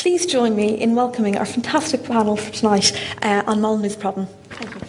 Please 0.00 0.24
join 0.24 0.56
me 0.56 0.80
in 0.80 0.94
welcoming 0.94 1.36
our 1.36 1.44
fantastic 1.44 2.04
panel 2.04 2.34
for 2.34 2.50
tonight 2.50 2.98
uh, 3.20 3.42
on 3.46 3.60
Molyneux's 3.60 3.96
problem. 3.96 4.28
Thank 4.48 4.74
you. 4.74 4.80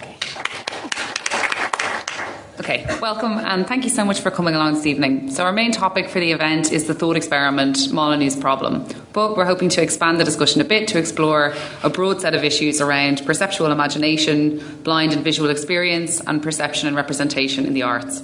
Okay, 2.62 2.86
welcome 3.02 3.34
and 3.40 3.68
thank 3.68 3.84
you 3.84 3.90
so 3.90 4.06
much 4.06 4.22
for 4.22 4.32
coming 4.32 4.56
along 4.56 4.76
this 4.76 4.86
evening. 4.86 5.30
So, 5.30 5.44
our 5.44 5.52
main 5.52 5.74
topic 5.74 6.08
for 6.08 6.22
the 6.22 6.32
event 6.32 6.72
is 6.72 6.88
the 6.88 6.94
thought 6.94 7.18
experiment 7.18 7.76
Molyneux's 7.92 8.38
problem, 8.38 8.88
but 9.12 9.36
we're 9.36 9.44
hoping 9.44 9.68
to 9.70 9.82
expand 9.82 10.18
the 10.18 10.24
discussion 10.24 10.62
a 10.62 10.64
bit 10.64 10.88
to 10.88 10.98
explore 10.98 11.54
a 11.84 11.90
broad 11.90 12.22
set 12.22 12.34
of 12.34 12.46
issues 12.46 12.80
around 12.80 13.26
perceptual 13.26 13.70
imagination, 13.70 14.60
blind 14.84 15.12
and 15.12 15.26
visual 15.26 15.50
experience, 15.50 16.22
and 16.22 16.42
perception 16.42 16.88
and 16.88 16.96
representation 16.96 17.66
in 17.66 17.74
the 17.74 17.82
arts. 17.82 18.24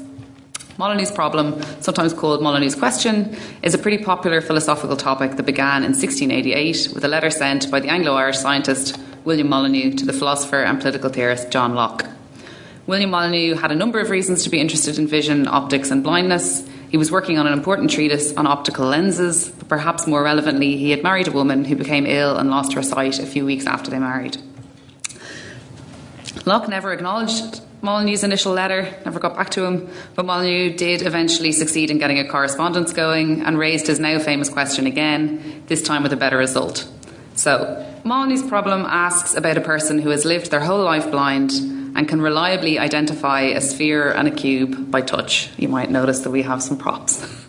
Molyneux's 0.78 1.12
problem, 1.12 1.59
sometimes 1.82 2.14
called 2.14 2.41
Molyneux's 2.41 2.75
question, 2.75 3.36
is 3.64 3.73
a 3.73 3.80
pretty 3.80 4.04
popular 4.04 4.41
philosophical 4.41 4.96
topic 4.96 5.32
that 5.38 5.44
began 5.44 5.77
in 5.77 5.94
1688 5.94 6.89
with 6.94 7.04
a 7.04 7.07
letter 7.07 7.32
sent 7.32 7.71
by 7.71 7.80
the 7.80 7.89
Anglo 7.89 8.14
Irish 8.14 8.38
scientist 8.38 9.00
William 9.26 9.50
Molyneux 9.50 9.94
to 9.94 10.05
the 10.05 10.13
philosopher 10.13 10.62
and 10.62 10.80
political 10.80 11.09
theorist 11.09 11.50
John 11.50 11.73
Locke. 11.73 12.05
William 12.86 13.09
Molyneux 13.09 13.55
had 13.55 13.72
a 13.72 13.76
number 13.76 14.00
of 14.00 14.12
reasons 14.12 14.44
to 14.44 14.52
be 14.52 14.59
interested 14.59 15.00
in 15.00 15.08
vision, 15.08 15.48
optics, 15.48 15.90
and 15.90 16.03
blindness. 16.03 16.66
He 16.89 16.98
was 16.98 17.12
working 17.12 17.39
on 17.39 17.48
an 17.48 17.53
important 17.53 17.89
treatise 17.89 18.34
on 18.38 18.45
optical 18.45 18.86
lenses, 18.86 19.50
but 19.50 19.67
perhaps 19.67 20.05
more 20.05 20.23
relevantly, 20.23 20.78
he 20.78 20.91
had 20.91 21.02
married 21.02 21.28
a 21.28 21.31
woman 21.31 21.66
who 21.66 21.75
became 21.75 22.05
ill 22.05 22.38
and 22.38 22.52
lost 22.52 22.73
her 22.73 22.84
sight 22.84 23.17
a 23.17 23.25
few 23.25 23.45
weeks 23.45 23.66
after 23.66 23.89
they 23.89 24.00
married. 24.00 24.38
Locke 26.45 26.70
never 26.70 26.94
acknowledged 26.94 27.62
Molyneux's 27.81 28.23
initial 28.23 28.54
letter, 28.54 28.94
never 29.05 29.20
got 29.20 29.36
back 29.36 29.52
to 29.52 29.63
him, 29.63 29.90
but 30.16 30.26
Molyneux 30.26 30.76
did 30.76 31.04
eventually 31.04 31.52
succeed 31.52 31.91
in 31.91 32.00
getting 32.00 32.20
a 32.20 32.27
correspondence 32.27 32.91
going 32.91 33.41
and 33.41 33.58
raised 33.58 33.88
his 33.88 34.00
now 34.00 34.17
famous 34.17 34.50
question 34.50 34.88
again, 34.88 35.63
this 35.67 35.84
time 35.84 36.02
with 36.02 36.12
a 36.12 36.17
better 36.17 36.38
result. 36.38 36.90
So, 37.36 37.86
Molyneux's 38.03 38.48
problem 38.48 38.81
asks 38.81 39.36
about 39.36 39.58
a 39.58 39.62
person 39.62 40.00
who 40.00 40.09
has 40.09 40.26
lived 40.26 40.50
their 40.50 40.59
whole 40.59 40.83
life 40.83 41.11
blind 41.11 41.52
and 41.52 42.08
can 42.08 42.22
reliably 42.22 42.80
identify 42.80 43.42
a 43.42 43.61
sphere 43.61 44.11
and 44.11 44.28
a 44.28 44.31
cube 44.31 44.89
by 44.89 45.02
touch. 45.02 45.50
You 45.58 45.67
might 45.67 45.92
notice 45.92 46.22
that 46.22 46.31
we 46.31 46.42
have 46.44 46.64
some 46.64 46.78
props. 46.78 47.25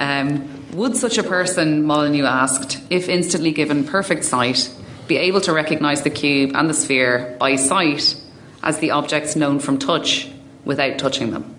Um, 0.00 0.64
would 0.74 0.96
such 0.96 1.18
a 1.18 1.24
person, 1.24 1.82
Molyneux 1.82 2.24
asked, 2.24 2.80
if 2.88 3.08
instantly 3.08 3.50
given 3.50 3.84
perfect 3.84 4.22
sight, 4.22 4.70
be 5.08 5.16
able 5.16 5.40
to 5.40 5.52
recognise 5.52 6.02
the 6.02 6.10
cube 6.10 6.52
and 6.54 6.70
the 6.70 6.74
sphere 6.74 7.36
by 7.40 7.56
sight 7.56 8.14
as 8.62 8.78
the 8.78 8.90
objects 8.90 9.36
known 9.36 9.58
from 9.58 9.78
touch 9.78 10.30
without 10.64 10.98
touching 10.98 11.30
them? 11.30 11.54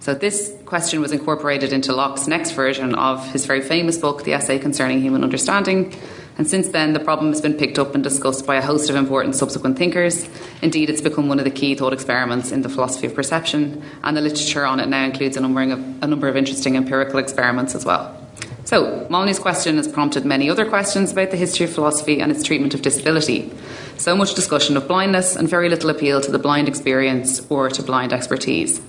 So, 0.00 0.14
this 0.14 0.52
question 0.64 1.00
was 1.00 1.12
incorporated 1.12 1.72
into 1.72 1.92
Locke's 1.92 2.26
next 2.26 2.52
version 2.52 2.94
of 2.94 3.24
his 3.32 3.46
very 3.46 3.60
famous 3.60 3.98
book, 3.98 4.24
The 4.24 4.34
Essay 4.34 4.58
Concerning 4.58 5.00
Human 5.00 5.22
Understanding, 5.22 5.94
and 6.38 6.48
since 6.48 6.68
then, 6.68 6.92
the 6.92 7.00
problem 7.00 7.30
has 7.30 7.40
been 7.40 7.54
picked 7.54 7.78
up 7.78 7.94
and 7.94 8.02
discussed 8.02 8.46
by 8.46 8.56
a 8.56 8.62
host 8.62 8.88
of 8.88 8.96
important 8.96 9.34
subsequent 9.34 9.76
thinkers. 9.76 10.28
Indeed, 10.62 10.88
it's 10.88 11.02
become 11.02 11.28
one 11.28 11.38
of 11.38 11.44
the 11.44 11.50
key 11.50 11.74
thought 11.74 11.92
experiments 11.92 12.52
in 12.52 12.62
the 12.62 12.68
philosophy 12.68 13.06
of 13.06 13.14
perception, 13.14 13.82
and 14.02 14.16
the 14.16 14.22
literature 14.22 14.64
on 14.64 14.80
it 14.80 14.88
now 14.88 15.04
includes 15.04 15.36
a 15.36 15.40
number 15.40 15.62
of, 15.62 15.72
a 16.02 16.06
number 16.06 16.28
of 16.28 16.36
interesting 16.36 16.76
empirical 16.76 17.18
experiments 17.18 17.74
as 17.74 17.84
well. 17.84 18.21
So, 18.64 19.06
Molyneux's 19.10 19.38
question 19.40 19.76
has 19.76 19.88
prompted 19.88 20.24
many 20.24 20.48
other 20.48 20.64
questions 20.64 21.12
about 21.12 21.30
the 21.30 21.36
history 21.36 21.66
of 21.66 21.72
philosophy 21.72 22.20
and 22.20 22.30
its 22.30 22.44
treatment 22.44 22.74
of 22.74 22.82
disability. 22.82 23.52
So 23.96 24.16
much 24.16 24.34
discussion 24.34 24.76
of 24.76 24.86
blindness 24.86 25.36
and 25.36 25.48
very 25.48 25.68
little 25.68 25.90
appeal 25.90 26.20
to 26.20 26.30
the 26.30 26.38
blind 26.38 26.68
experience 26.68 27.44
or 27.50 27.68
to 27.70 27.82
blind 27.82 28.12
expertise. 28.12 28.80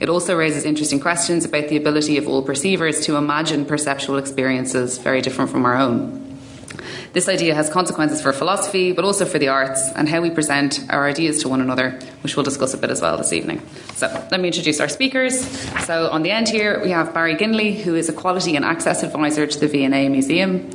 It 0.00 0.08
also 0.08 0.36
raises 0.36 0.64
interesting 0.64 0.98
questions 0.98 1.44
about 1.44 1.68
the 1.68 1.76
ability 1.76 2.16
of 2.16 2.26
all 2.26 2.42
perceivers 2.42 3.00
to 3.06 3.16
imagine 3.16 3.66
perceptual 3.66 4.18
experiences 4.18 4.98
very 4.98 5.20
different 5.20 5.50
from 5.50 5.64
our 5.64 5.76
own. 5.76 6.29
This 7.12 7.28
idea 7.28 7.54
has 7.54 7.68
consequences 7.68 8.22
for 8.22 8.32
philosophy, 8.32 8.92
but 8.92 9.04
also 9.04 9.24
for 9.24 9.38
the 9.38 9.48
arts 9.48 9.90
and 9.96 10.08
how 10.08 10.20
we 10.20 10.30
present 10.30 10.80
our 10.90 11.08
ideas 11.08 11.42
to 11.42 11.48
one 11.48 11.60
another, 11.60 11.98
which 12.22 12.36
we'll 12.36 12.44
discuss 12.44 12.72
a 12.74 12.78
bit 12.78 12.90
as 12.90 13.00
well 13.00 13.16
this 13.16 13.32
evening. 13.32 13.60
So, 13.94 14.06
let 14.30 14.40
me 14.40 14.48
introduce 14.48 14.80
our 14.80 14.88
speakers. 14.88 15.40
So, 15.86 16.08
on 16.10 16.22
the 16.22 16.30
end 16.30 16.48
here, 16.48 16.80
we 16.82 16.90
have 16.90 17.12
Barry 17.12 17.34
Ginley, 17.34 17.80
who 17.80 17.96
is 17.96 18.08
a 18.08 18.12
Quality 18.12 18.54
and 18.56 18.64
Access 18.64 19.02
Advisor 19.02 19.46
to 19.46 19.58
the 19.58 19.66
V&A 19.66 20.08
Museum, 20.08 20.70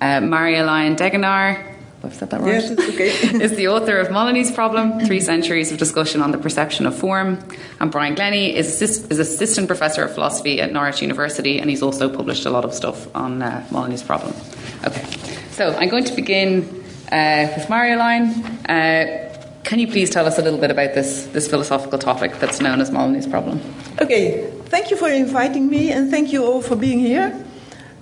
uh, 0.00 0.20
Marjolein 0.20 0.96
Degenaar, 0.96 1.76
I've 2.06 2.14
said 2.14 2.30
that 2.30 2.40
right. 2.40 2.52
Yes, 2.52 2.70
it's 2.70 2.88
okay. 2.88 3.08
is 3.44 3.56
the 3.56 3.68
author 3.68 3.98
of 3.98 4.08
Molyneux's 4.08 4.52
Problem, 4.52 5.00
Three 5.00 5.20
Centuries 5.20 5.72
of 5.72 5.78
Discussion 5.78 6.22
on 6.22 6.30
the 6.30 6.38
Perception 6.38 6.86
of 6.86 6.96
Form. 6.96 7.38
And 7.80 7.90
Brian 7.90 8.14
Glenney 8.14 8.52
is, 8.52 8.80
is 8.80 9.18
Assistant 9.18 9.66
Professor 9.66 10.04
of 10.04 10.14
Philosophy 10.14 10.60
at 10.60 10.72
Norwich 10.72 11.02
University, 11.02 11.58
and 11.58 11.68
he's 11.68 11.82
also 11.82 12.08
published 12.08 12.46
a 12.46 12.50
lot 12.50 12.64
of 12.64 12.72
stuff 12.74 13.14
on 13.14 13.42
uh, 13.42 13.66
Molyneux's 13.70 14.02
Problem. 14.02 14.34
Okay, 14.84 15.04
so 15.56 15.74
I'm 15.78 15.88
going 15.88 16.04
to 16.04 16.14
begin 16.14 16.64
uh, 17.10 17.48
with 17.56 17.66
Marjolein. 17.68 18.44
Uh, 18.68 19.62
can 19.64 19.78
you 19.78 19.86
please 19.86 20.10
tell 20.10 20.26
us 20.26 20.38
a 20.38 20.42
little 20.42 20.60
bit 20.60 20.70
about 20.70 20.94
this, 20.94 21.24
this 21.32 21.48
philosophical 21.48 21.98
topic 21.98 22.38
that's 22.38 22.60
known 22.60 22.82
as 22.82 22.90
Molyneux's 22.90 23.26
Problem? 23.26 23.60
Okay, 23.98 24.50
thank 24.66 24.90
you 24.90 24.98
for 24.98 25.08
inviting 25.08 25.70
me, 25.70 25.92
and 25.92 26.10
thank 26.10 26.30
you 26.30 26.44
all 26.44 26.60
for 26.60 26.76
being 26.76 27.00
here. 27.00 27.42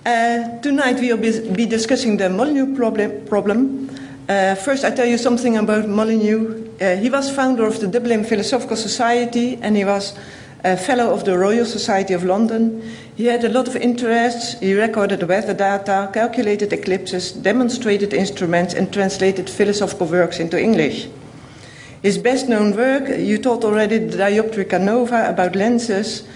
Uh, 0.04 0.58
tonight 0.62 0.98
we 0.98 1.12
will 1.12 1.54
be 1.54 1.64
discussing 1.64 2.16
the 2.16 2.28
Molyneux 2.28 2.74
problem. 2.74 3.24
problem. 3.26 3.88
Uh, 4.28 4.56
first, 4.56 4.84
I 4.84 4.90
tell 4.90 5.06
you 5.06 5.16
something 5.16 5.56
about 5.56 5.88
Molyneux. 5.88 6.72
Uh, 6.80 6.96
he 6.96 7.08
was 7.08 7.30
founder 7.30 7.66
of 7.66 7.78
the 7.78 7.86
Dublin 7.86 8.24
Philosophical 8.24 8.76
Society 8.76 9.58
and 9.62 9.76
he 9.76 9.84
was 9.84 10.18
a 10.64 10.76
fellow 10.78 11.12
of 11.12 11.26
the 11.26 11.36
Royal 11.36 11.66
Society 11.66 12.14
of 12.14 12.24
London. 12.24 12.82
He 13.16 13.26
had 13.26 13.44
a 13.44 13.50
lot 13.50 13.68
of 13.68 13.76
interests. 13.76 14.58
He 14.60 14.72
recorded 14.72 15.22
weather 15.28 15.52
data, 15.52 16.10
calculated 16.12 16.72
eclipses, 16.72 17.32
demonstrated 17.32 18.14
instruments, 18.14 18.72
and 18.72 18.90
translated 18.90 19.50
philosophical 19.50 20.06
works 20.06 20.40
into 20.40 20.58
English. 20.58 21.06
His 22.02 22.16
best 22.18 22.48
known 22.48 22.74
work, 22.74 23.08
you 23.08 23.38
told 23.38 23.64
already, 23.64 23.98
the 23.98 24.16
Dioptrica 24.16 24.80
Nova 24.80 25.28
about 25.28 25.54
lenses, 25.54 26.26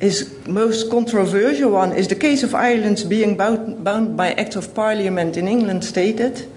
his 0.00 0.34
most 0.48 0.90
controversial 0.90 1.70
one 1.70 1.92
is 1.92 2.08
the 2.08 2.16
case 2.16 2.42
of 2.42 2.54
Ireland's 2.54 3.04
being 3.04 3.36
bound, 3.36 3.84
bound 3.84 4.16
by 4.16 4.32
Act 4.32 4.56
of 4.56 4.74
Parliament 4.74 5.36
in 5.36 5.46
England 5.46 5.84
stated, 5.84 6.50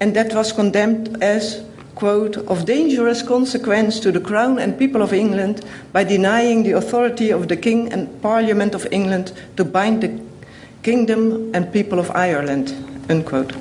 and 0.00 0.14
that 0.14 0.34
was 0.34 0.52
condemned 0.52 1.22
as, 1.22 1.64
quote, 2.00 2.38
of 2.48 2.64
dangerous 2.64 3.20
consequence 3.20 4.00
to 4.00 4.10
the 4.10 4.20
Crown 4.20 4.58
and 4.58 4.78
people 4.78 5.02
of 5.02 5.12
England 5.12 5.62
by 5.92 6.02
denying 6.02 6.62
the 6.62 6.72
authority 6.72 7.30
of 7.30 7.48
the 7.48 7.56
King 7.56 7.92
and 7.92 8.08
Parliament 8.22 8.74
of 8.74 8.86
England 8.90 9.32
to 9.58 9.64
bind 9.66 10.02
the 10.02 10.18
kingdom 10.82 11.54
and 11.54 11.70
people 11.74 11.98
of 11.98 12.10
Ireland, 12.12 12.72
unquote. 13.10 13.52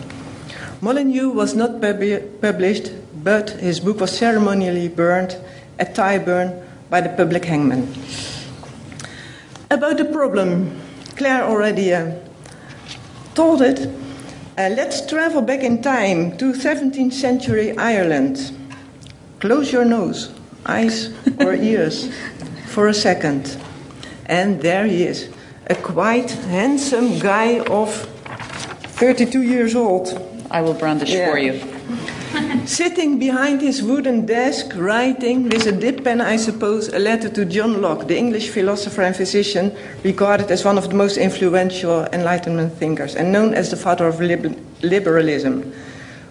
Molyneux 0.80 1.30
was 1.34 1.54
not 1.54 1.82
pub- 1.82 2.40
published, 2.40 2.94
but 3.22 3.50
his 3.60 3.82
book 3.82 4.00
was 4.00 4.18
ceremonially 4.18 4.88
burned 4.88 5.36
at 5.78 5.94
Tyburn 5.94 6.64
by 6.90 7.02
the 7.02 7.10
public 7.10 7.44
hangman. 7.44 7.94
About 9.70 9.98
the 9.98 10.06
problem, 10.06 10.80
Clare 11.18 11.44
already 11.44 11.94
uh, 11.94 12.16
told 13.36 13.62
it. 13.62 13.90
Uh, 14.60 14.68
let's 14.76 15.06
travel 15.06 15.42
back 15.42 15.64
in 15.64 15.82
time 15.82 16.36
to 16.38 16.52
17th 16.52 17.14
century 17.14 17.78
Ireland. 17.78 18.52
Close 19.40 19.72
your 19.72 19.86
nose, 19.86 20.34
eyes, 20.66 21.14
or 21.40 21.54
ears 21.72 22.10
for 22.68 22.90
a 22.90 22.94
second. 22.94 23.56
And 24.26 24.62
there 24.62 24.86
he 24.86 25.04
is, 25.04 25.30
a 25.68 25.76
quite 25.76 26.32
handsome 26.52 27.20
guy 27.20 27.60
of 27.62 27.90
32 29.00 29.44
years 29.44 29.76
old. 29.76 30.10
I 30.52 30.62
will 30.62 30.74
brandish 30.74 31.12
Yeah. 31.12 31.32
for 31.32 31.38
you. 31.38 31.54
Sitting 32.66 33.20
behind 33.20 33.62
his 33.62 33.82
wooden 33.82 34.26
desk, 34.26 34.74
writing 34.76 35.50
with 35.50 35.66
a 35.66 35.72
dip 35.72 36.04
pen, 36.04 36.22
I 36.22 36.38
suppose, 36.38 36.88
a 36.90 37.00
letter 37.00 37.30
to 37.30 37.46
John 37.46 37.82
Locke, 37.82 38.08
the 38.08 38.18
English 38.18 38.50
philosopher 38.50 39.02
and 39.02 39.16
physician, 39.16 39.76
regarded 40.04 40.52
as 40.52 40.64
one 40.64 40.78
of 40.78 40.90
the 40.90 40.96
most 40.96 41.18
influential 41.18 42.06
Enlightenment 42.14 42.74
thinkers 42.74 43.16
and 43.16 43.32
known 43.32 43.54
as 43.54 43.70
the 43.70 43.76
father 43.76 44.08
of 44.08 44.22
lib- 44.22 44.58
liberalism, 44.82 45.74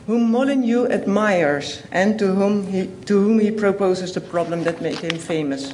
whom 0.07 0.31
Molyneux 0.31 0.87
admires 0.89 1.83
and 1.93 2.19
to 2.19 2.27
whom, 2.35 2.67
he, 2.67 2.87
to 3.07 3.21
whom 3.21 3.39
he 3.39 3.51
proposes 3.51 4.13
the 4.13 4.21
problem 4.21 4.65
that 4.65 4.81
made 4.81 4.99
him 4.99 5.19
famous. 5.19 5.73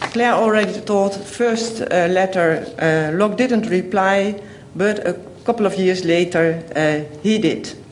Clare 0.00 0.34
already 0.34 0.72
thought 0.72 1.14
first 1.14 1.80
uh, 1.82 2.06
letter 2.08 2.64
uh, 2.78 3.16
Locke 3.16 3.36
didn't 3.36 3.68
reply, 3.68 4.40
but 4.74 5.06
a 5.06 5.14
couple 5.44 5.66
of 5.66 5.76
years 5.76 6.04
later 6.04 6.62
uh, 6.74 7.18
he 7.22 7.38
did. 7.38 7.83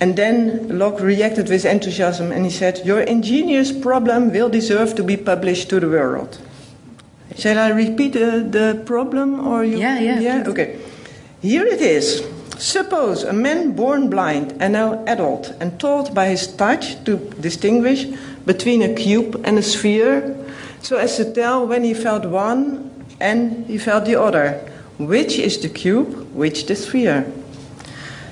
And 0.00 0.14
then 0.16 0.78
Locke 0.78 1.00
reacted 1.00 1.48
with 1.48 1.64
enthusiasm 1.64 2.30
and 2.30 2.44
he 2.44 2.50
said, 2.50 2.82
Your 2.84 3.00
ingenious 3.00 3.72
problem 3.72 4.30
will 4.32 4.48
deserve 4.48 4.94
to 4.96 5.02
be 5.02 5.16
published 5.16 5.70
to 5.70 5.80
the 5.80 5.88
world. 5.88 6.38
Shall 7.36 7.58
I 7.58 7.68
repeat 7.70 8.16
uh, 8.16 8.40
the 8.40 8.82
problem 8.84 9.46
or 9.46 9.64
you? 9.64 9.78
Yeah, 9.78 9.98
yeah, 9.98 10.20
Yeah, 10.20 10.42
please. 10.42 10.50
okay. 10.52 10.78
Here 11.42 11.66
it 11.66 11.80
is. 11.80 12.22
Suppose 12.58 13.22
a 13.24 13.32
man 13.32 13.72
born 13.72 14.08
blind 14.08 14.54
and 14.60 14.72
now 14.72 15.04
adult 15.06 15.52
and 15.60 15.78
taught 15.78 16.14
by 16.14 16.28
his 16.28 16.46
touch 16.46 17.02
to 17.04 17.16
distinguish 17.40 18.06
between 18.46 18.80
a 18.82 18.94
cube 18.94 19.40
and 19.44 19.58
a 19.58 19.62
sphere 19.62 20.34
so 20.80 20.96
as 20.96 21.16
to 21.16 21.30
tell 21.32 21.66
when 21.66 21.84
he 21.84 21.92
felt 21.92 22.24
one 22.24 22.90
and 23.20 23.66
he 23.66 23.76
felt 23.76 24.04
the 24.06 24.16
other. 24.16 24.60
Which 24.98 25.38
is 25.38 25.58
the 25.58 25.68
cube, 25.68 26.32
which 26.34 26.64
the 26.66 26.74
sphere? 26.76 27.26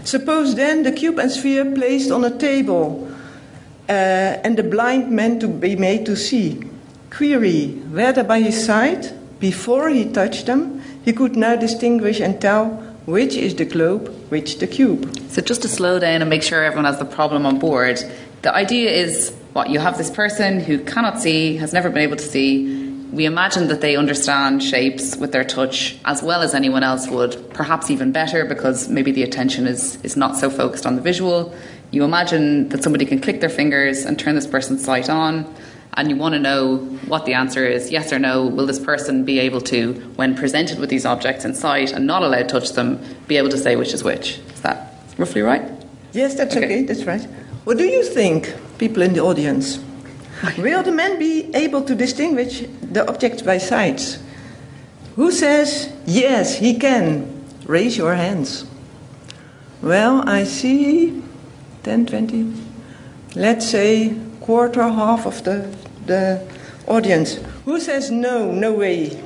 Suppose 0.05 0.55
then 0.55 0.83
the 0.83 0.93
cube 0.93 1.19
and 1.19 1.31
sphere 1.31 1.65
placed 1.65 2.11
on 2.11 2.25
a 2.25 2.37
table 2.37 3.11
uh, 3.89 3.93
and 4.45 4.56
the 4.56 4.62
blind 4.62 5.11
man 5.11 5.41
to 5.41 5.49
be 5.49 5.77
made 5.77 6.06
to 6.06 6.17
see. 6.17 6.62
Query 7.11 7.69
whether 7.91 8.25
by 8.25 8.41
his 8.41 8.65
side, 8.65 9.12
before 9.41 9.89
he 9.89 10.05
touched 10.05 10.47
them, 10.47 10.83
he 11.05 11.12
could 11.12 11.37
now 11.37 11.56
distinguish 11.56 12.21
and 12.21 12.41
tell 12.41 12.67
which 13.06 13.35
is 13.35 13.55
the 13.55 13.65
globe, 13.65 14.09
which 14.31 14.59
the 14.59 14.67
cube. 14.67 15.15
So, 15.29 15.43
just 15.43 15.62
to 15.62 15.69
slow 15.69 15.99
down 15.99 16.23
and 16.23 16.31
make 16.31 16.43
sure 16.43 16.65
everyone 16.65 16.87
has 16.87 16.99
the 16.99 17.05
problem 17.05 17.45
on 17.45 17.59
board, 17.59 18.03
the 18.43 18.55
idea 18.55 18.91
is 18.91 19.35
what 19.53 19.71
you 19.71 19.79
have 19.79 19.99
this 19.99 20.11
person 20.11 20.61
who 20.61 20.79
cannot 20.79 21.21
see, 21.21 21.56
has 21.59 21.73
never 21.73 21.91
been 21.91 22.03
able 22.03 22.17
to 22.17 22.25
see. 22.25 22.84
We 23.15 23.27
imagine 23.27 23.69
that 23.69 23.81
they 23.81 23.95
understand 23.95 24.61
shapes 24.61 25.17
with 25.17 25.31
their 25.31 25.45
touch 25.45 25.97
as 26.05 26.21
well 26.21 26.43
as 26.43 26.53
anyone 26.53 26.83
else 26.83 27.07
would, 27.09 27.55
perhaps 27.55 27.89
even 27.89 28.11
better 28.11 28.45
because 28.45 28.89
maybe 28.89 29.13
the 29.13 29.23
attention 29.23 29.69
is, 29.69 30.03
is 30.03 30.17
not 30.17 30.37
so 30.37 30.51
focused 30.51 30.85
on 30.85 30.97
the 30.97 31.01
visual. 31.01 31.55
You 31.93 32.03
imagine 32.03 32.71
that 32.71 32.83
somebody 32.83 33.07
can 33.07 33.21
click 33.21 33.41
their 33.41 33.49
fingers 33.49 34.05
and 34.05 34.19
turn 34.19 34.35
this 34.35 34.49
person's 34.49 34.85
sight 34.85 35.09
on 35.09 35.47
and 35.97 36.11
you 36.11 36.17
want 36.17 36.33
to 36.33 36.41
know 36.41 36.79
what 37.07 37.25
the 37.25 37.35
answer 37.35 37.65
is 37.65 37.93
yes 37.93 38.13
or 38.13 38.19
no. 38.19 38.47
Will 38.47 38.67
this 38.67 38.81
person 38.81 39.25
be 39.25 39.39
able 39.39 39.61
to, 39.61 39.93
when 40.17 40.35
presented 40.35 40.81
with 40.81 40.91
these 40.91 41.07
objects 41.07 41.45
in 41.45 41.55
sight 41.55 41.93
and 41.93 42.09
not 42.09 42.25
allowed 42.25 42.49
to 42.49 42.59
touch 42.59 42.73
them, 42.73 43.01
be 43.29 43.37
able 43.37 43.51
to 43.51 43.59
say 43.59 43.77
which 43.77 43.93
is 43.93 44.03
which? 44.03 44.39
Is 44.39 44.63
that 44.63 44.93
roughly 45.19 45.43
right? 45.43 45.63
Yes, 46.13 46.35
that's 46.35 46.57
okay, 46.57 46.65
okay 46.65 46.83
that's 46.83 47.05
right. 47.05 47.23
What 47.63 47.79
do 47.79 47.85
you 47.85 48.03
think, 48.03 48.53
people 48.79 49.05
in 49.05 49.13
the 49.13 49.21
audience? 49.21 49.79
Will 50.58 50.82
the 50.82 50.93
man 50.93 51.19
be 51.19 51.50
able 51.55 51.82
to 51.82 51.94
distinguish 51.94 52.64
the 52.82 53.08
objects 53.08 53.43
by 53.43 53.58
sight? 53.58 54.19
Who 55.17 55.31
says 55.31 55.93
yes, 56.06 56.58
he 56.58 56.79
can? 56.79 57.44
Raise 57.67 57.96
your 57.96 58.14
hands. 58.14 58.67
Well, 59.81 60.29
I 60.29 60.44
see 60.44 61.23
10, 61.82 62.06
20, 62.06 62.52
let's 63.37 63.69
say 63.69 64.17
quarter, 64.41 64.82
half 64.82 65.26
of 65.26 65.44
the 65.44 65.69
the 66.06 66.46
audience. 66.87 67.38
Who 67.64 67.81
says 67.81 68.11
no, 68.11 68.50
no 68.50 68.73
way? 68.73 69.23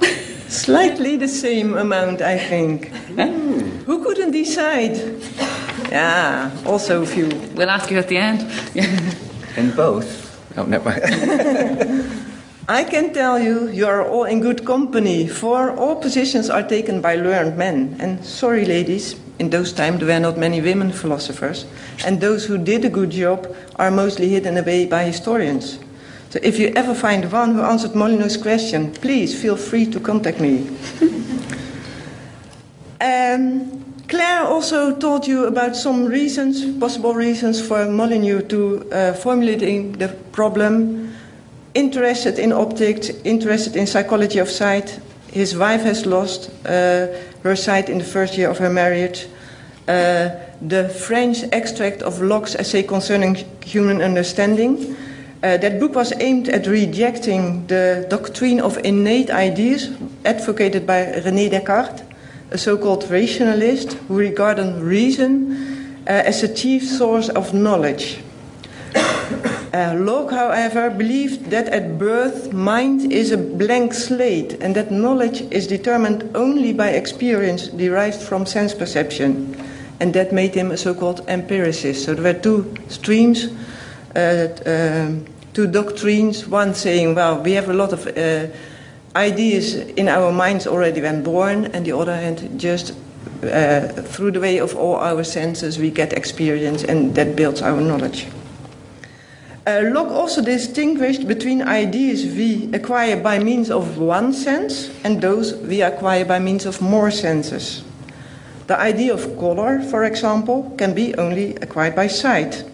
Slightly 0.48 1.16
the 1.16 1.28
same 1.28 1.76
amount, 1.76 2.22
I 2.22 2.38
think. 2.38 2.88
Hmm. 2.88 3.60
Who 3.84 4.02
couldn't 4.02 4.30
decide? 4.30 4.96
Yeah, 5.90 6.50
also 6.64 7.02
a 7.02 7.06
few. 7.06 7.28
We'll 7.54 7.70
ask 7.70 7.90
you 7.90 7.98
at 7.98 8.08
the 8.08 8.16
end. 8.16 8.40
In 9.56 9.70
both. 9.72 10.30
Oh, 10.56 10.64
never 10.64 10.90
I 12.68 12.82
can 12.82 13.12
tell 13.12 13.38
you, 13.38 13.68
you 13.68 13.86
are 13.86 14.08
all 14.08 14.24
in 14.24 14.40
good 14.40 14.64
company, 14.64 15.28
for 15.28 15.70
all 15.76 15.96
positions 15.96 16.48
are 16.48 16.62
taken 16.62 17.02
by 17.02 17.16
learned 17.16 17.58
men. 17.58 17.96
And 18.00 18.24
sorry, 18.24 18.64
ladies, 18.64 19.16
in 19.38 19.50
those 19.50 19.70
times 19.72 19.98
there 20.00 20.08
were 20.08 20.20
not 20.20 20.38
many 20.38 20.62
women 20.62 20.90
philosophers, 20.90 21.66
and 22.06 22.22
those 22.22 22.46
who 22.46 22.56
did 22.56 22.86
a 22.86 22.88
good 22.88 23.10
job 23.10 23.54
are 23.76 23.90
mostly 23.90 24.30
hidden 24.30 24.56
away 24.56 24.86
by 24.86 25.04
historians. 25.04 25.78
So 26.30 26.40
if 26.42 26.58
you 26.58 26.72
ever 26.74 26.94
find 26.94 27.30
one 27.30 27.54
who 27.54 27.60
answered 27.62 27.92
Molyneux's 27.92 28.38
question, 28.38 28.92
please 28.92 29.38
feel 29.40 29.56
free 29.56 29.84
to 29.86 30.00
contact 30.00 30.40
me. 30.40 30.66
um, 33.00 33.83
Clare 34.08 34.44
also 34.44 34.94
told 34.94 35.26
you 35.26 35.46
about 35.46 35.74
some 35.76 36.04
reasons, 36.04 36.76
possible 36.78 37.14
reasons 37.14 37.60
for 37.66 37.86
Molyneux 37.86 38.42
to 38.42 38.90
uh, 38.92 39.12
formulating 39.14 39.92
the 39.92 40.08
problem. 40.32 41.14
Interested 41.72 42.38
in 42.38 42.52
optics, 42.52 43.10
interested 43.24 43.76
in 43.76 43.86
psychology 43.86 44.38
of 44.38 44.50
sight. 44.50 45.00
His 45.32 45.56
wife 45.56 45.82
has 45.82 46.04
lost 46.06 46.50
uh, 46.66 47.06
her 47.42 47.56
sight 47.56 47.88
in 47.88 47.98
the 47.98 48.04
first 48.04 48.36
year 48.36 48.50
of 48.50 48.58
her 48.58 48.70
marriage. 48.70 49.26
Uh, 49.88 50.30
the 50.60 50.88
French 50.88 51.42
extract 51.52 52.02
of 52.02 52.20
Locke's 52.20 52.54
essay 52.54 52.82
concerning 52.82 53.36
human 53.64 54.02
understanding. 54.02 54.96
Uh, 55.42 55.56
that 55.56 55.80
book 55.80 55.94
was 55.94 56.12
aimed 56.20 56.48
at 56.48 56.66
rejecting 56.66 57.66
the 57.66 58.06
doctrine 58.08 58.60
of 58.60 58.78
innate 58.84 59.30
ideas 59.30 59.90
advocated 60.24 60.86
by 60.86 61.04
René 61.24 61.50
Descartes 61.50 62.02
a 62.50 62.58
so 62.58 62.76
called 62.76 63.08
rationalist 63.10 63.94
who 64.08 64.16
regarded 64.16 64.80
reason 64.80 65.96
uh, 66.06 66.10
as 66.10 66.42
the 66.42 66.48
chief 66.48 66.86
source 66.86 67.28
of 67.28 67.54
knowledge. 67.54 68.18
Uh, 69.74 69.92
Locke, 69.98 70.30
however, 70.30 70.88
believed 70.88 71.50
that 71.50 71.66
at 71.66 71.98
birth 71.98 72.52
mind 72.52 73.12
is 73.12 73.32
a 73.32 73.36
blank 73.36 73.92
slate 73.92 74.52
and 74.60 74.76
that 74.76 74.92
knowledge 74.92 75.40
is 75.50 75.66
determined 75.66 76.30
only 76.36 76.72
by 76.72 76.90
experience 76.90 77.66
derived 77.66 78.22
from 78.22 78.46
sense 78.46 78.72
perception. 78.72 79.52
And 79.98 80.14
that 80.14 80.32
made 80.32 80.54
him 80.54 80.70
a 80.70 80.76
so 80.76 80.94
called 80.94 81.24
empiricist. 81.26 82.04
So 82.04 82.14
there 82.14 82.34
were 82.34 82.38
two 82.38 82.72
streams, 82.86 83.48
uh, 84.14 84.46
uh, 84.64 85.10
two 85.54 85.66
doctrines, 85.66 86.46
one 86.46 86.72
saying, 86.74 87.16
well, 87.16 87.42
we 87.42 87.50
have 87.54 87.68
a 87.68 87.74
lot 87.74 87.92
of 87.92 88.06
uh, 88.06 88.54
ideas 89.16 89.74
in 89.74 90.08
our 90.08 90.32
minds 90.32 90.66
already 90.66 91.00
when 91.00 91.22
born, 91.22 91.66
and 91.66 91.86
the 91.86 91.96
other 91.96 92.16
hand, 92.16 92.58
just 92.58 92.94
uh, 93.42 93.88
through 93.88 94.32
the 94.32 94.40
way 94.40 94.58
of 94.58 94.74
all 94.76 94.96
our 94.96 95.24
senses, 95.24 95.78
we 95.78 95.90
get 95.90 96.12
experience, 96.12 96.84
and 96.84 97.14
that 97.14 97.36
builds 97.36 97.62
our 97.62 97.80
knowledge. 97.80 98.26
Uh, 99.66 99.80
Locke 99.84 100.10
also 100.10 100.42
distinguished 100.42 101.26
between 101.26 101.62
ideas 101.62 102.26
we 102.36 102.68
acquire 102.74 103.16
by 103.16 103.38
means 103.38 103.70
of 103.70 103.96
one 103.96 104.30
sense 104.30 104.90
and 105.04 105.22
those 105.22 105.56
we 105.56 105.80
acquire 105.80 106.22
by 106.24 106.38
means 106.38 106.66
of 106.66 106.82
more 106.82 107.10
senses. 107.10 107.82
The 108.66 108.78
idea 108.78 109.14
of 109.14 109.38
color, 109.38 109.80
for 109.80 110.04
example, 110.04 110.74
can 110.76 110.94
be 110.94 111.14
only 111.14 111.54
acquired 111.56 111.96
by 111.96 112.08
sight 112.08 112.64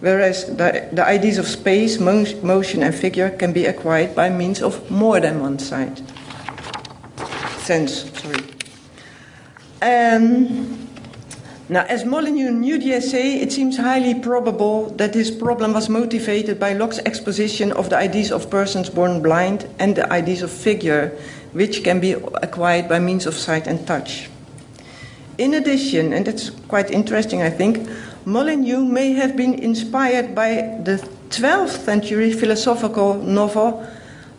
whereas 0.00 0.46
the, 0.46 0.88
the 0.92 1.06
ideas 1.06 1.38
of 1.38 1.46
space, 1.46 1.98
motion, 1.98 2.82
and 2.82 2.94
figure 2.94 3.30
can 3.30 3.52
be 3.52 3.66
acquired 3.66 4.14
by 4.14 4.28
means 4.28 4.62
of 4.62 4.90
more 4.90 5.20
than 5.20 5.40
one 5.40 5.58
side. 5.58 6.00
Sense, 7.58 8.10
sorry. 8.20 8.44
Um, 9.82 10.88
now, 11.68 11.84
as 11.88 12.04
Molyneux 12.04 12.50
knew 12.50 12.78
the 12.78 12.94
essay, 12.94 13.38
it 13.38 13.52
seems 13.52 13.76
highly 13.76 14.14
probable 14.14 14.90
that 14.96 15.14
his 15.14 15.30
problem 15.30 15.72
was 15.72 15.88
motivated 15.88 16.58
by 16.58 16.72
Locke's 16.72 16.98
exposition 17.06 17.70
of 17.72 17.90
the 17.90 17.96
ideas 17.96 18.32
of 18.32 18.50
persons 18.50 18.90
born 18.90 19.22
blind 19.22 19.68
and 19.78 19.94
the 19.94 20.12
ideas 20.12 20.42
of 20.42 20.50
figure, 20.50 21.16
which 21.52 21.84
can 21.84 22.00
be 22.00 22.12
acquired 22.42 22.88
by 22.88 22.98
means 22.98 23.24
of 23.24 23.34
sight 23.34 23.68
and 23.68 23.86
touch. 23.86 24.28
In 25.38 25.54
addition, 25.54 26.12
and 26.12 26.26
that's 26.26 26.50
quite 26.50 26.90
interesting, 26.90 27.40
I 27.40 27.50
think, 27.50 27.88
Molyneux 28.24 28.84
may 28.84 29.12
have 29.12 29.36
been 29.36 29.54
inspired 29.54 30.34
by 30.34 30.78
the 30.84 30.96
12th 31.30 31.84
century 31.84 32.32
philosophical 32.32 33.14
novel 33.14 33.86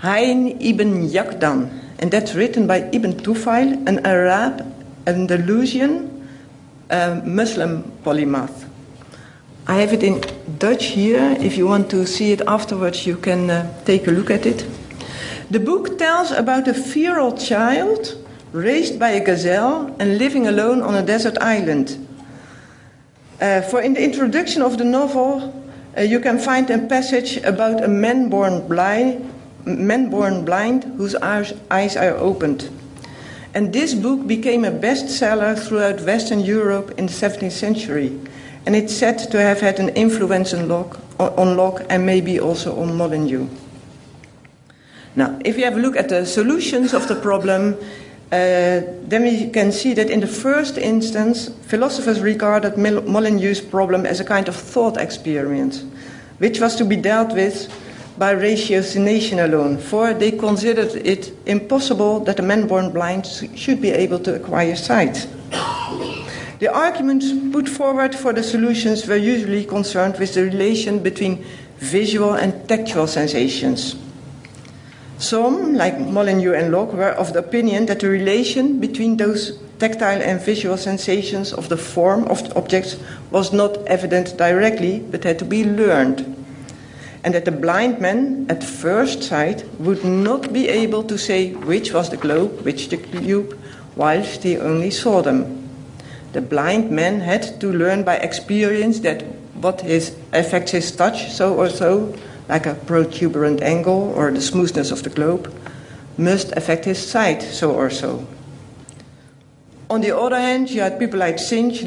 Hayy 0.02 0.58
ibn 0.60 1.08
Yaqdan, 1.08 1.70
and 2.00 2.12
that's 2.12 2.34
written 2.34 2.68
by 2.68 2.90
Ibn 2.92 3.14
Tufail, 3.14 3.88
an 3.88 4.06
Arab, 4.06 4.66
Andalusian 5.06 6.28
uh, 6.90 7.22
Muslim 7.24 7.84
polymath. 8.04 8.66
I 9.68 9.76
have 9.76 9.94
it 9.94 10.04
in 10.04 10.22
Dutch 10.58 10.86
here. 10.86 11.38
If 11.40 11.56
you 11.56 11.68
want 11.68 11.90
to 11.92 12.06
see 12.06 12.32
it 12.32 12.42
afterwards, 12.48 13.06
you 13.06 13.16
can 13.16 13.50
uh, 13.50 13.84
take 13.86 14.08
a 14.08 14.12
look 14.12 14.32
at 14.32 14.46
it. 14.46 14.66
The 15.52 15.60
book 15.60 15.98
tells 15.98 16.32
about 16.32 16.68
a 16.68 16.74
feral 16.74 17.38
child 17.38 18.18
raised 18.52 19.00
by 19.00 19.10
a 19.12 19.24
gazelle 19.24 19.96
and 20.00 20.18
living 20.18 20.48
alone 20.48 20.82
on 20.82 20.96
a 20.96 21.04
desert 21.04 21.38
island. 21.40 22.08
Uh, 23.42 23.60
for 23.60 23.82
in 23.82 23.94
the 23.94 24.04
introduction 24.04 24.62
of 24.62 24.78
the 24.78 24.84
novel, 24.84 25.52
uh, 25.98 26.02
you 26.02 26.20
can 26.20 26.38
find 26.38 26.70
a 26.70 26.78
passage 26.78 27.38
about 27.38 27.84
a 27.84 27.88
man 27.88 28.30
born 28.30 28.68
blind, 28.68 29.34
man 29.66 30.12
born 30.12 30.46
blind 30.46 30.84
whose 30.98 31.16
eyes 31.16 31.98
are 31.98 32.16
opened. 32.18 32.70
And 33.56 33.74
this 33.74 33.96
book 33.96 34.28
became 34.28 34.64
a 34.64 34.72
bestseller 34.72 35.58
throughout 35.58 36.02
Western 36.02 36.42
Europe 36.42 36.92
in 37.00 37.08
the 37.08 37.12
17th 37.12 37.52
century. 37.52 38.18
And 38.66 38.76
it's 38.76 38.96
said 38.96 39.18
to 39.32 39.42
have 39.42 39.60
had 39.60 39.80
an 39.80 39.90
influence 39.90 40.54
on 40.54 40.70
Locke, 40.70 41.00
on 41.20 41.58
Locke 41.58 41.82
and 41.90 42.06
maybe 42.06 42.40
also 42.40 42.80
on 42.80 42.96
Molyneux. 42.96 43.50
Now, 45.16 45.38
if 45.44 45.58
you 45.58 45.66
have 45.66 45.78
a 45.78 45.82
look 45.82 45.98
at 45.98 46.08
the 46.08 46.26
solutions 46.26 46.94
of 46.94 47.08
the 47.08 47.16
problem, 47.16 47.76
Uh, 48.32 48.80
then 49.04 49.24
we 49.24 49.50
can 49.50 49.74
see 49.74 49.94
that 49.94 50.10
in 50.10 50.22
the 50.22 50.28
first 50.28 50.78
instance, 50.78 51.50
philosophers 51.64 52.22
regarded 52.22 52.76
Molyneux's 52.76 53.60
problem 53.60 54.06
as 54.06 54.22
a 54.22 54.24
kind 54.24 54.48
of 54.48 54.56
thought 54.56 54.96
experience, 54.96 55.84
which 56.38 56.62
was 56.62 56.78
to 56.78 56.86
be 56.86 56.96
dealt 56.96 57.34
with 57.34 57.68
by 58.18 58.34
ratiocination 58.34 59.44
alone, 59.44 59.78
for 59.78 60.14
they 60.14 60.32
considered 60.32 60.96
it 61.06 61.34
impossible 61.46 62.22
that 62.22 62.40
a 62.40 62.44
man 62.44 62.68
born 62.68 62.92
blind 62.92 63.26
should 63.56 63.82
be 63.82 63.90
able 63.90 64.20
to 64.20 64.36
acquire 64.36 64.78
sight. 64.78 65.28
The 66.60 66.72
arguments 66.72 67.34
put 67.52 67.68
forward 67.68 68.16
for 68.16 68.32
the 68.32 68.44
solutions 68.44 69.08
were 69.08 69.18
usually 69.18 69.66
concerned 69.66 70.20
with 70.20 70.36
the 70.36 70.44
relation 70.44 71.00
between 71.00 71.44
visual 71.80 72.36
and 72.36 72.70
tactual 72.70 73.08
sensations. 73.08 73.96
Some, 75.22 75.76
like 75.76 76.00
Molyneux 76.00 76.56
and 76.56 76.72
Locke, 76.72 76.94
were 76.94 77.12
of 77.12 77.34
the 77.34 77.40
opinion 77.40 77.86
that 77.86 78.00
the 78.00 78.10
relation 78.10 78.80
between 78.80 79.18
those 79.18 79.56
tactile 79.78 80.20
and 80.20 80.42
visual 80.42 80.78
sensations 80.78 81.54
of 81.54 81.70
the 81.70 81.78
form 81.78 82.24
of 82.26 82.44
the 82.44 82.56
objects 82.56 82.98
was 83.30 83.54
not 83.54 83.78
evident 83.86 84.36
directly, 84.36 85.00
but 85.00 85.24
had 85.24 85.38
to 85.38 85.46
be 85.46 85.64
learned. 85.64 86.26
And 87.24 87.36
that 87.36 87.46
the 87.46 87.52
blind 87.52 88.02
man, 88.02 88.48
at 88.50 88.64
first 88.64 89.22
sight, 89.22 89.64
would 89.80 90.04
not 90.04 90.52
be 90.52 90.68
able 90.68 91.04
to 91.04 91.20
say 91.20 91.54
which 91.54 91.94
was 91.94 92.10
the 92.10 92.18
globe, 92.18 92.66
which 92.66 92.90
the 92.90 92.98
cube, 92.98 93.56
whilst 93.96 94.42
he 94.42 94.58
only 94.58 94.90
saw 94.90 95.22
them. 95.22 95.70
The 96.34 96.42
blind 96.42 96.90
man 96.90 97.20
had 97.20 97.60
to 97.62 97.72
learn 97.72 98.02
by 98.04 98.16
experience 98.16 99.02
that 99.02 99.22
what 99.54 99.82
his 99.82 100.16
affects 100.34 100.72
his 100.72 100.92
touch, 100.92 101.32
so 101.32 101.54
or 101.54 101.70
so, 101.70 102.16
like 102.52 102.66
a 102.66 102.76
protuberant 102.76 103.62
angle 103.62 104.14
or 104.14 104.30
the 104.30 104.42
smoothness 104.42 104.92
of 104.92 105.04
the 105.04 105.10
globe, 105.10 105.52
must 106.18 106.52
affect 106.52 106.84
his 106.84 107.00
sight, 107.00 107.42
so 107.42 107.72
or 107.72 107.90
so. 107.90 108.28
On 109.90 110.02
the 110.02 110.16
other 110.16 110.40
hand, 110.40 110.70
you 110.70 110.82
had 110.82 111.00
people 111.00 111.20
like 111.20 111.40
Synge, 111.40 111.82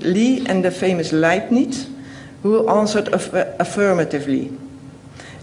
Lee, 0.00 0.46
and 0.46 0.62
the 0.62 0.70
famous 0.70 1.12
Leibniz, 1.12 1.88
who 2.42 2.68
answered 2.68 3.08
aff- 3.08 3.32
affirmatively. 3.58 4.52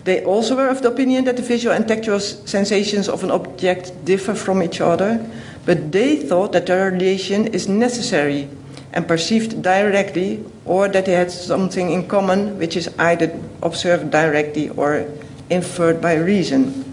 They 0.03 0.23
also 0.23 0.55
were 0.55 0.69
of 0.69 0.83
the 0.83 0.89
opinion 0.89 1.25
that 1.25 1.35
the 1.35 1.41
visual 1.41 1.75
and 1.75 1.87
tactual 1.87 2.19
sensations 2.19 3.09
of 3.09 3.23
an 3.23 3.31
object 3.31 4.05
differ 4.05 4.35
from 4.35 4.63
each 4.63 4.79
other, 4.79 5.19
but 5.65 5.91
they 5.91 6.15
thought 6.15 6.53
that 6.53 6.67
the 6.67 6.77
relation 6.77 7.47
is 7.47 7.67
necessary 7.67 8.47
and 8.93 9.07
perceived 9.07 9.61
directly, 9.61 10.43
or 10.65 10.87
that 10.87 11.05
they 11.05 11.13
had 11.13 11.31
something 11.31 11.91
in 11.91 12.07
common 12.07 12.57
which 12.57 12.75
is 12.75 12.89
either 12.97 13.37
observed 13.61 14.11
directly 14.11 14.69
or 14.69 15.05
inferred 15.49 16.01
by 16.01 16.15
reason. 16.15 16.83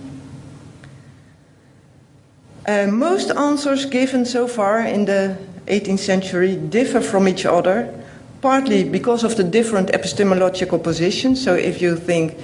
Uh, 2.67 2.87
most 2.87 3.31
answers 3.31 3.85
given 3.85 4.25
so 4.25 4.49
far 4.49 4.81
in 4.81 5.05
the 5.05 5.37
18th 5.67 5.99
century 5.99 6.57
differ 6.57 7.01
from 7.01 7.29
each 7.29 7.45
other, 7.45 7.93
partly 8.41 8.85
because 8.85 9.23
of 9.25 9.37
the 9.37 9.45
different 9.45 9.91
epistemological 9.91 10.79
positions. 10.79 11.43
So, 11.43 11.55
if 11.55 11.83
you 11.83 11.97
think 11.97 12.37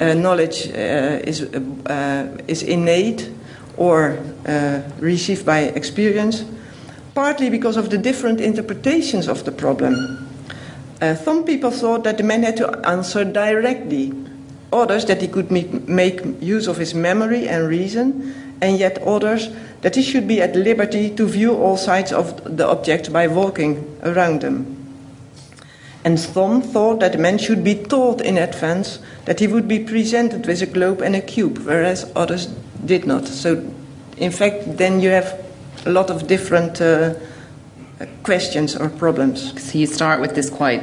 uh, 0.00 0.14
knowledge 0.14 0.68
uh, 0.68 1.20
is, 1.24 1.42
uh, 1.42 2.38
is 2.48 2.62
innate 2.62 3.30
or 3.76 4.18
uh, 4.46 4.80
received 4.98 5.44
by 5.44 5.60
experience, 5.60 6.44
partly 7.16 7.48
because 7.48 7.78
of 7.78 7.88
the 7.88 7.96
different 7.96 8.40
interpretations 8.42 9.26
of 9.26 9.44
the 9.44 9.50
problem. 9.50 10.28
Uh, 11.00 11.14
some 11.14 11.44
people 11.44 11.70
thought 11.70 12.04
that 12.04 12.18
the 12.18 12.22
man 12.22 12.42
had 12.42 12.58
to 12.58 12.68
answer 12.86 13.24
directly, 13.24 14.12
others 14.70 15.06
that 15.06 15.22
he 15.22 15.26
could 15.26 15.50
make 15.50 16.20
use 16.40 16.68
of 16.68 16.76
his 16.76 16.94
memory 16.94 17.48
and 17.48 17.68
reason, 17.68 18.34
and 18.60 18.78
yet 18.78 18.98
others 19.02 19.48
that 19.80 19.96
he 19.96 20.02
should 20.02 20.28
be 20.28 20.42
at 20.42 20.54
liberty 20.54 21.08
to 21.08 21.26
view 21.26 21.56
all 21.56 21.78
sides 21.78 22.12
of 22.12 22.56
the 22.56 22.66
object 22.68 23.10
by 23.10 23.26
walking 23.26 23.98
around 24.02 24.42
them. 24.42 24.76
And 26.04 26.20
some 26.20 26.60
thought 26.60 27.00
that 27.00 27.12
the 27.12 27.18
man 27.18 27.38
should 27.38 27.64
be 27.64 27.74
told 27.74 28.20
in 28.20 28.36
advance 28.36 28.98
that 29.24 29.40
he 29.40 29.46
would 29.46 29.66
be 29.66 29.78
presented 29.78 30.46
with 30.46 30.60
a 30.60 30.66
globe 30.66 31.00
and 31.00 31.16
a 31.16 31.22
cube, 31.22 31.58
whereas 31.58 32.12
others 32.14 32.46
did 32.84 33.06
not. 33.06 33.26
So, 33.26 33.72
in 34.18 34.30
fact, 34.32 34.76
then 34.76 35.00
you 35.00 35.10
have 35.10 35.45
a 35.86 35.90
lot 35.90 36.10
of 36.10 36.26
different 36.26 36.80
uh, 36.80 37.14
questions 38.22 38.76
or 38.76 38.88
problems. 38.88 39.62
So, 39.62 39.78
you 39.78 39.86
start 39.86 40.20
with 40.20 40.34
this 40.34 40.50
quite 40.50 40.82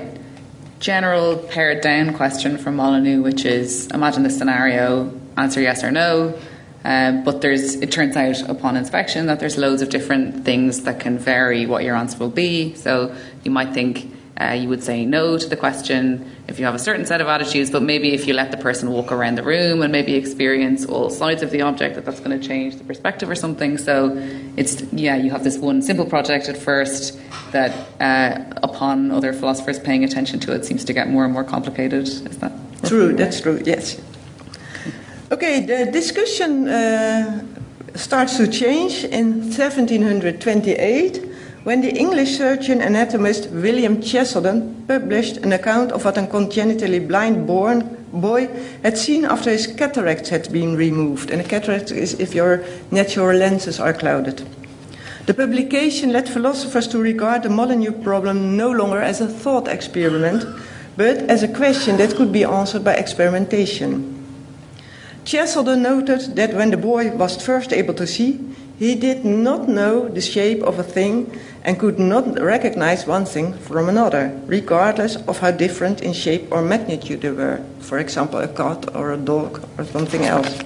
general, 0.80 1.38
pared 1.38 1.82
down 1.82 2.14
question 2.14 2.58
from 2.58 2.76
Molyneux, 2.76 3.22
which 3.22 3.46
is 3.46 3.88
imagine 3.88 4.24
this 4.24 4.38
scenario, 4.38 5.12
answer 5.38 5.62
yes 5.62 5.84
or 5.84 5.92
no 5.92 6.34
um, 6.86 7.24
but 7.24 7.42
there's, 7.42 7.76
it 7.76 7.92
turns 7.92 8.16
out 8.18 8.42
upon 8.50 8.76
inspection 8.76 9.28
that 9.28 9.40
there's 9.40 9.58
loads 9.58 9.82
of 9.82 9.90
different 9.90 10.44
things 10.44 10.82
that 10.82 11.00
can 11.00 11.18
vary 11.18 11.66
what 11.66 11.84
your 11.84 11.96
answer 11.96 12.18
will 12.18 12.30
be. 12.30 12.76
So 12.76 13.16
you 13.44 13.52
might 13.52 13.74
think 13.74 14.12
uh, 14.40 14.52
you 14.52 14.68
would 14.68 14.84
say 14.84 15.06
no 15.06 15.38
to 15.38 15.48
the 15.48 15.56
question 15.56 16.30
if 16.54 16.60
you 16.60 16.66
have 16.66 16.76
a 16.76 16.80
certain 16.80 17.04
set 17.04 17.20
of 17.20 17.28
attitudes, 17.28 17.72
but 17.72 17.82
maybe 17.82 18.14
if 18.14 18.28
you 18.28 18.34
let 18.36 18.52
the 18.52 18.58
person 18.58 18.92
walk 18.92 19.12
around 19.12 19.36
the 19.40 19.44
room 19.44 19.82
and 19.82 19.92
maybe 19.92 20.14
experience 20.14 20.86
all 20.86 21.10
sides 21.10 21.42
of 21.42 21.50
the 21.50 21.62
object, 21.64 21.96
that 21.96 22.06
that's 22.06 22.20
going 22.20 22.40
to 22.40 22.48
change 22.48 22.76
the 22.76 22.84
perspective 22.84 23.28
or 23.28 23.34
something. 23.34 23.76
So 23.80 24.12
it's 24.56 24.84
yeah, 24.94 25.16
you 25.16 25.32
have 25.32 25.44
this 25.44 25.58
one 25.58 25.82
simple 25.82 26.06
project 26.06 26.50
at 26.50 26.56
first 26.56 27.20
that, 27.54 27.72
uh, 28.00 28.54
upon 28.62 29.10
other 29.10 29.34
philosophers 29.34 29.80
paying 29.80 30.04
attention 30.04 30.40
to 30.42 30.54
it, 30.54 30.64
seems 30.64 30.86
to 30.86 30.94
get 30.94 31.10
more 31.10 31.26
and 31.26 31.34
more 31.34 31.44
complicated. 31.44 32.08
Is 32.08 32.38
that 32.38 32.52
true? 32.84 33.16
That's 33.16 33.42
true. 33.42 33.60
Yes. 33.66 34.00
Okay, 35.32 35.66
the 35.66 35.92
discussion 35.92 36.68
uh, 36.68 37.44
starts 37.96 38.38
to 38.38 38.46
change 38.48 39.06
in 39.06 39.50
1728 39.50 41.33
when 41.64 41.80
the 41.82 41.96
English 41.96 42.38
surgeon 42.38 42.82
anatomist 42.82 43.50
William 43.52 44.02
Cheselden 44.02 44.86
published 44.86 45.38
an 45.38 45.54
account 45.54 45.92
of 45.94 46.04
what 46.04 46.18
a 46.18 46.28
congenitally 46.28 47.00
blind 47.00 47.48
born 47.48 48.06
boy 48.12 48.48
had 48.84 48.98
seen 48.98 49.24
after 49.24 49.50
his 49.50 49.68
cataracts 49.68 50.30
had 50.30 50.52
been 50.52 50.76
removed. 50.76 51.32
And 51.32 51.40
a 51.40 51.44
cataract 51.44 51.92
is 51.92 52.20
if 52.20 52.36
your 52.36 52.64
natural 52.92 53.38
lenses 53.38 53.80
are 53.80 53.94
clouded. 53.94 54.46
The 55.26 55.34
publication 55.34 56.12
led 56.12 56.28
philosophers 56.28 56.88
to 56.90 57.00
regard 57.00 57.44
the 57.44 57.50
Molyneux 57.50 58.04
problem 58.04 58.58
no 58.58 58.70
longer 58.70 59.02
as 59.02 59.22
a 59.22 59.28
thought 59.28 59.70
experiment, 59.70 60.46
but 60.98 61.18
as 61.30 61.44
a 61.44 61.48
question 61.48 61.96
that 61.98 62.16
could 62.16 62.34
be 62.34 62.44
answered 62.44 62.84
by 62.84 62.96
experimentation. 62.96 64.20
Cheselden 65.24 65.82
noted 65.82 66.36
that 66.36 66.54
when 66.54 66.72
the 66.72 66.78
boy 66.78 67.16
was 67.16 67.42
first 67.42 67.72
able 67.72 67.94
to 67.94 68.06
see, 68.06 68.38
he 68.80 68.96
did 68.96 69.24
not 69.24 69.70
know 69.70 70.08
the 70.10 70.22
shape 70.22 70.62
of 70.64 70.80
a 70.80 70.84
thing 70.84 71.32
and 71.64 71.80
could 71.80 72.00
not 72.00 72.40
recognize 72.40 73.08
one 73.08 73.26
thing 73.26 73.54
from 73.54 73.88
another, 73.88 74.38
regardless 74.46 75.16
of 75.28 75.40
how 75.40 75.52
different 75.52 76.02
in 76.02 76.14
shape 76.14 76.52
or 76.52 76.62
magnitude 76.62 77.22
they 77.22 77.32
were. 77.32 77.62
For 77.80 78.00
example, 78.00 78.40
a 78.40 78.48
cat 78.48 78.96
or 78.96 79.14
a 79.14 79.18
dog 79.18 79.64
or 79.78 79.86
something 79.86 80.26
else. 80.26 80.60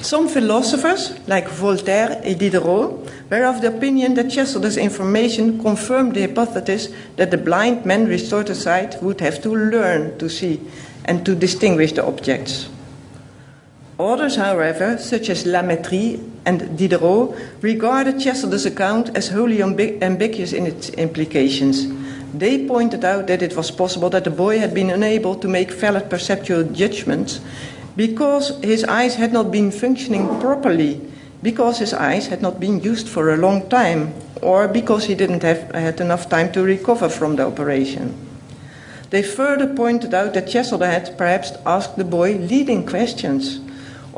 Some 0.00 0.28
philosophers, 0.28 1.12
like 1.26 1.48
Voltaire 1.48 2.20
and 2.24 2.38
Diderot, 2.38 3.10
were 3.30 3.44
of 3.44 3.60
the 3.60 3.68
opinion 3.68 4.14
that 4.14 4.30
Cheselden's 4.30 4.78
information 4.78 5.60
confirmed 5.60 6.14
the 6.14 6.22
hypothesis 6.22 6.88
that 7.16 7.30
the 7.30 7.36
blind 7.36 7.84
man 7.84 8.06
restored 8.06 8.46
to 8.46 8.54
sight 8.54 9.02
would 9.02 9.20
have 9.20 9.42
to 9.42 9.50
learn 9.50 10.16
to 10.18 10.30
see 10.30 10.60
and 11.04 11.26
to 11.26 11.34
distinguish 11.34 11.92
the 11.92 12.06
objects. 12.06 12.70
Others, 13.98 14.36
however, 14.36 14.96
such 14.96 15.28
as 15.28 15.44
La 15.44 15.60
Mettrie 15.60 16.22
and 16.46 16.78
Diderot, 16.78 17.34
regarded 17.62 18.20
Cheselden's 18.20 18.64
account 18.64 19.10
as 19.16 19.28
wholly 19.28 19.60
ambiguous 19.60 20.52
in 20.52 20.66
its 20.66 20.90
implications. 20.90 21.88
They 22.32 22.64
pointed 22.64 23.04
out 23.04 23.26
that 23.26 23.42
it 23.42 23.56
was 23.56 23.72
possible 23.72 24.08
that 24.10 24.22
the 24.22 24.30
boy 24.30 24.60
had 24.60 24.72
been 24.72 24.90
unable 24.90 25.34
to 25.34 25.48
make 25.48 25.72
valid 25.72 26.08
perceptual 26.08 26.62
judgments 26.62 27.40
because 27.96 28.56
his 28.62 28.84
eyes 28.84 29.16
had 29.16 29.32
not 29.32 29.50
been 29.50 29.72
functioning 29.72 30.28
properly, 30.38 31.00
because 31.42 31.80
his 31.80 31.92
eyes 31.92 32.28
had 32.28 32.40
not 32.40 32.60
been 32.60 32.78
used 32.80 33.08
for 33.08 33.30
a 33.30 33.36
long 33.36 33.68
time, 33.68 34.14
or 34.42 34.68
because 34.68 35.06
he 35.06 35.16
didn't 35.16 35.42
have 35.42 35.74
had 35.74 36.00
enough 36.00 36.28
time 36.28 36.52
to 36.52 36.62
recover 36.62 37.08
from 37.08 37.34
the 37.34 37.44
operation. 37.44 38.14
They 39.10 39.22
further 39.24 39.66
pointed 39.74 40.14
out 40.14 40.34
that 40.34 40.46
Cheselden 40.46 40.88
had 40.88 41.18
perhaps 41.18 41.52
asked 41.66 41.96
the 41.96 42.04
boy 42.04 42.36
leading 42.36 42.86
questions 42.86 43.58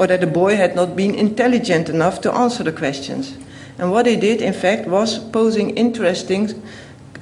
or 0.00 0.06
that 0.06 0.22
the 0.22 0.26
boy 0.26 0.56
had 0.56 0.74
not 0.74 0.96
been 0.96 1.14
intelligent 1.14 1.90
enough 1.90 2.22
to 2.22 2.32
answer 2.32 2.64
the 2.64 2.72
questions. 2.72 3.36
And 3.78 3.90
what 3.90 4.06
he 4.06 4.16
did, 4.16 4.40
in 4.40 4.54
fact, 4.54 4.88
was 4.88 5.18
posing 5.18 5.76
interesting 5.76 6.50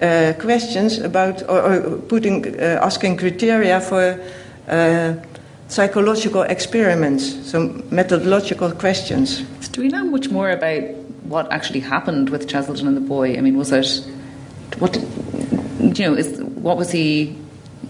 uh, 0.00 0.32
questions 0.38 0.99
about, 0.99 1.42
or, 1.49 1.61
or 1.61 1.99
putting, 1.99 2.54
uh, 2.54 2.78
asking 2.80 3.16
criteria 3.16 3.80
for 3.80 4.20
uh, 4.68 5.14
psychological 5.66 6.42
experiments, 6.42 7.50
some 7.50 7.82
methodological 7.90 8.70
questions. 8.70 9.44
So 9.61 9.73
do 9.73 9.80
we 9.82 9.88
know 9.88 10.04
much 10.04 10.28
more 10.30 10.50
about 10.50 10.82
what 11.25 11.50
actually 11.50 11.80
happened 11.80 12.30
with 12.30 12.47
Cheselden 12.47 12.87
and 12.87 12.97
the 12.97 13.00
boy? 13.00 13.37
I 13.37 13.40
mean, 13.40 13.56
was 13.58 13.73
it 13.73 14.06
what? 14.78 14.97
You 15.80 16.11
know, 16.11 16.14
is 16.14 16.40
what 16.40 16.76
was 16.76 16.92
he 16.92 17.37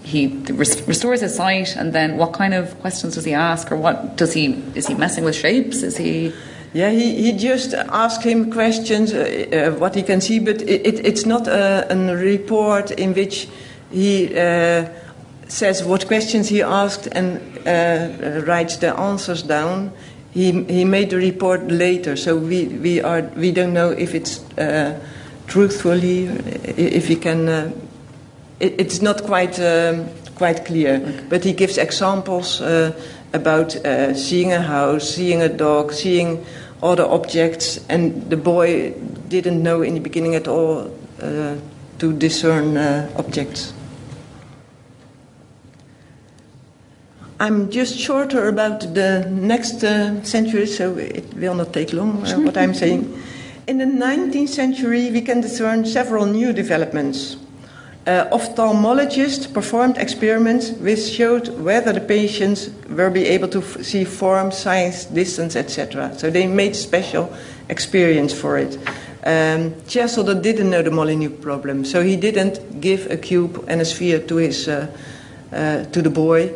he 0.03 0.27
restores 0.49 1.21
his 1.21 1.35
sight, 1.35 1.75
and 1.75 1.93
then 1.93 2.17
what 2.17 2.33
kind 2.33 2.53
of 2.53 2.79
questions 2.79 3.15
does 3.15 3.25
he 3.25 3.33
ask, 3.33 3.71
or 3.71 3.75
what 3.75 4.17
does 4.17 4.33
he 4.33 4.53
is 4.75 4.87
he 4.87 4.95
messing 4.95 5.23
with 5.23 5.35
shapes? 5.35 5.83
Is 5.83 5.97
he? 5.97 6.33
Yeah, 6.71 6.91
he, 6.91 7.23
he 7.23 7.31
just 7.31 7.73
asks 7.73 8.23
him 8.23 8.51
questions, 8.51 9.11
uh, 9.11 9.71
uh, 9.73 9.79
what 9.79 9.95
he 9.95 10.03
can 10.03 10.21
see, 10.21 10.37
but 10.37 10.61
it, 10.61 10.85
it, 10.85 11.05
it's 11.05 11.25
not 11.25 11.47
a, 11.47 11.91
a, 11.91 12.15
report 12.15 12.91
in 12.91 13.15
which 13.15 13.47
he 13.91 14.37
uh, 14.37 14.85
says 15.47 15.83
what 15.83 16.05
questions 16.05 16.47
he 16.47 16.61
asked 16.61 17.07
and 17.07 17.41
uh, 17.67 18.43
writes 18.45 18.77
the 18.77 18.95
answers 18.99 19.41
down. 19.41 19.91
He, 20.31 20.63
he 20.65 20.85
made 20.85 21.09
the 21.09 21.17
report 21.17 21.71
later, 21.71 22.15
so 22.15 22.37
we, 22.37 22.67
we, 22.67 23.01
are, 23.01 23.23
we 23.35 23.51
don't 23.51 23.73
know 23.73 23.89
if 23.89 24.13
it's 24.13 24.43
uh, 24.59 24.99
truthfully, 25.47 26.25
if 26.27 27.07
he 27.07 27.15
can 27.15 27.49
uh, 27.49 27.71
it, 28.59 28.79
it's 28.79 29.01
not 29.01 29.23
quite 29.23 29.59
um, 29.59 30.07
quite 30.35 30.65
clear. 30.65 30.95
Okay. 30.95 31.25
But 31.29 31.43
he 31.43 31.53
gives 31.53 31.77
examples 31.77 32.61
uh, 32.61 32.91
about 33.33 33.75
uh, 33.75 34.13
seeing 34.13 34.53
a 34.53 34.61
house, 34.61 35.15
seeing 35.15 35.41
a 35.41 35.49
dog, 35.49 35.93
seeing 35.93 36.45
other 36.81 37.05
objects, 37.05 37.79
and 37.89 38.29
the 38.29 38.37
boy 38.37 38.93
didn't 39.27 39.61
know 39.61 39.81
in 39.81 39.93
the 39.93 39.99
beginning 39.99 40.35
at 40.35 40.47
all 40.47 40.91
uh, 41.21 41.55
to 41.99 42.13
discern 42.13 42.77
uh, 42.77 43.09
objects. 43.17 43.73
I'm 47.41 47.71
just 47.71 47.97
shorter 47.97 48.49
about 48.49 48.81
the 48.93 49.25
next 49.29 49.83
uh, 49.83 50.21
century, 50.23 50.65
so 50.65 50.97
it 50.97 51.33
will 51.35 51.55
not 51.55 51.71
take 51.71 51.93
long 51.93 52.25
uh, 52.25 52.39
what 52.39 52.57
I'm 52.57 52.73
saying. 52.73 53.21
In 53.67 53.77
the 53.77 53.85
19th 53.85 54.49
century, 54.49 55.11
we 55.11 55.21
can 55.21 55.41
discern 55.41 55.85
several 55.85 56.25
new 56.25 56.51
developments. 56.51 57.37
Uh, 58.09 58.27
ophthalmologists 58.31 59.53
performed 59.53 59.95
experiments 59.99 60.71
which 60.81 60.99
showed 60.99 61.47
whether 61.59 61.93
the 61.93 62.01
patients 62.01 62.71
were 62.89 63.11
be 63.11 63.27
able 63.27 63.47
to 63.47 63.59
f- 63.59 63.83
see 63.83 64.03
form, 64.03 64.51
size, 64.51 65.05
distance, 65.05 65.55
etc. 65.55 66.11
So 66.17 66.31
they 66.31 66.47
made 66.47 66.75
special 66.75 67.31
experience 67.69 68.33
for 68.33 68.57
it. 68.57 68.79
Um, 69.23 69.75
didn't 70.41 70.71
know 70.71 70.81
the 70.81 70.89
Molyneux 70.89 71.29
problem, 71.29 71.85
so 71.85 72.01
he 72.01 72.15
didn't 72.15 72.81
give 72.81 73.11
a 73.11 73.17
cube 73.17 73.63
and 73.67 73.79
a 73.79 73.85
sphere 73.85 74.17
to 74.17 74.37
his 74.37 74.67
uh, 74.67 74.87
uh, 75.53 75.83
to 75.91 76.01
the 76.01 76.09
boy. 76.09 76.51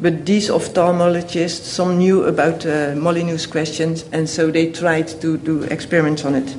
But 0.00 0.26
these 0.26 0.50
ophthalmologists, 0.50 1.66
some 1.66 1.98
knew 1.98 2.24
about 2.24 2.66
uh, 2.66 2.96
Molyneux's 2.96 3.46
questions, 3.46 4.04
and 4.10 4.28
so 4.28 4.50
they 4.50 4.72
tried 4.72 5.06
to 5.20 5.38
do 5.38 5.62
experiments 5.70 6.24
on 6.24 6.34
it. 6.34 6.56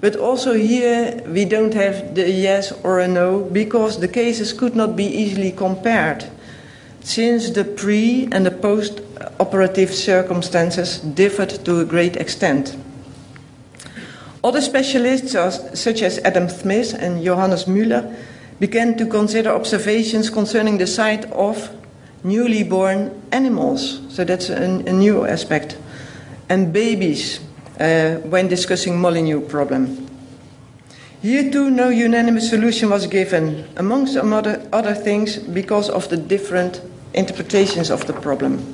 But 0.00 0.16
also 0.16 0.54
here 0.54 1.22
we 1.26 1.44
don't 1.44 1.74
have 1.74 2.14
the 2.14 2.30
yes 2.30 2.72
or 2.84 3.00
a 3.00 3.08
no 3.08 3.40
because 3.40 3.98
the 3.98 4.08
cases 4.08 4.52
could 4.52 4.76
not 4.76 4.94
be 4.94 5.06
easily 5.06 5.50
compared, 5.50 6.24
since 7.00 7.50
the 7.50 7.64
pre 7.64 8.28
and 8.30 8.46
the 8.46 8.50
post 8.50 9.00
operative 9.40 9.92
circumstances 9.92 10.98
differed 10.98 11.50
to 11.64 11.80
a 11.80 11.84
great 11.84 12.16
extent. 12.16 12.76
Other 14.44 14.60
specialists, 14.60 15.32
such 15.74 16.02
as 16.02 16.18
Adam 16.20 16.48
Smith 16.48 16.94
and 16.94 17.24
Johannes 17.24 17.64
Müller, 17.64 18.14
began 18.60 18.96
to 18.98 19.06
consider 19.06 19.50
observations 19.50 20.30
concerning 20.30 20.78
the 20.78 20.86
sight 20.86 21.24
of 21.32 21.70
newly 22.22 22.62
born 22.62 23.10
animals. 23.32 24.00
So 24.08 24.24
that's 24.24 24.48
a, 24.48 24.62
a 24.62 24.92
new 24.92 25.24
aspect. 25.24 25.76
And 26.48 26.72
babies 26.72 27.40
uh, 27.80 28.16
when 28.28 28.48
discussing 28.48 28.98
Molyneux 28.98 29.40
problem. 29.40 30.06
Here 31.22 31.50
too, 31.50 31.70
no 31.70 31.88
unanimous 31.88 32.48
solution 32.48 32.90
was 32.90 33.06
given, 33.06 33.68
amongst 33.76 34.16
other, 34.16 34.68
other 34.72 34.94
things, 34.94 35.36
because 35.36 35.90
of 35.90 36.08
the 36.08 36.16
different 36.16 36.80
interpretations 37.12 37.90
of 37.90 38.06
the 38.06 38.12
problem. 38.12 38.72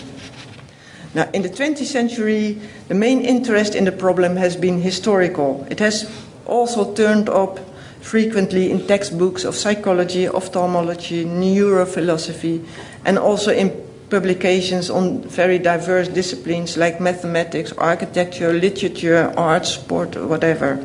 Now, 1.14 1.30
in 1.32 1.42
the 1.42 1.48
20th 1.48 1.86
century, 1.86 2.60
the 2.88 2.94
main 2.94 3.20
interest 3.20 3.74
in 3.74 3.84
the 3.84 3.92
problem 3.92 4.36
has 4.36 4.56
been 4.56 4.82
historical. 4.82 5.66
It 5.70 5.78
has 5.78 6.10
also 6.44 6.92
turned 6.92 7.28
up 7.28 7.60
frequently 8.00 8.70
in 8.70 8.86
textbooks 8.86 9.44
of 9.44 9.54
psychology, 9.54 10.28
ophthalmology, 10.28 11.24
neurophilosophy, 11.24 12.66
and 13.06 13.18
also 13.18 13.52
in 13.52 13.70
publications 14.14 14.90
on 14.90 15.22
very 15.22 15.58
diverse 15.58 16.06
disciplines 16.06 16.76
like 16.76 17.00
mathematics, 17.00 17.72
architecture, 17.72 18.52
literature, 18.52 19.32
art, 19.36 19.66
sport, 19.66 20.14
whatever. 20.14 20.78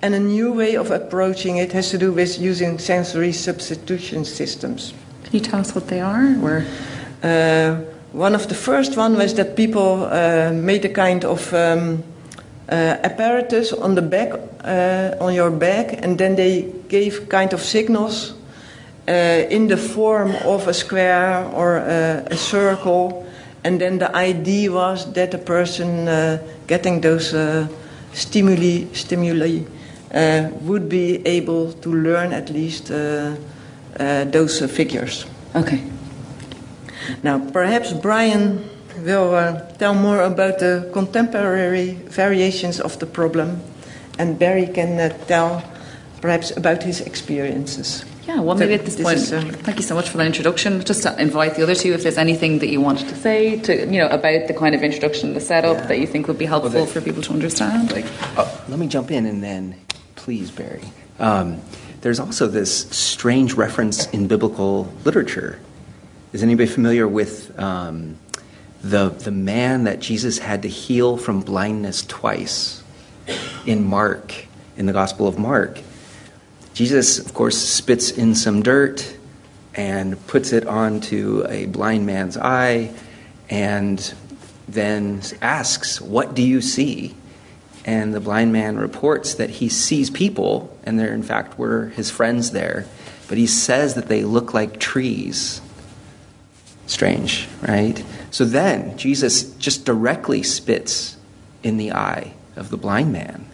And 0.00 0.14
a 0.14 0.18
new 0.18 0.52
way 0.52 0.76
of 0.76 0.90
approaching 0.90 1.58
it 1.58 1.72
has 1.72 1.90
to 1.90 1.98
do 1.98 2.10
with 2.12 2.38
using 2.40 2.78
sensory 2.78 3.32
substitution 3.32 4.24
systems. 4.24 4.94
Can 5.24 5.32
you 5.34 5.40
tell 5.40 5.60
us 5.60 5.74
what 5.74 5.88
they 5.88 6.00
are? 6.00 6.24
Or? 6.42 6.64
Uh, 7.22 7.84
one 8.12 8.34
of 8.34 8.48
the 8.48 8.54
first 8.54 8.96
one 8.96 9.16
was 9.18 9.34
that 9.34 9.54
people 9.54 10.04
uh, 10.04 10.50
made 10.52 10.84
a 10.86 10.92
kind 10.92 11.24
of 11.24 11.52
um, 11.52 12.02
uh, 12.70 13.04
apparatus 13.04 13.74
on 13.74 13.96
the 13.96 14.02
back, 14.02 14.32
uh, 14.64 15.24
on 15.24 15.34
your 15.34 15.50
back, 15.50 16.02
and 16.02 16.16
then 16.16 16.36
they 16.36 16.72
gave 16.88 17.28
kind 17.28 17.52
of 17.52 17.60
signals 17.60 18.32
in 19.08 19.68
the 19.68 19.76
form 19.76 20.34
of 20.44 20.68
a 20.68 20.74
square 20.74 21.44
or 21.54 21.78
a, 21.78 22.26
a, 22.30 22.36
circle, 22.36 23.26
and 23.64 23.80
then 23.80 23.98
the 23.98 24.14
idea 24.14 24.70
was 24.70 25.10
that 25.12 25.30
the 25.30 25.38
person 25.38 26.06
uh, 26.08 26.38
getting 26.66 27.00
those 27.00 27.32
uh, 27.32 27.66
stimuli 28.12 28.86
stimuli 28.92 29.64
uh, 30.12 30.50
would 30.60 30.88
be 30.88 31.26
able 31.26 31.72
to 31.72 31.90
learn 31.90 32.32
at 32.32 32.50
least 32.50 32.90
uh, 32.90 33.34
uh, 33.98 34.24
those 34.24 34.60
figures. 34.70 35.26
Okay. 35.54 35.82
Now, 37.22 37.38
perhaps 37.38 37.92
Brian 37.92 38.68
will 38.98 39.60
tell 39.78 39.94
more 39.94 40.20
about 40.22 40.58
the 40.58 40.90
contemporary 40.92 41.92
variations 42.10 42.80
of 42.80 42.98
the 42.98 43.06
problem, 43.06 43.62
and 44.18 44.38
Barry 44.38 44.66
can 44.66 45.14
tell 45.26 45.62
perhaps 46.20 46.54
about 46.56 46.82
his 46.82 47.00
experiences. 47.00 48.04
Yeah, 48.28 48.40
well, 48.40 48.56
maybe 48.58 48.74
at 48.74 48.84
this, 48.84 48.96
this 48.96 49.04
point, 49.06 49.16
is, 49.16 49.32
um, 49.32 49.48
thank 49.48 49.78
you 49.78 49.82
so 49.82 49.94
much 49.94 50.10
for 50.10 50.18
that 50.18 50.26
introduction. 50.26 50.84
Just 50.84 51.02
to 51.04 51.18
invite 51.18 51.54
the 51.54 51.62
other 51.62 51.74
two, 51.74 51.94
if 51.94 52.02
there's 52.02 52.18
anything 52.18 52.58
that 52.58 52.68
you 52.68 52.78
wanted 52.78 53.08
to 53.08 53.16
say, 53.16 53.58
to 53.60 53.86
you 53.86 53.98
know, 53.98 54.08
about 54.08 54.48
the 54.48 54.52
kind 54.52 54.74
of 54.74 54.82
introduction, 54.82 55.32
the 55.32 55.40
setup 55.40 55.78
yeah. 55.78 55.86
that 55.86 55.98
you 55.98 56.06
think 56.06 56.28
would 56.28 56.36
be 56.36 56.44
helpful 56.44 56.72
well, 56.72 56.84
for 56.84 57.00
people 57.00 57.22
to 57.22 57.32
understand. 57.32 57.90
Like, 57.90 58.04
uh, 58.36 58.46
let 58.68 58.78
me 58.78 58.86
jump 58.86 59.10
in 59.10 59.24
and 59.24 59.42
then, 59.42 59.80
please, 60.14 60.50
Barry. 60.50 60.82
Um, 61.18 61.62
there's 62.02 62.20
also 62.20 62.46
this 62.48 62.90
strange 62.90 63.54
reference 63.54 64.06
in 64.10 64.28
biblical 64.28 64.92
literature. 65.06 65.58
Is 66.34 66.42
anybody 66.42 66.68
familiar 66.68 67.08
with 67.08 67.58
um, 67.58 68.18
the 68.82 69.08
the 69.08 69.30
man 69.30 69.84
that 69.84 70.00
Jesus 70.00 70.38
had 70.38 70.60
to 70.62 70.68
heal 70.68 71.16
from 71.16 71.40
blindness 71.40 72.04
twice 72.04 72.82
in 73.64 73.84
Mark, 73.84 74.34
in 74.76 74.84
the 74.84 74.92
Gospel 74.92 75.26
of 75.26 75.38
Mark? 75.38 75.80
Jesus, 76.78 77.18
of 77.18 77.34
course, 77.34 77.58
spits 77.58 78.12
in 78.12 78.36
some 78.36 78.62
dirt 78.62 79.16
and 79.74 80.24
puts 80.28 80.52
it 80.52 80.64
onto 80.64 81.44
a 81.48 81.66
blind 81.66 82.06
man's 82.06 82.36
eye 82.36 82.94
and 83.50 84.14
then 84.68 85.20
asks, 85.42 86.00
What 86.00 86.34
do 86.34 86.42
you 86.42 86.60
see? 86.60 87.16
And 87.84 88.14
the 88.14 88.20
blind 88.20 88.52
man 88.52 88.76
reports 88.76 89.34
that 89.34 89.50
he 89.50 89.68
sees 89.68 90.08
people, 90.08 90.72
and 90.84 91.00
there, 91.00 91.12
in 91.12 91.24
fact, 91.24 91.58
were 91.58 91.86
his 91.86 92.12
friends 92.12 92.52
there, 92.52 92.86
but 93.26 93.38
he 93.38 93.48
says 93.48 93.94
that 93.94 94.06
they 94.06 94.22
look 94.22 94.54
like 94.54 94.78
trees. 94.78 95.60
Strange, 96.86 97.48
right? 97.60 98.04
So 98.30 98.44
then, 98.44 98.96
Jesus 98.96 99.52
just 99.54 99.84
directly 99.84 100.44
spits 100.44 101.16
in 101.64 101.76
the 101.76 101.90
eye 101.90 102.34
of 102.54 102.70
the 102.70 102.76
blind 102.76 103.12
man. 103.12 103.48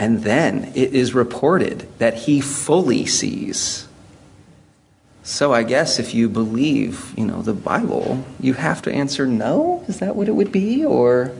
And 0.00 0.22
then 0.22 0.72
it 0.74 0.94
is 0.94 1.12
reported 1.12 1.86
that 1.98 2.14
he 2.14 2.40
fully 2.40 3.04
sees. 3.04 3.86
So 5.22 5.52
I 5.52 5.62
guess 5.62 5.98
if 5.98 6.14
you 6.14 6.26
believe, 6.30 7.12
you 7.18 7.26
know, 7.26 7.42
the 7.42 7.52
Bible, 7.52 8.24
you 8.40 8.54
have 8.54 8.80
to 8.82 8.92
answer 8.92 9.26
no. 9.26 9.84
Is 9.88 9.98
that 9.98 10.16
what 10.16 10.26
it 10.26 10.32
would 10.32 10.50
be, 10.50 10.86
or? 10.86 11.32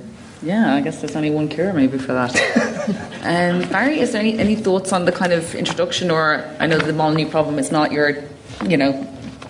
Yeah, 0.42 0.74
I 0.74 0.82
guess 0.82 1.00
there's 1.00 1.16
only 1.16 1.30
one 1.30 1.48
cure 1.48 1.72
maybe 1.72 1.96
for 1.96 2.12
that. 2.12 2.36
um, 3.22 3.66
Barry, 3.70 3.98
is 3.98 4.12
there 4.12 4.20
any, 4.20 4.38
any 4.38 4.56
thoughts 4.56 4.92
on 4.92 5.06
the 5.06 5.12
kind 5.12 5.32
of 5.32 5.54
introduction, 5.54 6.10
or 6.10 6.44
I 6.60 6.66
know 6.66 6.76
the 6.76 6.92
Molyneux 6.92 7.30
problem 7.30 7.58
is 7.58 7.72
not 7.72 7.92
your, 7.92 8.22
you 8.68 8.76
know, 8.76 9.06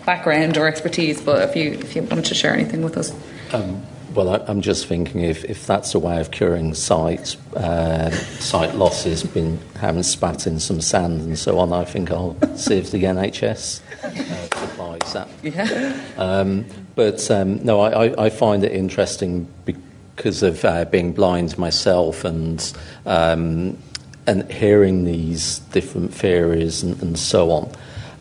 background 0.07 0.57
or 0.57 0.69
expertise, 0.69 1.21
but 1.21 1.49
if 1.49 1.57
you 1.57 1.73
if 1.73 1.97
you 1.97 2.03
wanted 2.03 2.27
to 2.27 2.35
share 2.35 2.55
anything 2.55 2.83
with 2.83 2.97
us. 2.97 3.13
Um, 3.53 3.83
well, 4.15 4.29
I, 4.29 4.51
am 4.51 4.61
just 4.61 4.87
thinking 4.87 5.23
if, 5.23 5.45
if 5.45 5.67
that's 5.67 5.95
a 5.95 5.99
way 5.99 6.21
of 6.21 6.31
curing 6.31 6.75
sight 6.75 7.37
uh, 7.55 8.11
sight 8.11 8.75
losses, 8.75 9.23
been 9.23 9.59
having 9.77 10.03
spat 10.03 10.47
in 10.47 10.59
some 10.59 10.81
sand 10.81 11.21
and 11.21 11.39
so 11.39 11.59
on, 11.59 11.73
I 11.73 11.85
think 11.85 12.11
I'll 12.11 12.37
see 12.57 12.77
if 12.77 12.91
the 12.91 13.05
NHS 13.05 13.81
uh, 14.03 14.59
supplies 14.59 15.13
that. 15.13 15.29
Yeah. 15.43 16.01
Um, 16.17 16.67
but 16.95 17.31
um, 17.31 17.65
no, 17.65 17.81
I, 17.81 18.27
I, 18.27 18.31
find 18.31 18.65
it 18.65 18.73
interesting 18.73 19.49
because 19.65 20.43
of 20.43 20.65
uh, 20.65 20.85
being 20.87 21.13
blind 21.13 21.57
myself 21.57 22.25
and 22.25 22.73
um, 23.07 23.79
and 24.27 24.51
hearing 24.51 25.05
these 25.05 25.61
different 25.71 26.13
theories 26.13 26.83
and, 26.83 27.01
and 27.03 27.19
so 27.19 27.51
on. 27.51 27.73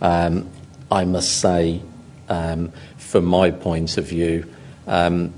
Um, 0.01 0.49
I 0.91 1.05
must 1.05 1.39
say, 1.39 1.81
um, 2.29 2.71
from 2.97 3.25
my 3.25 3.51
point 3.51 3.97
of 3.97 4.07
view. 4.07 4.45
Um, 4.87 5.33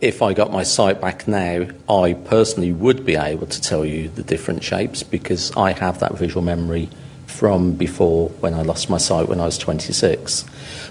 if 0.00 0.22
I 0.22 0.32
got 0.32 0.52
my 0.52 0.62
sight 0.62 1.00
back 1.00 1.26
now, 1.26 1.68
I 1.88 2.14
personally 2.14 2.72
would 2.72 3.04
be 3.04 3.16
able 3.16 3.46
to 3.46 3.60
tell 3.60 3.84
you 3.84 4.08
the 4.08 4.22
different 4.22 4.62
shapes 4.62 5.02
because 5.02 5.56
I 5.56 5.72
have 5.72 6.00
that 6.00 6.16
visual 6.16 6.42
memory 6.42 6.88
from 7.26 7.72
before 7.72 8.28
when 8.40 8.54
I 8.54 8.62
lost 8.62 8.88
my 8.88 8.98
sight 8.98 9.28
when 9.28 9.40
I 9.40 9.46
was 9.46 9.58
26. 9.58 10.44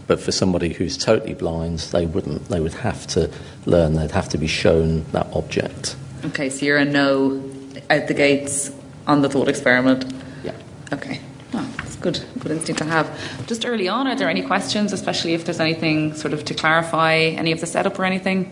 But 0.07 0.19
for 0.19 0.31
somebody 0.31 0.73
who's 0.73 0.97
totally 0.97 1.33
blind, 1.33 1.79
they 1.79 2.05
wouldn't. 2.05 2.49
They 2.49 2.59
would 2.59 2.73
have 2.73 3.07
to 3.07 3.31
learn, 3.65 3.93
they'd 3.93 4.11
have 4.11 4.29
to 4.29 4.37
be 4.37 4.47
shown 4.47 5.05
that 5.11 5.27
object. 5.33 5.95
Okay, 6.25 6.49
so 6.49 6.65
you're 6.65 6.77
a 6.77 6.85
no 6.85 7.43
out 7.89 8.07
the 8.07 8.13
gates 8.13 8.71
on 9.07 9.21
the 9.21 9.29
thought 9.29 9.47
experiment? 9.47 10.11
Yeah. 10.43 10.53
Okay. 10.91 11.19
Oh, 11.53 11.73
that's 11.77 11.95
good, 11.95 12.23
good 12.39 12.51
instinct 12.51 12.79
to 12.79 12.85
have. 12.85 13.47
Just 13.47 13.65
early 13.65 13.87
on, 13.87 14.07
are 14.07 14.15
there 14.15 14.29
any 14.29 14.41
questions, 14.41 14.91
especially 14.93 15.33
if 15.33 15.45
there's 15.45 15.59
anything 15.59 16.13
sort 16.15 16.33
of 16.33 16.43
to 16.45 16.53
clarify 16.53 17.15
any 17.15 17.51
of 17.51 17.59
the 17.59 17.67
setup 17.67 17.97
or 17.99 18.05
anything? 18.05 18.51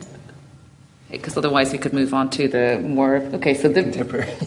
Because 1.13 1.37
otherwise 1.37 1.71
we 1.71 1.77
could 1.77 1.93
move 1.93 2.13
on 2.13 2.29
to 2.29 2.47
the 2.47 2.79
more 2.83 3.17
okay 3.33 3.53
so 3.53 3.69
the 3.69 3.83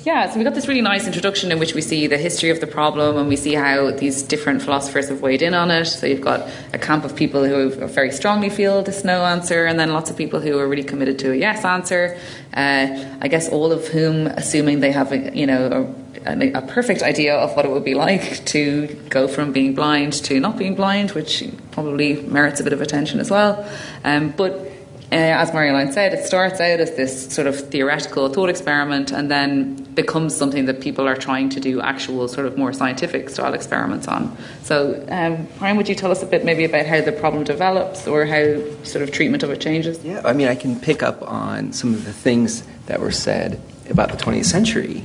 yeah 0.05 0.29
so 0.29 0.37
we 0.37 0.45
got 0.45 0.55
this 0.55 0.69
really 0.69 0.81
nice 0.81 1.07
introduction 1.07 1.53
in 1.53 1.59
which 1.59 1.75
we 1.75 1.81
see 1.81 2.07
the 2.07 2.19
history 2.19 2.51
of 2.51 2.61
the 2.61 2.67
problem 2.67 3.17
and 3.17 3.29
we 3.29 3.37
see 3.37 3.55
how 3.55 3.91
these 3.93 4.23
different 4.23 4.61
philosophers 4.61 5.09
have 5.09 5.23
weighed 5.23 5.43
in 5.43 5.55
on 5.55 5.71
it. 5.71 5.87
So 5.87 6.07
you've 6.07 6.21
got 6.21 6.49
a 6.73 6.79
camp 6.79 7.05
of 7.05 7.15
people 7.15 7.45
who 7.45 7.71
very 7.71 8.11
strongly 8.11 8.51
feel 8.51 8.83
this 8.83 9.05
no 9.05 9.25
answer 9.25 9.65
and 9.65 9.79
then 9.79 9.93
lots 9.93 10.11
of 10.11 10.17
people 10.17 10.41
who 10.41 10.59
are 10.59 10.69
really 10.69 10.85
committed 10.85 11.19
to 11.21 11.33
a 11.33 11.37
yes 11.37 11.65
answer 11.65 12.19
uh, 12.55 13.17
I 13.21 13.29
guess 13.29 13.49
all 13.49 13.73
of 13.73 13.89
whom 13.89 14.27
assuming 14.27 14.81
they 14.81 14.93
have 14.93 15.13
a, 15.13 15.37
you 15.37 15.47
know 15.47 15.95
a, 16.27 16.53
a 16.53 16.63
perfect 16.63 17.03
idea 17.03 17.37
of 17.37 17.55
what 17.55 17.65
it 17.65 17.71
would 17.71 17.85
be 17.85 17.95
like 17.95 18.45
to 18.47 18.89
go 19.09 19.29
from 19.29 19.53
being 19.53 19.75
blind 19.75 20.13
to 20.25 20.41
not 20.41 20.59
being 20.59 20.75
blind 20.75 21.13
which 21.13 21.45
probably 21.71 22.21
merits 22.23 22.61
a 22.61 22.65
bit 22.65 22.73
of 22.73 22.81
attention 22.81 23.21
as 23.21 23.31
well. 23.31 23.69
Um, 24.03 24.35
but 24.37 24.76
as 25.13 25.53
Marjolein 25.53 25.93
said, 25.93 26.13
it 26.13 26.25
starts 26.25 26.61
out 26.61 26.81
as 26.81 26.97
this 26.97 27.33
sort 27.33 27.47
of 27.47 27.59
theoretical 27.59 28.29
thought 28.29 28.49
experiment 28.49 29.13
and 29.13 29.31
then 29.31 29.75
becomes 29.95 30.35
something 30.35 30.65
that 30.67 30.81
people 30.81 31.07
are 31.07 31.15
trying 31.15 31.49
to 31.51 31.61
do 31.61 31.81
actual, 31.81 32.27
sort 32.27 32.47
of 32.47 32.59
more 32.59 32.73
scientific 32.73 33.31
style 33.31 33.55
experiments 33.55 34.09
on. 34.09 34.37
So, 34.63 35.05
um, 35.09 35.47
Brian, 35.59 35.77
would 35.77 35.89
you 35.89 35.95
tell 35.95 36.11
us 36.11 36.23
a 36.23 36.27
bit 36.27 36.45
maybe 36.45 36.65
about 36.65 36.87
how 36.87 37.01
the 37.01 37.13
problem 37.13 37.45
develops 37.45 38.09
or 38.09 38.27
how 38.27 38.61
sort 38.83 39.03
of 39.03 39.13
treatment 39.13 39.45
of 39.45 39.51
it 39.51 39.61
changes? 39.61 40.05
Yeah, 40.05 40.23
I 40.25 40.33
mean, 40.33 40.49
I 40.49 40.57
can 40.57 40.79
pick 40.81 41.03
up 41.03 41.23
on 41.23 41.73
some 41.73 41.95
of 41.95 42.05
the 42.05 42.13
things 42.13 42.65
that 42.87 43.01
were 43.01 43.13
said 43.13 43.61
about 43.89 44.11
the 44.11 44.17
20th 44.17 44.47
century. 44.47 45.05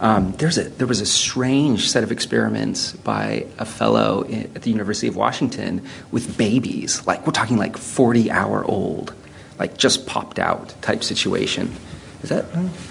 Um, 0.00 0.32
there's 0.32 0.58
a, 0.58 0.64
there 0.64 0.86
was 0.86 1.00
a 1.00 1.06
strange 1.06 1.88
set 1.88 2.02
of 2.02 2.12
experiments 2.12 2.92
by 2.92 3.46
a 3.58 3.64
fellow 3.64 4.26
at 4.28 4.62
the 4.62 4.70
University 4.70 5.06
of 5.06 5.16
Washington 5.16 5.86
with 6.10 6.36
babies, 6.36 7.06
like 7.06 7.26
we're 7.26 7.32
talking 7.32 7.56
like 7.56 7.78
40 7.78 8.30
hour 8.30 8.62
old 8.64 9.14
like 9.58 9.76
just 9.76 10.06
popped 10.06 10.38
out 10.38 10.74
type 10.82 11.02
situation. 11.04 11.74
Is 12.22 12.30
that 12.30 12.46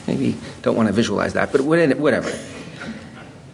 maybe 0.08 0.36
don't 0.62 0.76
want 0.76 0.88
to 0.88 0.94
visualize 0.94 1.34
that, 1.34 1.52
but 1.52 1.62
whatever. 1.62 2.32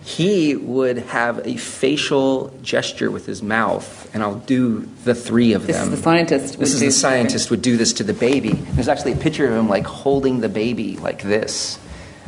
He 0.03 0.55
would 0.55 0.97
have 0.97 1.45
a 1.45 1.57
facial 1.57 2.53
gesture 2.63 3.11
with 3.11 3.27
his 3.27 3.43
mouth, 3.43 4.09
and 4.13 4.23
I'll 4.23 4.35
do 4.35 4.89
the 5.05 5.13
three 5.13 5.53
of 5.53 5.67
this 5.67 5.77
them. 5.77 5.91
This 5.91 5.93
is 5.93 5.99
the 5.99 6.03
scientist. 6.03 6.59
This 6.59 6.73
is 6.73 6.79
the 6.79 6.91
scientist 6.91 7.51
would 7.51 7.61
do 7.61 7.77
this 7.77 7.93
to 7.93 8.03
the 8.03 8.13
baby. 8.13 8.51
There's 8.51 8.87
actually 8.89 9.13
a 9.13 9.17
picture 9.17 9.45
of 9.47 9.53
him 9.53 9.69
like 9.69 9.85
holding 9.85 10.41
the 10.41 10.49
baby 10.49 10.97
like 10.97 11.21
this. 11.21 11.79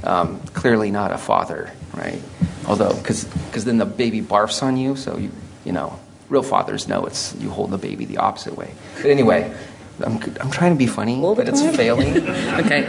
Um, 0.04 0.40
clearly 0.54 0.92
not 0.92 1.12
a 1.12 1.18
father, 1.18 1.72
right? 1.96 2.22
Although, 2.68 2.94
because 2.94 3.26
then 3.66 3.80
the 3.80 3.86
baby 3.86 4.22
barfs 4.22 4.62
on 4.62 4.78
you, 4.78 4.96
so 4.96 5.18
you 5.18 5.32
you 5.66 5.72
know, 5.72 5.98
real 6.30 6.44
fathers 6.44 6.88
know 6.88 7.06
it's 7.06 7.36
you 7.36 7.50
hold 7.50 7.72
the 7.72 7.78
baby 7.78 8.06
the 8.06 8.18
opposite 8.18 8.56
way. 8.56 8.74
But 8.98 9.08
anyway, 9.08 9.54
I'm, 10.04 10.16
I'm 10.40 10.50
trying 10.50 10.74
to 10.74 10.78
be 10.78 10.88
funny, 10.88 11.20
but 11.22 11.48
it's 11.48 11.62
failing. 11.76 12.18
okay. 12.28 12.84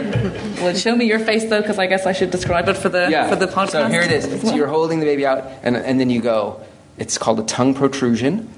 Well, 0.59 0.73
show 0.73 0.95
me 0.95 1.05
your 1.05 1.19
face 1.19 1.45
though, 1.45 1.61
because 1.61 1.77
I 1.77 1.85
guess 1.85 2.05
I 2.05 2.13
should 2.13 2.31
describe 2.31 2.67
it 2.67 2.77
for 2.77 2.89
the 2.89 3.07
yeah. 3.09 3.29
for 3.29 3.35
the 3.35 3.47
podcast. 3.47 3.71
So 3.71 3.87
here 3.87 4.01
it 4.01 4.11
is. 4.11 4.41
So 4.41 4.55
you're 4.55 4.67
holding 4.67 4.99
the 4.99 5.05
baby 5.05 5.25
out, 5.25 5.45
and 5.63 5.75
and 5.75 5.99
then 5.99 6.09
you 6.09 6.21
go. 6.21 6.61
It's 6.97 7.17
called 7.17 7.39
a 7.39 7.43
tongue 7.43 7.73
protrusion. 7.73 8.49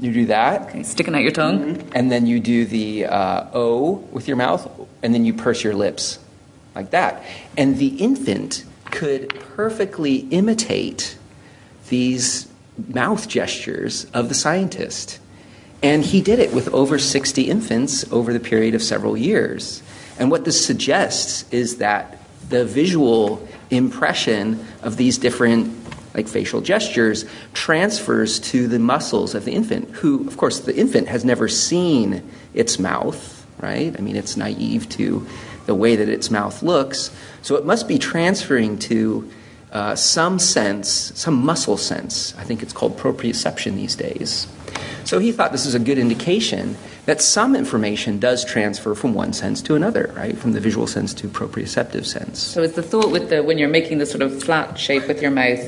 You 0.00 0.12
do 0.12 0.26
that. 0.26 0.68
Okay, 0.68 0.82
sticking 0.82 1.14
out 1.14 1.22
your 1.22 1.32
tongue. 1.32 1.76
Mm-hmm. 1.76 1.90
And 1.94 2.10
then 2.10 2.26
you 2.26 2.40
do 2.40 2.64
the 2.64 3.06
uh, 3.06 3.46
O 3.54 3.92
with 4.12 4.28
your 4.28 4.36
mouth, 4.36 4.68
and 5.02 5.14
then 5.14 5.24
you 5.24 5.32
purse 5.32 5.64
your 5.64 5.74
lips, 5.74 6.18
like 6.74 6.90
that. 6.90 7.24
And 7.56 7.78
the 7.78 7.96
infant 7.96 8.64
could 8.90 9.28
perfectly 9.56 10.18
imitate 10.30 11.16
these 11.88 12.48
mouth 12.88 13.28
gestures 13.28 14.06
of 14.12 14.28
the 14.28 14.34
scientist. 14.34 15.18
And 15.82 16.04
he 16.04 16.20
did 16.20 16.38
it 16.38 16.52
with 16.52 16.68
over 16.74 16.98
60 16.98 17.42
infants 17.42 18.10
over 18.12 18.32
the 18.32 18.40
period 18.40 18.74
of 18.74 18.82
several 18.82 19.16
years. 19.16 19.82
And 20.18 20.30
what 20.30 20.44
this 20.44 20.64
suggests 20.64 21.44
is 21.52 21.78
that 21.78 22.18
the 22.48 22.64
visual 22.64 23.46
impression 23.70 24.64
of 24.82 24.96
these 24.96 25.18
different 25.18 25.74
like 26.14 26.26
facial 26.26 26.60
gestures 26.60 27.26
transfers 27.52 28.40
to 28.40 28.66
the 28.66 28.78
muscles 28.78 29.34
of 29.34 29.44
the 29.44 29.52
infant 29.52 29.90
who 29.90 30.26
of 30.26 30.36
course 30.38 30.60
the 30.60 30.74
infant 30.74 31.06
has 31.06 31.24
never 31.24 31.48
seen 31.48 32.28
its 32.54 32.78
mouth 32.78 33.46
right 33.60 33.94
i 33.98 34.00
mean 34.00 34.16
it's 34.16 34.36
naive 34.36 34.88
to 34.88 35.26
the 35.66 35.74
way 35.74 35.96
that 35.96 36.08
its 36.08 36.30
mouth 36.30 36.62
looks 36.62 37.14
so 37.42 37.56
it 37.56 37.66
must 37.66 37.86
be 37.86 37.98
transferring 37.98 38.78
to 38.78 39.30
uh, 39.72 39.94
some 39.94 40.38
sense 40.38 40.88
some 41.14 41.34
muscle 41.34 41.76
sense 41.76 42.34
i 42.38 42.44
think 42.44 42.62
it's 42.62 42.72
called 42.72 42.96
proprioception 42.96 43.74
these 43.74 43.96
days 43.96 44.46
so 45.04 45.18
he 45.18 45.32
thought 45.32 45.52
this 45.52 45.64
is 45.64 45.74
a 45.74 45.78
good 45.78 45.98
indication 45.98 46.76
that 47.06 47.22
some 47.22 47.56
information 47.56 48.18
does 48.18 48.44
transfer 48.44 48.94
from 48.94 49.14
one 49.14 49.32
sense 49.32 49.62
to 49.62 49.74
another, 49.74 50.12
right? 50.14 50.36
From 50.36 50.52
the 50.52 50.60
visual 50.60 50.86
sense 50.86 51.14
to 51.14 51.28
proprioceptive 51.28 52.04
sense. 52.04 52.38
So 52.38 52.62
it's 52.62 52.74
the 52.74 52.82
thought 52.82 53.10
with 53.10 53.30
the 53.30 53.42
when 53.42 53.56
you're 53.56 53.70
making 53.70 53.96
the 53.96 54.04
sort 54.04 54.20
of 54.20 54.42
flat 54.42 54.78
shape 54.78 55.08
with 55.08 55.22
your 55.22 55.30
mouth 55.30 55.58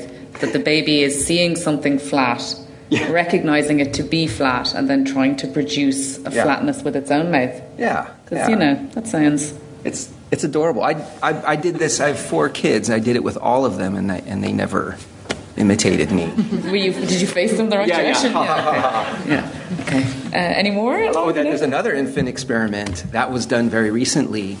that 0.41 0.53
the 0.53 0.59
baby 0.59 1.01
is 1.01 1.25
seeing 1.25 1.55
something 1.55 1.97
flat, 1.97 2.55
yeah. 2.89 3.11
recognizing 3.11 3.79
it 3.79 3.95
to 3.95 4.03
be 4.03 4.27
flat, 4.27 4.75
and 4.75 4.87
then 4.87 5.03
trying 5.03 5.35
to 5.37 5.47
produce 5.47 6.19
a 6.19 6.31
yeah. 6.31 6.43
flatness 6.43 6.83
with 6.83 6.95
its 6.95 7.09
own 7.09 7.31
mouth. 7.31 7.59
Yeah, 7.79 8.13
because 8.23 8.37
yeah. 8.37 8.49
you 8.49 8.55
know 8.55 8.87
that 8.93 9.07
sounds. 9.07 9.55
It's 9.83 10.13
it's 10.31 10.43
adorable. 10.43 10.81
I, 10.81 10.93
I 11.21 11.51
I 11.51 11.55
did 11.55 11.75
this. 11.75 11.99
I 11.99 12.07
have 12.07 12.19
four 12.19 12.49
kids. 12.49 12.89
I 12.89 12.99
did 12.99 13.15
it 13.15 13.23
with 13.23 13.37
all 13.37 13.65
of 13.65 13.77
them, 13.77 13.95
and 13.95 14.09
they, 14.09 14.21
and 14.21 14.43
they 14.43 14.53
never 14.53 14.97
imitated 15.57 16.11
me. 16.11 16.23
you, 16.79 16.93
did 16.93 17.21
you 17.21 17.27
face 17.27 17.55
them 17.57 17.69
the 17.69 17.77
right 17.77 17.87
yeah, 17.87 18.01
direction? 18.01 18.31
Yeah. 18.33 19.25
yeah. 19.27 19.81
Okay. 19.81 20.03
Uh, 20.27 20.35
any 20.35 20.71
more? 20.71 20.97
Oh, 21.13 21.31
there's 21.31 21.61
another 21.61 21.93
infant 21.93 22.27
experiment 22.27 23.05
that 23.11 23.31
was 23.31 23.45
done 23.45 23.69
very 23.69 23.91
recently. 23.91 24.57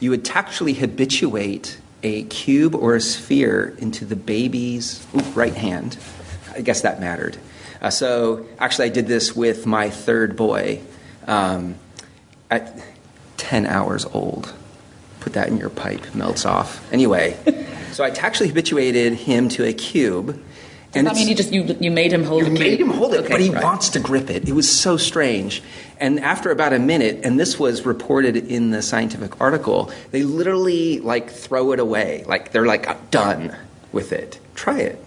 You 0.00 0.10
would 0.10 0.24
tactually 0.24 0.72
habituate 0.72 1.78
a 2.02 2.24
cube 2.24 2.74
or 2.74 2.94
a 2.94 3.00
sphere 3.00 3.74
into 3.78 4.04
the 4.04 4.16
baby's 4.16 5.06
ooh, 5.14 5.20
right 5.30 5.54
hand. 5.54 5.98
I 6.54 6.60
guess 6.60 6.82
that 6.82 7.00
mattered. 7.00 7.36
Uh, 7.80 7.90
so 7.90 8.46
actually, 8.58 8.86
I 8.86 8.90
did 8.90 9.06
this 9.06 9.34
with 9.34 9.66
my 9.66 9.90
third 9.90 10.36
boy 10.36 10.80
um, 11.26 11.76
at 12.50 12.82
10 13.36 13.66
hours 13.66 14.06
old. 14.06 14.54
Put 15.24 15.32
that 15.32 15.48
in 15.48 15.56
your 15.56 15.70
pipe, 15.70 16.02
Meltzoff. 16.12 16.80
Anyway. 16.92 17.34
So 17.92 18.04
I 18.04 18.10
tactually 18.10 18.48
habituated 18.48 19.14
him 19.14 19.48
to 19.50 19.64
a 19.64 19.72
cube. 19.72 20.26
Does 20.26 20.42
and 20.96 21.06
that 21.06 21.14
mean 21.14 21.28
you 21.28 21.34
just 21.34 21.50
you, 21.50 21.62
you 21.80 21.90
made 21.90 22.12
him 22.12 22.24
hold 22.24 22.42
you 22.42 22.52
the 22.52 22.58
made 22.58 22.78
him 22.78 22.90
hold 22.90 23.14
it, 23.14 23.20
okay, 23.20 23.28
but 23.28 23.40
he 23.40 23.48
right. 23.48 23.64
wants 23.64 23.88
to 23.90 24.00
grip 24.00 24.28
it. 24.28 24.46
It 24.46 24.52
was 24.52 24.70
so 24.70 24.98
strange. 24.98 25.62
And 25.98 26.20
after 26.20 26.50
about 26.50 26.74
a 26.74 26.78
minute, 26.78 27.20
and 27.24 27.40
this 27.40 27.58
was 27.58 27.86
reported 27.86 28.36
in 28.36 28.70
the 28.70 28.82
scientific 28.82 29.40
article, 29.40 29.90
they 30.10 30.24
literally 30.24 31.00
like 31.00 31.30
throw 31.30 31.72
it 31.72 31.80
away. 31.80 32.24
Like 32.26 32.52
they're 32.52 32.66
like 32.66 33.10
done 33.10 33.56
with 33.92 34.12
it. 34.12 34.38
Try 34.54 34.80
it. 34.80 35.02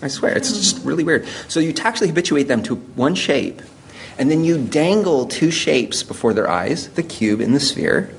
I 0.00 0.06
swear, 0.06 0.36
it's 0.36 0.52
just 0.52 0.84
really 0.84 1.02
weird. 1.02 1.26
So 1.48 1.58
you 1.58 1.72
tactually 1.72 2.08
habituate 2.08 2.46
them 2.46 2.62
to 2.64 2.76
one 2.76 3.16
shape, 3.16 3.62
and 4.16 4.30
then 4.30 4.44
you 4.44 4.62
dangle 4.62 5.26
two 5.26 5.50
shapes 5.50 6.04
before 6.04 6.34
their 6.34 6.48
eyes, 6.48 6.90
the 6.90 7.02
cube 7.02 7.40
and 7.40 7.52
the 7.52 7.60
sphere, 7.60 8.10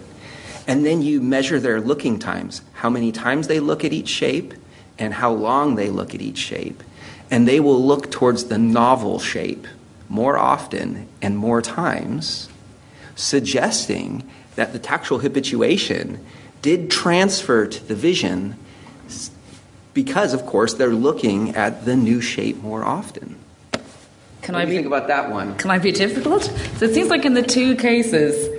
and 0.68 0.86
then 0.86 1.02
you 1.02 1.22
measure 1.22 1.60
their 1.60 1.80
looking 1.80 2.20
times, 2.20 2.62
how 2.74 2.90
many 2.90 3.14
times 3.14 3.48
they 3.48 3.62
look 3.62 3.86
at 3.86 3.94
each 3.94 4.10
shape 4.10 4.54
and 5.00 5.14
how 5.14 5.32
long 5.32 5.76
they 5.76 5.90
look 5.90 6.14
at 6.14 6.22
each 6.22 6.38
shape. 6.38 6.84
And 7.32 7.48
they 7.48 7.60
will 7.60 7.84
look 7.84 8.12
towards 8.12 8.46
the 8.46 8.58
novel 8.58 9.20
shape 9.20 9.66
more 10.10 10.38
often 10.38 11.08
and 11.22 11.38
more 11.38 11.62
times, 11.62 12.50
suggesting 13.16 14.30
that 14.56 14.74
the 14.74 14.80
tactual 14.80 15.20
habituation 15.20 16.24
did 16.62 16.92
transfer 16.92 17.66
to 17.66 17.84
the 17.88 17.96
vision 17.96 18.56
because, 19.94 20.34
of 20.34 20.46
course, 20.46 20.74
they're 20.76 20.90
looking 20.90 21.56
at 21.56 21.86
the 21.86 21.96
new 21.96 22.22
shape 22.22 22.58
more 22.58 22.84
often. 22.84 23.36
Can 24.42 24.54
what 24.54 24.62
I 24.62 24.66
be, 24.66 24.76
think 24.76 24.88
about 24.88 25.08
that 25.08 25.32
one? 25.32 25.58
Can 25.58 25.72
I 25.72 25.80
be 25.80 25.92
difficult? 25.92 26.44
So 26.44 26.86
it 26.86 26.94
seems 26.94 27.10
like 27.10 27.26
in 27.26 27.34
the 27.34 27.42
two 27.42 27.76
cases, 27.76 28.50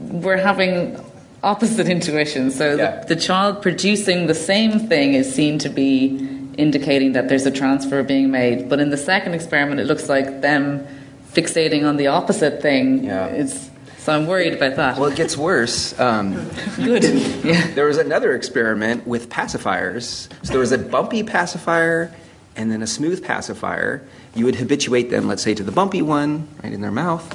we're 0.00 0.38
having 0.38 0.98
opposite 1.42 1.88
intuition. 1.96 2.50
So 2.50 2.76
yeah. 2.76 3.00
the, 3.00 3.14
the, 3.14 3.20
child 3.20 3.62
producing 3.62 4.26
the 4.26 4.34
same 4.34 4.78
thing 4.78 5.14
is 5.14 5.32
seen 5.32 5.58
to 5.60 5.68
be 5.68 6.28
indicating 6.56 7.12
that 7.12 7.28
there's 7.28 7.46
a 7.46 7.50
transfer 7.50 8.02
being 8.02 8.30
made. 8.30 8.68
But 8.68 8.80
in 8.80 8.90
the 8.90 8.96
second 8.96 9.34
experiment, 9.34 9.80
it 9.80 9.86
looks 9.86 10.08
like 10.08 10.40
them 10.40 10.86
fixating 11.32 11.88
on 11.88 11.96
the 11.96 12.08
opposite 12.08 12.60
thing. 12.60 13.04
Yeah. 13.04 13.26
It's, 13.26 13.70
so 13.98 14.12
I'm 14.12 14.26
worried 14.26 14.54
about 14.54 14.76
that. 14.76 14.98
Well, 14.98 15.10
it 15.10 15.16
gets 15.16 15.36
worse. 15.36 15.98
Um, 15.98 16.34
Good. 16.76 17.04
Yeah. 17.44 17.66
There 17.74 17.86
was 17.86 17.98
another 17.98 18.34
experiment 18.34 19.06
with 19.06 19.30
pacifiers. 19.30 20.28
So 20.42 20.52
there 20.52 20.60
was 20.60 20.72
a 20.72 20.78
bumpy 20.78 21.22
pacifier 21.22 22.14
and 22.56 22.70
then 22.70 22.82
a 22.82 22.86
smooth 22.86 23.24
pacifier. 23.24 24.02
You 24.34 24.44
would 24.44 24.56
habituate 24.56 25.10
them, 25.10 25.26
let's 25.26 25.42
say, 25.42 25.54
to 25.54 25.62
the 25.62 25.72
bumpy 25.72 26.02
one, 26.02 26.46
right 26.62 26.72
in 26.72 26.80
their 26.80 26.90
mouth, 26.90 27.34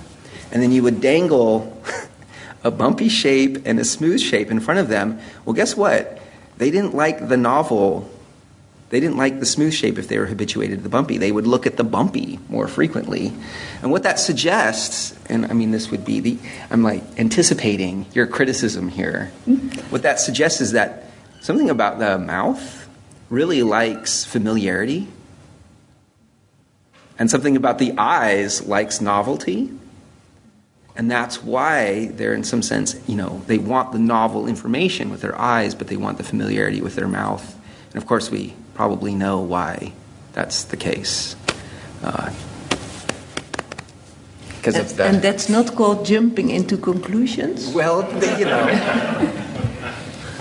and 0.52 0.62
then 0.62 0.72
you 0.72 0.84
would 0.84 1.02
dangle 1.02 1.82
a 2.66 2.72
bumpy 2.72 3.08
shape 3.08 3.62
and 3.64 3.80
a 3.80 3.86
smooth 3.86 4.20
shape 4.20 4.50
in 4.52 4.60
front 4.60 4.82
of 4.82 4.90
them, 4.90 5.20
well, 5.46 5.54
guess 5.54 5.78
what? 5.78 6.20
They 6.58 6.72
didn't 6.72 6.96
like 6.96 7.30
the 7.30 7.38
novel 7.38 8.10
They 8.90 9.00
didn't 9.00 9.18
like 9.18 9.40
the 9.40 9.46
smooth 9.46 9.74
shape 9.74 9.98
if 9.98 10.08
they 10.08 10.20
were 10.20 10.28
habituated 10.28 10.78
to 10.80 10.84
the 10.84 10.90
bumpy. 10.90 11.18
They 11.18 11.32
would 11.32 11.48
look 11.48 11.66
at 11.66 11.76
the 11.76 11.84
bumpy 11.84 12.40
more 12.50 12.68
frequently. 12.68 13.34
And 13.82 13.92
what 13.92 14.04
that 14.04 14.20
suggests, 14.20 15.18
and 15.28 15.48
I 15.48 15.54
mean, 15.54 15.72
this 15.72 15.90
would 15.90 16.06
be 16.06 16.20
the, 16.20 16.38
I'm 16.70 16.84
like 16.84 17.04
anticipating 17.18 18.06
your 18.14 18.28
criticism 18.28 18.90
here. 18.90 19.32
Mm-hmm. 19.48 19.92
What 19.92 20.04
that 20.04 20.20
suggests 20.20 20.62
is 20.62 20.74
that 20.74 21.10
something 21.42 21.70
about 21.70 21.98
the 21.98 22.20
mouth 22.20 22.88
really 23.30 23.64
likes 23.64 24.24
familiarity, 24.24 25.08
and 27.18 27.32
something 27.32 27.56
about 27.56 27.80
the 27.80 27.94
eyes 27.98 28.68
likes 28.68 29.02
novelty. 29.02 29.72
And 30.98 31.12
that's 31.12 31.44
why 31.44 32.08
they're, 32.08 32.34
in 32.34 32.44
some 32.44 32.62
sense, 32.62 32.96
you 33.08 33.16
know, 33.16 33.42
they 33.48 33.58
want 33.58 33.92
the 33.92 34.00
novel 34.00 34.48
information 34.48 35.10
with 35.10 35.22
their 35.22 35.38
eyes, 35.38 35.76
but 35.76 35.88
they 35.88 35.98
want 35.98 36.18
the 36.18 36.24
familiarity 36.24 36.82
with 36.82 36.96
their 36.96 37.08
mouth. 37.08 37.58
And 37.92 38.02
of 38.02 38.08
course, 38.08 38.32
we 38.32 38.54
probably 38.74 39.14
know 39.14 39.40
why 39.40 39.92
that's 40.34 40.64
the 40.64 40.78
case. 40.78 41.36
Uh, 42.02 42.32
because 44.58 44.92
of 44.92 44.98
that. 44.98 45.14
And 45.14 45.22
that's 45.22 45.48
not 45.48 45.76
called 45.76 46.06
jumping 46.06 46.50
into 46.50 46.76
conclusions? 46.78 47.70
Well, 47.70 48.02
you 48.40 48.46
know. 48.46 48.66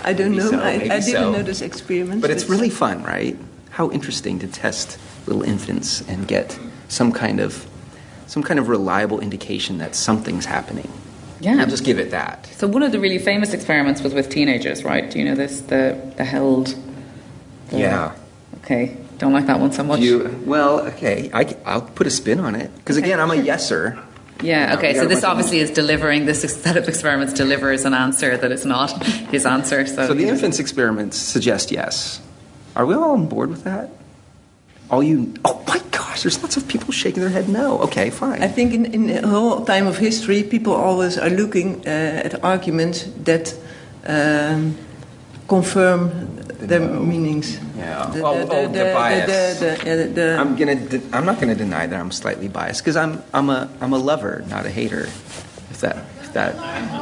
I 0.04 0.12
don't 0.12 0.30
Maybe 0.30 0.42
know. 0.42 0.50
so, 0.50 0.60
I, 0.60 0.70
I 0.70 0.78
didn't 0.78 1.02
so. 1.02 1.32
know 1.32 1.42
this 1.42 1.60
experiment. 1.60 2.22
But 2.22 2.30
it's 2.30 2.48
really 2.48 2.70
fun, 2.70 3.02
right? 3.02 3.36
How 3.70 3.90
interesting 3.90 4.38
to 4.38 4.46
test 4.46 4.98
little 5.26 5.42
infants 5.42 6.02
and 6.08 6.26
get 6.26 6.58
some 6.88 7.12
kind 7.12 7.40
of 7.40 7.66
some 8.26 8.42
kind 8.42 8.58
of 8.58 8.68
reliable 8.68 9.20
indication 9.20 9.78
that 9.78 9.94
something's 9.94 10.44
happening. 10.46 10.90
Yeah. 11.40 11.56
We'll 11.56 11.66
just 11.66 11.84
give 11.84 11.98
it 11.98 12.10
that. 12.12 12.46
So 12.56 12.66
one 12.66 12.82
of 12.82 12.92
the 12.92 13.00
really 13.00 13.18
famous 13.18 13.52
experiments 13.52 14.00
was 14.02 14.14
with 14.14 14.30
teenagers, 14.30 14.82
right? 14.84 15.10
Do 15.10 15.18
you 15.18 15.24
know 15.26 15.34
this? 15.34 15.60
The 15.60 15.98
the 16.16 16.24
held. 16.24 16.74
the- 17.68 17.78
Yeah. 17.78 18.12
Okay. 18.62 18.96
Don't 19.18 19.32
like 19.32 19.46
that 19.46 19.60
one 19.60 19.70
so 19.72 19.82
much. 19.84 20.00
You 20.00 20.42
well, 20.46 20.80
okay. 20.88 21.30
I, 21.32 21.54
I'll 21.66 21.82
put 21.82 22.06
a 22.06 22.10
spin 22.10 22.40
on 22.40 22.54
it 22.54 22.74
because 22.76 22.96
again, 22.96 23.20
I'm 23.20 23.30
a 23.30 23.34
yeser. 23.34 24.02
yeah. 24.42 24.74
Okay. 24.78 24.94
So 24.94 25.06
this 25.06 25.22
obviously 25.22 25.58
is 25.58 25.70
delivering. 25.70 26.24
This 26.26 26.40
set 26.62 26.76
of 26.76 26.88
experiments 26.88 27.32
delivers 27.34 27.84
an 27.84 27.92
answer 27.94 28.36
that 28.38 28.50
is 28.50 28.64
not 28.64 28.90
his 29.30 29.44
answer. 29.46 29.86
So, 29.86 30.06
So 30.08 30.14
the 30.14 30.26
infants 30.28 30.58
experiments 30.58 31.16
suggest 31.18 31.70
yes. 31.70 32.20
Are 32.74 32.86
we 32.86 32.94
all 32.94 33.12
on 33.12 33.28
board 33.28 33.50
with 33.50 33.64
that? 33.64 33.90
All 34.90 35.02
you? 35.02 35.34
Oh 35.44 35.62
my 35.68 35.78
gosh! 36.14 36.22
There's 36.22 36.42
lots 36.42 36.56
of 36.56 36.66
people 36.68 36.92
shaking 36.92 37.22
their 37.22 37.30
head 37.30 37.48
no. 37.48 37.78
Okay, 37.80 38.10
fine. 38.10 38.42
I 38.42 38.48
think 38.48 38.72
in, 38.72 38.86
in 38.94 39.06
the 39.06 39.28
whole 39.28 39.64
time 39.64 39.86
of 39.86 39.98
history, 39.98 40.42
people 40.42 40.72
always 40.72 41.18
are 41.18 41.30
looking 41.30 41.86
uh, 41.86 42.22
at 42.24 42.44
arguments 42.44 43.04
that 43.24 43.54
um, 44.06 44.76
confirm 45.48 46.36
their 46.60 46.80
no. 46.80 47.00
meanings. 47.00 47.58
Yeah. 47.76 48.06
The, 48.06 48.24
Oh, 48.24 48.48
oh, 48.50 48.68
the 48.68 48.84
bias. 48.94 49.58
The, 49.58 49.66
the, 49.66 49.96
the, 49.96 50.08
the, 50.14 50.38
I'm 50.38 50.56
gonna. 50.56 50.76
De- 50.76 51.02
I'm 51.12 51.26
not 51.26 51.40
gonna 51.40 51.54
deny 51.54 51.86
that 51.86 51.98
I'm 51.98 52.12
slightly 52.12 52.48
biased 52.48 52.82
because 52.82 52.96
I'm. 52.96 53.22
I'm 53.32 53.50
a. 53.50 53.68
I'm 53.80 53.92
a 53.92 53.98
lover, 53.98 54.44
not 54.48 54.66
a 54.66 54.70
hater. 54.70 55.04
If 55.70 55.80
that. 55.80 55.96
If 56.22 56.32
that 56.34 56.54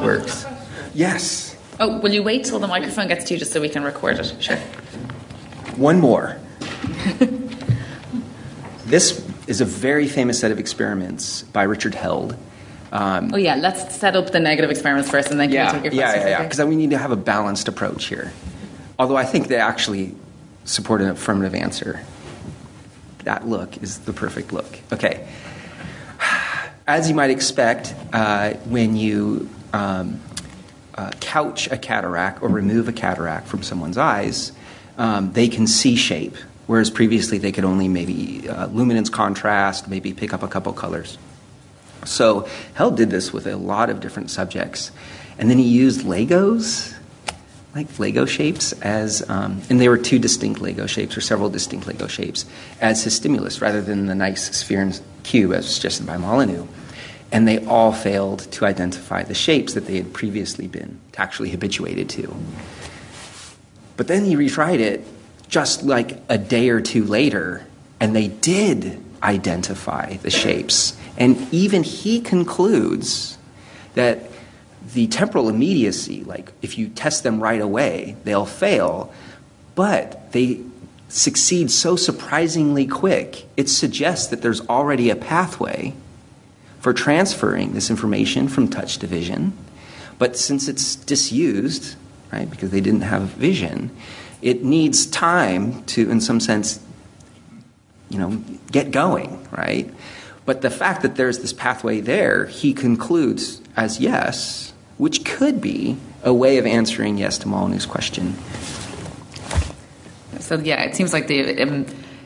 works. 0.03 0.45
Yes. 0.93 1.55
Oh, 1.79 1.99
will 1.99 2.13
you 2.13 2.21
wait 2.21 2.45
till 2.45 2.59
the 2.59 2.67
microphone 2.67 3.07
gets 3.07 3.25
to 3.25 3.33
you 3.33 3.39
just 3.39 3.51
so 3.51 3.59
we 3.59 3.69
can 3.69 3.83
record 3.83 4.19
it? 4.19 4.35
Sure. 4.39 4.57
One 5.77 5.99
more. 5.99 6.37
this 8.93 9.27
is 9.47 9.59
a 9.59 9.65
very 9.65 10.07
famous 10.07 10.39
set 10.39 10.51
of 10.51 10.59
experiments 10.59 11.41
by 11.41 11.63
Richard 11.63 11.95
Held. 11.95 12.35
Um, 12.91 13.31
Oh 13.33 13.37
yeah. 13.37 13.55
Let's 13.55 13.95
set 13.95 14.15
up 14.15 14.29
the 14.29 14.39
negative 14.39 14.69
experiments 14.69 15.09
first, 15.09 15.31
and 15.31 15.39
then 15.39 15.47
can 15.47 15.55
yeah, 15.55 15.71
take 15.71 15.83
your 15.85 15.93
yeah, 15.93 16.03
questions. 16.03 16.23
yeah, 16.25 16.29
yeah. 16.29 16.35
okay? 16.37 16.47
Because 16.47 16.65
we 16.67 16.75
need 16.75 16.91
to 16.91 16.99
have 16.99 17.09
a 17.09 17.15
balanced 17.15 17.67
approach 17.67 18.05
here. 18.05 18.31
Although 18.99 19.17
I 19.17 19.25
think 19.25 19.47
they 19.47 19.55
actually 19.55 20.13
support 20.65 21.01
an 21.01 21.09
affirmative 21.09 21.55
answer. 21.55 22.01
That 23.23 23.47
look 23.47 23.81
is 23.81 23.97
the 23.99 24.13
perfect 24.13 24.53
look. 24.53 24.77
Okay. 24.91 25.27
As 26.87 27.09
you 27.09 27.15
might 27.15 27.31
expect, 27.31 27.95
uh, 28.13 28.53
when 28.65 28.95
you 28.95 29.49
um, 29.73 30.21
uh, 30.93 31.09
couch 31.19 31.71
a 31.71 31.79
cataract 31.79 32.43
or 32.43 32.49
remove 32.49 32.87
a 32.89 32.93
cataract 32.93 33.47
from 33.47 33.63
someone's 33.63 33.97
eyes, 33.97 34.51
um, 34.99 35.31
they 35.33 35.47
can 35.47 35.65
see 35.65 35.95
shape, 35.95 36.35
whereas 36.67 36.89
previously 36.89 37.37
they 37.37 37.51
could 37.51 37.65
only 37.65 37.87
maybe 37.87 38.47
uh, 38.49 38.67
luminance 38.67 39.09
contrast, 39.09 39.87
maybe 39.87 40.13
pick 40.13 40.33
up 40.33 40.43
a 40.43 40.47
couple 40.47 40.73
colors. 40.73 41.17
So 42.05 42.47
Held 42.73 42.97
did 42.97 43.09
this 43.09 43.31
with 43.31 43.47
a 43.47 43.55
lot 43.55 43.89
of 43.89 43.99
different 43.99 44.29
subjects, 44.29 44.91
and 45.37 45.49
then 45.49 45.57
he 45.57 45.67
used 45.67 46.01
Legos, 46.01 46.93
like 47.75 47.97
Lego 47.97 48.25
shapes, 48.25 48.71
as 48.81 49.27
um, 49.29 49.61
and 49.69 49.79
they 49.79 49.89
were 49.89 49.97
two 49.97 50.19
distinct 50.19 50.61
Lego 50.61 50.85
shapes 50.85 51.17
or 51.17 51.21
several 51.21 51.49
distinct 51.49 51.87
Lego 51.87 52.07
shapes 52.07 52.45
as 52.79 53.03
his 53.03 53.15
stimulus, 53.15 53.61
rather 53.61 53.81
than 53.81 54.05
the 54.05 54.15
nice 54.15 54.55
sphere 54.55 54.81
and 54.81 55.01
cube 55.23 55.53
as 55.53 55.73
suggested 55.73 56.05
by 56.05 56.17
Molyneux. 56.17 56.67
And 57.31 57.47
they 57.47 57.65
all 57.65 57.91
failed 57.91 58.51
to 58.51 58.65
identify 58.65 59.23
the 59.23 59.33
shapes 59.33 59.73
that 59.73 59.87
they 59.87 59.97
had 59.97 60.13
previously 60.13 60.67
been 60.67 60.99
tactually 61.11 61.49
habituated 61.49 62.07
to. 62.09 62.35
But 63.97 64.07
then 64.07 64.25
he 64.25 64.35
retried 64.35 64.79
it 64.79 65.03
just 65.53 65.83
like 65.83 66.17
a 66.29 66.37
day 66.39 66.69
or 66.69 66.81
two 66.81 67.03
later, 67.03 67.63
and 67.99 68.15
they 68.15 68.27
did 68.27 68.99
identify 69.21 70.17
the 70.17 70.31
shapes. 70.31 70.97
And 71.15 71.37
even 71.53 71.83
he 71.83 72.21
concludes 72.21 73.37
that 73.93 74.31
the 74.95 75.05
temporal 75.05 75.49
immediacy, 75.49 76.23
like 76.23 76.53
if 76.63 76.79
you 76.79 76.89
test 76.89 77.21
them 77.21 77.39
right 77.39 77.61
away, 77.61 78.15
they'll 78.23 78.47
fail, 78.47 79.13
but 79.75 80.31
they 80.31 80.59
succeed 81.07 81.69
so 81.69 81.95
surprisingly 81.95 82.87
quick, 82.87 83.45
it 83.55 83.69
suggests 83.69 84.25
that 84.25 84.41
there's 84.41 84.67
already 84.67 85.11
a 85.11 85.15
pathway 85.15 85.93
for 86.79 86.93
transferring 86.93 87.73
this 87.73 87.91
information 87.91 88.47
from 88.47 88.67
touch 88.67 88.97
to 88.97 89.05
vision. 89.05 89.55
But 90.17 90.35
since 90.35 90.67
it's 90.67 90.95
disused, 90.95 91.95
right, 92.31 92.49
because 92.49 92.71
they 92.71 92.81
didn't 92.81 93.01
have 93.01 93.21
vision, 93.21 93.91
it 94.43 94.63
needs 94.63 95.05
time 95.05 95.83
to, 95.85 96.09
in 96.09 96.19
some 96.19 96.39
sense, 96.39 96.79
you 98.09 98.19
know, 98.19 98.43
get 98.71 98.91
going, 98.91 99.47
right? 99.51 99.91
But 100.45 100.61
the 100.61 100.69
fact 100.69 101.01
that 101.01 101.15
there's 101.15 101.39
this 101.39 101.53
pathway 101.53 102.01
there, 102.01 102.45
he 102.45 102.73
concludes 102.73 103.61
as 103.77 103.99
yes, 103.99 104.73
which 104.97 105.23
could 105.23 105.61
be 105.61 105.97
a 106.23 106.33
way 106.33 106.57
of 106.57 106.65
answering 106.65 107.17
yes 107.17 107.37
to 107.39 107.47
Molyneux's 107.47 107.85
question. 107.85 108.35
So 110.39 110.59
yeah, 110.59 110.83
it 110.83 110.95
seems 110.95 111.13
like 111.13 111.27
the 111.27 111.61
um, 111.61 111.85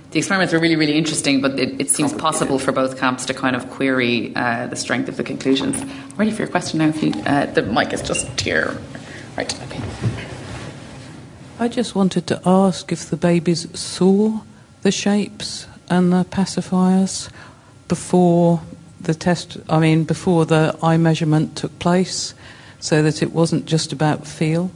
the 0.10 0.20
experiments 0.20 0.52
were 0.54 0.60
really 0.60 0.76
really 0.76 0.98
interesting, 0.98 1.42
but 1.42 1.60
it, 1.60 1.80
it 1.80 1.90
seems 1.92 2.12
possible 2.14 2.58
for 2.58 2.72
both 2.72 2.98
camps 2.98 3.26
to 3.28 3.34
kind 3.34 3.56
of 3.56 3.70
query 3.70 4.36
uh, 4.36 4.66
the 4.66 4.76
strength 4.76 5.08
of 5.08 5.18
the 5.18 5.24
conclusions. 5.24 5.78
Ready 6.16 6.32
for 6.32 6.42
your 6.42 6.50
question 6.50 6.80
now? 6.80 6.88
If 6.88 7.04
you, 7.04 7.14
uh, 7.26 7.46
the 7.46 7.62
mic 7.62 7.94
is 7.94 8.02
just 8.02 8.42
here. 8.42 8.76
Right. 9.38 9.54
Okay. 9.66 10.37
I 11.60 11.68
just 11.68 11.96
wanted 11.96 12.28
to 12.28 12.40
ask 12.46 12.92
if 12.92 13.10
the 13.10 13.18
babies 13.18 13.68
saw 13.78 14.42
the 14.84 14.92
shapes 14.92 15.66
and 15.90 16.14
the 16.14 16.24
pacifiers 16.26 17.32
before 17.88 18.62
the 19.02 19.16
test, 19.16 19.58
I 19.68 19.80
mean, 19.80 20.04
before 20.04 20.46
the 20.46 20.78
eye 20.84 20.98
measurement 20.98 21.58
took 21.58 21.80
place, 21.80 22.36
so 22.80 23.02
that 23.02 23.24
it 23.24 23.32
wasn't 23.32 23.66
just 23.66 23.92
about 23.92 24.28
feel. 24.28 24.70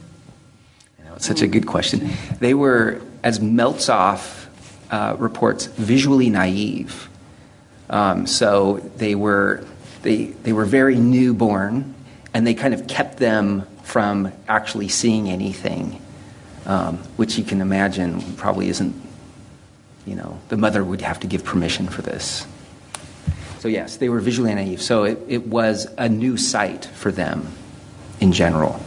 You 0.98 1.04
know, 1.04 1.14
it's 1.14 1.26
such 1.26 1.40
a 1.40 1.46
good 1.46 1.68
question. 1.68 2.10
They 2.40 2.52
were, 2.52 3.00
as 3.22 3.38
Meltzoff 3.38 4.46
uh, 4.90 5.14
reports, 5.20 5.66
visually 5.66 6.30
naive. 6.30 7.08
Um, 7.90 8.26
so 8.26 8.78
they 8.96 9.14
were, 9.14 9.64
they, 10.02 10.24
they 10.42 10.52
were 10.52 10.64
very 10.64 10.96
newborn, 10.96 11.94
and 12.34 12.44
they 12.44 12.54
kind 12.54 12.74
of 12.74 12.88
kept 12.88 13.18
them 13.18 13.66
from 13.84 14.32
actually 14.48 14.88
seeing 14.88 15.28
anything, 15.28 16.01
um, 16.66 16.98
which 17.16 17.38
you 17.38 17.44
can 17.44 17.60
imagine 17.60 18.20
probably 18.36 18.68
isn't, 18.68 18.94
you 20.06 20.14
know, 20.14 20.38
the 20.48 20.56
mother 20.56 20.82
would 20.84 21.00
have 21.02 21.18
to 21.20 21.26
give 21.26 21.44
permission 21.44 21.88
for 21.88 22.02
this. 22.02 22.46
So, 23.60 23.68
yes, 23.68 23.96
they 23.98 24.08
were 24.08 24.20
visually 24.20 24.54
naive. 24.54 24.82
So 24.82 25.04
it, 25.04 25.18
it 25.28 25.46
was 25.46 25.86
a 25.96 26.08
new 26.08 26.36
sight 26.36 26.84
for 26.86 27.12
them 27.12 27.46
in 28.20 28.32
general, 28.32 28.80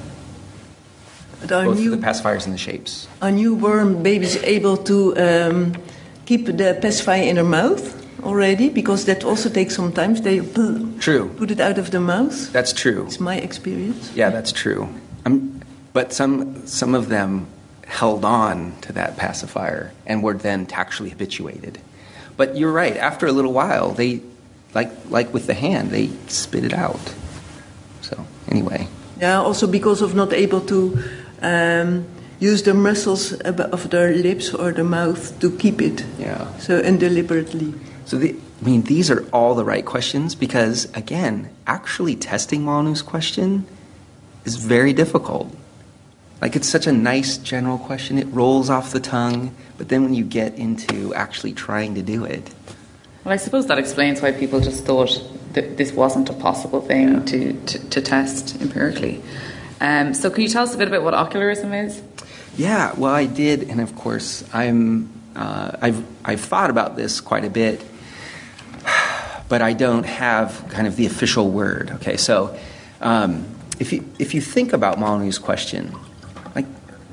But 1.41 1.51
are 1.51 1.65
both 1.65 1.79
new, 1.79 1.91
the 1.91 1.97
pacifiers 1.97 2.45
and 2.45 2.53
the 2.53 2.57
shapes. 2.57 3.07
are 3.21 3.31
newborn 3.31 4.03
babies 4.03 4.35
able 4.43 4.77
to 4.83 5.15
um, 5.17 5.75
keep 6.25 6.45
the 6.45 6.77
pacifier 6.81 7.23
in 7.23 7.35
their 7.35 7.43
mouth 7.45 7.95
already? 8.23 8.69
Because 8.69 9.05
that 9.05 9.23
also 9.23 9.49
takes 9.49 9.75
some 9.75 9.91
time. 9.93 10.15
They 10.15 10.39
True. 10.99 11.29
put 11.37 11.51
it 11.51 11.59
out 11.59 11.77
of 11.77 11.91
the 11.91 11.99
mouth. 11.99 12.51
That's 12.51 12.73
true. 12.73 13.05
It's 13.05 13.19
my 13.19 13.35
experience. 13.37 14.11
Yeah, 14.15 14.29
that's 14.29 14.51
true. 14.51 14.87
Um, 15.25 15.61
but 15.93 16.11
some 16.11 16.65
some 16.67 16.95
of 16.95 17.07
them 17.07 17.47
held 17.85 18.25
on 18.25 18.75
to 18.81 18.93
that 18.93 19.17
pacifier 19.17 19.93
and 20.05 20.23
were 20.23 20.33
then 20.33 20.65
tactually 20.65 21.09
habituated. 21.09 21.79
But 22.37 22.57
you're 22.57 22.71
right. 22.71 22.97
After 22.97 23.27
a 23.27 23.31
little 23.31 23.53
while, 23.53 23.91
they 23.91 24.21
like 24.73 24.91
like 25.09 25.33
with 25.33 25.47
the 25.47 25.53
hand, 25.53 25.91
they 25.91 26.09
spit 26.27 26.63
it 26.63 26.73
out. 26.73 27.13
So 28.01 28.25
anyway, 28.49 28.87
Yeah, 29.19 29.41
also 29.41 29.67
because 29.67 30.01
of 30.01 30.13
not 30.15 30.33
able 30.33 30.61
to 30.61 30.99
um, 31.41 32.05
use 32.39 32.63
the 32.63 32.73
muscles 32.73 33.33
of 33.33 33.89
their 33.89 34.13
lips 34.13 34.53
or 34.53 34.71
the 34.71 34.83
mouth 34.83 35.39
to 35.39 35.51
keep 35.57 35.81
it. 35.81 36.03
Yeah. 36.19 36.57
So 36.57 36.79
and 36.79 36.99
deliberately. 36.99 37.73
So 38.05 38.17
the, 38.17 38.35
I 38.61 38.65
mean, 38.65 38.83
these 38.83 39.09
are 39.09 39.25
all 39.31 39.55
the 39.55 39.65
right 39.65 39.85
questions 39.85 40.35
because, 40.35 40.85
again, 40.93 41.49
actually 41.65 42.15
testing 42.15 42.63
Molyneux's 42.63 43.01
question 43.01 43.65
is 44.43 44.57
very 44.57 44.93
difficult. 44.93 45.55
Like 46.45 46.55
it's 46.55 46.69
such 46.69 46.85
a 46.85 46.91
nice 46.91 47.37
general 47.39 47.79
question; 47.79 48.19
it 48.19 48.27
rolls 48.27 48.69
off 48.69 48.91
the 48.91 48.99
tongue. 48.99 49.55
But 49.79 49.89
then 49.89 50.03
when 50.03 50.13
you 50.13 50.23
get 50.23 50.53
into 50.59 51.11
actually 51.15 51.53
trying 51.53 51.95
to 51.95 52.03
do 52.03 52.23
it, 52.23 52.53
well, 53.23 53.33
I 53.33 53.37
suppose 53.37 53.65
that 53.65 53.79
explains 53.79 54.21
why 54.21 54.31
people 54.31 54.59
just 54.59 54.85
thought 54.85 55.19
that 55.53 55.77
this 55.77 55.91
wasn't 55.91 56.29
a 56.29 56.33
possible 56.33 56.81
thing 56.81 57.13
Yeah. 57.13 57.19
to, 57.21 57.53
to, 57.53 57.89
to 57.89 57.99
test 57.99 58.61
empirically. 58.61 59.23
Um, 59.81 60.13
so, 60.13 60.29
can 60.29 60.43
you 60.43 60.49
tell 60.49 60.61
us 60.61 60.75
a 60.75 60.77
bit 60.77 60.87
about 60.87 61.01
what 61.01 61.15
ocularism 61.15 61.73
is? 61.83 62.03
Yeah, 62.55 62.93
well, 62.95 63.15
I 63.15 63.25
did, 63.25 63.63
and 63.63 63.81
of 63.81 63.95
course, 63.95 64.43
I'm. 64.53 65.09
Uh, 65.35 65.71
I've 65.81 66.05
I've 66.23 66.41
thought 66.41 66.69
about 66.69 66.95
this 66.95 67.21
quite 67.21 67.43
a 67.43 67.49
bit, 67.49 67.83
but 69.49 69.63
I 69.63 69.73
don't 69.73 70.05
have 70.05 70.63
kind 70.69 70.85
of 70.85 70.95
the 70.95 71.07
official 71.07 71.49
word. 71.49 71.89
Okay, 71.95 72.17
so 72.17 72.55
um, 73.01 73.47
if 73.79 73.91
you 73.91 74.07
if 74.19 74.35
you 74.35 74.41
think 74.41 74.73
about 74.73 74.99
Molyneux's 74.99 75.39
question, 75.39 75.91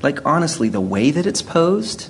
like 0.03 0.25
honestly, 0.25 0.69
the 0.69 0.81
way 0.81 1.09
that 1.09 1.25
it's 1.25 1.41
posed, 1.41 2.09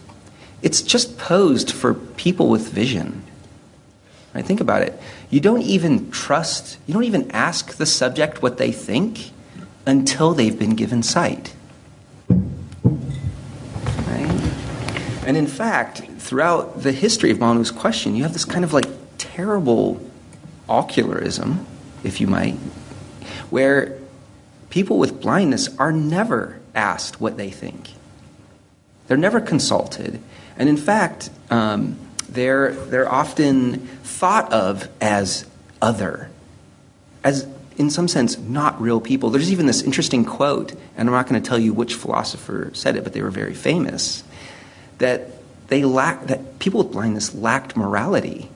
it's 0.62 0.82
just 0.82 1.18
posed 1.18 1.72
for 1.72 1.94
people 1.94 2.50
with 2.50 2.70
vision. 2.70 3.24
Right? 4.34 4.44
Think 4.44 4.60
about 4.60 4.82
it. 4.82 5.00
You 5.30 5.40
don't 5.40 5.62
even 5.62 6.10
trust. 6.10 6.80
You 6.88 6.94
don't 6.96 7.04
even 7.04 7.30
ask 7.32 7.76
the 7.76 7.86
subject 7.86 8.42
what 8.42 8.58
they 8.58 8.72
think 8.72 9.30
until 9.86 10.34
they've 10.34 10.58
been 10.58 10.76
given 10.76 11.04
sight. 11.04 11.54
Right? 12.30 12.52
And 15.26 15.38
in 15.38 15.46
fact, 15.46 16.02
throughout 16.18 16.82
the 16.82 16.92
history 16.92 17.30
of 17.30 17.38
Molyneux's 17.38 17.70
question, 17.70 18.16
you 18.16 18.24
have 18.24 18.34
this 18.34 18.46
kind 18.46 18.66
of 18.66 18.74
like 18.74 18.88
terrible 19.20 20.02
ocularism, 20.68 21.66
if 22.04 22.20
you 22.20 22.26
might, 22.26 22.56
where 23.52 24.00
people 24.72 24.98
with 24.98 25.22
blindness 25.22 25.70
are 25.78 25.92
never 25.92 26.60
asked 26.76 27.22
what 27.22 27.38
they 27.38 27.50
think. 27.50 27.92
They're 29.08 29.18
never 29.18 29.42
consulted. 29.42 30.20
And 30.58 30.70
in 30.70 30.78
fact, 30.78 31.30
um, 31.50 31.98
they're, 32.30 32.72
they're 32.74 33.12
often 33.12 33.80
thought 34.04 34.52
of 34.52 34.88
as 35.02 35.46
other, 35.82 36.30
as 37.24 37.48
in 37.78 37.90
some 37.90 38.08
sense 38.08 38.38
not 38.38 38.80
real 38.82 39.02
people. 39.02 39.30
There's 39.30 39.52
even 39.52 39.66
this 39.66 39.82
interesting 39.82 40.26
quote, 40.26 40.72
and 40.96 41.10
I'm 41.10 41.14
not 41.14 41.28
going 41.28 41.42
to 41.42 41.48
tell 41.48 41.60
you 41.60 41.74
which 41.74 41.96
philosopher 41.96 42.72
said 42.74 42.96
it, 42.96 43.04
but 43.04 43.14
they 43.14 43.22
were 43.22 43.32
very 43.32 43.54
famous, 43.54 44.24
that 45.00 45.32
they 45.68 45.84
lack 45.84 46.28
that 46.28 46.60
people 46.60 46.84
with 46.84 46.92
blindness 46.92 47.34
lacked 47.34 47.76
morality. 47.76 48.50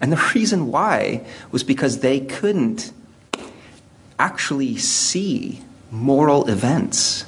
And 0.00 0.12
the 0.12 0.30
reason 0.34 0.68
why 0.68 1.26
was 1.50 1.64
because 1.64 2.00
they 2.00 2.20
couldn't 2.20 2.92
actually 4.18 4.76
see 4.76 5.62
moral 5.90 6.48
events. 6.48 7.24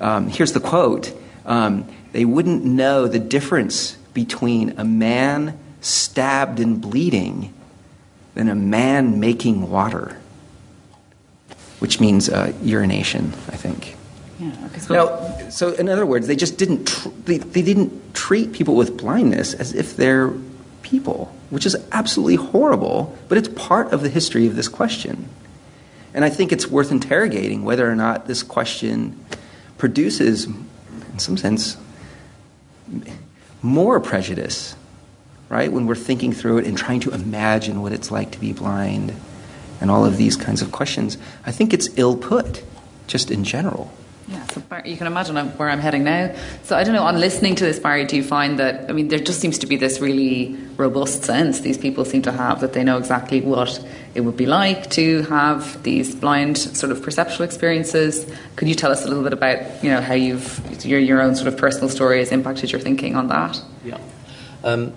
Um, 0.00 0.28
here's 0.28 0.52
the 0.52 0.60
quote 0.60 1.12
um, 1.44 1.86
They 2.12 2.24
wouldn't 2.24 2.64
know 2.64 3.06
the 3.06 3.18
difference 3.18 3.96
between 4.14 4.78
a 4.78 4.84
man 4.84 5.58
stabbed 5.80 6.60
and 6.60 6.80
bleeding 6.80 7.54
than 8.34 8.48
a 8.48 8.54
man 8.54 9.20
making 9.20 9.70
water, 9.70 10.16
which 11.78 12.00
means 12.00 12.28
uh, 12.28 12.52
urination, 12.62 13.32
I 13.48 13.56
think. 13.56 13.96
Yeah, 14.38 14.52
okay, 14.66 14.78
so 14.80 14.94
Now, 14.94 15.48
so 15.50 15.72
in 15.72 15.88
other 15.88 16.06
words, 16.06 16.26
they 16.26 16.36
just 16.36 16.56
didn't 16.56 16.86
tr- 16.86 17.08
they, 17.24 17.38
they 17.38 17.62
didn't 17.62 18.14
treat 18.14 18.52
people 18.52 18.74
with 18.74 18.96
blindness 18.96 19.52
as 19.54 19.74
if 19.74 19.96
they're 19.96 20.32
people, 20.82 21.34
which 21.50 21.66
is 21.66 21.76
absolutely 21.92 22.36
horrible. 22.36 23.16
But 23.28 23.38
it's 23.38 23.48
part 23.48 23.92
of 23.92 24.02
the 24.02 24.08
history 24.08 24.46
of 24.46 24.56
this 24.56 24.68
question, 24.68 25.28
and 26.14 26.24
I 26.24 26.30
think 26.30 26.52
it's 26.52 26.66
worth 26.66 26.90
interrogating 26.90 27.64
whether 27.64 27.90
or 27.90 27.94
not 27.94 28.26
this 28.26 28.42
question 28.42 29.24
produces, 29.78 30.46
in 30.46 31.18
some 31.18 31.36
sense, 31.36 31.76
more 33.62 34.00
prejudice. 34.00 34.74
Right 35.48 35.72
when 35.72 35.86
we're 35.88 35.96
thinking 35.96 36.32
through 36.32 36.58
it 36.58 36.66
and 36.66 36.78
trying 36.78 37.00
to 37.00 37.10
imagine 37.10 37.82
what 37.82 37.92
it's 37.92 38.12
like 38.12 38.30
to 38.32 38.38
be 38.38 38.52
blind, 38.52 39.12
and 39.80 39.90
all 39.90 40.04
of 40.04 40.16
these 40.16 40.36
kinds 40.36 40.62
of 40.62 40.70
questions, 40.70 41.18
I 41.44 41.50
think 41.50 41.72
it's 41.72 41.88
ill 41.96 42.16
put, 42.16 42.62
just 43.08 43.32
in 43.32 43.42
general. 43.42 43.92
Yeah, 44.28 44.46
so 44.46 44.60
Bar- 44.60 44.82
you 44.84 44.96
can 44.96 45.08
imagine 45.08 45.36
I'm- 45.36 45.48
where 45.56 45.68
I'm 45.68 45.80
heading 45.80 46.04
now. 46.04 46.30
So 46.62 46.76
I 46.76 46.84
don't 46.84 46.94
know. 46.94 47.02
On 47.02 47.18
listening 47.18 47.56
to 47.56 47.64
this, 47.64 47.80
Barry, 47.80 48.04
do 48.04 48.14
you 48.14 48.22
find 48.22 48.60
that? 48.60 48.86
I 48.88 48.92
mean, 48.92 49.08
there 49.08 49.18
just 49.18 49.40
seems 49.40 49.58
to 49.58 49.66
be 49.66 49.74
this 49.74 50.00
really 50.00 50.56
robust 50.76 51.24
sense 51.24 51.60
these 51.60 51.78
people 51.78 52.04
seem 52.04 52.22
to 52.22 52.32
have 52.32 52.60
that 52.60 52.72
they 52.72 52.84
know 52.84 52.96
exactly 52.96 53.40
what 53.40 53.84
it 54.14 54.22
would 54.22 54.36
be 54.36 54.46
like 54.46 54.90
to 54.90 55.22
have 55.22 55.82
these 55.82 56.14
blind 56.14 56.58
sort 56.58 56.90
of 56.90 57.02
perceptual 57.02 57.44
experiences. 57.44 58.26
Could 58.56 58.68
you 58.68 58.74
tell 58.74 58.90
us 58.90 59.04
a 59.04 59.08
little 59.08 59.22
bit 59.22 59.32
about 59.32 59.82
you 59.84 59.90
know 59.90 60.00
how 60.00 60.14
you've 60.14 60.84
your 60.84 60.98
your 60.98 61.20
own 61.20 61.36
sort 61.36 61.48
of 61.48 61.56
personal 61.56 61.88
story 61.88 62.18
has 62.18 62.32
impacted 62.32 62.72
your 62.72 62.80
thinking 62.80 63.16
on 63.16 63.28
that? 63.28 63.60
Yeah. 63.84 63.98
Um, 64.64 64.92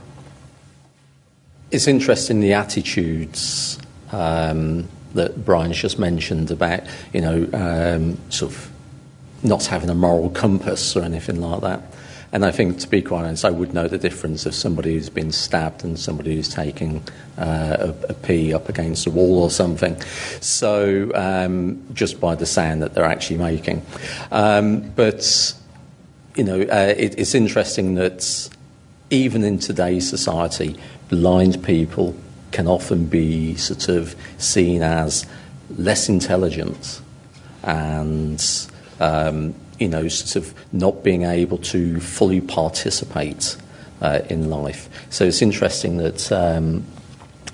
it's 1.71 1.87
interesting 1.87 2.39
the 2.39 2.53
attitudes 2.53 3.79
um, 4.11 4.87
that 5.15 5.43
Brian's 5.43 5.77
just 5.77 5.97
mentioned 5.97 6.51
about, 6.51 6.81
you 7.13 7.21
know, 7.21 7.49
um, 7.53 8.17
sort 8.31 8.51
of 8.51 8.71
not 9.41 9.65
having 9.65 9.89
a 9.89 9.95
moral 9.95 10.29
compass 10.29 10.95
or 10.95 11.03
anything 11.03 11.41
like 11.41 11.61
that. 11.61 11.81
And 12.33 12.43
I 12.43 12.49
think, 12.49 12.79
to 12.79 12.87
be 12.87 13.03
quite 13.03 13.25
honest, 13.25 13.45
I 13.45 13.51
would 13.51 13.75
know 13.75 13.87
the 13.87 13.99
difference 13.99 14.47
of 14.47 14.55
somebody 14.55 14.93
who's 14.95 15.09
been 15.09 15.31
stabbed 15.31 15.83
and 15.83 15.99
somebody 15.99 16.35
who's 16.35 16.49
taking 16.49 17.03
uh, 17.37 17.93
a, 17.93 18.07
a 18.09 18.13
pee 18.15 18.51
up 18.51 18.69
against 18.69 19.05
a 19.05 19.11
wall 19.11 19.43
or 19.43 19.51
something. 19.51 20.01
So, 20.41 21.11
um, 21.13 21.79
just 21.93 22.19
by 22.19 22.33
the 22.33 22.47
sound 22.47 22.81
that 22.81 22.95
they're 22.95 23.05
actually 23.05 23.37
making. 23.37 23.85
Um, 24.31 24.89
but, 24.95 25.53
you 26.35 26.43
know, 26.43 26.61
uh, 26.61 26.95
it, 26.97 27.19
it's 27.19 27.35
interesting 27.35 27.93
that 27.95 28.49
even 29.11 29.43
in 29.43 29.59
today's 29.59 30.09
society, 30.09 30.75
blind 31.09 31.63
people 31.63 32.15
can 32.51 32.67
often 32.67 33.05
be 33.05 33.55
sort 33.55 33.89
of 33.89 34.15
seen 34.39 34.81
as 34.81 35.27
less 35.77 36.09
intelligent 36.09 36.99
and 37.61 38.43
um, 38.99 39.53
you 39.83 39.89
know 39.89 40.07
sort 40.07 40.45
of 40.45 40.53
not 40.71 41.03
being 41.03 41.23
able 41.23 41.57
to 41.57 41.99
fully 41.99 42.39
participate 42.39 43.57
uh, 44.01 44.21
in 44.29 44.49
life. 44.49 44.87
So 45.09 45.25
it's 45.25 45.41
interesting 45.41 45.97
that 45.97 46.31
um, 46.31 46.85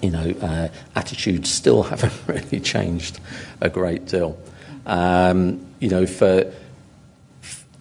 you 0.03 0.11
know 0.11 0.35
uh, 0.39 0.67
attitudes 0.95 1.49
still 1.49 1.81
haven't 1.91 2.13
really 2.27 2.59
changed 2.59 3.19
a 3.61 3.69
great 3.69 4.05
deal. 4.05 4.37
Um, 4.85 5.65
you 5.79 5.89
know 5.89 6.05
for 6.05 6.53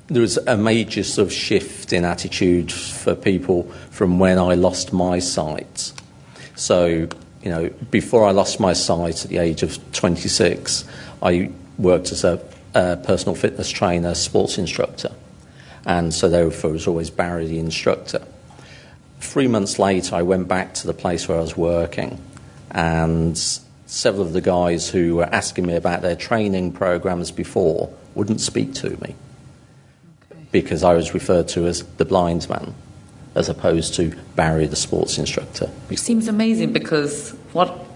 there 0.07 0.23
was 0.23 0.39
a 0.39 0.57
major 0.57 1.05
sort 1.05 1.27
of 1.27 1.33
shift 1.33 1.93
in 1.93 2.07
attitude 2.07 2.73
for 2.73 3.15
people 3.15 3.65
from 3.91 4.19
when 4.19 4.39
I 4.39 4.55
lost 4.55 4.95
my 4.95 5.19
sight. 5.19 5.93
So, 6.55 6.87
you 6.87 7.51
know, 7.51 7.69
before 7.91 8.27
I 8.27 8.31
lost 8.31 8.59
my 8.59 8.73
sight 8.73 9.23
at 9.25 9.29
the 9.29 9.37
age 9.37 9.63
of 9.63 9.77
26, 9.93 10.87
I 11.23 11.51
worked 11.77 12.11
as 12.11 12.25
a, 12.25 12.43
a 12.75 12.97
personal 12.97 13.35
fitness 13.35 13.71
trainer, 13.71 14.15
sports 14.15 14.59
instructor. 14.59 15.13
And 15.87 16.13
so 16.13 16.29
therefore 16.29 16.71
it 16.71 16.75
was 16.75 16.87
always 16.87 17.11
Barry 17.11 17.47
the 17.47 17.59
instructor. 17.59 18.27
Three 19.21 19.49
months 19.49 19.79
later, 19.79 20.15
I 20.15 20.23
went 20.23 20.49
back 20.49 20.75
to 20.75 20.87
the 20.87 20.95
place 20.95 21.29
where 21.29 21.39
I 21.39 21.41
was 21.41 21.57
working, 21.57 22.23
and 22.71 23.37
several 23.87 24.23
of 24.23 24.33
the 24.33 24.41
guys 24.41 24.89
who 24.89 25.17
were 25.17 25.29
asking 25.35 25.67
me 25.67 25.75
about 25.75 26.03
their 26.03 26.15
training 26.15 26.73
programs 26.73 27.31
before 27.31 27.93
wouldn't 28.15 28.41
speak 28.41 28.75
to 28.75 28.91
me 29.03 29.17
because 30.53 30.85
I 30.85 30.95
was 30.95 31.15
referred 31.15 31.49
to 31.49 31.67
as 31.67 31.83
the 31.97 32.05
blind 32.05 32.49
man 32.49 32.75
as 33.35 33.49
opposed 33.49 33.95
to 33.95 34.15
Barry, 34.37 34.67
the 34.67 34.77
sports 34.77 35.19
instructor. 35.19 35.67
Which 35.89 36.01
seems 36.01 36.29
amazing 36.29 36.73
because 36.73 37.31
what 37.53 37.87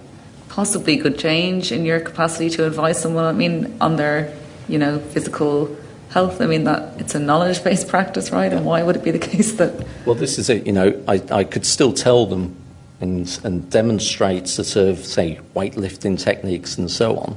possibly 0.48 0.98
could 0.98 1.18
change 1.18 1.72
in 1.72 1.84
your 1.84 2.00
capacity 2.00 2.50
to 2.50 2.66
advise 2.66 3.00
someone? 3.00 3.24
I 3.24 3.32
mean, 3.32 3.76
on 3.80 3.96
their 3.96 4.32
you 4.68 4.78
know 4.78 4.98
physical 4.98 5.76
health. 6.10 6.40
I 6.40 6.46
mean 6.46 6.64
that 6.64 7.00
it's 7.00 7.14
a 7.14 7.18
knowledge 7.18 7.62
based 7.64 7.88
practice, 7.88 8.30
right? 8.30 8.52
And 8.52 8.64
why 8.64 8.82
would 8.82 8.96
it 8.96 9.04
be 9.04 9.10
the 9.10 9.18
case 9.18 9.52
that 9.54 9.86
Well, 10.06 10.14
this 10.14 10.38
is 10.38 10.48
it. 10.48 10.66
You 10.66 10.72
know, 10.72 11.02
I, 11.08 11.22
I 11.30 11.44
could 11.44 11.66
still 11.66 11.92
tell 11.92 12.26
them 12.26 12.56
and, 13.02 13.40
and 13.42 13.68
demonstrate 13.68 14.46
sort 14.46 14.76
of, 14.76 15.04
say, 15.04 15.40
weightlifting 15.56 16.18
techniques 16.18 16.78
and 16.78 16.88
so 16.88 17.18
on. 17.18 17.36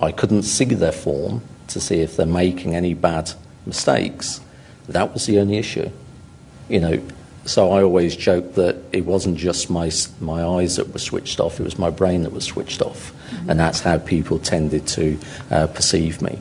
I 0.00 0.12
couldn't 0.12 0.44
see 0.44 0.64
their 0.64 0.92
form 0.92 1.42
to 1.68 1.78
see 1.78 2.00
if 2.00 2.16
they're 2.16 2.24
making 2.24 2.74
any 2.74 2.94
bad 2.94 3.32
mistakes. 3.66 4.40
That 4.88 5.12
was 5.12 5.26
the 5.26 5.38
only 5.40 5.58
issue. 5.58 5.90
You 6.70 6.80
know, 6.80 7.02
so 7.44 7.70
I 7.70 7.82
always 7.82 8.16
joke 8.16 8.54
that 8.54 8.76
it 8.92 9.04
wasn't 9.04 9.36
just 9.36 9.68
my, 9.68 9.90
my 10.20 10.42
eyes 10.42 10.76
that 10.76 10.90
were 10.90 10.98
switched 10.98 11.38
off, 11.38 11.60
it 11.60 11.64
was 11.64 11.78
my 11.78 11.90
brain 11.90 12.22
that 12.22 12.32
was 12.32 12.44
switched 12.44 12.80
off. 12.80 13.12
And 13.48 13.58
that's 13.58 13.80
how 13.80 13.98
people 13.98 14.38
tended 14.38 14.86
to 14.88 15.18
uh, 15.50 15.66
perceive 15.68 16.22
me. 16.22 16.40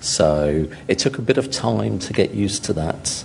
So 0.00 0.66
it 0.88 0.98
took 0.98 1.18
a 1.18 1.22
bit 1.22 1.38
of 1.38 1.50
time 1.50 1.98
to 2.00 2.12
get 2.12 2.32
used 2.32 2.64
to 2.64 2.72
that 2.74 3.24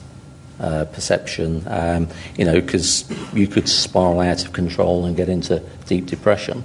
uh, 0.60 0.86
perception, 0.86 1.64
um, 1.68 2.08
you 2.38 2.45
know, 2.45 2.60
because 2.60 3.06
you 3.34 3.47
could 3.47 3.68
spiral 3.70 4.20
out 4.20 4.45
of 4.45 4.53
control 4.53 5.06
and 5.06 5.16
get 5.16 5.30
into 5.30 5.62
deep 5.86 6.06
depression. 6.06 6.64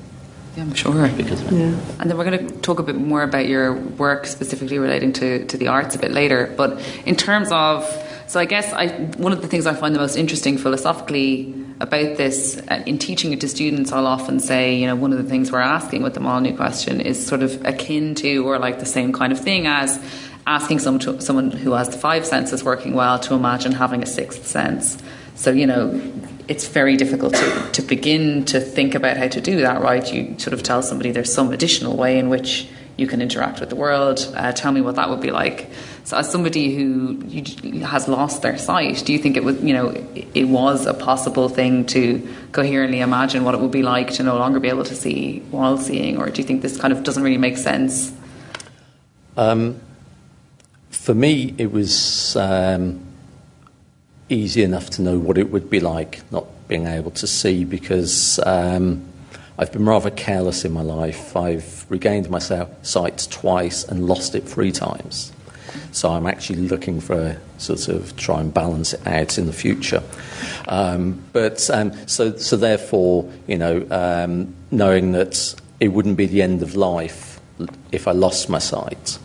Yeah, 0.56 0.64
I'm 0.64 0.74
sure. 0.74 1.08
Because 1.08 1.40
of 1.42 1.52
it. 1.52 1.56
Yeah. 1.56 1.80
And 2.00 2.10
then 2.10 2.18
we're 2.18 2.24
going 2.24 2.48
to 2.48 2.54
talk 2.60 2.80
a 2.80 2.82
bit 2.82 2.96
more 2.96 3.22
about 3.22 3.46
your 3.46 3.74
work 3.74 4.26
specifically 4.26 4.78
relating 4.78 5.12
to, 5.14 5.46
to 5.46 5.56
the 5.56 5.68
arts 5.68 5.94
a 5.94 5.98
bit 5.98 6.10
later. 6.10 6.52
But 6.56 6.80
in 7.06 7.14
terms 7.14 7.52
of, 7.52 7.84
so 8.26 8.40
I 8.40 8.46
guess 8.46 8.72
I, 8.72 8.88
one 9.16 9.32
of 9.32 9.42
the 9.42 9.48
things 9.48 9.66
I 9.66 9.74
find 9.74 9.94
the 9.94 10.00
most 10.00 10.16
interesting 10.16 10.58
philosophically 10.58 11.54
about 11.80 12.16
this 12.16 12.60
uh, 12.68 12.82
in 12.86 12.98
teaching 12.98 13.32
it 13.32 13.40
to 13.40 13.48
students, 13.48 13.90
I'll 13.90 14.06
often 14.06 14.38
say, 14.38 14.76
you 14.76 14.86
know, 14.86 14.94
one 14.94 15.12
of 15.12 15.18
the 15.18 15.28
things 15.28 15.50
we're 15.50 15.60
asking 15.60 16.02
with 16.02 16.14
the 16.14 16.20
Molyneux 16.20 16.56
question 16.56 17.00
is 17.00 17.26
sort 17.26 17.42
of 17.42 17.64
akin 17.64 18.14
to 18.16 18.46
or 18.46 18.58
like 18.58 18.78
the 18.78 18.86
same 18.86 19.12
kind 19.12 19.32
of 19.32 19.40
thing 19.40 19.66
as 19.66 19.98
asking 20.46 20.80
someone, 20.80 21.20
someone 21.20 21.50
who 21.50 21.72
has 21.72 21.88
the 21.88 21.96
five 21.96 22.26
senses 22.26 22.62
working 22.62 22.94
well 22.94 23.18
to 23.20 23.34
imagine 23.34 23.72
having 23.72 24.02
a 24.02 24.06
sixth 24.06 24.46
sense. 24.46 25.02
So, 25.36 25.50
you 25.50 25.66
know, 25.66 25.98
it's 26.48 26.66
very 26.66 26.96
difficult 26.96 27.34
to, 27.34 27.70
to 27.72 27.82
begin 27.82 28.44
to 28.46 28.60
think 28.60 28.94
about 28.94 29.16
how 29.16 29.28
to 29.28 29.40
do 29.40 29.60
that, 29.62 29.80
right? 29.80 30.12
You 30.12 30.38
sort 30.38 30.52
of 30.52 30.62
tell 30.62 30.82
somebody 30.82 31.12
there's 31.12 31.32
some 31.32 31.52
additional 31.52 31.96
way 31.96 32.18
in 32.18 32.28
which 32.28 32.68
you 32.98 33.06
can 33.06 33.22
interact 33.22 33.60
with 33.60 33.70
the 33.70 33.76
world. 33.76 34.30
Uh, 34.36 34.52
tell 34.52 34.72
me 34.72 34.82
what 34.82 34.96
that 34.96 35.08
would 35.08 35.20
be 35.20 35.30
like. 35.30 35.70
So, 36.04 36.16
as 36.16 36.30
somebody 36.30 36.74
who 36.74 37.20
has 37.80 38.08
lost 38.08 38.42
their 38.42 38.58
sight, 38.58 39.02
do 39.04 39.12
you 39.12 39.18
think 39.18 39.36
it 39.36 39.44
was, 39.44 39.62
you 39.62 39.72
know, 39.72 39.90
it, 40.34 40.46
was 40.46 40.86
a 40.86 40.94
possible 40.94 41.48
thing 41.48 41.84
to 41.86 42.26
coherently 42.52 43.00
imagine 43.00 43.44
what 43.44 43.54
it 43.54 43.60
would 43.60 43.70
be 43.70 43.82
like 43.82 44.10
to 44.14 44.22
no 44.22 44.36
longer 44.36 44.58
be 44.58 44.68
able 44.68 44.84
to 44.84 44.94
see 44.94 45.40
while 45.50 45.78
seeing, 45.78 46.16
or 46.16 46.30
do 46.30 46.40
you 46.40 46.46
think 46.46 46.62
this 46.62 46.78
kind 46.78 46.92
of 46.92 47.04
doesn't 47.04 47.22
really 47.22 47.38
make 47.38 47.56
sense? 47.56 48.12
Um, 49.36 49.80
for 50.90 51.14
me, 51.14 51.54
it 51.58 51.70
was 51.70 52.34
um, 52.36 53.00
easy 54.28 54.62
enough 54.62 54.90
to 54.90 55.02
know 55.02 55.18
what 55.18 55.38
it 55.38 55.50
would 55.50 55.70
be 55.70 55.80
like 55.80 56.20
not 56.32 56.46
being 56.68 56.86
able 56.86 57.10
to 57.10 57.26
see 57.26 57.64
because 57.64 58.38
um, 58.46 59.04
I've 59.58 59.72
been 59.72 59.84
rather 59.84 60.10
careless 60.10 60.64
in 60.64 60.72
my 60.72 60.82
life. 60.82 61.36
I've 61.36 61.84
regained 61.90 62.30
my 62.30 62.38
sight 62.38 63.28
twice 63.30 63.84
and 63.84 64.06
lost 64.06 64.34
it 64.34 64.48
three 64.48 64.72
times. 64.72 65.32
So 65.92 66.10
I'm 66.10 66.26
actually 66.26 66.60
looking 66.60 67.00
for 67.00 67.14
a 67.14 67.60
sort 67.60 67.88
of 67.88 68.16
try 68.16 68.40
and 68.40 68.52
balance 68.52 68.92
it 68.92 69.06
out 69.06 69.38
in 69.38 69.46
the 69.46 69.52
future. 69.52 70.02
Um, 70.68 71.22
but 71.32 71.68
um, 71.70 71.92
so 72.06 72.36
so 72.36 72.56
therefore, 72.56 73.30
you 73.46 73.58
know, 73.58 73.86
um, 73.90 74.54
knowing 74.70 75.12
that 75.12 75.54
it 75.80 75.88
wouldn't 75.88 76.16
be 76.16 76.26
the 76.26 76.42
end 76.42 76.62
of 76.62 76.76
life 76.76 77.40
if 77.92 78.06
I 78.08 78.12
lost 78.12 78.48
my 78.48 78.58
sight. 78.58 79.18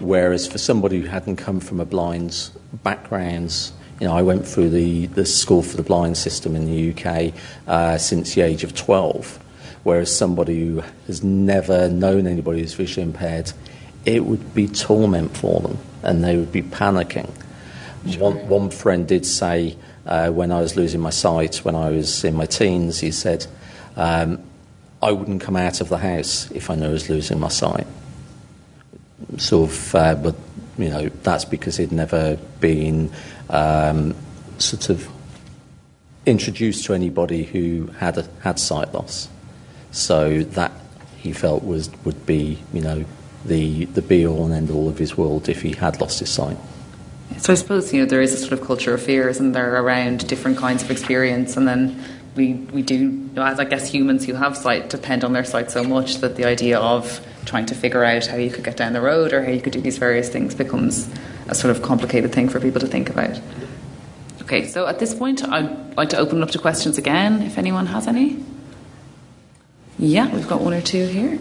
Whereas 0.00 0.46
for 0.46 0.58
somebody 0.58 1.00
who 1.00 1.06
hadn't 1.06 1.36
come 1.36 1.60
from 1.60 1.80
a 1.80 1.84
blind 1.84 2.50
background, 2.82 3.70
you 4.00 4.08
know, 4.08 4.16
I 4.16 4.22
went 4.22 4.46
through 4.46 4.70
the, 4.70 5.06
the 5.06 5.24
school 5.24 5.62
for 5.62 5.76
the 5.76 5.82
blind 5.82 6.16
system 6.16 6.56
in 6.56 6.66
the 6.66 6.92
UK 6.92 7.32
uh, 7.66 7.96
since 7.96 8.34
the 8.34 8.40
age 8.40 8.64
of 8.64 8.74
12. 8.74 9.38
Whereas 9.84 10.14
somebody 10.14 10.66
who 10.66 10.82
has 11.06 11.22
never 11.22 11.88
known 11.88 12.26
anybody 12.26 12.60
who's 12.60 12.74
visually 12.74 13.06
impaired, 13.06 13.52
it 14.04 14.24
would 14.24 14.54
be 14.54 14.68
torment 14.68 15.36
for 15.36 15.60
them 15.60 15.78
and 16.02 16.22
they 16.22 16.36
would 16.36 16.52
be 16.52 16.62
panicking. 16.62 17.30
One, 18.18 18.48
one 18.48 18.70
friend 18.70 19.08
did 19.08 19.24
say 19.24 19.76
uh, 20.06 20.30
when 20.30 20.52
I 20.52 20.60
was 20.60 20.76
losing 20.76 21.00
my 21.00 21.10
sight, 21.10 21.56
when 21.58 21.74
I 21.74 21.90
was 21.90 22.24
in 22.24 22.34
my 22.34 22.46
teens, 22.46 23.00
he 23.00 23.10
said, 23.10 23.46
um, 23.96 24.42
I 25.02 25.12
wouldn't 25.12 25.40
come 25.40 25.56
out 25.56 25.80
of 25.80 25.88
the 25.88 25.98
house 25.98 26.50
if 26.50 26.70
I 26.70 26.74
knew 26.74 26.86
I 26.86 26.90
was 26.90 27.08
losing 27.08 27.40
my 27.40 27.48
sight. 27.48 27.86
Sort 29.38 29.70
of, 29.70 29.94
uh, 29.94 30.14
but 30.16 30.36
you 30.76 30.88
know, 30.88 31.08
that's 31.22 31.44
because 31.44 31.76
he'd 31.76 31.92
never 31.92 32.36
been 32.60 33.10
um, 33.48 34.14
sort 34.58 34.90
of 34.90 35.08
introduced 36.26 36.84
to 36.86 36.94
anybody 36.94 37.44
who 37.44 37.86
had 37.98 38.18
a, 38.18 38.28
had 38.42 38.58
sight 38.58 38.92
loss. 38.92 39.28
So 39.92 40.42
that 40.42 40.72
he 41.18 41.32
felt 41.32 41.64
was 41.64 41.90
would 42.04 42.26
be, 42.26 42.58
you 42.72 42.80
know, 42.80 43.04
the 43.44 43.84
the 43.86 44.02
be 44.02 44.26
all 44.26 44.44
and 44.44 44.54
end 44.54 44.70
all 44.70 44.88
of 44.88 44.98
his 44.98 45.16
world 45.16 45.48
if 45.48 45.62
he 45.62 45.72
had 45.72 46.00
lost 46.00 46.20
his 46.20 46.30
sight. 46.30 46.56
So 47.38 47.52
I 47.52 47.56
suppose 47.56 47.92
you 47.92 48.00
know 48.00 48.06
there 48.06 48.22
is 48.22 48.32
a 48.32 48.36
sort 48.36 48.52
of 48.52 48.62
culture 48.62 48.94
of 48.94 49.02
fear, 49.02 49.28
isn't 49.28 49.52
there, 49.52 49.82
around 49.82 50.26
different 50.28 50.58
kinds 50.58 50.82
of 50.82 50.90
experience, 50.90 51.56
and 51.56 51.66
then 51.66 52.02
we 52.36 52.54
we 52.72 52.82
do, 52.82 53.28
as 53.36 53.58
I 53.58 53.64
guess 53.64 53.90
humans 53.90 54.24
who 54.24 54.34
have 54.34 54.56
sight 54.56 54.90
depend 54.90 55.24
on 55.24 55.32
their 55.32 55.44
sight 55.44 55.70
so 55.70 55.84
much 55.84 56.16
that 56.18 56.36
the 56.36 56.44
idea 56.44 56.78
of 56.78 57.24
trying 57.44 57.66
to 57.66 57.74
figure 57.74 58.04
out 58.04 58.26
how 58.26 58.36
you 58.36 58.50
could 58.50 58.64
get 58.64 58.76
down 58.76 58.92
the 58.92 59.00
road 59.00 59.32
or 59.32 59.44
how 59.44 59.50
you 59.50 59.60
could 59.60 59.72
do 59.72 59.80
these 59.80 59.98
various 59.98 60.28
things 60.28 60.54
becomes 60.54 61.08
a 61.48 61.54
sort 61.54 61.74
of 61.74 61.82
complicated 61.82 62.32
thing 62.32 62.48
for 62.48 62.60
people 62.60 62.80
to 62.80 62.86
think 62.86 63.10
about. 63.10 63.38
Okay, 64.42 64.66
so 64.66 64.86
at 64.86 64.98
this 64.98 65.14
point, 65.14 65.42
I'd 65.42 65.96
like 65.96 66.10
to 66.10 66.18
open 66.18 66.42
up 66.42 66.50
to 66.50 66.58
questions 66.58 66.98
again, 66.98 67.42
if 67.42 67.56
anyone 67.58 67.86
has 67.86 68.06
any. 68.06 68.42
Yeah, 69.98 70.32
we've 70.34 70.48
got 70.48 70.60
one 70.60 70.74
or 70.74 70.82
two 70.82 71.06
here. 71.06 71.38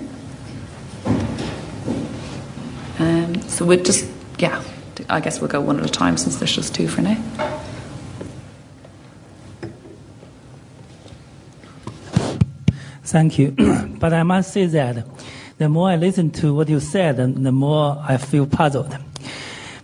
Um, 2.99 3.32
so 3.47 3.65
we'll 3.65 3.83
just, 3.83 4.09
yeah, 4.39 4.63
I 5.09 5.19
guess 5.19 5.39
we'll 5.39 5.49
go 5.49 5.61
one 5.61 5.79
at 5.79 5.85
a 5.85 5.89
time 5.89 6.17
since 6.17 6.37
there's 6.37 6.55
just 6.55 6.75
two 6.75 6.87
for 6.87 7.01
now. 7.01 7.17
Thank 13.03 13.37
you. 13.37 13.51
but 13.99 14.13
I 14.13 14.23
must 14.23 14.53
say 14.53 14.65
that 14.65 15.05
the 15.57 15.69
more 15.69 15.89
I 15.89 15.97
listen 15.97 16.31
to 16.31 16.53
what 16.55 16.67
you 16.67 16.79
said, 16.79 17.17
the 17.17 17.51
more 17.51 18.03
I 18.07 18.17
feel 18.17 18.47
puzzled. 18.47 18.97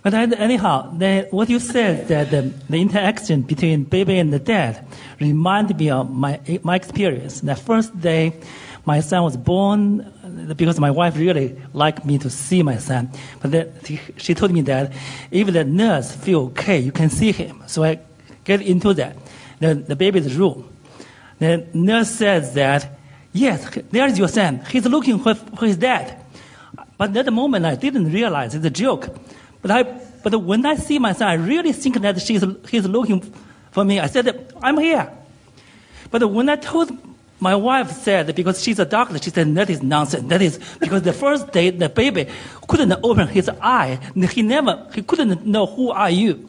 But 0.02 0.14
anyhow, 0.14 0.92
the, 0.96 1.28
what 1.30 1.48
you 1.50 1.60
said 1.60 2.08
that 2.08 2.30
the, 2.30 2.52
the, 2.68 2.80
interaction 2.80 3.42
between 3.42 3.84
baby 3.84 4.18
and 4.18 4.32
the 4.32 4.38
dad 4.38 4.86
reminded 5.20 5.78
me 5.78 5.90
of 5.90 6.10
my 6.10 6.40
my 6.62 6.74
experience. 6.74 7.40
The 7.40 7.54
first 7.54 8.00
day 8.00 8.32
my 8.86 9.00
son 9.00 9.22
was 9.24 9.36
born, 9.36 10.10
because 10.56 10.78
my 10.80 10.90
wife 10.90 11.16
really 11.16 11.56
liked 11.72 12.04
me 12.04 12.18
to 12.18 12.30
see 12.30 12.62
my 12.62 12.76
son, 12.76 13.10
but 13.40 13.50
then 13.50 13.72
she 14.16 14.34
told 14.34 14.52
me 14.52 14.62
that 14.62 14.92
if 15.30 15.52
the 15.52 15.64
nurse 15.64 16.12
feel 16.12 16.46
okay, 16.46 16.78
you 16.78 16.92
can 16.92 17.10
see 17.10 17.32
him. 17.32 17.62
So 17.66 17.84
I 17.84 18.00
get 18.44 18.62
into 18.62 18.94
that, 18.94 19.16
the, 19.58 19.74
the 19.74 19.96
baby's 19.96 20.36
room. 20.36 20.68
The 21.38 21.66
nurse 21.72 22.10
says 22.10 22.54
that, 22.54 22.98
yes, 23.32 23.78
there's 23.90 24.18
your 24.18 24.28
son. 24.28 24.64
He's 24.70 24.86
looking 24.86 25.18
for, 25.18 25.34
for 25.34 25.66
his 25.66 25.76
dad. 25.76 26.22
But 26.98 27.16
at 27.16 27.24
the 27.24 27.30
moment, 27.30 27.64
I 27.64 27.76
didn't 27.76 28.12
realize 28.12 28.54
it's 28.54 28.64
a 28.64 28.70
joke. 28.70 29.08
But, 29.62 29.70
I, 29.70 29.82
but 30.22 30.36
when 30.42 30.66
I 30.66 30.74
see 30.74 30.98
my 30.98 31.12
son, 31.12 31.28
I 31.28 31.34
really 31.34 31.72
think 31.72 32.00
that 32.02 32.20
she's, 32.20 32.44
he's 32.68 32.86
looking 32.86 33.20
for 33.70 33.84
me. 33.84 34.00
I 34.00 34.06
said, 34.06 34.52
I'm 34.62 34.78
here. 34.78 35.10
But 36.10 36.30
when 36.30 36.48
I 36.48 36.56
told 36.56 36.90
my 37.40 37.56
wife 37.56 37.90
said, 37.90 38.34
because 38.34 38.62
she's 38.62 38.78
a 38.78 38.84
doctor, 38.84 39.18
she 39.18 39.30
said, 39.30 39.54
that 39.54 39.70
is 39.70 39.82
nonsense. 39.82 40.28
That 40.28 40.42
is 40.42 40.60
because 40.78 41.02
the 41.02 41.12
first 41.12 41.50
day 41.52 41.70
the 41.70 41.88
baby 41.88 42.28
couldn't 42.68 42.92
open 43.02 43.28
his 43.28 43.48
eye. 43.48 43.98
He 44.14 44.42
never, 44.42 44.86
he 44.94 45.02
couldn't 45.02 45.46
know 45.46 45.66
who 45.66 45.90
are 45.90 46.10
you. 46.10 46.48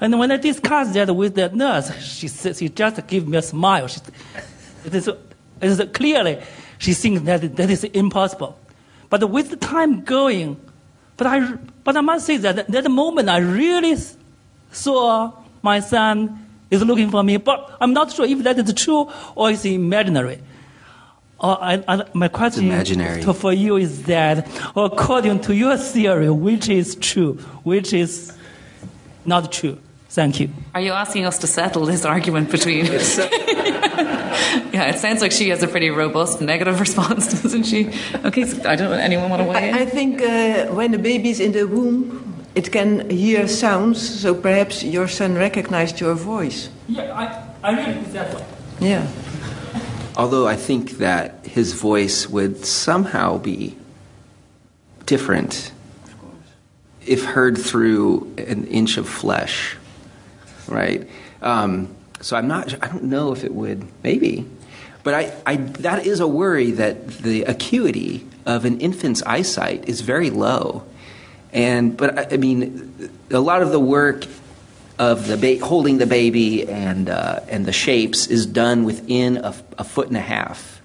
And 0.00 0.18
when 0.18 0.30
I 0.30 0.36
discussed 0.36 0.92
that 0.94 1.14
with 1.14 1.34
the 1.34 1.48
nurse, 1.48 1.90
she 2.02 2.28
said, 2.28 2.56
she 2.56 2.68
just 2.68 3.06
gave 3.06 3.26
me 3.26 3.38
a 3.38 3.42
smile. 3.42 3.86
She, 3.88 4.00
it 4.84 4.94
is, 4.94 5.08
it 5.08 5.16
is 5.62 5.82
clearly, 5.94 6.42
she 6.78 6.92
thinks 6.92 7.22
that 7.22 7.56
that 7.56 7.70
is 7.70 7.84
impossible. 7.84 8.58
But 9.08 9.30
with 9.30 9.50
the 9.50 9.56
time 9.56 10.02
going, 10.02 10.60
but 11.16 11.26
I, 11.26 11.52
but 11.82 11.96
I 11.96 12.02
must 12.02 12.26
say 12.26 12.36
that 12.36 12.58
at 12.58 12.68
that 12.68 12.90
moment 12.90 13.30
I 13.30 13.38
really 13.38 13.96
saw 14.70 15.32
my 15.62 15.80
son 15.80 16.45
is 16.70 16.82
looking 16.82 17.10
for 17.10 17.22
me, 17.22 17.36
but 17.36 17.76
I'm 17.80 17.92
not 17.92 18.12
sure 18.12 18.26
if 18.26 18.42
that 18.42 18.58
is 18.58 18.72
true 18.74 19.10
or 19.34 19.50
it's 19.50 19.64
imaginary. 19.64 20.40
Uh, 21.38 21.56
I, 21.60 21.84
I, 21.86 22.04
my 22.14 22.28
question 22.28 22.66
imaginary. 22.66 23.22
To, 23.22 23.34
for 23.34 23.52
you 23.52 23.76
is 23.76 24.04
that, 24.04 24.48
according 24.74 25.40
to 25.42 25.54
your 25.54 25.76
theory, 25.76 26.30
which 26.30 26.68
is 26.68 26.96
true, 26.96 27.34
which 27.62 27.92
is 27.92 28.36
not 29.26 29.52
true? 29.52 29.78
Thank 30.08 30.40
you. 30.40 30.48
Are 30.74 30.80
you 30.80 30.92
asking 30.92 31.26
us 31.26 31.38
to 31.40 31.46
settle 31.46 31.84
this 31.84 32.06
argument 32.06 32.50
between? 32.50 32.86
yeah, 32.86 34.88
it 34.88 34.98
sounds 34.98 35.20
like 35.20 35.30
she 35.30 35.50
has 35.50 35.62
a 35.62 35.68
pretty 35.68 35.90
robust 35.90 36.40
negative 36.40 36.80
response, 36.80 37.42
doesn't 37.42 37.64
she? 37.64 37.90
Okay, 38.24 38.46
so 38.46 38.66
I 38.66 38.76
don't 38.76 38.90
know. 38.90 38.96
Anyone 38.96 39.28
want 39.28 39.42
to 39.42 39.48
weigh 39.48 39.68
in? 39.68 39.74
I, 39.74 39.80
I 39.80 39.84
think 39.84 40.22
uh, 40.22 40.72
when 40.72 40.92
the 40.92 40.98
baby 40.98 41.28
is 41.28 41.38
in 41.38 41.52
the 41.52 41.64
womb, 41.64 42.25
it 42.56 42.72
can 42.72 43.10
hear 43.10 43.46
sounds, 43.46 44.20
so 44.20 44.34
perhaps 44.34 44.82
your 44.82 45.08
son 45.08 45.34
recognized 45.34 46.00
your 46.00 46.14
voice. 46.14 46.70
Yeah, 46.88 47.12
I, 47.12 47.68
I 47.68 47.76
really 47.76 47.92
think 47.92 48.12
that 48.12 48.34
way. 48.34 48.44
Yeah. 48.80 49.06
Although 50.16 50.48
I 50.48 50.56
think 50.56 50.92
that 50.92 51.44
his 51.44 51.74
voice 51.74 52.26
would 52.28 52.64
somehow 52.64 53.36
be 53.36 53.76
different 55.04 55.70
if 57.04 57.24
heard 57.24 57.58
through 57.58 58.32
an 58.38 58.66
inch 58.68 58.96
of 58.96 59.06
flesh, 59.06 59.76
right? 60.66 61.06
Um, 61.42 61.94
so 62.22 62.36
I'm 62.38 62.48
not. 62.48 62.72
I 62.82 62.88
don't 62.88 63.04
know 63.04 63.32
if 63.32 63.44
it 63.44 63.54
would. 63.54 63.86
Maybe, 64.02 64.46
but 65.02 65.12
I, 65.12 65.34
I. 65.44 65.56
That 65.56 66.06
is 66.06 66.20
a 66.20 66.26
worry 66.26 66.70
that 66.70 67.08
the 67.18 67.42
acuity 67.42 68.26
of 68.46 68.64
an 68.64 68.80
infant's 68.80 69.22
eyesight 69.24 69.86
is 69.86 70.00
very 70.00 70.30
low, 70.30 70.84
And 71.52 71.96
but 71.96 72.32
I, 72.32 72.36
mean, 72.36 73.10
a 73.30 73.40
lot 73.40 73.62
of 73.62 73.70
the 73.70 73.80
work 73.80 74.26
of 74.98 75.26
the 75.26 75.36
ba- 75.36 75.64
holding 75.64 75.98
the 75.98 76.06
baby 76.06 76.68
and 76.68 77.08
uh, 77.08 77.40
and 77.48 77.66
the 77.66 77.72
shapes 77.72 78.26
is 78.26 78.46
done 78.46 78.84
within 78.84 79.38
a, 79.38 79.54
a 79.78 79.84
foot 79.84 80.08
and 80.08 80.16
a 80.16 80.20
half, 80.20 80.80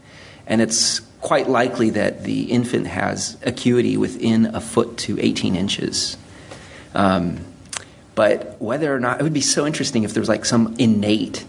and 0.47 0.61
it's 0.61 0.99
quite 1.21 1.49
likely 1.49 1.91
that 1.91 2.23
the 2.23 2.51
infant 2.51 2.87
has 2.87 3.37
acuity 3.43 3.95
within 3.95 4.47
a 4.55 4.61
foot 4.61 4.97
to 4.97 5.19
18 5.19 5.55
inches. 5.55 6.17
Um, 6.95 7.45
but 8.15 8.59
whether 8.59 8.93
or 8.93 8.99
not 8.99 9.19
it 9.19 9.23
would 9.23 9.33
be 9.33 9.41
so 9.41 9.65
interesting 9.65 10.03
if 10.03 10.13
there 10.13 10.21
was 10.21 10.29
like 10.29 10.45
some 10.45 10.75
innate 10.77 11.45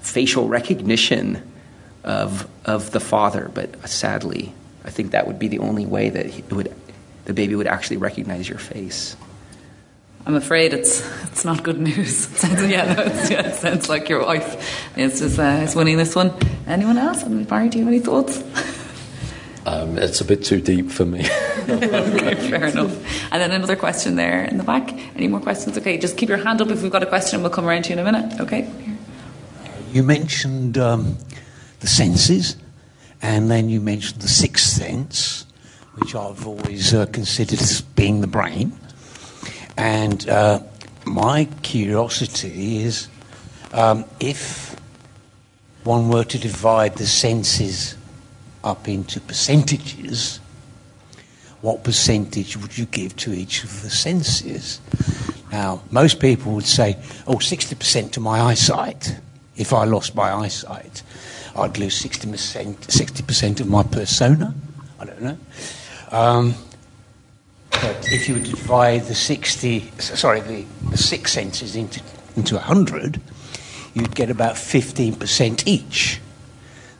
facial 0.00 0.48
recognition 0.48 1.42
of 2.04 2.48
of 2.64 2.90
the 2.90 3.00
father, 3.00 3.50
but 3.52 3.88
sadly, 3.88 4.54
I 4.84 4.90
think 4.90 5.10
that 5.12 5.26
would 5.26 5.38
be 5.38 5.48
the 5.48 5.58
only 5.58 5.84
way 5.84 6.08
that 6.08 6.26
it 6.26 6.52
would 6.52 6.72
the 7.28 7.34
baby 7.34 7.54
would 7.54 7.66
actually 7.66 7.98
recognize 7.98 8.48
your 8.48 8.58
face. 8.58 9.14
I'm 10.24 10.34
afraid 10.34 10.72
it's 10.72 11.06
it's 11.24 11.44
not 11.44 11.62
good 11.62 11.78
news. 11.78 12.24
It 12.24 12.38
sounds, 12.38 12.62
yeah, 12.70 12.94
no, 12.94 13.02
it's, 13.02 13.30
yeah, 13.30 13.48
it 13.48 13.54
sounds 13.54 13.88
like 13.90 14.08
your 14.08 14.24
wife 14.24 14.96
is 14.96 15.20
just, 15.20 15.38
uh, 15.38 15.60
is 15.62 15.76
winning 15.76 15.98
this 15.98 16.16
one. 16.16 16.32
Anyone 16.66 16.96
else? 16.96 17.22
I 17.24 17.28
mean, 17.28 17.44
Barry, 17.44 17.68
do 17.68 17.78
you 17.78 17.84
have 17.84 17.92
any 17.92 18.00
thoughts? 18.00 18.42
Um, 19.66 19.98
it's 19.98 20.22
a 20.22 20.24
bit 20.24 20.42
too 20.42 20.62
deep 20.62 20.90
for 20.90 21.04
me. 21.04 21.20
okay, 21.68 22.34
fair 22.48 22.64
enough. 22.68 22.96
And 23.30 23.42
then 23.42 23.52
another 23.52 23.76
question 23.76 24.16
there 24.16 24.44
in 24.44 24.56
the 24.56 24.64
back. 24.64 24.90
Any 25.14 25.28
more 25.28 25.40
questions? 25.40 25.76
Okay, 25.76 25.98
just 25.98 26.16
keep 26.16 26.30
your 26.30 26.38
hand 26.38 26.62
up 26.62 26.68
if 26.68 26.82
we've 26.82 26.90
got 26.90 27.02
a 27.02 27.06
question. 27.06 27.42
We'll 27.42 27.50
come 27.50 27.66
around 27.66 27.82
to 27.82 27.90
you 27.90 27.98
in 27.98 28.06
a 28.06 28.10
minute. 28.10 28.40
Okay. 28.40 28.72
You 29.92 30.02
mentioned 30.02 30.78
um, 30.78 31.18
the 31.80 31.88
senses, 31.88 32.56
and 33.20 33.50
then 33.50 33.68
you 33.68 33.82
mentioned 33.82 34.22
the 34.22 34.28
sixth 34.28 34.64
sense, 34.64 35.37
which 35.98 36.14
I've 36.14 36.46
always 36.46 36.94
uh, 36.94 37.06
considered 37.06 37.60
as 37.60 37.80
being 37.80 38.20
the 38.20 38.26
brain. 38.26 38.72
And 39.76 40.28
uh, 40.28 40.60
my 41.04 41.46
curiosity 41.62 42.82
is 42.82 43.08
um, 43.72 44.04
if 44.20 44.76
one 45.84 46.08
were 46.08 46.24
to 46.24 46.38
divide 46.38 46.96
the 46.96 47.06
senses 47.06 47.96
up 48.64 48.88
into 48.88 49.20
percentages, 49.20 50.40
what 51.60 51.84
percentage 51.84 52.56
would 52.56 52.76
you 52.76 52.86
give 52.86 53.16
to 53.16 53.32
each 53.32 53.64
of 53.64 53.82
the 53.82 53.90
senses? 53.90 54.80
Now, 55.50 55.82
most 55.90 56.20
people 56.20 56.52
would 56.52 56.66
say, 56.66 56.96
oh, 57.26 57.36
60% 57.36 58.12
to 58.12 58.20
my 58.20 58.40
eyesight. 58.40 59.16
If 59.56 59.72
I 59.72 59.84
lost 59.84 60.14
my 60.14 60.32
eyesight, 60.32 61.02
I'd 61.56 61.78
lose 61.78 62.00
60%, 62.00 62.76
60% 62.76 63.60
of 63.60 63.68
my 63.68 63.82
persona. 63.82 64.54
I 65.00 65.04
don't 65.04 65.22
know. 65.22 65.38
Um, 66.10 66.54
but 67.70 68.08
if 68.10 68.28
you 68.28 68.34
would 68.34 68.44
divide 68.44 69.04
the 69.04 69.14
60, 69.14 69.80
sorry, 69.98 70.40
the, 70.40 70.64
the 70.90 70.96
six 70.96 71.32
senses 71.32 71.76
into, 71.76 72.02
into 72.36 72.54
100, 72.56 73.20
you'd 73.94 74.14
get 74.14 74.30
about 74.30 74.54
15% 74.54 75.66
each. 75.66 76.20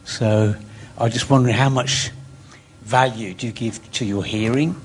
So 0.04 0.54
I 0.96 1.04
was 1.04 1.12
just 1.12 1.30
wondering 1.30 1.54
how 1.54 1.68
much 1.68 2.10
value 2.82 3.34
do 3.34 3.46
you 3.46 3.52
give 3.52 3.90
to 3.92 4.04
your 4.04 4.24
hearing, 4.24 4.80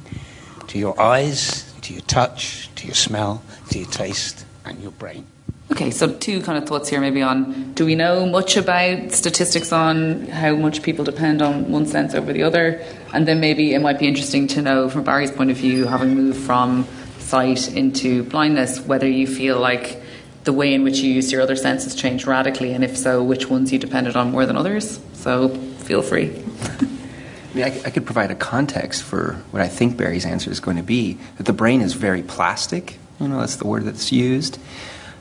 to 0.68 0.80
your 0.80 1.00
eyes, 1.00 1.72
to 1.82 1.94
your 1.94 2.02
touch, 2.04 2.70
to 2.76 2.88
your 2.88 2.96
smell, 2.96 3.44
to 3.70 3.80
your 3.80 3.90
taste, 3.90 4.46
and 4.66 4.82
your 4.82 4.92
brain? 4.92 5.26
Okay, 5.74 5.90
so 5.90 6.08
two 6.08 6.40
kind 6.44 6.56
of 6.56 6.70
thoughts 6.70 6.88
here 6.88 7.02
maybe 7.02 7.24
on 7.24 7.74
do 7.74 7.84
we 7.84 7.96
know 7.96 8.28
much 8.28 8.58
about 8.58 9.12
statistics 9.12 9.72
on 9.72 10.28
how 10.28 10.54
much 10.56 10.84
people 10.84 11.04
depend 11.04 11.42
on 11.42 11.72
one 11.72 11.88
sense 11.88 12.14
over 12.14 12.32
the 12.32 12.44
other? 12.44 12.80
And 13.12 13.28
then 13.28 13.40
maybe 13.40 13.74
it 13.74 13.80
might 13.80 13.98
be 13.98 14.08
interesting 14.08 14.46
to 14.50 14.62
know 14.62 14.88
from 14.88 15.04
Barry's 15.04 15.32
point 15.32 15.50
of 15.50 15.58
view, 15.58 15.86
having 15.86 16.14
moved 16.14 16.38
from 16.46 16.88
sight 17.18 17.74
into 17.74 18.22
blindness, 18.26 18.82
whether 18.82 19.10
you 19.10 19.26
feel 19.26 19.60
like 19.60 20.00
the 20.44 20.54
way 20.54 20.76
in 20.76 20.84
which 20.84 21.00
you 21.00 21.12
use 21.12 21.32
your 21.32 21.42
other 21.42 21.56
senses 21.56 21.96
changed 21.96 22.28
radically, 22.28 22.72
and 22.72 22.84
if 22.84 22.96
so, 22.96 23.24
which 23.24 23.50
ones 23.50 23.74
you 23.74 23.80
depended 23.80 24.16
on 24.16 24.30
more 24.30 24.46
than 24.46 24.56
others. 24.56 25.00
So 25.14 25.50
feel 25.50 26.04
free. 26.04 26.40
I 26.80 27.56
mean, 27.56 27.64
I, 27.64 27.82
I, 27.84 27.90
could 27.90 28.06
provide 28.06 28.30
a 28.30 28.36
context 28.36 29.02
for 29.02 29.42
what 29.50 29.64
I 29.64 29.70
think 29.70 29.98
Barry's 29.98 30.24
answer 30.24 30.52
is 30.52 30.60
going 30.60 30.78
to 30.78 30.84
be 30.84 31.18
that 31.38 31.48
the 31.48 31.54
brain 31.54 31.82
is 31.82 31.94
very 31.94 32.22
plastic. 32.22 33.00
You 33.20 33.28
know, 33.28 33.40
that's 33.40 33.56
the 33.56 33.66
word 33.66 33.86
that's 33.86 34.12
used, 34.12 34.60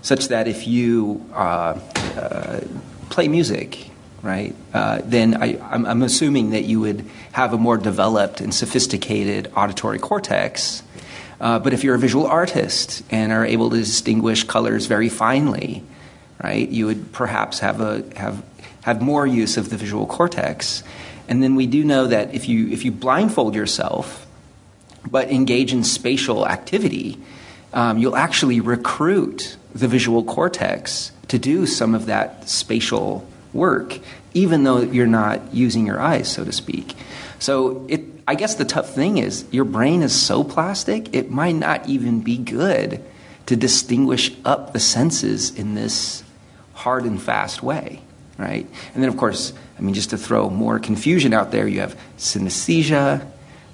such 0.03 0.29
that 0.29 0.49
if 0.49 0.67
you 0.67 1.25
uh, 1.33 1.79
uh, 2.17 2.61
play 3.09 3.29
music, 3.29 3.89
right, 4.21 4.55
uh, 4.75 5.01
then 5.05 5.43
I, 5.43 5.59
I'm, 5.71 5.87
I'm 5.87 6.03
assuming 6.03 6.51
that 6.51 6.65
you 6.65 6.81
would 6.81 7.09
have 7.33 7.55
a 7.55 7.59
more 7.59 7.79
developed 7.79 8.41
and 8.41 8.55
sophisticated 8.55 9.51
auditory 9.57 9.99
cortex. 9.99 10.83
But 11.39 11.73
if 11.73 11.83
you're 11.83 11.97
a 11.97 11.99
visual 11.99 12.27
artist 12.27 13.03
and 13.11 13.33
are 13.33 13.45
able 13.45 13.71
to 13.71 13.77
distinguish 13.77 14.45
colors 14.45 14.87
very 14.87 15.09
finely, 15.09 15.83
right, 16.43 16.69
you 16.69 16.87
would 16.87 17.13
perhaps 17.13 17.59
have 17.61 17.81
a 17.81 18.05
have 18.17 18.45
have 18.83 19.01
more 19.01 19.27
use 19.27 19.57
of 19.57 19.71
the 19.71 19.77
visual 19.77 20.07
cortex. 20.07 20.83
And 21.29 21.43
then 21.43 21.55
we 21.55 21.67
do 21.67 21.85
know 21.85 22.07
that 22.07 22.35
if 22.35 22.49
you 22.49 22.69
if 22.69 22.85
you 22.85 22.93
blindfold 22.93 23.55
yourself, 23.55 24.27
but 25.11 25.31
engage 25.31 25.73
in 25.73 25.85
spatial 25.85 26.47
activity, 26.47 27.19
um, 27.73 27.99
you'll 27.99 28.17
actually 28.17 28.61
recruit 28.61 29.57
the 29.75 29.89
visual 29.89 30.25
cortex 30.25 31.13
to 31.29 31.39
do 31.39 31.67
some 31.67 31.95
of 31.95 32.07
that 32.07 32.49
spatial 32.49 33.27
work, 33.53 33.99
even 34.35 34.65
though 34.65 34.81
you're 34.81 35.07
not 35.07 35.55
using 35.55 35.87
your 35.87 36.01
eyes, 36.01 36.31
so 36.31 36.45
to 36.45 36.53
speak. 36.53 36.95
So 37.39 37.87
it, 37.89 38.03
I 38.27 38.35
guess 38.35 38.55
the 38.55 38.65
tough 38.65 38.95
thing 38.95 39.19
is 39.19 39.45
your 39.51 39.65
brain 39.65 40.03
is 40.03 40.15
so 40.15 40.45
plastic, 40.45 41.15
it 41.15 41.31
might 41.31 41.57
not 41.57 41.89
even 41.89 42.21
be 42.21 42.39
good 42.39 43.03
to 43.47 43.57
distinguish 43.57 44.33
up 44.45 44.73
the 44.73 44.81
senses 44.81 45.57
in 45.59 45.75
this 45.75 46.23
hard 46.75 47.05
and 47.05 47.21
fast 47.21 47.63
way, 47.63 48.01
right? 48.39 48.67
And 48.95 49.03
then, 49.03 49.09
of 49.09 49.17
course, 49.17 49.53
I 49.79 49.83
mean, 49.83 49.95
just 49.95 50.11
to 50.11 50.19
throw 50.19 50.49
more 50.49 50.79
confusion 50.79 51.35
out 51.35 51.51
there, 51.51 51.67
you 51.67 51.81
have 51.81 51.99
synesthesia, 52.19 53.27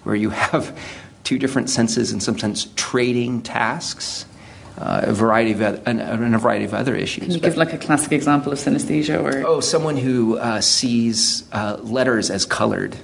where 0.04 0.16
you 0.16 0.30
have 0.50 0.78
two 1.24 1.38
different 1.38 1.68
senses 1.68 2.12
and 2.12 2.22
sometimes 2.22 2.66
trading 2.74 3.42
tasks. 3.42 4.24
Uh, 4.78 5.00
a 5.06 5.12
variety 5.12 5.50
of 5.50 5.60
and, 5.60 6.00
and, 6.00 6.34
a 6.36 6.38
variety 6.38 6.64
of 6.64 6.72
other 6.72 6.94
issues. 6.94 7.24
Can 7.24 7.32
you 7.32 7.40
give 7.40 7.56
like 7.56 7.72
a 7.72 7.78
classic 7.78 8.12
example 8.12 8.52
of 8.52 8.60
synesthesia, 8.60 9.20
or 9.20 9.44
oh, 9.44 9.58
someone 9.58 9.96
who 9.96 10.38
uh, 10.38 10.60
sees 10.60 11.42
uh, 11.50 11.78
letters 11.82 12.30
as 12.30 12.46
colored. 12.46 12.96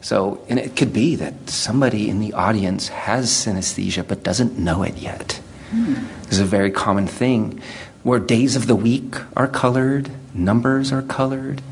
So, 0.00 0.44
and 0.48 0.58
it 0.58 0.74
could 0.74 0.92
be 0.92 1.14
that 1.14 1.50
somebody 1.50 2.10
in 2.10 2.18
the 2.18 2.32
audience 2.32 2.88
has 2.88 3.30
synesthesia 3.30 4.08
but 4.08 4.24
doesn't 4.24 4.58
know 4.58 4.82
it 4.82 4.96
yet. 4.96 5.40
Hmm. 5.70 5.94
This 6.22 6.32
is 6.32 6.40
a 6.40 6.44
very 6.44 6.72
common 6.72 7.06
thing 7.06 7.62
where 8.02 8.18
days 8.18 8.56
of 8.56 8.66
the 8.66 8.74
week 8.74 9.14
are 9.36 9.46
colored, 9.46 10.10
numbers 10.34 10.90
are 10.90 11.02
colored. 11.02 11.62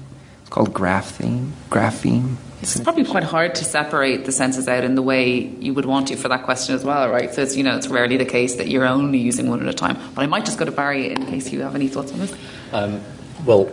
It's 0.43 0.51
called 0.51 0.73
grapheme. 0.73 1.51
Grapheme. 1.69 2.37
It's 2.63 2.81
probably 2.81 3.05
quite 3.05 3.25
hard 3.25 3.55
to 3.57 3.65
separate 3.65 4.25
the 4.25 4.33
senses 4.33 4.67
out 4.67 4.83
in 4.83 4.95
the 4.95 5.03
way 5.03 5.39
you 5.39 5.75
would 5.75 5.85
want 5.85 6.09
to 6.09 6.17
for 6.17 6.29
that 6.29 6.45
question 6.45 6.75
as 6.75 6.85
well, 6.85 7.11
right? 7.11 7.33
So 7.33 7.43
it's 7.43 7.57
you 7.57 7.63
know 7.63 7.77
it's 7.77 7.89
rarely 7.89 8.17
the 8.17 8.25
case 8.25 8.57
that 8.57 8.69
you're 8.69 8.87
only 8.87 9.19
using 9.19 9.51
one 9.51 9.63
at 9.63 9.69
a 9.69 9.75
time. 9.75 9.99
But 10.15 10.23
I 10.23 10.27
might 10.27 10.47
just 10.47 10.59
go 10.59 10.65
to 10.65 10.73
Barry 10.73 11.13
in 11.13 11.27
case 11.27 11.53
you 11.53 11.61
have 11.61 11.75
any 11.75 11.89
thoughts 11.89 12.13
on 12.13 12.19
this. 12.19 12.35
Um, 12.73 13.03
well, 13.45 13.71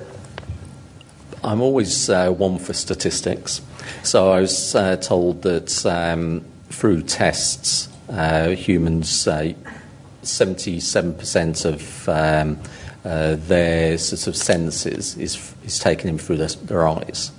I'm 1.44 1.62
always 1.62 2.10
uh, 2.10 2.32
one 2.32 2.60
for 2.60 2.74
statistics. 2.74 3.62
So 4.04 4.32
I 4.32 4.42
was 4.42 4.76
uh, 4.76 4.98
told 4.98 5.44
that 5.44 5.86
um, 5.86 6.44
through 6.70 7.04
tests, 7.04 7.88
uh, 8.10 8.50
humans, 8.50 9.10
77% 9.10 11.66
uh, 11.66 11.70
of 11.70 12.10
um, 12.10 12.60
uh, 13.04 13.36
their 13.38 13.98
sort 13.98 14.28
of 14.28 14.38
senses 14.38 15.18
is, 15.18 15.54
is 15.66 15.80
taken 15.80 16.10
in 16.10 16.18
through 16.18 16.38
their, 16.38 16.48
their 16.48 16.88
eyes, 16.88 17.34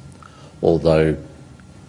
although 0.63 1.17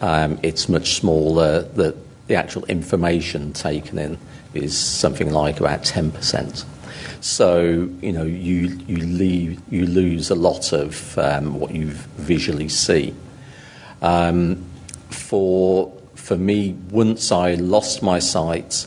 um, 0.02 0.40
it's 0.44 0.70
much 0.70 0.96
smaller. 0.96 1.62
The, 1.62 1.96
the 2.28 2.36
actual 2.36 2.66
information 2.66 3.54
taken 3.54 3.98
in 3.98 4.18
is 4.54 4.78
something 4.78 5.32
like 5.32 5.60
about 5.60 5.84
10%. 5.84 6.66
So 7.22 7.90
you 8.02 8.12
know 8.12 8.24
you 8.24 8.78
you 8.88 8.98
leave 8.98 9.60
you 9.72 9.88
lose 9.88 10.30
a 10.30 10.36
lot 10.36 10.74
of 10.74 11.18
um, 11.18 11.60
what 11.60 11.72
you 11.72 11.88
visually 11.88 12.70
see. 12.70 13.16
Um, 14.04 14.64
for 15.10 15.92
for 16.14 16.38
me, 16.38 16.76
once 16.92 17.32
I 17.32 17.56
lost 17.56 18.04
my 18.04 18.20
sight, 18.20 18.86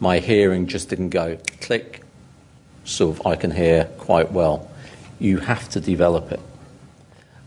my 0.00 0.18
hearing 0.18 0.66
just 0.66 0.90
didn't 0.90 1.10
go 1.10 1.38
click. 1.60 2.02
Sort 2.84 3.18
of, 3.18 3.26
I 3.26 3.36
can 3.36 3.50
hear 3.50 3.84
quite 3.98 4.32
well. 4.32 4.70
You 5.18 5.38
have 5.38 5.68
to 5.70 5.80
develop 5.80 6.32
it. 6.32 6.40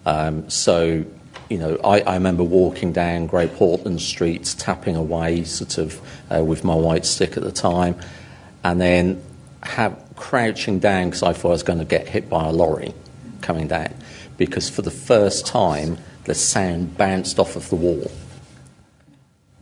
Um, 0.05 0.49
so 0.49 1.05
you 1.49 1.57
know, 1.57 1.79
I, 1.83 2.01
I, 2.01 2.13
remember 2.15 2.43
walking 2.43 2.91
down 2.91 3.27
Great 3.27 3.53
Portland 3.55 4.01
Street, 4.01 4.55
tapping 4.57 4.95
away, 4.95 5.43
sort 5.43 5.77
of, 5.77 6.01
uh, 6.33 6.43
with 6.43 6.63
my 6.63 6.75
white 6.75 7.05
stick 7.05 7.37
at 7.37 7.43
the 7.43 7.51
time, 7.51 7.95
and 8.63 8.81
then 8.81 9.21
have, 9.61 10.01
crouching 10.15 10.79
down 10.79 11.09
because 11.09 11.23
I 11.23 11.33
thought 11.33 11.49
I 11.49 11.51
was 11.51 11.63
going 11.63 11.79
to 11.79 11.85
get 11.85 12.07
hit 12.07 12.29
by 12.29 12.47
a 12.47 12.51
lorry 12.51 12.93
coming 13.41 13.67
down. 13.67 13.93
Because 14.37 14.69
for 14.69 14.81
the 14.81 14.91
first 14.91 15.45
time, 15.45 15.97
the 16.23 16.33
sound 16.33 16.97
bounced 16.97 17.39
off 17.39 17.55
of 17.55 17.69
the 17.69 17.75
wall. 17.75 18.11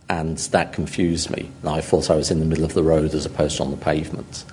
and 0.08 0.36
that 0.38 0.72
confused 0.72 1.30
me. 1.30 1.50
And 1.62 1.70
I 1.70 1.80
thought 1.80 2.10
I 2.10 2.14
was 2.14 2.30
in 2.30 2.38
the 2.38 2.44
middle 2.44 2.64
of 2.64 2.74
the 2.74 2.82
road 2.82 3.14
as 3.14 3.24
opposed 3.26 3.56
to 3.56 3.62
on 3.62 3.70
the 3.70 3.76
pavement. 3.76 4.44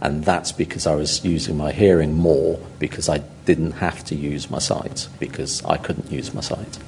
And 0.00 0.24
that's 0.24 0.52
because 0.52 0.86
I 0.86 0.94
was 0.94 1.24
using 1.24 1.56
my 1.56 1.72
hearing 1.72 2.12
more 2.14 2.58
because 2.78 3.08
I 3.08 3.18
didn't 3.44 3.72
have 3.72 4.04
to 4.04 4.14
use 4.14 4.50
my 4.50 4.58
sight 4.58 5.08
because 5.18 5.64
I 5.64 5.76
couldn't 5.76 6.10
use 6.10 6.34
my 6.34 6.40
sight. 6.40 6.78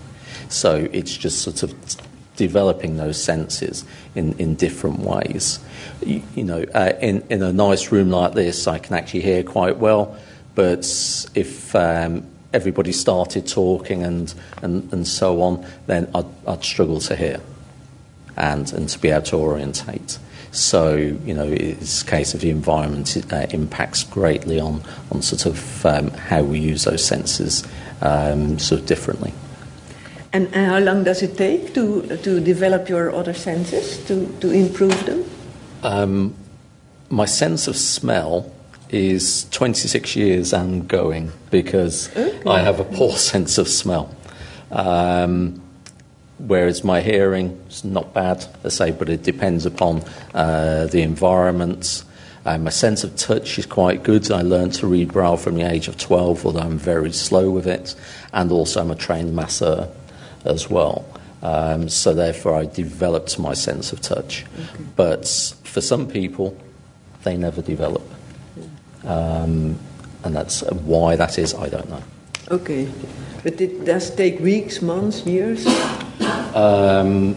So 0.48 0.88
it's 0.92 1.16
just 1.16 1.42
sort 1.42 1.62
of 1.62 1.74
developing 2.36 2.96
those 2.96 3.22
senses 3.22 3.84
in, 4.14 4.34
in 4.38 4.54
different 4.54 5.00
ways. 5.00 5.58
You, 6.04 6.22
you 6.34 6.44
know, 6.44 6.64
uh, 6.74 6.92
in, 7.00 7.24
in 7.30 7.42
a 7.42 7.52
nice 7.52 7.90
room 7.90 8.10
like 8.10 8.34
this, 8.34 8.66
I 8.66 8.78
can 8.78 8.94
actually 8.94 9.22
hear 9.22 9.42
quite 9.42 9.78
well, 9.78 10.16
but 10.54 10.84
if 11.34 11.74
um, 11.74 12.26
everybody 12.52 12.92
started 12.92 13.46
talking 13.46 14.02
and, 14.02 14.32
and, 14.62 14.92
and 14.92 15.06
so 15.06 15.42
on, 15.42 15.66
then 15.86 16.10
I'd, 16.14 16.26
I'd 16.46 16.64
struggle 16.64 17.00
to 17.00 17.16
hear 17.16 17.40
and, 18.36 18.70
and 18.72 18.88
to 18.88 18.98
be 18.98 19.08
able 19.08 19.22
to 19.26 19.36
orientate. 19.36 20.18
So, 20.56 20.96
you 20.96 21.34
know, 21.34 21.46
it's 21.46 22.02
a 22.02 22.06
case 22.06 22.34
of 22.34 22.40
the 22.40 22.50
environment 22.50 23.16
uh, 23.32 23.46
impacts 23.50 24.04
greatly 24.04 24.58
on, 24.58 24.82
on 25.10 25.22
sort 25.22 25.46
of 25.46 25.84
um, 25.86 26.10
how 26.10 26.42
we 26.42 26.58
use 26.58 26.84
those 26.84 27.04
senses 27.04 27.62
um, 28.00 28.58
sort 28.58 28.80
of 28.80 28.86
differently. 28.86 29.32
And, 30.32 30.48
and 30.54 30.66
how 30.66 30.78
long 30.78 31.04
does 31.04 31.22
it 31.22 31.36
take 31.36 31.74
to, 31.74 32.16
to 32.18 32.40
develop 32.40 32.88
your 32.88 33.14
other 33.14 33.34
senses, 33.34 34.04
to, 34.06 34.26
to 34.40 34.50
improve 34.50 35.04
them? 35.06 35.24
Um, 35.82 36.34
my 37.10 37.26
sense 37.26 37.68
of 37.68 37.76
smell 37.76 38.52
is 38.90 39.48
26 39.50 40.16
years 40.16 40.52
and 40.52 40.88
going 40.88 41.32
because 41.50 42.08
Okay. 42.16 42.48
I 42.48 42.60
have 42.60 42.80
a 42.80 42.84
poor 42.84 43.12
sense 43.16 43.58
of 43.58 43.68
smell. 43.68 44.14
Um, 44.70 45.62
whereas 46.38 46.84
my 46.84 47.00
hearing 47.00 47.60
is 47.68 47.84
not 47.84 48.12
bad, 48.12 48.44
I 48.64 48.68
say, 48.68 48.90
but 48.90 49.08
it 49.08 49.22
depends 49.22 49.66
upon 49.66 50.02
uh, 50.34 50.86
the 50.86 51.02
environment. 51.02 52.04
Uh, 52.44 52.58
my 52.58 52.70
sense 52.70 53.02
of 53.04 53.16
touch 53.16 53.58
is 53.58 53.66
quite 53.66 54.02
good. 54.02 54.30
I 54.30 54.42
learned 54.42 54.74
to 54.74 54.86
read 54.86 55.12
Braille 55.12 55.36
from 55.36 55.56
the 55.56 55.70
age 55.70 55.88
of 55.88 55.98
12, 55.98 56.46
although 56.46 56.60
I'm 56.60 56.78
very 56.78 57.12
slow 57.12 57.50
with 57.50 57.66
it. 57.66 57.94
And 58.32 58.52
also, 58.52 58.80
I'm 58.80 58.90
a 58.90 58.94
trained 58.94 59.34
masseur 59.34 59.88
as 60.44 60.70
well. 60.70 61.04
Um, 61.42 61.88
so, 61.88 62.14
therefore, 62.14 62.54
I 62.54 62.66
developed 62.66 63.38
my 63.38 63.54
sense 63.54 63.92
of 63.92 64.00
touch. 64.00 64.44
But 64.94 65.26
for 65.64 65.80
some 65.80 66.06
people, 66.06 66.56
they 67.24 67.36
never 67.36 67.62
develop. 67.62 68.02
Um, 69.04 69.78
and 70.24 70.34
that's 70.34 70.62
why 70.62 71.16
that 71.16 71.38
is, 71.38 71.54
I 71.54 71.68
don't 71.68 71.88
know. 71.88 72.02
Okay. 72.50 72.88
But 73.42 73.60
it 73.60 73.84
does 73.84 74.14
take 74.14 74.40
weeks, 74.40 74.82
months, 74.82 75.26
years? 75.26 75.66
Um, 76.20 77.36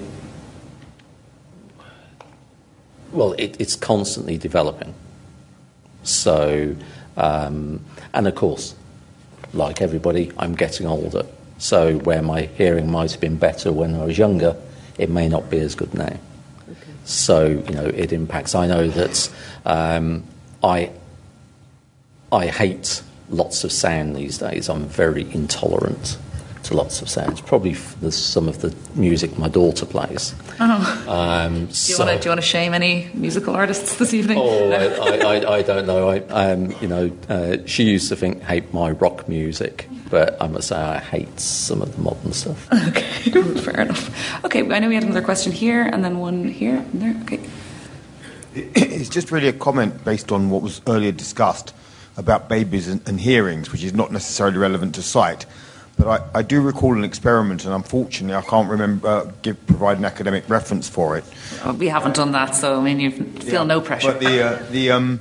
well, 3.11 3.33
it, 3.33 3.59
it's 3.59 3.75
constantly 3.75 4.37
developing. 4.37 4.93
So, 6.03 6.75
um, 7.17 7.83
and 8.13 8.27
of 8.27 8.35
course, 8.35 8.75
like 9.53 9.81
everybody, 9.81 10.31
I'm 10.37 10.55
getting 10.55 10.87
older. 10.87 11.25
So, 11.57 11.97
where 11.99 12.21
my 12.21 12.43
hearing 12.43 12.89
might 12.89 13.11
have 13.11 13.19
been 13.19 13.37
better 13.37 13.71
when 13.73 13.95
I 13.95 14.05
was 14.05 14.17
younger, 14.17 14.55
it 14.97 15.09
may 15.09 15.27
not 15.27 15.49
be 15.49 15.59
as 15.59 15.75
good 15.75 15.93
now. 15.93 16.17
So, 17.03 17.47
you 17.47 17.73
know, 17.73 17.85
it 17.85 18.13
impacts. 18.13 18.55
I 18.55 18.67
know 18.67 18.87
that 18.87 19.29
um, 19.65 20.23
I, 20.63 20.91
I 22.31 22.47
hate 22.47 23.01
lots 23.29 23.63
of 23.63 23.71
sound 23.71 24.15
these 24.15 24.37
days. 24.37 24.69
I'm 24.69 24.85
very 24.85 25.23
intolerant 25.33 26.17
to 26.69 26.75
lots 26.75 27.01
of 27.01 27.09
sounds. 27.09 27.41
Probably 27.41 27.71
f- 27.71 27.95
the, 27.99 28.11
some 28.11 28.47
of 28.47 28.61
the 28.61 28.73
music 28.95 29.37
my 29.37 29.49
daughter 29.49 29.85
plays. 29.85 30.33
Oh. 30.59 31.05
Um, 31.07 31.53
Do 31.53 31.59
you 31.61 31.73
so- 31.73 32.05
want 32.05 32.15
to 32.17 32.21
do 32.21 32.25
you 32.25 32.31
want 32.31 32.41
to 32.41 32.47
shame 32.47 32.73
any 32.73 33.09
musical 33.13 33.55
artists 33.55 33.95
this 33.97 34.13
evening? 34.13 34.37
Oh, 34.39 34.71
I, 34.71 34.85
I, 34.85 35.17
I, 35.37 35.55
I 35.57 35.61
don't 35.61 35.85
know. 35.85 36.09
I, 36.09 36.19
um, 36.29 36.73
you 36.81 36.87
know, 36.87 37.11
uh, 37.27 37.57
she 37.65 37.83
used 37.83 38.09
to 38.09 38.15
think 38.15 38.41
hate 38.43 38.73
my 38.73 38.91
rock 38.91 39.27
music, 39.27 39.87
but 40.09 40.41
I 40.41 40.47
must 40.47 40.69
say 40.69 40.75
I 40.77 40.99
hate 40.99 41.39
some 41.39 41.81
of 41.81 41.95
the 41.95 42.01
modern 42.01 42.33
stuff. 42.33 42.67
Okay, 42.89 43.31
fair 43.61 43.81
enough. 43.81 44.43
Okay, 44.45 44.61
I 44.71 44.79
know 44.79 44.87
we 44.89 44.95
had 44.95 45.03
another 45.03 45.21
question 45.21 45.51
here, 45.51 45.83
and 45.83 46.03
then 46.03 46.19
one 46.19 46.45
here, 46.47 46.77
and 46.77 47.01
there. 47.01 47.15
Okay. 47.23 47.39
It's 48.55 49.09
just 49.09 49.31
really 49.31 49.47
a 49.47 49.53
comment 49.53 50.03
based 50.03 50.31
on 50.31 50.49
what 50.49 50.61
was 50.61 50.81
earlier 50.87 51.11
discussed 51.11 51.73
about 52.17 52.49
babies 52.49 52.87
and, 52.87 53.07
and 53.07 53.19
hearings, 53.19 53.71
which 53.71 53.83
is 53.83 53.93
not 53.93 54.11
necessarily 54.11 54.57
relevant 54.57 54.95
to 54.95 55.01
sight. 55.01 55.45
But 55.99 56.07
I, 56.33 56.39
I 56.39 56.41
do 56.43 56.61
recall 56.61 56.97
an 56.97 57.03
experiment, 57.03 57.65
and 57.65 57.73
unfortunately, 57.73 58.33
I 58.33 58.41
can't 58.41 58.69
remember 58.69 59.05
uh, 59.05 59.31
give 59.41 59.57
provide 59.67 59.97
an 59.97 60.05
academic 60.05 60.49
reference 60.49 60.87
for 60.87 61.17
it. 61.17 61.25
Uh, 61.61 61.73
We 61.73 61.89
haven't 61.89 62.15
done 62.15 62.31
that, 62.31 62.55
so 62.55 62.79
I 62.79 62.81
mean, 62.81 63.01
you 63.01 63.11
feel 63.11 63.65
no 63.65 63.81
pressure. 63.81 64.13
But 64.13 64.21
the 64.21 64.41
uh, 64.41 64.63
the 64.71 64.91
um, 64.91 65.19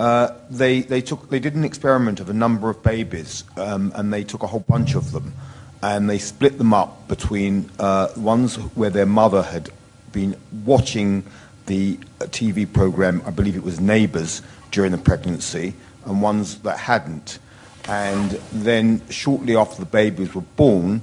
uh, 0.00 0.28
they 0.48 0.80
they 0.80 1.02
took 1.02 1.28
they 1.28 1.38
did 1.38 1.54
an 1.54 1.64
experiment 1.64 2.20
of 2.20 2.30
a 2.30 2.32
number 2.32 2.70
of 2.70 2.82
babies, 2.82 3.44
um, 3.58 3.92
and 3.94 4.10
they 4.10 4.24
took 4.24 4.42
a 4.42 4.46
whole 4.46 4.64
bunch 4.66 4.94
of 4.94 5.12
them, 5.12 5.34
and 5.82 6.08
they 6.08 6.18
split 6.18 6.56
them 6.56 6.72
up 6.72 7.06
between 7.06 7.68
uh, 7.78 8.08
ones 8.16 8.56
where 8.74 8.90
their 8.90 9.04
mother 9.04 9.42
had 9.42 9.68
been 10.10 10.36
watching 10.64 11.22
the 11.66 11.98
uh, 12.18 12.24
TV 12.24 12.66
program, 12.66 13.20
I 13.26 13.30
believe 13.30 13.56
it 13.56 13.62
was 13.62 13.78
Neighbours, 13.78 14.40
during 14.70 14.92
the 14.92 14.98
pregnancy, 14.98 15.74
and 16.06 16.22
ones 16.22 16.60
that 16.60 16.78
hadn't. 16.78 17.38
And 17.88 18.30
then 18.52 19.02
shortly 19.10 19.56
after 19.56 19.80
the 19.80 19.86
babies 19.86 20.34
were 20.34 20.42
born, 20.42 21.02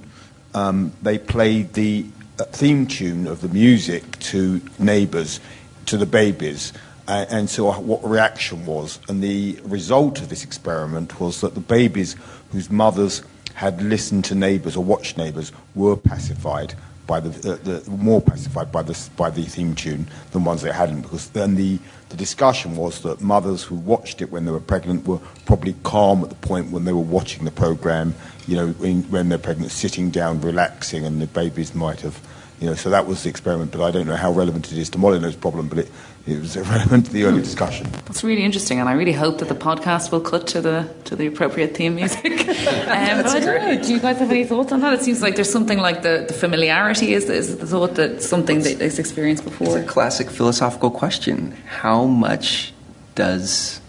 um, 0.53 0.93
they 1.01 1.17
played 1.17 1.73
the 1.73 2.05
uh, 2.39 2.45
theme 2.45 2.87
tune 2.87 3.27
of 3.27 3.41
the 3.41 3.49
music 3.49 4.17
to 4.19 4.61
Neighbours 4.79 5.39
to 5.87 5.97
the 5.97 6.05
babies 6.05 6.73
and 7.09 7.49
so 7.49 7.71
what 7.71 8.03
reaction 8.07 8.65
was. 8.65 8.99
And 9.07 9.23
the 9.23 9.59
result 9.63 10.21
of 10.21 10.29
this 10.29 10.43
experiment 10.43 11.19
was 11.19 11.41
that 11.41 11.55
the 11.55 11.59
babies 11.59 12.15
whose 12.51 12.69
mothers 12.69 13.23
had 13.55 13.81
listened 13.81 14.25
to 14.25 14.35
neighbours 14.35 14.77
or 14.77 14.83
watched 14.83 15.17
neighbours 15.17 15.51
were 15.75 15.95
pacified 15.95 16.75
by 17.07 17.19
the, 17.19 17.53
uh, 17.53 17.55
the 17.63 17.89
more 17.89 18.21
pacified 18.21 18.71
by 18.71 18.83
the 18.83 19.09
by 19.17 19.31
the 19.31 19.41
theme 19.41 19.73
tune 19.73 20.07
than 20.31 20.43
ones 20.43 20.61
that 20.61 20.73
hadn't 20.73 21.01
because 21.01 21.29
then 21.29 21.55
the 21.55 21.79
the 22.09 22.17
discussion 22.17 22.75
was 22.75 23.01
that 23.03 23.21
mothers 23.21 23.63
who 23.63 23.75
watched 23.75 24.21
it 24.21 24.31
when 24.31 24.45
they 24.45 24.51
were 24.51 24.59
pregnant 24.59 25.07
were 25.07 25.19
probably 25.45 25.75
calm 25.83 26.23
at 26.23 26.29
the 26.29 26.35
point 26.35 26.71
when 26.71 26.85
they 26.85 26.93
were 26.93 26.99
watching 26.99 27.45
the 27.45 27.51
program 27.51 28.13
you 28.47 28.55
know 28.55 28.67
when, 28.73 29.03
when 29.03 29.29
they're 29.29 29.37
pregnant 29.37 29.71
sitting 29.71 30.09
down 30.09 30.41
relaxing 30.41 31.05
and 31.05 31.21
the 31.21 31.27
babies 31.27 31.73
might 31.75 32.01
have 32.01 32.19
you 32.59 32.67
know 32.67 32.75
so 32.75 32.89
that 32.89 33.07
was 33.07 33.23
the 33.23 33.29
experiment 33.29 33.71
but 33.71 33.81
I 33.81 33.91
don't 33.91 34.07
know 34.07 34.15
how 34.15 34.31
relevant 34.31 34.71
it 34.71 34.77
is 34.77 34.89
to 34.91 34.97
Molyneux's 34.97 35.35
problem 35.35 35.67
but 35.67 35.79
it, 35.79 35.91
it 36.27 36.39
was 36.39 36.57
relevant 36.75 37.07
to 37.07 37.13
the 37.13 37.23
earlier 37.23 37.41
discussion 37.41 37.87
That's 38.09 38.23
really 38.23 38.43
interesting, 38.43 38.79
and 38.79 38.89
I 38.89 38.93
really 38.93 39.13
hope 39.13 39.37
that 39.37 39.47
the 39.47 39.55
podcast 39.55 40.11
will 40.11 40.19
cut 40.19 40.47
to 40.47 40.61
the 40.61 40.93
to 41.05 41.15
the 41.15 41.27
appropriate 41.27 41.75
theme 41.75 41.95
music. 41.95 42.25
um, 42.25 43.21
but 43.21 43.27
I 43.27 43.39
don't 43.39 43.61
know. 43.61 43.83
Do 43.83 43.93
you 43.93 43.99
guys 43.99 44.17
have 44.17 44.31
any 44.31 44.45
thoughts 44.45 44.71
on 44.71 44.81
that? 44.81 44.93
It 44.93 45.03
seems 45.03 45.21
like 45.21 45.35
there's 45.35 45.51
something 45.51 45.77
like 45.77 46.01
the, 46.01 46.25
the 46.27 46.33
familiarity 46.33 47.13
is, 47.13 47.29
is 47.29 47.57
the 47.57 47.67
thought 47.67 47.95
that 47.95 48.21
something 48.21 48.61
that 48.61 48.81
is 48.81 48.99
experienced 48.99 49.43
before. 49.43 49.67
It's 49.67 49.75
before. 49.75 49.89
a 49.89 49.93
classic 49.93 50.29
philosophical 50.29 50.91
question. 50.91 51.51
How 51.67 52.05
much 52.05 52.73
does 53.15 53.79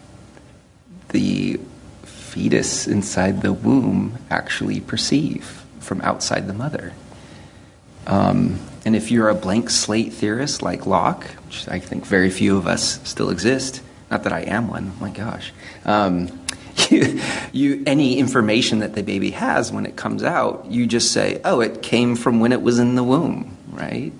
the 1.08 1.58
fetus 2.04 2.86
inside 2.86 3.42
the 3.42 3.52
womb 3.52 4.18
actually 4.30 4.80
perceive 4.80 5.64
from 5.80 6.00
outside 6.02 6.46
the 6.46 6.54
mother? 6.54 6.92
Um, 8.06 8.58
and 8.84 8.96
if 8.96 9.10
you're 9.10 9.28
a 9.28 9.34
blank 9.34 9.70
slate 9.70 10.12
theorist 10.12 10.62
like 10.62 10.86
Locke, 10.86 11.24
which 11.46 11.68
I 11.68 11.78
think 11.78 12.06
very 12.06 12.30
few 12.30 12.56
of 12.56 12.66
us 12.66 13.00
still 13.08 13.30
exist, 13.30 13.82
not 14.10 14.24
that 14.24 14.32
I 14.32 14.40
am 14.40 14.68
one, 14.68 14.92
my 15.00 15.10
gosh, 15.10 15.52
um, 15.84 16.28
you, 16.90 17.20
you, 17.52 17.82
any 17.86 18.18
information 18.18 18.78
that 18.80 18.94
the 18.94 19.02
baby 19.02 19.30
has 19.30 19.70
when 19.70 19.86
it 19.86 19.96
comes 19.96 20.22
out, 20.22 20.66
you 20.66 20.86
just 20.86 21.12
say, 21.12 21.40
oh, 21.44 21.60
it 21.60 21.82
came 21.82 22.16
from 22.16 22.40
when 22.40 22.52
it 22.52 22.62
was 22.62 22.78
in 22.78 22.94
the 22.94 23.04
womb, 23.04 23.56
right? 23.70 24.12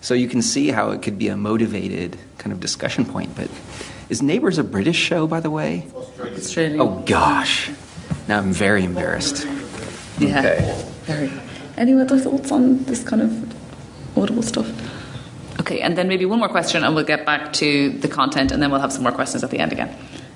So 0.00 0.14
you 0.14 0.28
can 0.28 0.42
see 0.42 0.68
how 0.68 0.90
it 0.90 1.02
could 1.02 1.18
be 1.18 1.28
a 1.28 1.36
motivated 1.36 2.18
kind 2.38 2.52
of 2.52 2.60
discussion 2.60 3.04
point. 3.04 3.34
But 3.34 3.50
is 4.08 4.22
Neighbours 4.22 4.58
a 4.58 4.64
British 4.64 4.96
show, 4.96 5.26
by 5.26 5.40
the 5.40 5.50
way? 5.50 5.86
Australia. 6.20 6.82
Oh, 6.82 7.02
gosh. 7.06 7.70
Now 8.26 8.38
I'm 8.38 8.52
very 8.52 8.84
embarrassed. 8.84 9.46
yeah. 10.18 10.38
Okay. 10.40 10.84
Very. 11.04 11.47
Any 11.78 11.92
other 11.94 12.18
thoughts 12.18 12.50
on 12.50 12.84
this 12.84 13.04
kind 13.04 13.22
of 13.22 14.18
audible 14.18 14.42
stuff? 14.42 14.68
Okay, 15.60 15.80
and 15.80 15.96
then 15.96 16.08
maybe 16.08 16.24
one 16.26 16.40
more 16.40 16.48
question, 16.48 16.82
and 16.82 16.94
we'll 16.94 17.04
get 17.04 17.24
back 17.24 17.52
to 17.54 17.90
the 17.90 18.08
content, 18.08 18.50
and 18.52 18.60
then 18.60 18.70
we'll 18.70 18.80
have 18.80 18.92
some 18.92 19.04
more 19.04 19.12
questions 19.12 19.44
at 19.44 19.50
the 19.50 19.58
end 19.60 19.72
again. 19.72 19.94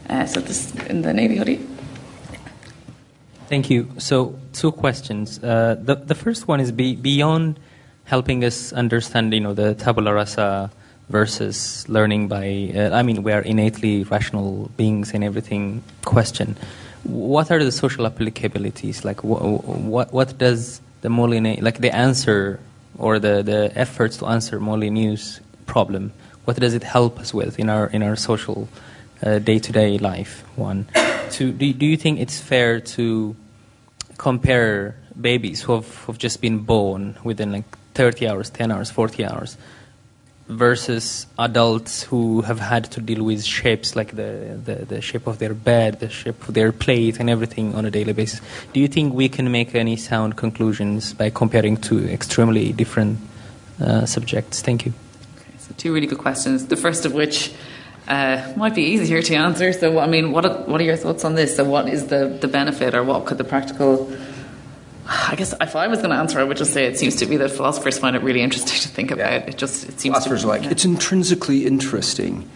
Uh, 0.08 0.24
so 0.26 0.40
this 0.40 0.74
in 0.86 1.02
the 1.02 1.12
Navy 1.12 1.36
hoodie. 1.36 1.60
Thank 3.48 3.70
you. 3.70 3.88
So, 3.98 4.38
two 4.52 4.72
questions. 4.72 5.42
Uh, 5.42 5.76
the 5.78 5.96
the 5.96 6.14
first 6.14 6.48
one 6.48 6.60
is 6.60 6.72
be, 6.72 6.96
beyond 6.96 7.58
helping 8.04 8.44
us 8.44 8.72
understand, 8.72 9.34
you 9.34 9.40
know, 9.40 9.54
the 9.54 9.74
tabula 9.74 10.14
rasa 10.14 10.70
versus 11.08 11.88
learning 11.88 12.28
by. 12.28 12.72
Uh, 12.74 12.90
I 12.96 13.02
mean, 13.02 13.22
we 13.22 13.32
are 13.32 13.42
innately 13.42 14.04
rational 14.04 14.70
beings 14.76 15.12
in 15.12 15.22
everything. 15.22 15.82
Question: 16.04 16.56
What 17.04 17.50
are 17.50 17.62
the 17.62 17.72
social 17.72 18.08
applicabilities? 18.08 19.04
Like, 19.04 19.20
wh- 19.20 19.42
what 19.84 20.12
what 20.12 20.38
does 20.38 20.80
the 21.02 21.10
Moline 21.10 21.58
like 21.60 21.78
the 21.78 21.94
answer 21.94 22.58
or 22.98 23.18
the, 23.18 23.42
the 23.42 23.72
efforts 23.74 24.16
to 24.18 24.26
answer 24.26 24.58
Molyneux's 24.58 25.40
problem? 25.66 26.12
What 26.44 26.58
does 26.58 26.74
it 26.74 26.82
help 26.82 27.20
us 27.20 27.32
with 27.32 27.58
in 27.58 27.68
our 27.68 27.86
in 27.86 28.02
our 28.02 28.16
social 28.16 28.68
uh, 29.22 29.38
day 29.38 29.58
to 29.58 29.72
day 29.72 29.98
life? 29.98 30.42
One, 30.56 30.88
two. 31.30 31.52
Do, 31.52 31.72
do 31.72 31.86
you 31.86 31.96
think 31.96 32.18
it's 32.18 32.40
fair 32.40 32.80
to 32.96 33.36
compare 34.18 34.96
babies 35.20 35.62
who 35.62 35.74
have, 35.74 35.94
who 35.96 36.12
have 36.12 36.18
just 36.18 36.40
been 36.40 36.60
born 36.60 37.16
within 37.24 37.52
like 37.52 37.64
30 37.94 38.28
hours, 38.28 38.50
10 38.50 38.70
hours, 38.70 38.90
40 38.90 39.24
hours, 39.24 39.56
versus 40.48 41.26
adults 41.38 42.02
who 42.02 42.42
have 42.42 42.58
had 42.58 42.84
to 42.90 43.00
deal 43.00 43.22
with 43.22 43.44
shapes 43.44 43.94
like 43.94 44.16
the, 44.16 44.60
the, 44.64 44.74
the, 44.86 45.00
shape 45.00 45.26
of 45.26 45.38
their 45.38 45.54
bed, 45.54 46.00
the 46.00 46.08
shape 46.08 46.46
of 46.48 46.54
their 46.54 46.72
plate, 46.72 47.20
and 47.20 47.30
everything 47.30 47.74
on 47.74 47.84
a 47.84 47.90
daily 47.90 48.12
basis. 48.12 48.40
Do 48.72 48.80
you 48.80 48.88
think 48.88 49.14
we 49.14 49.28
can 49.28 49.50
make 49.50 49.74
any 49.74 49.96
sound 49.96 50.36
conclusions 50.36 51.14
by 51.14 51.30
comparing 51.30 51.76
two 51.76 52.06
extremely 52.08 52.72
different 52.72 53.18
uh, 53.80 54.04
subjects? 54.04 54.62
Thank 54.62 54.86
you. 54.86 54.92
Okay, 55.38 55.56
so 55.58 55.74
two 55.76 55.94
really 55.94 56.06
good 56.06 56.18
questions. 56.18 56.66
The 56.66 56.76
first 56.76 57.06
of 57.06 57.14
which 57.14 57.52
uh, 58.08 58.52
might 58.56 58.74
be 58.74 58.82
easier 58.82 59.22
to 59.22 59.34
answer. 59.34 59.72
So, 59.72 59.98
I 59.98 60.06
mean, 60.06 60.32
what 60.32 60.44
are, 60.44 60.62
what 60.64 60.80
are 60.80 60.84
your 60.84 60.96
thoughts 60.96 61.24
on 61.24 61.34
this? 61.34 61.56
So, 61.56 61.64
what 61.64 61.88
is 61.88 62.08
the, 62.08 62.36
the 62.40 62.48
benefit, 62.48 62.94
or 62.94 63.04
what 63.04 63.26
could 63.26 63.38
the 63.38 63.44
practical 63.44 64.12
I 65.06 65.34
guess 65.36 65.54
if 65.60 65.74
I 65.74 65.88
was 65.88 65.98
going 65.98 66.10
to 66.10 66.16
answer, 66.16 66.38
I 66.38 66.44
would 66.44 66.56
just 66.56 66.72
say 66.72 66.86
it 66.86 66.98
seems 66.98 67.16
to 67.16 67.26
be 67.26 67.36
that 67.38 67.50
philosophers 67.50 67.98
find 67.98 68.14
it 68.14 68.22
really 68.22 68.40
interesting 68.40 68.80
to 68.80 68.88
think 68.88 69.10
about. 69.10 69.32
Yeah. 69.32 69.48
It 69.48 69.56
just 69.56 69.88
it 69.88 70.00
seems 70.00 70.14
philosophers 70.14 70.42
to 70.42 70.46
be, 70.46 70.50
like 70.50 70.62
yeah. 70.64 70.70
it's 70.70 70.84
intrinsically 70.84 71.66
interesting. 71.66 72.48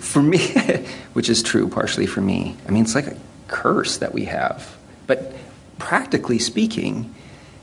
For 0.00 0.22
me, 0.22 0.38
which 1.12 1.28
is 1.28 1.42
true 1.42 1.68
partially 1.68 2.06
for 2.06 2.20
me. 2.20 2.56
I 2.66 2.72
mean, 2.72 2.82
it's 2.82 2.94
like 2.96 3.06
a 3.06 3.16
curse 3.46 3.98
that 3.98 4.12
we 4.12 4.24
have. 4.24 4.76
But 5.06 5.34
practically 5.78 6.38
speaking, 6.38 7.14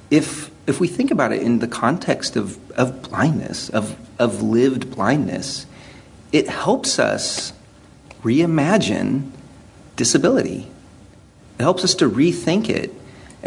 if 0.10 0.50
if 0.66 0.80
we 0.80 0.88
think 0.88 1.12
about 1.12 1.32
it 1.32 1.42
in 1.42 1.60
the 1.60 1.68
context 1.68 2.36
of, 2.36 2.58
of 2.72 3.02
blindness, 3.04 3.70
of 3.70 3.98
of 4.18 4.42
lived 4.42 4.92
blindness, 4.92 5.66
it 6.32 6.48
helps 6.48 7.00
us 7.00 7.54
reimagine 8.24 9.32
disability. 9.96 10.68
It 11.60 11.64
helps 11.64 11.84
us 11.84 11.96
to 11.96 12.10
rethink 12.10 12.70
it 12.70 12.94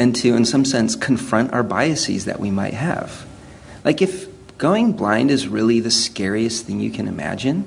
and 0.00 0.16
to, 0.16 0.34
in 0.34 0.46
some 0.46 0.64
sense, 0.64 0.96
confront 0.96 1.52
our 1.52 1.62
biases 1.62 2.24
that 2.24 2.40
we 2.40 2.50
might 2.50 2.72
have. 2.72 3.26
Like, 3.84 4.00
if 4.00 4.28
going 4.56 4.94
blind 4.94 5.30
is 5.30 5.46
really 5.46 5.78
the 5.78 5.90
scariest 5.90 6.64
thing 6.64 6.80
you 6.80 6.90
can 6.90 7.06
imagine, 7.06 7.66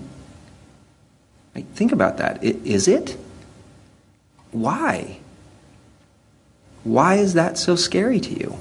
like, 1.54 1.68
think 1.74 1.92
about 1.92 2.18
that. 2.18 2.44
It, 2.44 2.56
is 2.66 2.88
it? 2.88 3.16
Why? 4.52 5.20
Why 6.84 7.16
is 7.18 7.36
that 7.36 7.60
so 7.60 7.76
scary 7.76 8.20
to 8.22 8.34
you? 8.34 8.58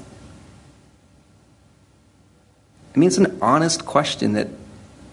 I 2.95 2.99
mean, 2.99 3.07
it's 3.07 3.17
an 3.17 3.39
honest 3.41 3.87
question 3.87 4.33
that 4.33 4.49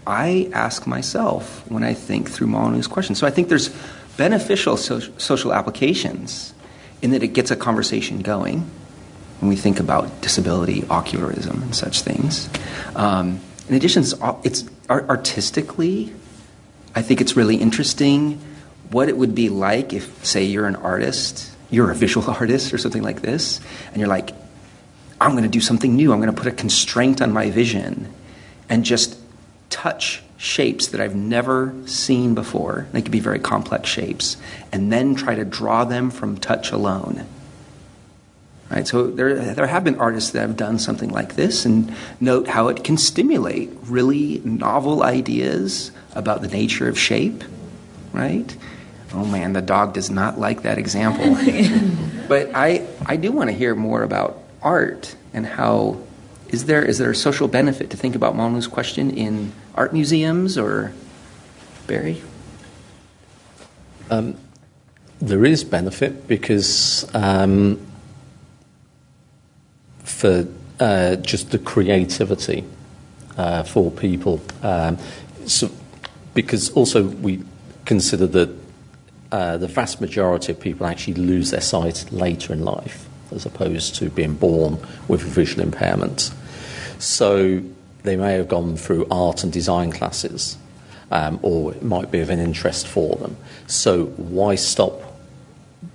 I 0.06 0.50
ask 0.52 0.86
myself 0.86 1.64
when 1.70 1.82
I 1.82 1.94
think 1.94 2.28
through 2.28 2.48
Molyneux's 2.48 2.88
question. 2.88 3.14
So 3.14 3.26
I 3.26 3.30
think 3.30 3.48
there's 3.48 3.70
beneficial 4.18 4.76
so- 4.76 5.00
social 5.16 5.54
applications 5.54 6.52
in 7.03 7.11
that 7.12 7.22
it 7.22 7.28
gets 7.28 7.51
a 7.51 7.57
conversation 7.57 8.20
going 8.20 8.70
when 9.40 9.48
we 9.48 9.57
think 9.57 9.80
about 9.80 10.20
disability, 10.20 10.82
ocularism, 10.82 11.62
and 11.62 11.74
such 11.74 12.03
things. 12.03 12.48
Um, 12.94 13.40
in 13.68 13.74
addition, 13.74 14.03
it's, 14.03 14.14
it's 14.44 14.64
artistically, 14.90 16.12
I 16.94 17.03
think 17.03 17.20
it's 17.20 17.36
really 17.36 17.57
interesting 17.57 18.40
what 18.90 19.09
it 19.09 19.16
would 19.16 19.34
be 19.34 19.48
like 19.48 19.92
if, 19.92 20.24
say, 20.24 20.44
you're 20.44 20.66
an 20.66 20.76
artist, 20.76 21.51
you're 21.70 21.90
a 21.90 21.94
visual 21.94 22.28
artist 22.40 22.74
or 22.74 22.78
something 22.78 23.03
like 23.03 23.22
this, 23.22 23.61
and 23.88 23.98
you're 23.98 24.09
like, 24.09 24.32
I'm 25.20 25.32
going 25.32 25.44
to 25.44 25.51
do 25.51 25.61
something 25.61 25.94
new. 25.94 26.12
I'm 26.12 26.20
going 26.20 26.34
to 26.34 26.36
put 26.36 26.51
a 26.51 26.55
constraint 26.55 27.20
on 27.20 27.32
my 27.32 27.51
vision 27.51 28.12
and 28.68 28.84
just 28.84 29.18
touch 29.68 30.22
shapes 30.41 30.86
that 30.86 31.03
I've 31.03 31.14
never 31.14 31.74
seen 31.84 32.34
before. 32.34 32.86
They 32.93 33.03
could 33.03 33.12
be 33.12 33.20
very 33.20 33.38
complex 33.38 33.91
shapes, 33.91 34.38
and 34.72 34.91
then 34.91 35.14
try 35.14 35.34
to 35.34 35.45
draw 35.45 35.84
them 35.84 36.11
from 36.11 36.38
touch 36.38 36.72
alone. 36.72 37.26
Right, 38.70 38.86
so 38.86 39.11
there, 39.11 39.34
there 39.55 39.66
have 39.66 39.84
been 39.84 39.99
artists 39.99 40.30
that 40.30 40.41
have 40.41 40.57
done 40.57 40.78
something 40.78 41.11
like 41.11 41.34
this, 41.34 41.66
and 41.66 41.95
note 42.20 42.49
how 42.49 42.68
it 42.68 42.84
can 42.84 42.97
stimulate 42.97 43.68
really 43.82 44.41
novel 44.43 45.03
ideas 45.03 45.91
about 46.14 46.41
the 46.41 46.49
nature 46.49 46.88
of 46.88 46.99
shape. 46.99 47.45
Right? 48.14 48.57
Oh 49.12 49.26
man, 49.26 49.53
the 49.53 49.61
dog 49.61 49.93
does 49.93 50.09
not 50.09 50.38
like 50.38 50.62
that 50.62 50.78
example. 50.78 51.36
but 52.28 52.51
I, 52.55 52.86
I 53.05 53.16
do 53.16 53.30
want 53.30 53.51
to 53.51 53.55
hear 53.55 53.74
more 53.74 54.03
about 54.03 54.38
art 54.62 55.16
and 55.34 55.45
how 55.45 56.01
is 56.49 56.64
there 56.64 56.84
is 56.84 56.99
there 56.99 57.11
a 57.11 57.14
social 57.14 57.49
benefit 57.49 57.91
to 57.91 57.97
think 57.97 58.14
about 58.14 58.34
Molyneux's 58.34 58.66
question 58.66 59.11
in 59.11 59.53
art 59.74 59.92
museums 59.92 60.58
or 60.58 60.92
Barry? 61.86 62.22
Um, 64.10 64.36
there 65.20 65.44
is 65.44 65.64
benefit 65.64 66.26
because 66.26 67.08
um, 67.14 67.78
for 70.02 70.46
uh, 70.78 71.16
just 71.16 71.50
the 71.50 71.58
creativity 71.58 72.64
uh, 73.36 73.62
for 73.62 73.90
people, 73.90 74.40
um, 74.62 74.98
so 75.46 75.70
because 76.34 76.70
also 76.70 77.04
we 77.04 77.42
consider 77.84 78.26
that 78.26 78.50
uh, 79.32 79.56
the 79.56 79.68
vast 79.68 80.00
majority 80.00 80.52
of 80.52 80.60
people 80.60 80.86
actually 80.86 81.14
lose 81.14 81.50
their 81.50 81.60
sight 81.60 82.10
later 82.10 82.52
in 82.52 82.64
life 82.64 83.08
as 83.32 83.46
opposed 83.46 83.94
to 83.96 84.10
being 84.10 84.34
born 84.34 84.78
with 85.06 85.22
a 85.22 85.26
visual 85.26 85.62
impairment. 85.62 86.32
So 86.98 87.62
they 88.03 88.16
may 88.16 88.34
have 88.34 88.48
gone 88.48 88.76
through 88.76 89.07
art 89.11 89.44
and 89.44 89.53
design 89.53 89.92
classes, 89.92 90.57
um, 91.11 91.38
or 91.42 91.72
it 91.72 91.82
might 91.82 92.11
be 92.11 92.20
of 92.20 92.30
an 92.30 92.38
interest 92.38 92.86
for 92.86 93.16
them. 93.16 93.36
So 93.66 94.07
why 94.07 94.55
stop 94.55 94.92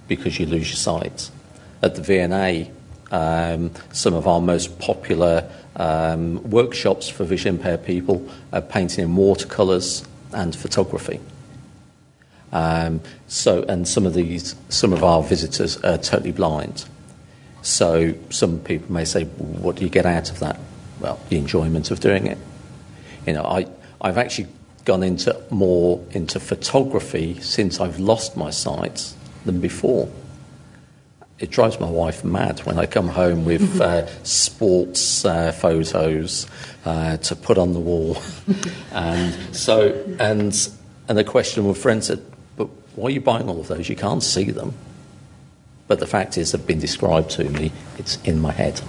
because 0.08 0.40
you 0.40 0.46
lose 0.46 0.70
your 0.70 0.78
sight? 0.78 1.30
At 1.82 1.96
the 1.96 2.02
V&A, 2.02 2.72
um, 3.12 3.72
some 3.92 4.14
of 4.14 4.28
our 4.28 4.42
most 4.42 4.80
popular 4.80 5.50
um, 5.76 6.42
workshops 6.50 7.10
for 7.10 7.24
vision 7.24 7.56
impaired 7.56 7.86
people 7.86 8.28
are 8.52 8.62
painting 8.62 9.04
in 9.04 9.16
watercolours 9.16 10.06
and 10.34 10.56
photography. 10.56 11.20
Um, 12.52 13.02
so, 13.28 13.64
and 13.64 13.88
some 13.88 14.06
of 14.06 14.14
these, 14.14 14.56
some 14.70 14.94
of 14.94 15.04
our 15.04 15.22
visitors 15.22 15.78
are 15.84 15.98
totally 15.98 16.32
blind. 16.32 16.86
So, 17.62 18.14
some 18.30 18.60
people 18.60 18.94
may 18.94 19.04
say, 19.06 19.26
"What 19.26 19.76
do 19.76 19.84
you 19.84 19.90
get 19.90 20.06
out 20.06 20.30
of 20.30 20.40
that?" 20.40 20.58
Well, 21.06 21.20
the 21.30 21.38
enjoyment 21.38 21.92
of 21.92 22.00
doing 22.00 22.26
it. 22.26 22.40
You 23.28 23.34
know, 23.34 23.44
I, 23.44 23.68
I've 24.02 24.18
actually 24.18 24.48
gone 24.86 25.04
into 25.04 25.40
more 25.52 26.04
into 26.12 26.40
photography 26.40 27.40
since 27.42 27.80
I've 27.80 28.00
lost 28.00 28.36
my 28.36 28.50
sight 28.50 29.14
than 29.46 29.60
before. 29.60 30.10
It 31.38 31.52
drives 31.52 31.80
my 31.80 31.90
wife 31.90 32.24
mad 32.24 32.62
when 32.62 32.80
I 32.80 32.88
come 32.88 33.08
home 33.10 33.46
with 33.46 33.80
uh, 33.90 34.08
sports 34.24 35.26
uh, 35.26 35.52
photos 35.52 36.48
uh, 36.86 37.18
to 37.18 37.36
put 37.36 37.60
on 37.60 37.74
the 37.74 37.80
wall, 37.80 38.18
and 38.92 39.56
so 39.56 39.92
and 40.20 40.58
and 41.08 41.18
the 41.18 41.24
question 41.24 41.68
with 41.68 41.78
friends 41.78 42.08
said, 42.08 42.22
"But 42.58 42.70
why 42.96 43.10
are 43.10 43.12
you 43.12 43.22
buying 43.22 43.48
all 43.48 43.60
of 43.60 43.68
those? 43.68 43.90
You 43.90 43.96
can't 43.96 44.24
see 44.24 44.50
them." 44.50 44.74
But 45.88 46.00
the 46.00 46.08
fact 46.08 46.36
is, 46.40 46.52
they've 46.52 46.66
been 46.66 46.80
described 46.80 47.30
to 47.32 47.44
me. 47.44 47.72
It's 48.00 48.18
in 48.24 48.40
my 48.40 48.52
head, 48.52 48.82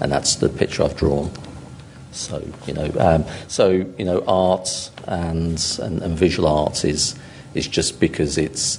and 0.00 0.12
that's 0.12 0.36
the 0.36 0.50
picture 0.50 0.82
I've 0.82 0.98
drawn. 0.98 1.30
So 2.12 2.46
you 2.66 2.74
know, 2.74 2.92
um, 2.98 3.24
so 3.48 3.70
you 3.70 4.04
know, 4.04 4.22
art 4.26 4.90
and, 5.06 5.62
and, 5.82 6.02
and 6.02 6.16
visual 6.16 6.48
art 6.48 6.84
is 6.84 7.14
is 7.54 7.66
just 7.66 8.00
because 8.00 8.38
it's 8.38 8.78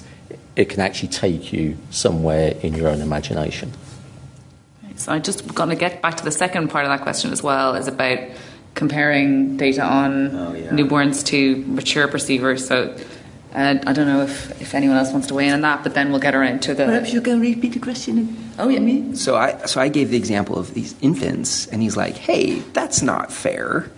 it 0.55 0.69
can 0.69 0.79
actually 0.79 1.09
take 1.09 1.51
you 1.51 1.77
somewhere 1.89 2.55
in 2.61 2.73
your 2.73 2.87
own 2.87 3.01
imagination. 3.01 3.71
So 4.95 5.11
I 5.11 5.19
just 5.19 5.53
going 5.53 5.69
to 5.69 5.75
get 5.75 6.01
back 6.01 6.17
to 6.17 6.23
the 6.23 6.31
second 6.31 6.69
part 6.69 6.85
of 6.85 6.89
that 6.89 7.01
question 7.01 7.31
as 7.31 7.41
well, 7.41 7.75
is 7.75 7.87
about 7.87 8.19
comparing 8.75 9.57
data 9.57 9.83
on 9.83 10.35
oh, 10.35 10.53
yeah. 10.53 10.69
newborns 10.69 11.25
to 11.27 11.57
mature 11.65 12.07
perceivers. 12.07 12.67
So 12.67 12.95
uh, 13.53 13.77
I 13.85 13.93
don't 13.93 14.07
know 14.07 14.21
if, 14.21 14.59
if 14.61 14.73
anyone 14.73 14.97
else 14.97 15.11
wants 15.11 15.27
to 15.27 15.35
weigh 15.35 15.47
in 15.47 15.53
on 15.53 15.61
that, 15.61 15.83
but 15.83 15.93
then 15.93 16.09
we'll 16.09 16.19
get 16.19 16.33
around 16.33 16.63
to 16.63 16.73
the. 16.73 16.85
Perhaps 16.85 17.13
you 17.13 17.21
can 17.21 17.39
repeat 17.39 17.73
the 17.73 17.79
question. 17.79 18.35
Oh 18.57 18.67
yeah, 18.67 18.79
me. 18.79 19.15
So 19.15 19.35
I 19.35 19.65
so 19.65 19.79
I 19.79 19.89
gave 19.89 20.09
the 20.09 20.17
example 20.17 20.57
of 20.57 20.73
these 20.73 20.95
infants, 21.01 21.67
and 21.67 21.81
he's 21.81 21.95
like, 21.95 22.17
"Hey, 22.17 22.59
that's 22.73 23.03
not 23.03 23.31
fair. 23.31 23.91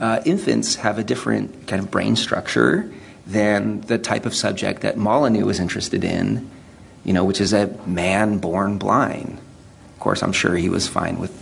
Uh, 0.00 0.20
infants 0.26 0.76
have 0.76 0.98
a 0.98 1.04
different 1.04 1.66
kind 1.66 1.82
of 1.82 1.90
brain 1.90 2.14
structure 2.14 2.92
than 3.26 3.80
the 3.82 3.98
type 3.98 4.26
of 4.26 4.34
subject 4.34 4.82
that 4.82 4.96
Molyneux 4.96 5.44
was 5.44 5.60
interested 5.60 6.04
in, 6.04 6.50
you 7.04 7.12
know, 7.12 7.24
which 7.24 7.40
is 7.40 7.52
a 7.52 7.68
man 7.86 8.38
born 8.38 8.76
blind. 8.76 9.38
Of 9.94 10.00
course, 10.00 10.22
I'm 10.22 10.32
sure 10.32 10.56
he 10.56 10.68
was 10.68 10.88
fine 10.88 11.18
with 11.18 11.32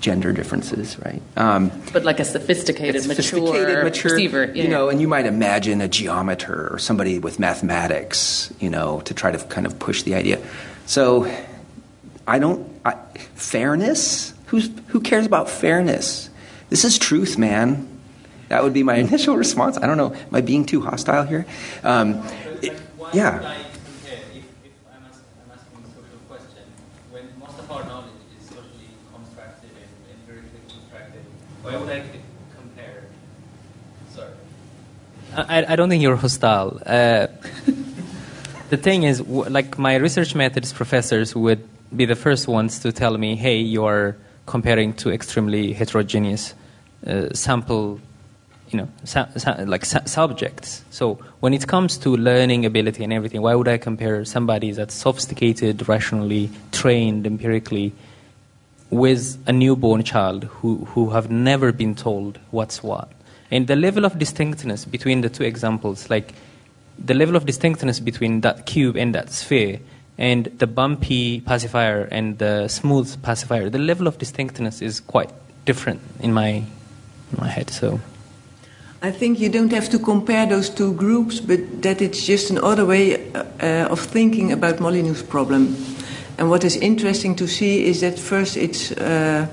gender 0.00 0.32
differences, 0.32 0.98
right? 0.98 1.22
Um, 1.36 1.70
but 1.92 2.04
like 2.04 2.20
a 2.20 2.24
sophisticated, 2.24 3.06
mature, 3.06 3.84
mature 3.84 4.10
perceiver, 4.10 4.44
yeah. 4.44 4.62
you 4.62 4.68
know. 4.68 4.88
And 4.88 5.00
you 5.00 5.08
might 5.08 5.26
imagine 5.26 5.80
a 5.80 5.88
geometer 5.88 6.72
or 6.72 6.78
somebody 6.78 7.18
with 7.18 7.38
mathematics, 7.38 8.52
you 8.60 8.70
know, 8.70 9.00
to 9.02 9.14
try 9.14 9.30
to 9.30 9.38
kind 9.46 9.66
of 9.66 9.78
push 9.78 10.02
the 10.02 10.14
idea. 10.14 10.42
So, 10.86 11.30
I 12.26 12.38
don't 12.38 12.68
I, 12.84 12.94
fairness. 13.34 14.34
Who's 14.46 14.70
who 14.88 15.00
cares 15.00 15.26
about 15.26 15.48
fairness? 15.48 16.30
this 16.70 16.84
is 16.84 16.98
truth, 16.98 17.36
man. 17.36 17.86
That 18.48 18.62
would 18.62 18.72
be 18.72 18.82
my 18.82 18.94
initial 19.06 19.36
response. 19.36 19.76
I 19.76 19.86
don't 19.86 19.96
know. 19.96 20.14
Am 20.14 20.34
I 20.34 20.40
being 20.40 20.64
too 20.64 20.80
hostile 20.80 21.24
here? 21.24 21.44
Um, 21.84 22.22
it, 22.62 22.80
yeah. 23.12 23.58
Why 31.70 31.76
would 31.76 31.88
I 31.88 32.02
compare? 32.58 33.04
Sorry. 34.12 34.32
I, 35.36 35.72
I 35.72 35.76
don't 35.76 35.88
think 35.88 36.02
you're 36.02 36.16
hostile. 36.16 36.82
Uh, 36.84 37.28
the 38.70 38.76
thing 38.76 39.04
is, 39.04 39.20
like 39.20 39.78
my 39.78 39.94
research 39.94 40.34
methods 40.34 40.72
professors 40.72 41.36
would 41.36 41.62
be 41.94 42.06
the 42.06 42.16
first 42.16 42.48
ones 42.48 42.80
to 42.80 42.90
tell 42.90 43.16
me, 43.16 43.36
"Hey, 43.36 43.58
you 43.60 43.84
are 43.84 44.16
comparing 44.46 44.94
two 44.94 45.12
extremely 45.12 45.72
heterogeneous 45.72 46.54
uh, 47.06 47.32
sample, 47.34 48.00
you 48.70 48.78
know, 48.78 48.88
sa- 49.04 49.28
sa- 49.36 49.62
like 49.64 49.84
sa- 49.84 50.04
subjects." 50.06 50.82
So 50.90 51.20
when 51.38 51.54
it 51.54 51.68
comes 51.68 51.98
to 51.98 52.16
learning 52.16 52.66
ability 52.66 53.04
and 53.04 53.12
everything, 53.12 53.42
why 53.42 53.54
would 53.54 53.68
I 53.68 53.78
compare 53.78 54.24
somebody 54.24 54.72
that's 54.72 54.94
sophisticated, 54.94 55.88
rationally 55.88 56.50
trained, 56.72 57.28
empirically? 57.28 57.92
With 58.90 59.38
a 59.46 59.52
newborn 59.52 60.02
child 60.02 60.44
who, 60.44 60.84
who 60.86 61.10
have 61.10 61.30
never 61.30 61.72
been 61.72 61.94
told 61.94 62.38
what's 62.50 62.82
what. 62.82 63.10
And 63.50 63.66
the 63.66 63.76
level 63.76 64.04
of 64.04 64.18
distinctness 64.18 64.84
between 64.84 65.22
the 65.22 65.28
two 65.28 65.44
examples, 65.44 66.10
like 66.10 66.34
the 66.98 67.14
level 67.14 67.36
of 67.36 67.46
distinctness 67.46 68.00
between 68.00 68.42
that 68.42 68.66
cube 68.66 68.96
and 68.96 69.14
that 69.14 69.30
sphere, 69.30 69.80
and 70.18 70.46
the 70.58 70.66
bumpy 70.66 71.40
pacifier 71.40 72.06
and 72.10 72.38
the 72.38 72.68
smooth 72.68 73.22
pacifier, 73.22 73.70
the 73.70 73.78
level 73.78 74.06
of 74.06 74.18
distinctness 74.18 74.82
is 74.82 75.00
quite 75.00 75.30
different 75.64 76.00
in 76.20 76.32
my, 76.34 76.48
in 76.48 77.38
my 77.38 77.48
head. 77.48 77.70
So. 77.70 78.00
I 79.02 79.10
think 79.10 79.40
you 79.40 79.48
don't 79.48 79.72
have 79.72 79.88
to 79.90 79.98
compare 79.98 80.44
those 80.44 80.68
two 80.68 80.92
groups, 80.92 81.40
but 81.40 81.82
that 81.82 82.02
it's 82.02 82.26
just 82.26 82.50
another 82.50 82.84
way 82.84 83.32
uh, 83.32 83.88
of 83.88 83.98
thinking 83.98 84.52
about 84.52 84.76
Molyneux's 84.76 85.22
problem. 85.22 85.74
And 86.40 86.48
what 86.48 86.64
is 86.64 86.76
interesting 86.76 87.36
to 87.36 87.46
see 87.46 87.84
is 87.84 88.00
that 88.00 88.18
first 88.18 88.56
it's 88.56 88.92
uh, 88.92 89.46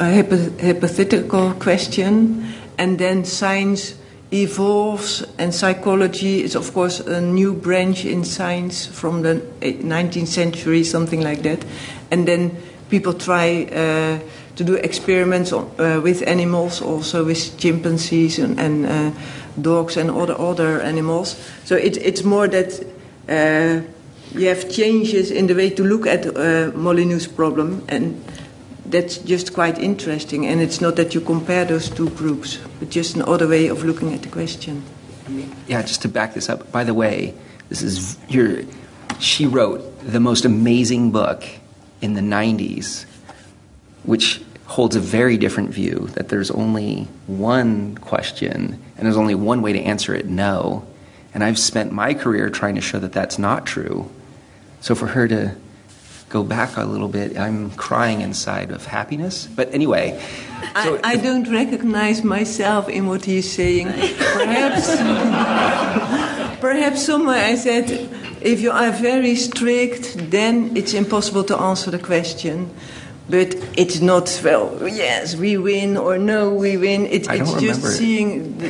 a 0.00 0.14
hypo- 0.14 0.58
hypothetical 0.58 1.52
question, 1.52 2.54
and 2.78 2.98
then 2.98 3.26
science 3.26 3.94
evolves, 4.32 5.22
and 5.36 5.54
psychology 5.54 6.42
is, 6.42 6.56
of 6.56 6.72
course, 6.72 7.00
a 7.00 7.20
new 7.20 7.52
branch 7.52 8.06
in 8.06 8.24
science 8.24 8.86
from 8.86 9.20
the 9.20 9.42
19th 9.60 10.28
century, 10.28 10.84
something 10.84 11.20
like 11.20 11.42
that. 11.42 11.62
And 12.10 12.26
then 12.26 12.56
people 12.88 13.12
try 13.12 13.64
uh, 13.64 14.18
to 14.56 14.64
do 14.64 14.74
experiments 14.76 15.52
on, 15.52 15.70
uh, 15.78 16.00
with 16.00 16.26
animals, 16.26 16.80
also 16.80 17.26
with 17.26 17.58
chimpanzees 17.58 18.38
and, 18.38 18.58
and 18.58 18.86
uh, 18.86 19.10
dogs 19.60 19.98
and 19.98 20.10
other 20.10 20.38
other 20.40 20.80
animals. 20.80 21.36
So 21.64 21.76
it, 21.76 21.98
it's 21.98 22.24
more 22.24 22.48
that 22.48 22.82
uh, 23.28 23.86
you 24.36 24.48
have 24.48 24.70
changes 24.70 25.30
in 25.30 25.46
the 25.46 25.54
way 25.54 25.70
to 25.70 25.82
look 25.82 26.06
at 26.06 26.26
uh, 26.26 26.70
Molyneux's 26.72 27.26
problem, 27.26 27.84
and 27.88 28.22
that's 28.84 29.18
just 29.18 29.54
quite 29.54 29.78
interesting. 29.78 30.46
And 30.46 30.60
it's 30.60 30.80
not 30.80 30.96
that 30.96 31.14
you 31.14 31.20
compare 31.20 31.64
those 31.64 31.88
two 31.88 32.10
groups, 32.10 32.58
but 32.78 32.90
just 32.90 33.16
another 33.16 33.48
way 33.48 33.68
of 33.68 33.84
looking 33.84 34.12
at 34.14 34.22
the 34.22 34.28
question. 34.28 34.82
Yeah, 35.66 35.82
just 35.82 36.02
to 36.02 36.08
back 36.08 36.34
this 36.34 36.48
up. 36.48 36.70
By 36.70 36.84
the 36.84 36.94
way, 36.94 37.34
this 37.68 37.82
is 37.82 38.16
your. 38.28 38.62
She 39.18 39.46
wrote 39.46 39.80
the 40.00 40.20
most 40.20 40.44
amazing 40.44 41.10
book 41.10 41.44
in 42.00 42.14
the 42.14 42.20
'90s, 42.20 43.06
which 44.04 44.42
holds 44.66 44.96
a 44.96 45.00
very 45.00 45.36
different 45.36 45.70
view 45.70 46.08
that 46.14 46.28
there's 46.28 46.50
only 46.50 47.06
one 47.26 47.96
question 47.98 48.82
and 48.96 49.06
there's 49.06 49.16
only 49.16 49.34
one 49.34 49.62
way 49.62 49.72
to 49.72 49.80
answer 49.80 50.14
it 50.14 50.26
no. 50.26 50.84
And 51.32 51.44
I've 51.44 51.58
spent 51.58 51.92
my 51.92 52.14
career 52.14 52.50
trying 52.50 52.74
to 52.74 52.80
show 52.80 52.98
that 52.98 53.12
that's 53.12 53.38
not 53.38 53.66
true. 53.66 54.10
So 54.80 54.94
for 54.94 55.06
her 55.06 55.26
to 55.28 55.56
go 56.28 56.42
back 56.42 56.76
a 56.76 56.84
little 56.84 57.08
bit, 57.08 57.38
I'm 57.38 57.70
crying 57.72 58.20
inside 58.20 58.70
of 58.70 58.86
happiness. 58.86 59.46
But 59.46 59.72
anyway. 59.72 60.20
So 60.84 61.00
I, 61.04 61.12
I 61.12 61.16
don't 61.16 61.50
recognize 61.50 62.24
myself 62.24 62.88
in 62.88 63.06
what 63.06 63.24
he's 63.24 63.50
saying. 63.50 63.86
Perhaps, 63.86 64.96
perhaps 66.60 67.04
somewhere 67.04 67.44
I 67.44 67.54
said, 67.54 67.90
if 68.40 68.60
you 68.60 68.70
are 68.70 68.90
very 68.90 69.36
strict, 69.36 70.30
then 70.30 70.76
it's 70.76 70.94
impossible 70.94 71.44
to 71.44 71.56
answer 71.56 71.90
the 71.90 71.98
question. 71.98 72.70
But 73.28 73.54
it's 73.76 74.00
not, 74.00 74.40
well, 74.44 74.86
yes, 74.86 75.34
we 75.34 75.56
win, 75.56 75.96
or 75.96 76.16
no, 76.16 76.54
we 76.54 76.76
win. 76.76 77.06
It, 77.06 77.26
it's 77.28 77.54
just 77.54 77.82
seeing 77.98 78.58
the 78.58 78.68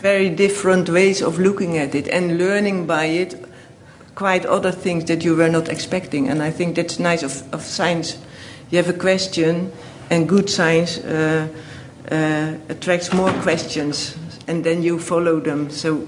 very 0.00 0.30
different 0.30 0.88
ways 0.88 1.20
of 1.20 1.38
looking 1.38 1.76
at 1.76 1.94
it 1.94 2.08
and 2.08 2.38
learning 2.38 2.86
by 2.86 3.04
it 3.04 3.49
quite 4.20 4.44
other 4.44 4.70
things 4.70 5.06
that 5.06 5.24
you 5.24 5.34
were 5.34 5.48
not 5.48 5.70
expecting. 5.70 6.28
And 6.28 6.42
I 6.42 6.50
think 6.50 6.76
that's 6.76 6.98
nice 6.98 7.22
of, 7.22 7.42
of 7.54 7.62
science. 7.62 8.18
You 8.68 8.76
have 8.76 8.90
a 8.90 8.98
question, 8.98 9.72
and 10.10 10.28
good 10.28 10.50
science 10.50 10.98
uh, 10.98 11.48
uh, 12.12 12.52
attracts 12.68 13.14
more 13.14 13.32
questions, 13.40 14.14
and 14.46 14.62
then 14.62 14.82
you 14.82 14.98
follow 14.98 15.40
them. 15.40 15.70
So, 15.70 16.06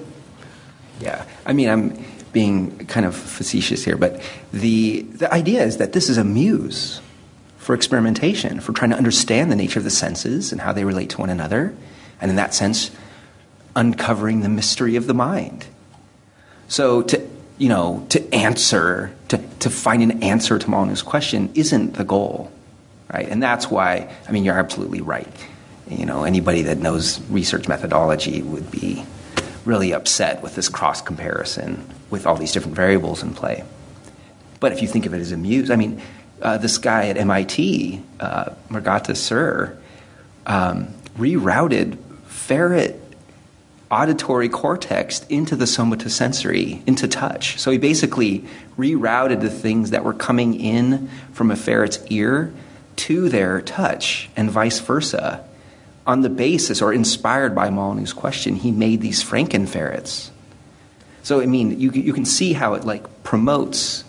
Yeah, 1.01 1.25
I 1.47 1.55
mean, 1.55 1.71
I'm 1.71 2.05
being 2.35 2.85
kind 2.87 3.07
of 3.07 3.17
facetious 3.17 3.83
here, 3.83 3.97
but 3.97 4.21
the, 4.53 5.09
the 5.17 5.33
idea 5.33 5.65
is 5.65 5.79
that 5.79 5.95
this 5.95 6.11
is 6.11 6.19
a 6.19 6.25
muse 6.25 7.01
for 7.57 7.75
experimentation, 7.75 8.61
for 8.61 8.75
trying 8.75 8.91
to 8.91 8.97
understand 8.97 9.51
the 9.51 9.57
nature 9.57 9.79
of 9.79 9.85
the 9.85 9.91
senses 9.91 10.53
and 10.53 10.61
how 10.61 10.75
they 10.75 10.85
relate 10.85 11.09
to 11.11 11.19
one 11.19 11.31
another, 11.31 11.75
and 12.21 12.31
in 12.31 12.37
that 12.37 12.53
sense, 12.53 12.91
uncovering 13.75 14.43
the 14.43 14.51
mystery 14.51 14.97
of 14.97 15.07
the 15.07 15.15
mind. 15.15 15.65
So 16.69 17.01
to 17.03 17.33
you 17.63 17.69
know 17.69 18.05
to 18.09 18.35
answer 18.35 19.15
to, 19.29 19.39
to 19.61 19.71
find 19.71 20.03
an 20.03 20.21
answer 20.25 20.59
to 20.59 20.67
Molyneux's 20.67 21.03
question 21.03 21.49
isn't 21.55 21.95
the 21.95 22.03
goal, 22.03 22.51
right? 23.13 23.29
And 23.29 23.41
that's 23.41 23.71
why 23.71 24.13
I 24.29 24.33
mean 24.33 24.45
you're 24.45 24.59
absolutely 24.59 25.01
right. 25.01 25.33
You 25.89 26.05
know 26.05 26.25
anybody 26.25 26.63
that 26.63 26.79
knows 26.79 27.21
research 27.31 27.69
methodology 27.69 28.43
would 28.43 28.69
be 28.73 29.07
really 29.65 29.95
upset 29.95 30.43
with 30.43 30.57
this 30.57 30.69
cross 30.69 31.01
comparison 31.01 31.89
with 32.11 32.27
all 32.27 32.35
these 32.35 32.51
different 32.51 32.75
variables 32.75 33.23
in 33.23 33.33
play. 33.33 33.63
But 34.59 34.73
if 34.73 34.83
you 34.83 34.89
think 34.89 35.07
of 35.07 35.15
it 35.15 35.21
as 35.21 35.31
a 35.31 35.37
muse, 35.37 35.71
I 35.71 35.77
mean, 35.77 36.03
uh, 36.41 36.59
this 36.59 36.79
guy 36.79 37.11
at 37.11 37.17
MIT, 37.17 38.03
uh, 38.19 38.51
Mriganka 38.71 39.17
Sur, 39.17 39.79
um, 40.47 40.89
rerouted 41.17 41.97
ferret 42.27 43.02
auditory 43.93 44.49
cortex 44.49 45.25
into 45.29 45.55
the 45.55 45.67
somatosensory, 45.67 46.83
into 46.89 47.07
touch. 47.07 47.61
So 47.61 47.71
he 47.71 47.77
basically 47.77 48.45
rerouted 48.79 49.43
the 49.43 49.51
things 49.51 49.91
that 49.91 50.03
were 50.03 50.15
coming 50.15 50.59
in 50.59 51.09
from 51.33 51.51
a 51.51 51.57
ferret's 51.57 52.05
ear 52.09 52.53
to 52.97 53.29
their 53.29 53.61
touch 53.61 54.31
and 54.35 54.51
vice 54.51 54.81
versa. 54.81 55.47
On 56.07 56.23
the 56.23 56.31
basis 56.31 56.81
or 56.81 56.93
inspired 56.93 57.55
by 57.55 57.69
Molyneux's 57.69 58.15
question, 58.15 58.57
he 58.57 58.73
made 58.73 59.03
these 59.03 59.23
Frankenferrets. 59.23 60.31
So 61.23 61.41
I 61.41 61.47
mean, 61.47 61.79
you 61.79 61.91
you 61.93 62.13
can 62.13 62.25
see 62.25 62.55
how 62.55 62.75
it 62.75 62.85
like 62.85 63.23
promotes 63.23 64.05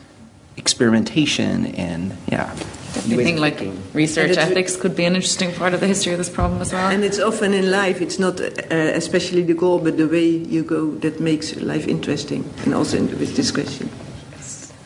experimentation 0.58 1.68
and 1.76 2.18
yeah. 2.28 2.56
Do 2.94 3.16
you 3.16 3.24
think 3.24 3.40
like 3.40 3.60
research 3.94 4.38
ethics 4.38 4.76
could 4.76 4.96
be 4.96 5.06
an 5.06 5.16
interesting 5.16 5.52
part 5.54 5.74
of 5.74 5.80
the 5.80 5.88
history 5.88 6.12
of 6.14 6.20
this 6.20 6.30
problem 6.30 6.62
as 6.62 6.72
well? 6.72 6.90
and 6.92 7.04
it's 7.04 7.20
often 7.20 7.54
in 7.54 7.72
life, 7.72 8.02
it's 8.02 8.20
not 8.20 8.40
uh, 8.40 8.46
especially 8.70 9.42
the 9.42 9.54
goal, 9.54 9.80
but 9.80 9.98
the 9.98 10.08
way 10.08 10.28
you 10.28 10.64
go 10.64 10.92
that 10.96 11.20
makes 11.20 11.56
life 11.58 11.88
interesting, 11.88 12.48
and 12.66 12.74
also 12.74 12.98
in, 12.98 13.08
with 13.20 13.36
this 13.36 13.52
question. 13.52 13.90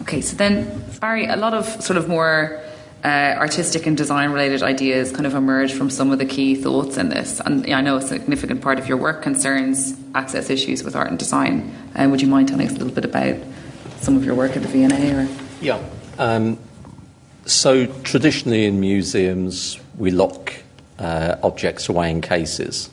Okay, 0.03 0.21
so 0.21 0.37
then, 0.37 0.83
Barry, 1.01 1.25
a 1.25 1.35
lot 1.35 1.53
of 1.53 1.65
sort 1.83 1.97
of 1.97 2.07
more 2.07 2.63
uh, 3.03 3.35
artistic 3.37 3.85
and 3.85 3.97
design 3.97 4.31
related 4.31 4.63
ideas 4.63 5.11
kind 5.11 5.25
of 5.25 5.35
emerge 5.35 5.73
from 5.73 5.89
some 5.89 6.11
of 6.11 6.19
the 6.19 6.25
key 6.25 6.55
thoughts 6.55 6.97
in 6.97 7.09
this. 7.09 7.41
And 7.41 7.71
I 7.73 7.81
know 7.81 7.97
a 7.97 8.01
significant 8.01 8.61
part 8.61 8.79
of 8.79 8.87
your 8.87 8.97
work 8.97 9.21
concerns 9.21 9.97
access 10.15 10.49
issues 10.49 10.83
with 10.83 10.95
art 10.95 11.09
and 11.09 11.19
design. 11.19 11.75
Uh, 11.95 12.07
would 12.09 12.21
you 12.21 12.27
mind 12.27 12.47
telling 12.47 12.67
us 12.67 12.73
a 12.73 12.77
little 12.77 12.93
bit 12.93 13.05
about 13.05 13.35
some 13.99 14.15
of 14.15 14.23
your 14.23 14.35
work 14.35 14.55
at 14.55 14.63
the 14.63 14.67
V&A? 14.67 15.13
Or? 15.13 15.27
Yeah. 15.61 15.79
Um, 16.17 16.57
so 17.47 17.85
traditionally 18.03 18.65
in 18.65 18.79
museums, 18.79 19.79
we 19.97 20.11
lock 20.11 20.53
uh, 20.99 21.37
objects 21.43 21.89
away 21.89 22.11
in 22.11 22.21
cases. 22.21 22.89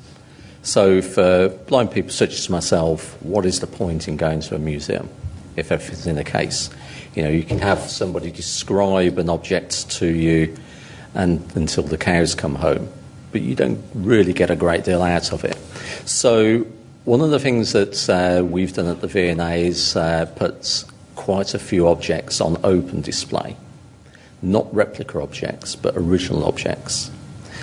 So 0.62 1.02
for 1.02 1.48
blind 1.48 1.90
people 1.90 2.10
such 2.10 2.34
as 2.34 2.48
myself, 2.48 3.20
what 3.22 3.44
is 3.44 3.60
the 3.60 3.66
point 3.66 4.08
in 4.08 4.16
going 4.16 4.40
to 4.40 4.54
a 4.54 4.58
museum 4.58 5.10
if 5.56 5.70
everything's 5.70 6.06
in 6.06 6.18
a 6.18 6.24
case? 6.24 6.70
You 7.14 7.24
know, 7.24 7.28
you 7.28 7.42
can 7.42 7.58
have 7.58 7.80
somebody 7.80 8.30
describe 8.30 9.18
an 9.18 9.28
object 9.28 9.90
to 9.92 10.06
you 10.06 10.56
and 11.14 11.44
until 11.54 11.82
the 11.82 11.98
cows 11.98 12.34
come 12.34 12.54
home, 12.54 12.88
but 13.32 13.42
you 13.42 13.54
don't 13.54 13.82
really 13.92 14.32
get 14.32 14.50
a 14.50 14.56
great 14.56 14.84
deal 14.84 15.02
out 15.02 15.32
of 15.32 15.44
it. 15.44 15.56
So 16.06 16.60
one 17.04 17.20
of 17.20 17.30
the 17.30 17.38
things 17.38 17.72
that 17.72 18.08
uh, 18.08 18.44
we've 18.44 18.72
done 18.72 18.86
at 18.86 19.00
the 19.00 19.08
V&A 19.08 19.66
is 19.66 19.96
uh, 19.96 20.26
put 20.36 20.84
quite 21.16 21.54
a 21.54 21.58
few 21.58 21.88
objects 21.88 22.40
on 22.40 22.56
open 22.64 23.00
display 23.00 23.56
not 24.44 24.72
replica 24.74 25.20
objects, 25.20 25.74
but 25.74 25.96
original 25.96 26.44
objects. 26.44 27.10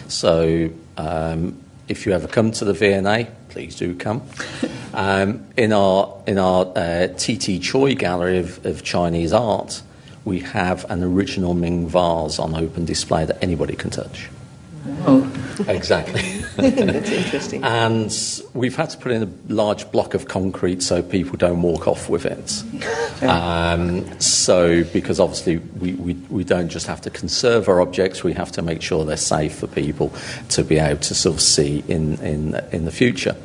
So 0.07 0.71
Um, 0.97 1.57
if 1.87 2.05
you 2.05 2.13
ever 2.13 2.27
come 2.27 2.51
to 2.51 2.65
the 2.65 2.73
V&A, 2.73 3.27
please 3.49 3.75
do 3.75 3.95
come. 3.95 4.23
Um, 4.93 5.45
in 5.55 5.71
our 5.71 6.21
in 6.27 6.37
our 6.37 6.65
uh, 6.65 7.07
TT 7.07 7.61
Tsui 7.61 7.97
Gallery 7.97 8.39
of, 8.39 8.65
of 8.65 8.83
Chinese 8.83 9.31
art, 9.31 9.81
we 10.25 10.41
have 10.41 10.83
an 10.91 11.01
original 11.01 11.53
Ming 11.53 11.87
vase 11.87 12.39
on 12.39 12.53
open 12.55 12.83
display 12.83 13.23
that 13.23 13.41
anybody 13.41 13.77
can 13.77 13.89
touch. 13.89 14.27
Oh, 15.07 15.30
Exactly. 15.67 16.21
That's 16.57 17.09
interesting. 17.09 17.63
and 17.63 18.43
we've 18.53 18.75
had 18.75 18.89
to 18.91 18.97
put 18.97 19.11
in 19.11 19.23
a 19.23 19.53
large 19.53 19.91
block 19.91 20.13
of 20.13 20.27
concrete 20.27 20.83
so 20.83 21.01
people 21.01 21.37
don't 21.37 21.61
walk 21.61 21.87
off 21.87 22.09
with 22.09 22.25
it. 22.25 22.63
Um, 23.21 24.19
so, 24.19 24.83
because 24.85 25.19
obviously 25.19 25.57
we, 25.57 25.93
we, 25.93 26.13
we 26.31 26.43
don't 26.43 26.69
just 26.69 26.87
have 26.87 27.01
to 27.01 27.11
conserve 27.11 27.69
our 27.69 27.79
objects, 27.79 28.23
we 28.23 28.33
have 28.33 28.51
to 28.53 28.63
make 28.63 28.81
sure 28.81 29.05
they're 29.05 29.15
safe 29.15 29.53
for 29.53 29.67
people 29.67 30.11
to 30.49 30.63
be 30.63 30.79
able 30.79 31.01
to 31.01 31.13
sort 31.13 31.35
of 31.35 31.41
see 31.41 31.83
in, 31.87 32.19
in, 32.21 32.55
in 32.71 32.85
the 32.85 32.91
future. 32.91 33.35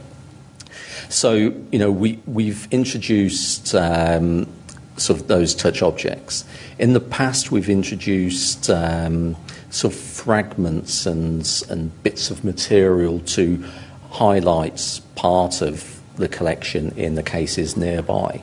So, 1.10 1.34
you 1.34 1.78
know, 1.78 1.90
we, 1.90 2.20
we've 2.26 2.66
introduced 2.70 3.74
um, 3.74 4.48
sort 4.96 5.20
of 5.20 5.28
those 5.28 5.54
touch 5.54 5.82
objects. 5.82 6.44
In 6.78 6.92
the 6.92 7.00
past, 7.00 7.50
we've 7.52 7.68
introduced 7.68 8.68
um, 8.70 9.36
sort 9.76 9.92
of 9.92 10.00
fragments 10.00 11.04
and, 11.04 11.64
and 11.68 12.02
bits 12.02 12.30
of 12.30 12.44
material 12.44 13.20
to 13.20 13.62
highlight 14.10 15.00
part 15.16 15.60
of 15.60 16.00
the 16.16 16.28
collection 16.28 16.92
in 16.96 17.14
the 17.14 17.22
cases 17.22 17.76
nearby. 17.76 18.42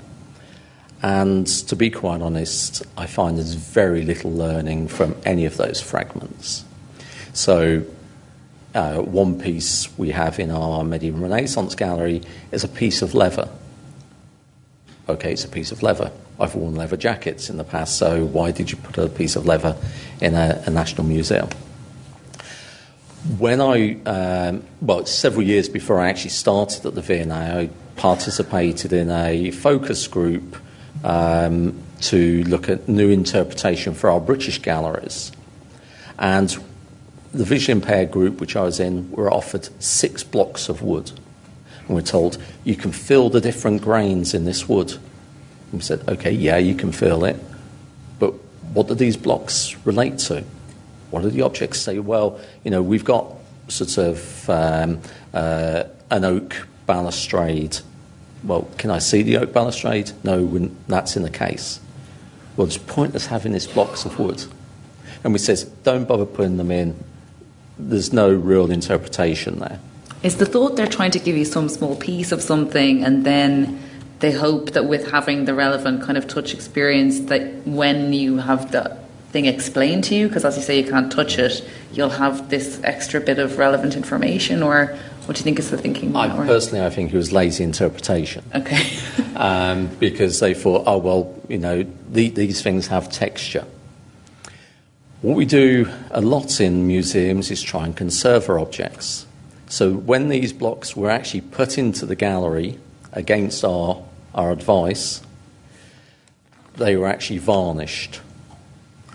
And 1.02 1.48
to 1.48 1.76
be 1.76 1.90
quite 1.90 2.22
honest, 2.22 2.84
I 2.96 3.08
find 3.08 3.38
there's 3.38 3.56
very 3.56 4.04
little 4.04 4.32
learning 4.32 4.90
from 4.90 5.16
any 5.26 5.46
of 5.46 5.58
those 5.58 5.82
fragments. 5.82 6.66
So, 7.34 7.84
uh, 8.76 9.00
one 9.00 9.40
piece 9.40 9.90
we 9.98 10.12
have 10.12 10.40
in 10.40 10.52
our 10.52 10.84
medieval 10.84 11.20
Renaissance 11.20 11.74
gallery 11.74 12.22
is 12.52 12.64
a 12.64 12.68
piece 12.68 13.02
of 13.02 13.16
leather. 13.16 13.50
Okay, 15.10 15.34
it's 15.34 15.46
a 15.46 15.50
piece 15.50 15.72
of 15.72 15.82
leather. 15.82 16.12
I've 16.40 16.56
worn 16.56 16.76
leather 16.76 16.98
jackets 16.98 17.50
in 17.50 17.58
the 17.58 17.64
past, 17.64 17.98
so 17.98 18.26
why 18.26 18.52
did 18.52 18.72
you 18.72 18.78
put 18.78 18.98
a 18.98 19.08
piece 19.08 19.36
of 19.36 19.46
leather 19.46 19.78
in 20.20 20.34
a, 20.34 20.64
a 20.66 20.70
national 20.70 21.06
museum? 21.06 21.50
When 23.38 23.62
I, 23.62 24.02
um, 24.06 24.64
well, 24.82 25.06
several 25.06 25.44
years 25.44 25.70
before 25.70 26.00
I 26.00 26.10
actually 26.10 26.32
started 26.32 26.86
at 26.86 26.96
the 26.96 27.02
V&A, 27.02 27.32
I 27.32 27.70
participated 27.96 28.92
in 28.92 29.10
a 29.10 29.52
focus 29.52 30.08
group 30.08 30.58
um, 31.04 31.82
to 32.02 32.44
look 32.44 32.68
at 32.68 32.90
new 32.90 33.10
interpretation 33.10 33.94
for 33.94 34.10
our 34.10 34.20
British 34.20 34.60
galleries. 34.60 35.32
And 36.20 36.50
the 37.34 37.46
visually 37.46 37.80
impaired 37.80 38.12
group, 38.12 38.40
which 38.40 38.56
I 38.56 38.64
was 38.64 38.80
in, 38.80 39.10
were 39.12 39.32
offered 39.32 39.70
six 39.82 40.24
blocks 40.24 40.70
of 40.70 40.82
wood. 40.82 41.12
And 41.88 41.96
we're 41.96 42.02
told, 42.02 42.38
you 42.64 42.76
can 42.76 42.92
feel 42.92 43.30
the 43.30 43.42
different 43.42 43.82
grains 43.82 44.34
in 44.34 44.46
this 44.46 44.70
wood. 44.70 44.98
And 45.74 45.80
we 45.80 45.86
said, 45.86 46.08
okay, 46.08 46.30
yeah, 46.30 46.58
you 46.58 46.76
can 46.76 46.92
feel 46.92 47.26
it. 47.26 47.36
But 48.20 48.36
what 48.74 48.90
do 48.90 48.94
these 48.94 49.18
blocks 49.18 49.76
relate 49.86 50.20
to? 50.20 50.44
What 51.10 51.24
do 51.24 51.32
the 51.32 51.42
objects 51.42 51.82
say? 51.82 51.98
Well, 51.98 52.40
you 52.64 52.70
know, 52.70 52.84
we've 52.84 53.04
got 53.04 53.34
sort 53.70 53.98
of 53.98 54.50
um, 54.52 55.02
uh, 55.34 55.86
an 56.12 56.26
oak 56.26 56.68
balustrade. 56.86 57.80
Well, 58.44 58.70
can 58.78 58.92
I 58.92 59.00
see 59.00 59.24
the 59.24 59.38
oak 59.38 59.52
balustrade? 59.52 60.12
No, 60.24 60.70
that's 60.88 61.18
in 61.18 61.24
the 61.24 61.32
case. 61.32 61.80
Well, 62.56 62.68
it's 62.68 62.78
pointless 62.78 63.26
having 63.26 63.54
these 63.54 63.66
blocks 63.66 64.06
of 64.06 64.20
wood. 64.20 64.46
And 65.24 65.34
we 65.34 65.40
says, 65.40 65.64
don't 65.64 66.08
bother 66.08 66.28
putting 66.28 66.58
them 66.58 66.70
in. 66.70 67.04
There's 67.80 68.14
no 68.14 68.32
real 68.32 68.70
interpretation 68.70 69.58
there. 69.58 69.80
Is 70.22 70.38
the 70.38 70.46
thought 70.46 70.76
they're 70.76 70.86
trying 70.86 71.12
to 71.12 71.20
give 71.20 71.36
you 71.36 71.46
some 71.46 71.68
small 71.68 71.96
piece 71.96 72.32
of 72.32 72.44
something 72.44 73.04
and 73.04 73.26
then 73.26 73.83
they 74.24 74.32
hope 74.32 74.72
that 74.72 74.86
with 74.86 75.12
having 75.12 75.44
the 75.44 75.54
relevant 75.54 76.02
kind 76.02 76.18
of 76.18 76.26
touch 76.30 76.54
experience 76.54 77.20
that 77.28 77.42
when 77.68 78.14
you 78.14 78.38
have 78.38 78.72
the 78.72 78.98
thing 79.32 79.48
explained 79.48 80.06
to 80.06 80.16
you, 80.16 80.30
because 80.30 80.46
as 80.46 80.56
you 80.56 80.64
say 80.64 80.80
you 80.80 80.90
can't 80.90 81.12
touch 81.12 81.38
it, 81.38 81.62
you'll 81.92 82.08
have 82.08 82.50
this 82.50 82.80
extra 82.86 83.20
bit 83.20 83.38
of 83.38 83.58
relevant 83.58 83.98
information 83.98 84.64
or 84.64 84.98
what 85.26 85.36
do 85.36 85.42
you 85.42 85.44
think 85.44 85.60
is 85.60 85.72
the 85.72 85.78
thinking? 85.78 86.16
I 86.16 86.30
personally, 86.46 86.86
I 86.86 86.90
think 86.90 87.14
it 87.14 87.18
was 87.18 87.34
lazy 87.34 87.66
interpretation. 87.66 88.46
Okay. 88.56 88.98
um, 89.36 89.88
because 90.00 90.40
they 90.40 90.54
thought, 90.54 90.84
oh, 90.86 91.00
well, 91.00 91.38
you 91.50 91.58
know, 91.58 91.86
the, 92.10 92.30
these 92.30 92.62
things 92.62 92.88
have 92.88 93.12
texture. 93.12 93.66
What 95.22 95.36
we 95.36 95.44
do 95.44 95.92
a 96.12 96.22
lot 96.22 96.62
in 96.62 96.88
museums 96.88 97.52
is 97.52 97.62
try 97.62 97.84
and 97.84 97.94
conserve 97.94 98.50
our 98.50 98.58
objects. 98.58 99.26
So 99.68 99.92
when 99.92 100.30
these 100.30 100.54
blocks 100.54 100.96
were 100.96 101.10
actually 101.10 101.42
put 101.42 101.78
into 101.78 102.06
the 102.06 102.16
gallery 102.16 102.80
against 103.12 103.66
our, 103.66 104.02
our 104.34 104.52
advice, 104.52 105.22
they 106.76 106.96
were 106.96 107.08
actually 107.08 107.40
varnished. 107.40 108.22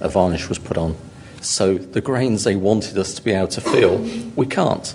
A 0.00 0.08
varnish 0.08 0.48
was 0.48 0.58
put 0.58 0.76
on. 0.76 0.96
So 1.40 1.78
the 1.78 2.00
grains 2.00 2.44
they 2.44 2.56
wanted 2.56 2.96
us 2.98 3.14
to 3.14 3.22
be 3.22 3.32
able 3.32 3.48
to 3.48 3.60
feel, 3.60 3.98
we 4.36 4.46
can't 4.46 4.94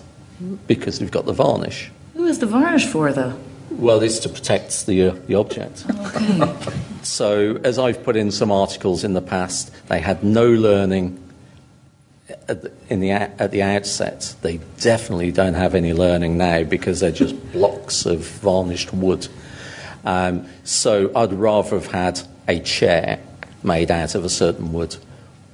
because 0.68 1.00
we've 1.00 1.12
got 1.12 1.26
the 1.26 1.34
varnish. 1.34 1.92
Who 2.14 2.26
is 2.26 2.40
the 2.40 2.46
varnish 2.46 2.86
for 2.86 3.12
though? 3.12 3.38
Well, 3.72 4.02
it's 4.04 4.20
to 4.20 4.30
protect 4.30 4.86
the, 4.86 5.10
uh, 5.10 5.16
the 5.28 5.36
object. 5.36 5.86
Okay. 5.90 6.54
So, 7.04 7.60
as 7.66 7.78
I've 7.78 8.02
put 8.02 8.16
in 8.16 8.32
some 8.32 8.50
articles 8.50 9.04
in 9.04 9.12
the 9.12 9.22
past, 9.22 9.74
they 9.88 10.00
had 10.00 10.24
no 10.24 10.48
learning 10.48 11.20
at 12.48 12.62
the, 12.62 12.72
in 12.88 13.02
the, 13.02 13.12
at 13.12 13.52
the 13.52 13.62
outset. 13.62 14.34
They 14.42 14.62
definitely 14.80 15.34
don't 15.34 15.56
have 15.56 15.76
any 15.76 15.94
learning 15.94 16.38
now 16.38 16.64
because 16.64 17.02
they're 17.02 17.12
just 17.12 17.36
blocks 17.52 18.06
of 18.06 18.20
varnished 18.20 18.94
wood. 18.94 19.28
Um, 20.06 20.48
so, 20.64 21.12
I'd 21.16 21.34
rather 21.34 21.80
have 21.80 21.92
had 21.92 22.22
a 22.48 22.60
chair 22.60 23.20
made 23.64 23.92
out 23.92 24.16
of 24.16 24.26
a 24.26 24.30
certain 24.30 24.74
wood 24.74 24.98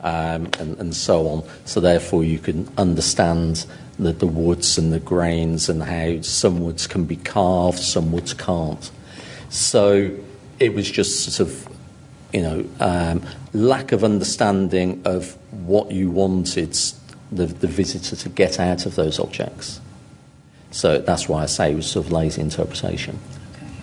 um, 0.02 0.50
and, 0.60 0.78
and 0.80 0.96
so 0.96 1.28
on. 1.28 1.44
So, 1.66 1.80
therefore, 1.80 2.24
you 2.24 2.40
can 2.40 2.68
understand 2.78 3.66
the, 4.00 4.14
the 4.14 4.28
woods 4.28 4.78
and 4.78 4.94
the 4.94 5.00
grains 5.00 5.70
and 5.70 5.84
how 5.84 6.22
some 6.22 6.62
woods 6.62 6.88
can 6.88 7.04
be 7.06 7.18
carved, 7.18 7.80
some 7.80 8.12
woods 8.12 8.34
can't. 8.34 8.90
So 9.50 10.12
it 10.60 10.74
was 10.74 10.90
just 10.90 11.30
sort 11.30 11.50
of, 11.50 11.68
you 12.34 12.42
know, 12.42 12.66
um, 12.80 13.24
lack 13.54 13.92
of 13.92 14.04
understanding 14.04 15.02
of 15.06 15.36
what 15.52 15.92
you 15.92 16.10
wanted 16.10 16.78
the, 17.32 17.46
the 17.46 17.68
visitor 17.68 18.16
to 18.16 18.30
get 18.30 18.60
out 18.60 18.86
of 18.86 18.96
those 18.96 19.20
objects. 19.20 19.82
So 20.72 21.00
that's 21.00 21.28
why 21.28 21.44
I 21.44 21.48
say 21.48 21.74
it 21.74 21.76
was 21.76 21.88
sort 21.92 22.06
of 22.06 22.12
lazy 22.12 22.42
interpretation. 22.42 23.20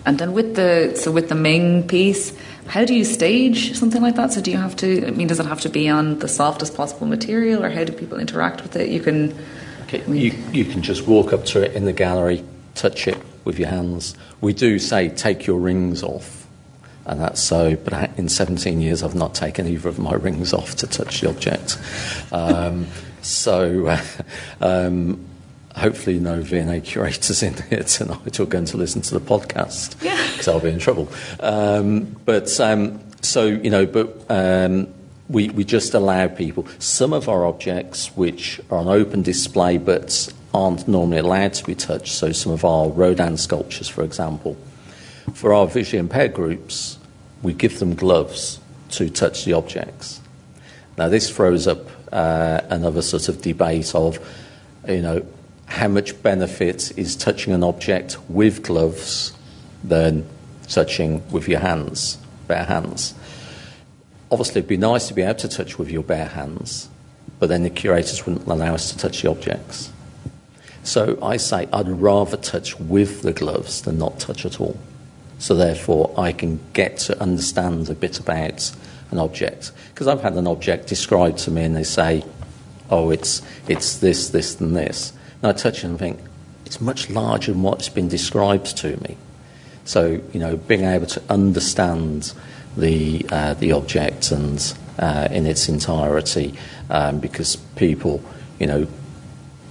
And 0.07 0.19
then 0.19 0.31
with 0.31 0.55
the 0.55 0.93
so 0.95 1.11
with 1.11 1.27
the 1.27 1.35
Ming 1.35 1.85
piece, 1.85 2.31
how 2.67 2.85
do 2.85 2.95
you 2.95 3.03
stage 3.03 3.77
something 3.77 4.01
like 4.01 4.15
that? 4.15 4.31
So 4.31 4.39
do 4.39 4.49
you 4.49 4.57
have 4.57 4.73
to? 4.77 5.05
I 5.05 5.11
mean, 5.11 5.27
does 5.27 5.41
it 5.41 5.45
have 5.45 5.59
to 5.61 5.69
be 5.69 5.89
on 5.89 6.19
the 6.19 6.29
softest 6.29 6.77
possible 6.77 7.07
material, 7.07 7.61
or 7.61 7.69
how 7.69 7.83
do 7.83 7.91
people 7.91 8.17
interact 8.17 8.63
with 8.63 8.77
it? 8.77 8.87
You 8.87 9.01
can. 9.01 9.37
Okay, 9.83 10.01
you, 10.07 10.31
you 10.53 10.63
can 10.63 10.81
just 10.81 11.07
walk 11.07 11.33
up 11.33 11.43
to 11.47 11.61
it 11.61 11.73
in 11.73 11.83
the 11.83 11.91
gallery, 11.91 12.41
touch 12.73 13.05
it 13.05 13.17
with 13.43 13.59
your 13.59 13.67
hands. 13.67 14.15
We 14.39 14.53
do 14.53 14.79
say 14.79 15.09
take 15.09 15.45
your 15.45 15.59
rings 15.59 16.03
off, 16.03 16.47
and 17.05 17.19
that's 17.19 17.43
so. 17.43 17.75
But 17.75 17.93
I- 17.93 18.09
in 18.15 18.29
17 18.29 18.79
years, 18.79 19.03
I've 19.03 19.13
not 19.13 19.35
taken 19.35 19.67
either 19.67 19.89
of 19.89 19.99
my 19.99 20.13
rings 20.13 20.53
off 20.53 20.75
to 20.77 20.87
touch 20.87 21.19
the 21.19 21.27
object. 21.29 21.77
Um, 22.31 22.87
so, 23.21 23.87
uh, 23.87 24.01
um, 24.61 25.19
hopefully, 25.77 26.19
no 26.19 26.41
V&A 26.41 26.81
curators 26.81 27.43
in 27.43 27.53
here 27.69 27.83
tonight 27.83 28.35
who 28.35 28.43
are 28.43 28.47
going 28.47 28.65
to 28.65 28.77
listen 28.77 29.01
to 29.03 29.13
the 29.13 29.21
podcast 29.21 29.99
because 29.99 30.47
I'll 30.47 30.59
be 30.59 30.69
in 30.69 30.79
trouble. 30.79 31.09
Um, 31.39 32.15
but 32.25 32.59
um, 32.59 32.99
so 33.21 33.45
you 33.45 33.69
know, 33.69 33.85
but. 33.85 34.29
Um, 34.29 34.93
we, 35.29 35.49
we 35.49 35.65
just 35.65 35.93
allow 35.93 36.27
people. 36.27 36.65
Some 36.79 37.11
of 37.11 37.27
our 37.27 37.45
objects, 37.45 38.15
which 38.15 38.61
are 38.71 38.77
on 38.77 38.87
open 38.87 39.23
display 39.23 39.77
but 39.77 40.33
aren't 40.53 40.87
normally 40.87 41.17
allowed 41.17 41.53
to 41.55 41.65
be 41.65 41.75
touched, 41.75 42.13
so 42.13 42.31
some 42.31 42.51
of 42.51 42.63
our 42.63 42.89
Rodin 42.89 43.37
sculptures, 43.37 43.89
for 43.89 44.03
example, 44.03 44.55
for 45.33 45.53
our 45.53 45.67
visually 45.67 45.99
impaired 45.99 46.33
groups, 46.33 46.97
we 47.41 47.53
give 47.53 47.79
them 47.79 47.93
gloves 47.93 48.59
to 48.91 49.09
touch 49.09 49.45
the 49.45 49.53
objects. 49.53 50.21
Now, 50.97 51.09
this 51.09 51.29
throws 51.29 51.67
up 51.67 51.87
uh, 52.11 52.61
another 52.69 53.01
sort 53.01 53.29
of 53.29 53.41
debate 53.41 53.93
of, 53.93 54.19
you 54.87 55.01
know, 55.01 55.25
how 55.67 55.87
much 55.87 56.21
benefit 56.23 56.97
is 56.97 57.15
touching 57.15 57.53
an 57.53 57.63
object 57.63 58.17
with 58.29 58.63
gloves 58.63 59.33
than 59.83 60.27
touching 60.67 61.29
with 61.29 61.47
your 61.47 61.59
hands, 61.59 62.17
bare 62.47 62.65
hands 62.65 63.13
obviously 64.31 64.59
it'd 64.59 64.67
be 64.67 64.77
nice 64.77 65.07
to 65.07 65.13
be 65.13 65.21
able 65.21 65.35
to 65.35 65.47
touch 65.47 65.77
with 65.77 65.89
your 65.89 66.03
bare 66.03 66.27
hands, 66.27 66.89
but 67.39 67.49
then 67.49 67.63
the 67.63 67.69
curators 67.69 68.25
wouldn't 68.25 68.47
allow 68.47 68.73
us 68.73 68.91
to 68.91 68.97
touch 68.97 69.21
the 69.21 69.29
objects. 69.29 69.91
So 70.83 71.17
I 71.21 71.37
say 71.37 71.67
I'd 71.71 71.89
rather 71.89 72.37
touch 72.37 72.79
with 72.79 73.21
the 73.21 73.33
gloves 73.33 73.81
than 73.81 73.97
not 73.97 74.19
touch 74.19 74.45
at 74.45 74.59
all. 74.59 74.79
So 75.39 75.53
therefore 75.53 76.13
I 76.17 76.31
can 76.31 76.59
get 76.73 76.97
to 76.99 77.21
understand 77.21 77.89
a 77.89 77.93
bit 77.93 78.19
about 78.19 78.71
an 79.11 79.19
object. 79.19 79.71
Because 79.93 80.07
I've 80.07 80.21
had 80.21 80.33
an 80.33 80.47
object 80.47 80.87
described 80.87 81.39
to 81.39 81.51
me 81.51 81.63
and 81.63 81.75
they 81.75 81.83
say, 81.83 82.23
oh, 82.89 83.09
it's, 83.09 83.41
it's 83.67 83.97
this, 83.97 84.29
this, 84.29 84.59
and 84.59 84.75
this. 84.75 85.13
And 85.41 85.51
I 85.51 85.53
touch 85.53 85.79
it 85.79 85.83
and 85.85 85.99
think, 85.99 86.19
it's 86.65 86.81
much 86.81 87.09
larger 87.09 87.53
than 87.53 87.63
what's 87.63 87.89
been 87.89 88.07
described 88.07 88.77
to 88.77 88.97
me. 89.03 89.17
So, 89.85 90.21
you 90.33 90.39
know, 90.39 90.57
being 90.57 90.83
able 90.83 91.05
to 91.07 91.21
understand 91.29 92.33
the, 92.75 93.25
uh, 93.31 93.53
the 93.53 93.71
object 93.71 94.31
and 94.31 94.73
uh, 94.99 95.29
in 95.31 95.45
its 95.45 95.69
entirety, 95.69 96.53
um, 96.89 97.19
because 97.19 97.55
people, 97.75 98.21
you 98.59 98.67
know, 98.67 98.87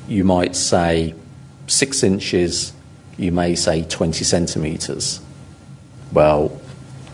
you 0.09 0.25
might 0.25 0.57
say 0.57 1.15
six 1.67 2.03
inches, 2.03 2.73
you 3.19 3.33
may 3.33 3.55
say 3.55 3.83
20 3.83 4.25
centimetres. 4.25 5.21
Well, 6.13 6.59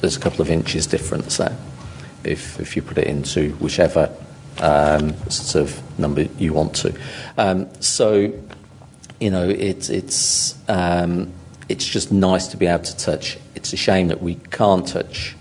there's 0.00 0.16
a 0.16 0.20
couple 0.20 0.42
of 0.42 0.50
inches 0.50 0.86
difference 0.86 1.38
there 1.38 1.56
if, 2.24 2.60
if 2.60 2.76
you 2.76 2.82
put 2.82 2.98
it 2.98 3.06
into 3.06 3.50
whichever 3.54 4.14
um, 4.60 5.14
sort 5.30 5.68
of 5.68 5.98
number 5.98 6.22
you 6.38 6.52
want 6.52 6.74
to. 6.76 6.94
Um, 7.38 7.68
so, 7.80 8.32
you 9.20 9.30
know, 9.30 9.48
it, 9.48 9.90
it's, 9.90 10.56
um, 10.68 11.32
it's 11.68 11.86
just 11.86 12.12
nice 12.12 12.48
to 12.48 12.56
be 12.56 12.66
able 12.66 12.84
to 12.84 12.96
touch. 12.96 13.38
It's 13.54 13.72
a 13.72 13.76
shame 13.76 14.08
that 14.08 14.22
we 14.22 14.34
can't 14.50 14.86
touch 14.86 15.36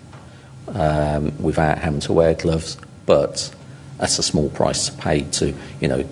um, 0.67 1.33
without 1.41 1.77
having 1.77 1.99
to 2.01 2.13
wear 2.13 2.33
gloves, 2.33 2.77
but 3.05 3.53
that's 3.97 4.19
a 4.19 4.23
small 4.23 4.49
price 4.49 4.89
to 4.89 4.97
pay 4.97 5.21
to, 5.21 5.53
you 5.79 5.87
know, 5.87 6.07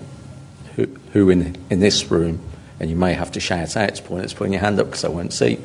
who, 0.76 0.86
who 1.12 1.30
in, 1.30 1.56
in 1.70 1.80
this 1.80 2.10
room, 2.10 2.40
and 2.78 2.90
you 2.90 2.96
may 2.96 3.12
have 3.12 3.32
to 3.32 3.40
shout 3.40 3.76
out 3.76 3.94
to 3.94 4.02
point, 4.02 4.34
putting 4.36 4.52
your 4.52 4.62
hand 4.62 4.78
up 4.80 4.86
because 4.86 5.04
I 5.04 5.08
won't 5.08 5.32
see, 5.32 5.58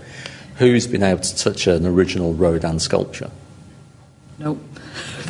who's 0.57 0.87
been 0.87 1.03
able 1.03 1.21
to 1.21 1.35
touch 1.35 1.67
an 1.67 1.85
original 1.85 2.33
Rodin 2.33 2.79
sculpture? 2.79 3.31
Nope. 4.37 4.61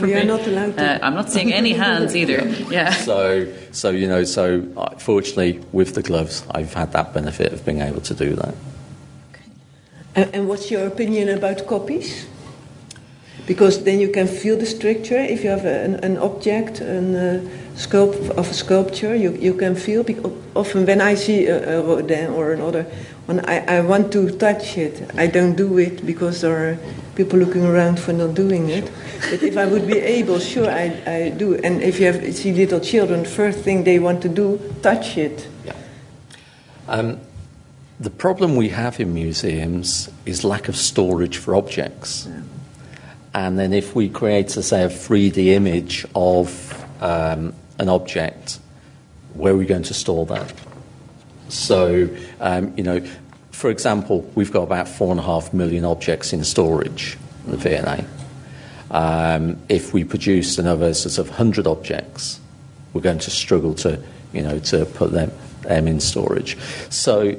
We 0.01 0.13
are 0.13 0.25
not 0.25 0.45
allowed 0.47 0.77
to. 0.77 0.83
Uh, 0.83 0.99
I'm 1.01 1.13
not 1.13 1.31
seeing 1.31 1.53
any 1.53 1.73
hands 1.73 2.15
either. 2.15 2.41
Yeah. 2.69 2.91
So, 2.91 3.47
so 3.71 3.89
you 3.89 4.07
know, 4.07 4.23
so 4.23 4.67
uh, 4.75 4.95
fortunately, 4.97 5.61
with 5.71 5.93
the 5.93 6.01
gloves, 6.01 6.43
I've 6.51 6.73
had 6.73 6.91
that 6.91 7.13
benefit 7.13 7.53
of 7.53 7.63
being 7.65 7.81
able 7.81 8.01
to 8.01 8.13
do 8.13 8.35
that. 8.35 8.55
And, 10.15 10.35
and 10.35 10.47
what's 10.47 10.71
your 10.71 10.87
opinion 10.87 11.29
about 11.29 11.67
copies? 11.67 12.25
Because 13.45 13.83
then 13.83 13.99
you 13.99 14.09
can 14.09 14.27
feel 14.27 14.57
the 14.57 14.65
structure. 14.65 15.17
If 15.17 15.43
you 15.43 15.51
have 15.51 15.65
an, 15.65 15.95
an 15.95 16.17
object, 16.17 16.81
an 16.81 17.15
uh, 17.15 17.49
sculpt 17.75 18.31
of 18.31 18.49
a 18.49 18.53
sculpture, 18.53 19.15
you, 19.15 19.33
you 19.33 19.53
can 19.53 19.75
feel. 19.75 20.03
Because 20.03 20.31
often 20.55 20.85
when 20.85 21.01
I 21.01 21.15
see 21.15 21.45
a, 21.45 21.79
a 21.79 21.83
Rodin 21.83 22.31
or 22.31 22.53
another 22.53 22.85
I, 23.27 23.77
I 23.77 23.81
want 23.81 24.11
to 24.13 24.29
touch 24.37 24.77
it. 24.77 25.09
I 25.17 25.27
don't 25.27 25.55
do 25.55 25.79
it 25.79 26.05
because 26.05 26.41
there 26.41 26.69
are 26.69 26.77
people 27.15 27.39
looking 27.39 27.65
around 27.65 27.99
for 27.99 28.13
not 28.13 28.35
doing 28.35 28.69
it. 28.69 28.91
But 29.31 29.41
if 29.41 29.57
I 29.57 29.65
would 29.65 29.87
be 29.87 29.97
able, 29.97 30.39
sure, 30.39 30.69
I, 30.69 31.01
I 31.07 31.29
do. 31.29 31.55
And 31.55 31.81
if 31.81 31.99
you 31.99 32.05
have 32.05 32.35
see 32.35 32.53
little 32.53 32.79
children, 32.79 33.25
first 33.25 33.59
thing 33.59 33.83
they 33.83 33.97
want 33.97 34.21
to 34.21 34.29
do, 34.29 34.59
touch 34.83 35.17
it. 35.17 35.47
Yeah. 35.65 35.73
Um, 36.87 37.19
the 37.99 38.11
problem 38.11 38.55
we 38.55 38.69
have 38.69 38.99
in 38.99 39.13
museums 39.13 40.09
is 40.25 40.43
lack 40.43 40.67
of 40.67 40.75
storage 40.75 41.37
for 41.37 41.55
objects. 41.55 42.27
Yeah. 42.27 42.41
And 43.33 43.57
then 43.57 43.73
if 43.73 43.95
we 43.95 44.07
create, 44.07 44.55
a, 44.55 44.63
say, 44.63 44.83
a 44.83 44.87
3D 44.87 45.47
image 45.47 46.05
of 46.13 46.73
um, 47.01 47.53
an 47.79 47.89
object, 47.89 48.59
where 49.33 49.53
are 49.53 49.57
we 49.57 49.65
going 49.65 49.83
to 49.83 49.93
store 49.93 50.25
that? 50.27 50.53
So, 51.49 52.09
um, 52.39 52.73
you 52.77 52.83
know, 52.83 53.05
for 53.51 53.69
example, 53.69 54.29
we've 54.35 54.51
got 54.51 54.63
about 54.63 54.87
four 54.87 55.11
and 55.11 55.19
a 55.19 55.23
half 55.23 55.53
million 55.53 55.85
objects 55.85 56.33
in 56.33 56.43
storage 56.43 57.17
in 57.45 57.51
the 57.51 57.57
V&A. 57.57 58.05
Um, 58.91 59.57
if 59.69 59.93
we 59.93 60.03
produce 60.03 60.57
another 60.57 60.93
sort 60.93 61.17
of 61.17 61.29
100 61.29 61.65
objects, 61.67 62.39
we're 62.93 63.01
going 63.01 63.19
to 63.19 63.31
struggle 63.31 63.73
to, 63.75 64.01
you 64.33 64.41
know, 64.41 64.59
to 64.59 64.85
put 64.85 65.11
them, 65.11 65.31
them 65.61 65.87
in 65.87 65.99
storage. 65.99 66.57
So 66.89 67.35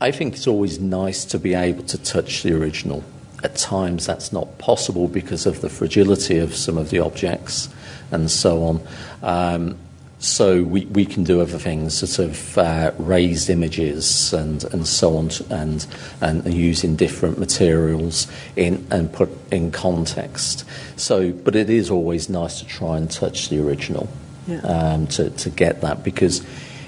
I 0.00 0.10
think 0.10 0.34
it's 0.34 0.46
always 0.46 0.80
nice 0.80 1.24
to 1.26 1.38
be 1.38 1.54
able 1.54 1.84
to 1.84 1.98
touch 1.98 2.42
the 2.42 2.54
original. 2.54 3.04
At 3.44 3.56
times 3.56 4.06
that's 4.06 4.32
not 4.32 4.58
possible 4.58 5.08
because 5.08 5.46
of 5.46 5.60
the 5.60 5.68
fragility 5.68 6.38
of 6.38 6.54
some 6.54 6.78
of 6.78 6.90
the 6.90 7.00
objects 7.00 7.68
and 8.10 8.30
so 8.30 8.64
on. 8.64 8.86
Um, 9.22 9.78
so 10.22 10.62
we, 10.62 10.84
we 10.84 11.04
can 11.04 11.24
do 11.24 11.40
other 11.40 11.58
things, 11.58 12.08
sort 12.08 12.30
of 12.30 12.56
uh, 12.56 12.92
raised 12.96 13.50
images 13.50 14.32
and, 14.32 14.62
and 14.72 14.86
so 14.86 15.16
on, 15.16 15.30
and, 15.50 15.84
and 16.20 16.54
using 16.54 16.94
different 16.94 17.40
materials 17.40 18.28
in, 18.54 18.86
and 18.92 19.12
put 19.12 19.30
in 19.50 19.72
context. 19.72 20.64
So, 20.94 21.32
but 21.32 21.56
it 21.56 21.68
is 21.68 21.90
always 21.90 22.28
nice 22.28 22.60
to 22.60 22.66
try 22.66 22.98
and 22.98 23.10
touch 23.10 23.48
the 23.48 23.58
original 23.58 24.08
Yeah. 24.46 24.60
um, 24.60 25.06
to, 25.08 25.30
to 25.30 25.50
get 25.50 25.80
that 25.80 26.04
because, 26.04 26.46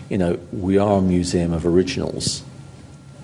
you 0.08 0.16
know, 0.16 0.38
we 0.52 0.78
are 0.78 0.98
a 0.98 1.02
museum 1.02 1.52
of 1.52 1.66
originals. 1.66 2.44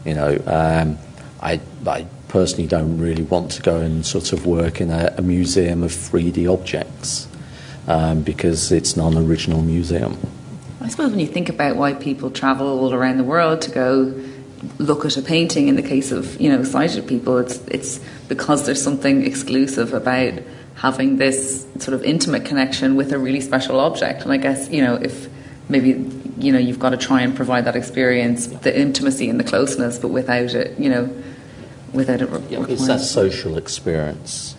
You 0.05 0.15
know, 0.15 0.43
um, 0.45 0.99
I, 1.41 1.61
I 1.87 2.05
personally 2.27 2.67
don't 2.67 2.99
really 2.99 3.23
want 3.23 3.53
to 3.53 3.63
go 3.63 3.77
and 3.77 4.05
sort 4.05 4.33
of 4.33 4.45
work 4.45 4.81
in 4.81 4.91
a, 4.91 5.15
a 5.19 5.23
museum 5.23 5.85
of 5.85 5.93
3D 5.93 6.53
objects 6.53 7.29
um, 7.91 8.22
because 8.22 8.70
it's 8.70 8.97
not 8.97 9.12
an 9.12 9.26
original 9.26 9.61
museum. 9.62 10.16
I 10.80 10.88
suppose 10.88 11.11
when 11.11 11.18
you 11.18 11.26
think 11.26 11.49
about 11.49 11.74
why 11.76 11.93
people 11.95 12.30
travel 12.30 12.68
all 12.68 12.95
around 12.95 13.18
the 13.18 13.24
world 13.24 13.62
to 13.62 13.70
go 13.70 14.14
look 14.78 15.05
at 15.05 15.16
a 15.16 15.22
painting, 15.22 15.66
in 15.68 15.74
the 15.74 15.82
case 15.82 16.12
of 16.12 16.41
you 16.41 16.49
know 16.51 16.62
sighted 16.62 17.09
people, 17.09 17.38
it's 17.38 17.59
it's 17.66 18.01
because 18.28 18.64
there's 18.64 18.82
something 18.82 19.26
exclusive 19.26 19.93
about 19.93 20.34
having 20.76 21.16
this 21.16 21.66
sort 21.78 21.95
of 21.95 22.05
intimate 22.05 22.45
connection 22.45 22.95
with 22.95 23.12
a 23.12 23.18
really 23.18 23.41
special 23.41 23.80
object. 23.80 24.22
And 24.22 24.32
I 24.32 24.36
guess 24.36 24.70
you 24.70 24.82
know 24.82 24.95
if 24.95 25.28
maybe 25.68 25.91
you 26.38 26.53
know 26.53 26.61
you've 26.61 26.78
got 26.78 26.91
to 26.91 26.97
try 26.97 27.22
and 27.22 27.34
provide 27.34 27.64
that 27.64 27.74
experience, 27.74 28.47
the 28.47 28.78
intimacy 28.78 29.28
and 29.28 29.41
the 29.41 29.45
closeness, 29.45 29.99
but 29.99 30.09
without 30.09 30.55
it, 30.55 30.78
you 30.78 30.88
know, 30.88 31.11
without 31.93 32.22
it. 32.22 32.30
Re- 32.30 32.38
It's 32.38 32.51
requiring- 32.53 32.86
that 32.86 33.01
social 33.01 33.59
experience 33.59 34.55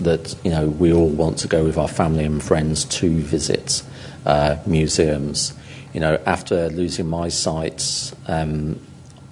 that 0.00 0.36
you 0.44 0.50
know 0.50 0.68
we 0.68 0.92
all 0.92 1.08
want 1.08 1.38
to 1.38 1.48
go 1.48 1.64
with 1.64 1.78
our 1.78 1.88
family 1.88 2.24
and 2.24 2.42
friends 2.42 2.84
to 2.84 3.08
visit 3.20 3.82
uh, 4.26 4.56
museums. 4.66 5.54
You 5.94 6.00
know, 6.00 6.20
after 6.26 6.68
losing 6.68 7.08
my 7.08 7.28
sight, 7.28 8.12
um, 8.26 8.78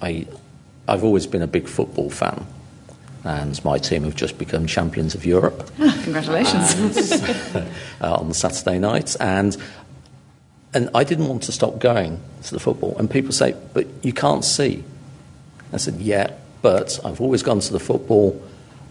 I 0.01 0.25
I've 0.87 1.03
always 1.03 1.27
been 1.27 1.41
a 1.41 1.47
big 1.47 1.67
football 1.67 2.09
fan, 2.09 2.45
and 3.23 3.63
my 3.63 3.77
team 3.77 4.03
have 4.03 4.15
just 4.15 4.37
become 4.37 4.65
champions 4.65 5.13
of 5.15 5.25
Europe 5.25 5.69
Ah, 5.79 5.99
congratulations. 6.03 7.11
uh, 7.53 7.65
on 8.01 8.33
Saturday 8.33 8.79
night, 8.79 9.15
and 9.19 9.55
and 10.73 10.89
I 10.95 11.03
didn't 11.03 11.27
want 11.27 11.43
to 11.43 11.51
stop 11.51 11.79
going 11.79 12.19
to 12.43 12.51
the 12.53 12.59
football. 12.59 12.95
And 12.97 13.09
people 13.09 13.31
say, 13.31 13.55
"But 13.73 13.87
you 14.01 14.13
can't 14.13 14.43
see." 14.43 14.83
I 15.71 15.77
said, 15.77 15.95
"Yeah, 16.01 16.31
but 16.61 16.99
I've 17.05 17.21
always 17.21 17.43
gone 17.43 17.59
to 17.59 17.71
the 17.73 17.79
football. 17.79 18.41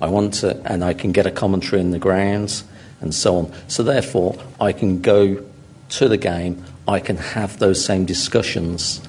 I 0.00 0.08
want 0.08 0.34
to, 0.34 0.60
and 0.70 0.84
I 0.84 0.94
can 0.94 1.12
get 1.12 1.26
a 1.26 1.30
commentary 1.30 1.80
in 1.80 1.90
the 1.90 1.98
grounds 1.98 2.64
and 3.00 3.14
so 3.14 3.36
on. 3.36 3.52
So 3.68 3.82
therefore, 3.82 4.36
I 4.60 4.72
can 4.72 5.00
go 5.00 5.44
to 5.90 6.08
the 6.08 6.16
game. 6.16 6.64
I 6.88 7.00
can 7.00 7.16
have 7.16 7.58
those 7.58 7.84
same 7.84 8.04
discussions 8.04 9.00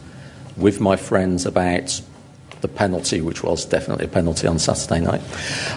with 0.58 0.80
my 0.80 0.96
friends 0.96 1.46
about 1.46 2.02
the 2.62 2.68
penalty, 2.68 3.22
which 3.22 3.44
was 3.44 3.66
definitely 3.66 4.06
a 4.06 4.10
penalty 4.10 4.48
on 4.48 4.60
Saturday 4.60 5.02
night. 5.02 5.22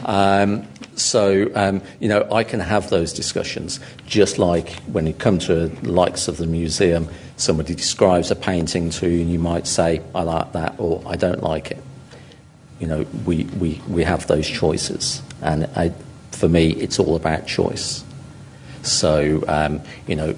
Um, 0.05 0.67
so, 0.97 1.51
um, 1.55 1.83
you 2.01 2.09
know, 2.09 2.27
I 2.33 2.45
can 2.45 2.61
have 2.61 2.91
those 2.91 3.13
discussions, 3.13 3.79
just 4.07 4.39
like 4.39 4.73
when 4.85 5.07
you 5.07 5.13
come 5.13 5.39
to 5.41 5.69
the 5.69 5.91
likes 5.91 6.29
of 6.29 6.39
the 6.39 6.47
museum, 6.47 7.09
somebody 7.37 7.75
describes 7.75 8.31
a 8.31 8.37
painting 8.37 8.91
to 8.91 9.09
you, 9.09 9.21
and 9.21 9.31
you 9.31 9.39
might 9.39 9.67
say, 9.67 10.03
I 10.15 10.23
like 10.23 10.53
that, 10.53 10.75
or 10.79 11.03
I 11.07 11.17
don't 11.17 11.43
like 11.43 11.71
it. 11.71 11.83
You 12.79 12.87
know, 12.87 13.07
we, 13.25 13.45
we, 13.45 13.81
we 13.89 14.05
have 14.05 14.27
those 14.27 14.47
choices. 14.47 15.23
And 15.43 15.65
I, 15.77 15.93
for 16.33 16.49
me, 16.49 16.71
it's 16.71 16.99
all 16.99 17.17
about 17.17 17.47
choice. 17.47 18.05
So, 18.83 19.45
um, 19.49 19.81
you 20.07 20.15
know, 20.15 20.37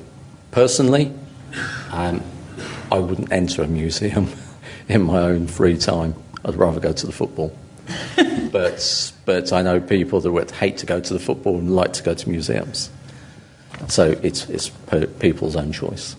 personally, 0.51 1.13
um, 1.93 2.23
I 2.91 2.99
wouldn't 2.99 3.33
enter 3.33 3.63
a 3.63 3.67
museum 3.69 4.29
in 4.89 5.03
my 5.03 5.21
own 5.21 5.47
free 5.47 5.77
time. 5.77 6.15
I'd 6.45 6.57
rather 6.57 6.81
go 6.81 6.93
to 6.93 7.07
the 7.07 7.13
football. 7.13 7.55
but, 8.53 9.13
but 9.27 9.53
I 9.53 9.63
know 9.63 9.81
people 9.81 10.21
that 10.21 10.31
would 10.31 10.51
hate 10.51 10.79
to 10.79 10.87
go 10.87 11.01
to 11.01 11.13
the 11.13 11.19
football 11.19 11.59
and 11.59 11.75
like 11.75 11.93
to 11.95 12.03
go 12.03 12.15
to 12.15 12.29
museums. 12.29 12.91
So 13.89 14.19
it's, 14.23 14.49
it's 14.49 14.71
people's 15.19 15.57
own 15.57 15.73
choice. 15.73 16.17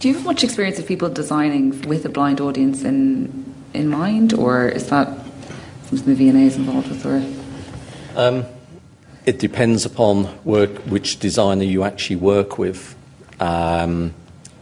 Do 0.00 0.08
you 0.08 0.14
have 0.14 0.24
much 0.24 0.44
experience 0.44 0.78
of 0.78 0.86
people 0.86 1.08
designing 1.08 1.80
with 1.82 2.04
a 2.04 2.08
blind 2.08 2.40
audience 2.40 2.84
in 2.84 3.44
in 3.74 3.88
mind, 3.88 4.32
or 4.32 4.68
is 4.68 4.88
that 4.88 5.08
something 5.90 6.16
the 6.16 6.28
is 6.28 6.56
involved 6.56 6.88
with? 6.88 7.06
Or 7.06 7.22
Um, 8.16 8.44
it 9.26 9.38
depends 9.38 9.84
upon 9.84 10.28
work, 10.44 10.70
which 10.82 11.18
designer 11.18 11.64
you 11.64 11.84
actually 11.84 12.16
work 12.16 12.58
with. 12.58 12.94
Um, 13.40 14.14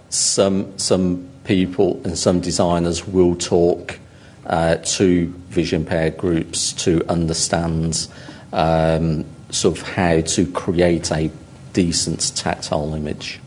some, 0.08 0.78
some 0.78 1.28
people 1.44 2.00
and 2.04 2.18
some 2.18 2.40
designers 2.40 3.06
will 3.06 3.34
talk 3.34 3.98
uh, 4.46 4.76
to 4.76 5.26
vision 5.48 5.82
impaired 5.82 6.16
groups 6.16 6.72
to 6.72 7.04
understand 7.08 8.08
um, 8.52 9.24
sort 9.50 9.78
of 9.78 9.88
how 9.88 10.20
to 10.20 10.50
create 10.52 11.10
a 11.12 11.30
decent 11.72 12.34
tactile 12.36 12.94
image. 12.94 13.40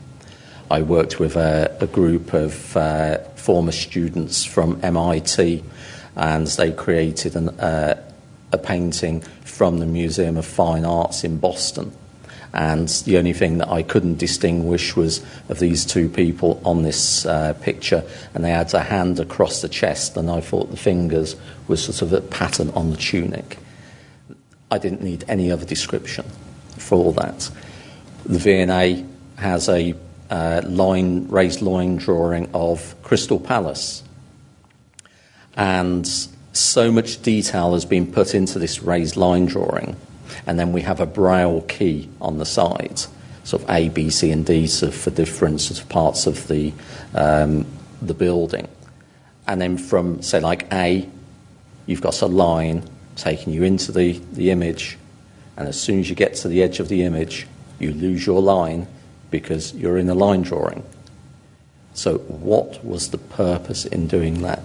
I 0.70 0.82
worked 0.82 1.20
with 1.20 1.36
a, 1.36 1.76
a 1.80 1.86
group 1.86 2.32
of 2.32 2.76
uh, 2.76 3.18
former 3.36 3.72
students 3.72 4.44
from 4.44 4.80
MIT, 4.82 5.62
and 6.16 6.46
they 6.46 6.72
created 6.72 7.36
an, 7.36 7.50
uh, 7.60 8.02
a 8.52 8.58
painting 8.58 9.20
from 9.44 9.78
the 9.78 9.86
Museum 9.86 10.36
of 10.36 10.46
Fine 10.46 10.84
Arts 10.84 11.24
in 11.24 11.38
Boston. 11.38 11.92
And 12.52 12.88
the 12.88 13.18
only 13.18 13.34
thing 13.34 13.58
that 13.58 13.68
I 13.68 13.82
couldn't 13.82 14.18
distinguish 14.18 14.96
was 14.96 15.22
of 15.50 15.58
these 15.58 15.84
two 15.84 16.08
people 16.08 16.60
on 16.64 16.82
this 16.82 17.26
uh, 17.26 17.52
picture, 17.60 18.02
and 18.34 18.42
they 18.42 18.50
had 18.50 18.72
a 18.72 18.80
hand 18.80 19.20
across 19.20 19.60
the 19.60 19.68
chest, 19.68 20.16
and 20.16 20.30
I 20.30 20.40
thought 20.40 20.70
the 20.70 20.76
fingers 20.76 21.36
was 21.68 21.84
sort 21.84 22.00
of 22.00 22.12
a 22.14 22.22
pattern 22.22 22.70
on 22.70 22.90
the 22.90 22.96
tunic. 22.96 23.58
I 24.70 24.78
didn't 24.78 25.02
need 25.02 25.24
any 25.28 25.52
other 25.52 25.66
description 25.66 26.24
for 26.78 26.96
all 26.96 27.12
that. 27.12 27.50
The 28.24 28.38
V&A 28.38 29.04
has 29.36 29.68
a 29.68 29.94
uh, 30.30 30.62
line, 30.64 31.28
raised 31.28 31.60
line 31.62 31.96
drawing 31.96 32.48
of 32.54 32.94
Crystal 33.02 33.38
Palace, 33.38 34.02
and 35.56 36.06
so 36.52 36.90
much 36.90 37.22
detail 37.22 37.72
has 37.74 37.84
been 37.84 38.10
put 38.10 38.34
into 38.34 38.58
this 38.58 38.82
raised 38.82 39.16
line 39.16 39.46
drawing, 39.46 39.96
and 40.46 40.58
then 40.58 40.72
we 40.72 40.82
have 40.82 41.00
a 41.00 41.06
braille 41.06 41.62
key 41.62 42.08
on 42.20 42.38
the 42.38 42.46
side, 42.46 42.98
sort 43.44 43.62
of 43.62 43.70
A, 43.70 43.88
B, 43.88 44.10
C, 44.10 44.30
and 44.30 44.44
D 44.44 44.64
of 44.82 44.94
for 44.94 45.10
different 45.10 45.60
sort 45.60 45.80
of 45.80 45.88
parts 45.88 46.26
of 46.26 46.48
the 46.48 46.72
um, 47.14 47.66
the 48.02 48.14
building, 48.14 48.68
and 49.46 49.60
then 49.60 49.78
from 49.78 50.22
say 50.22 50.40
like 50.40 50.72
A, 50.72 51.08
you've 51.86 52.02
got 52.02 52.20
a 52.22 52.26
line 52.26 52.88
taking 53.16 53.52
you 53.52 53.62
into 53.62 53.92
the, 53.92 54.20
the 54.32 54.50
image, 54.50 54.98
and 55.56 55.68
as 55.68 55.80
soon 55.80 56.00
as 56.00 56.10
you 56.10 56.14
get 56.14 56.34
to 56.34 56.48
the 56.48 56.62
edge 56.62 56.80
of 56.80 56.88
the 56.88 57.02
image, 57.02 57.46
you 57.78 57.92
lose 57.92 58.26
your 58.26 58.42
line 58.42 58.86
because 59.30 59.74
you're 59.74 59.98
in 59.98 60.08
a 60.08 60.14
line 60.14 60.42
drawing. 60.42 60.84
So, 61.94 62.18
what 62.18 62.84
was 62.84 63.10
the 63.10 63.18
purpose 63.18 63.86
in 63.86 64.06
doing 64.06 64.42
that? 64.42 64.62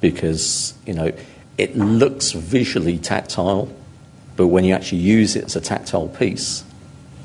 Because, 0.00 0.74
you 0.86 0.94
know, 0.94 1.12
it 1.56 1.76
looks 1.76 2.32
visually 2.32 2.98
tactile, 2.98 3.68
but 4.36 4.46
when 4.48 4.64
you 4.64 4.74
actually 4.74 4.98
use 4.98 5.34
it 5.34 5.44
as 5.44 5.56
a 5.56 5.60
tactile 5.60 6.08
piece, 6.08 6.64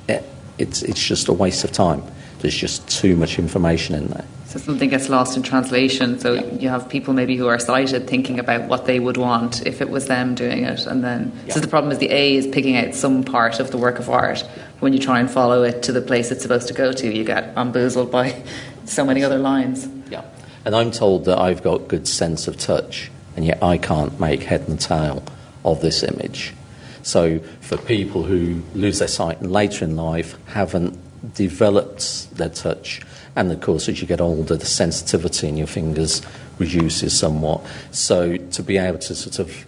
it, 0.08 0.24
it's, 0.58 0.82
it's 0.82 1.04
just 1.04 1.28
a 1.28 1.34
waste 1.34 1.64
of 1.64 1.72
time. 1.72 2.04
There's 2.40 2.56
just 2.56 2.88
too 2.90 3.16
much 3.16 3.40
information 3.40 3.96
in 3.96 4.08
there. 4.08 4.26
So 4.54 4.60
something 4.60 4.90
gets 4.90 5.10
lost 5.10 5.36
in 5.36 5.42
translation. 5.42 6.20
So 6.20 6.34
yeah. 6.34 6.46
you 6.60 6.70
have 6.70 6.88
people 6.88 7.16
maybe 7.16 7.36
who 7.36 7.48
are 7.48 7.58
sighted 7.58 8.08
thinking 8.08 8.38
about 8.38 8.68
what 8.68 8.86
they 8.86 9.00
would 9.00 9.18
want 9.18 9.66
if 9.66 9.82
it 9.82 9.90
was 9.90 10.06
them 10.06 10.36
doing 10.36 10.64
it, 10.64 10.86
and 10.86 11.04
then 11.04 11.32
yeah. 11.48 11.56
so 11.56 11.60
the 11.60 11.68
problem 11.68 11.92
is 11.92 11.98
the 11.98 12.12
A 12.12 12.36
is 12.36 12.46
picking 12.46 12.78
out 12.78 12.94
some 12.94 13.24
part 13.24 13.60
of 13.60 13.72
the 13.72 13.80
work 13.80 13.98
of 13.98 14.12
art. 14.12 14.42
When 14.80 14.94
you 14.94 15.00
try 15.00 15.20
and 15.20 15.32
follow 15.32 15.64
it 15.64 15.82
to 15.84 15.92
the 15.92 16.02
place 16.02 16.30
it's 16.30 16.44
supposed 16.44 16.68
to 16.68 16.76
go 16.76 16.92
to, 16.92 17.12
you 17.12 17.24
get 17.24 17.56
bamboozled 17.56 18.12
by 18.12 18.44
so 18.86 19.04
many 19.04 19.24
other 19.24 19.40
lines. 19.40 19.88
Yeah, 20.12 20.24
and 20.66 20.76
I'm 20.76 20.92
told 20.92 21.26
that 21.26 21.38
I've 21.38 21.64
got 21.64 21.88
good 21.88 22.08
sense 22.08 22.48
of 22.48 22.58
touch, 22.58 23.12
and 23.36 23.46
yet 23.46 23.62
I 23.62 23.78
can't 23.78 24.20
make 24.20 24.44
head 24.44 24.68
and 24.68 24.80
tail 24.80 25.24
of 25.66 25.82
this 25.82 26.04
image. 26.04 26.54
So 27.02 27.40
for 27.62 27.78
people 27.78 28.24
who 28.24 28.62
lose 28.74 29.00
their 29.00 29.08
sight 29.08 29.42
and 29.42 29.52
later 29.52 29.84
in 29.84 29.96
life 29.96 30.38
haven't 30.48 30.98
developed 31.34 32.36
their 32.38 32.50
touch 32.50 33.02
and 33.36 33.52
of 33.52 33.62
course, 33.62 33.90
as 33.90 34.02
you 34.02 34.08
get 34.08 34.22
older, 34.22 34.56
the 34.56 34.66
sensitivity 34.66 35.48
in 35.48 35.58
your 35.58 35.68
fingers 35.68 36.22
reduces 36.60 37.18
somewhat. 37.18 37.62
So 37.92 38.38
to 38.38 38.64
be 38.64 38.78
able 38.78 39.00
to 39.00 39.16
sort 39.16 39.40
of 39.40 39.66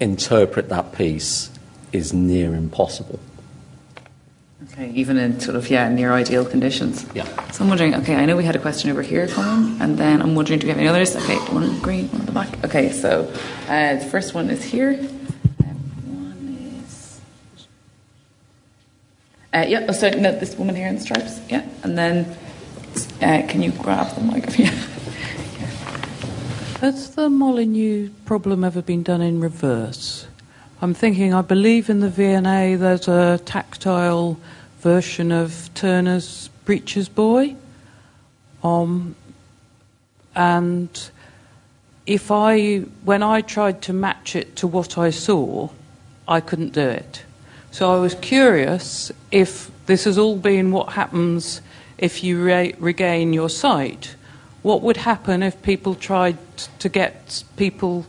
interpret 0.00 0.68
that 0.70 0.92
piece 0.92 1.50
is 1.92 2.12
near 2.12 2.54
impossible. 2.54 3.20
Okay, 4.72 4.90
even 4.92 5.18
in 5.18 5.38
sort 5.38 5.54
of 5.54 5.68
yeah 5.68 5.90
near 5.90 6.12
ideal 6.12 6.46
conditions. 6.46 7.04
Yeah. 7.14 7.26
So 7.50 7.62
I'm 7.62 7.68
wondering. 7.68 7.94
Okay, 7.96 8.16
I 8.16 8.24
know 8.24 8.36
we 8.38 8.44
had 8.44 8.56
a 8.56 8.58
question 8.58 8.90
over 8.90 9.02
here 9.02 9.28
coming, 9.28 9.78
and 9.82 9.98
then 9.98 10.22
I'm 10.22 10.34
wondering, 10.34 10.60
do 10.60 10.66
we 10.66 10.70
have 10.70 10.78
any 10.78 10.88
others? 10.88 11.14
Okay, 11.14 11.36
one 11.52 11.78
green, 11.80 12.08
one 12.08 12.22
at 12.22 12.26
the 12.26 12.32
back. 12.32 12.64
Okay, 12.64 12.90
so 12.90 13.30
uh, 13.68 13.96
the 13.96 14.06
first 14.06 14.32
one 14.32 14.48
is 14.48 14.64
here. 14.64 14.94
one 14.96 16.84
is. 16.86 17.20
Uh, 19.52 19.66
yeah. 19.68 19.84
Oh, 19.88 19.92
sorry. 19.92 20.18
No, 20.18 20.32
this 20.32 20.56
woman 20.56 20.74
here 20.74 20.88
in 20.88 20.94
the 20.94 21.02
stripes. 21.02 21.38
Yeah, 21.50 21.68
and 21.82 21.98
then 21.98 22.34
uh, 23.20 23.42
can 23.48 23.60
you 23.62 23.72
grab 23.72 24.14
the 24.14 24.22
microphone? 24.22 24.66
Has 26.80 27.14
the 27.14 27.28
Molyneux 27.28 28.08
problem 28.24 28.64
ever 28.64 28.80
been 28.80 29.02
done 29.02 29.20
in 29.20 29.38
reverse? 29.38 30.26
I'm 30.80 30.94
thinking, 30.94 31.32
I 31.32 31.42
believe 31.42 31.88
in 31.88 32.00
the 32.00 32.08
V&A 32.08 32.74
there's 32.74 33.06
a 33.06 33.38
tactile 33.44 34.36
version 34.82 35.30
of 35.30 35.70
Turner's 35.74 36.50
Preacher's 36.64 37.08
Boy. 37.08 37.54
Um, 38.64 39.14
and 40.34 41.10
if 42.04 42.32
I, 42.32 42.78
when 43.04 43.22
I 43.22 43.42
tried 43.42 43.80
to 43.82 43.92
match 43.92 44.34
it 44.34 44.56
to 44.56 44.66
what 44.66 44.98
I 44.98 45.10
saw, 45.10 45.68
I 46.26 46.40
couldn't 46.40 46.72
do 46.72 46.80
it. 46.80 47.24
So 47.70 47.92
I 47.92 48.00
was 48.00 48.16
curious 48.16 49.12
if 49.30 49.70
this 49.86 50.02
has 50.04 50.18
all 50.18 50.36
been 50.36 50.72
what 50.72 50.94
happens 50.94 51.62
if 51.96 52.24
you 52.24 52.42
re- 52.42 52.74
regain 52.80 53.32
your 53.32 53.48
sight. 53.48 54.16
What 54.62 54.82
would 54.82 54.96
happen 54.98 55.44
if 55.44 55.62
people 55.62 55.94
tried 55.94 56.38
to 56.80 56.88
get 56.88 57.44
people 57.56 58.04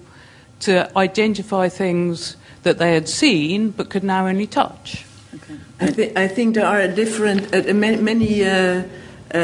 to 0.61 0.91
identify 0.97 1.69
things 1.69 2.35
that 2.63 2.79
they 2.79 2.95
had 2.95 3.07
seen 3.07 3.69
but 3.69 3.89
could 3.89 4.03
now 4.03 4.25
only 4.27 4.47
touch? 4.47 5.05
Okay. 5.35 5.55
I, 5.80 5.88
th- 5.88 6.15
I, 6.15 6.27
think 6.27 6.55
there 6.55 6.68
are 6.68 6.88
different, 6.88 7.55
uh, 7.55 7.73
many 7.73 8.45
uh, 8.45 8.84
uh, 9.34 9.38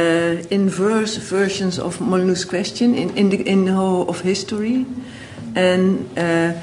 inverse 0.51 1.17
versions 1.17 1.79
of 1.79 1.97
Molyneux's 1.99 2.45
question 2.45 2.93
in, 2.93 3.17
in, 3.17 3.29
the, 3.29 3.41
in 3.47 3.65
the 3.65 3.73
whole 3.73 4.07
of 4.07 4.21
history. 4.21 4.85
And 5.55 6.07
uh, 6.17 6.53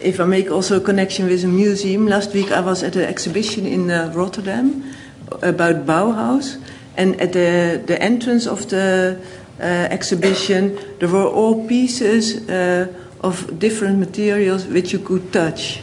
if 0.00 0.20
I 0.20 0.24
make 0.24 0.50
also 0.50 0.78
a 0.78 0.80
connection 0.80 1.26
with 1.26 1.44
a 1.44 1.48
museum, 1.48 2.06
last 2.06 2.32
week 2.32 2.50
I 2.50 2.60
was 2.60 2.82
at 2.82 2.96
an 2.96 3.02
exhibition 3.02 3.66
in 3.66 3.90
uh, 3.90 4.10
Rotterdam 4.14 4.94
about 5.42 5.84
Bauhaus. 5.84 6.56
And 6.96 7.20
at 7.20 7.34
the, 7.34 7.82
the 7.86 8.00
entrance 8.02 8.46
of 8.46 8.70
the 8.70 9.20
uh, 9.60 9.64
exhibition, 9.64 10.78
there 10.98 11.08
were 11.08 11.26
all 11.26 11.68
pieces 11.68 12.48
uh, 12.48 12.92
of 13.20 13.58
different 13.58 13.98
materials 13.98 14.66
which 14.66 14.92
you 14.92 14.98
could 14.98 15.30
touch. 15.30 15.80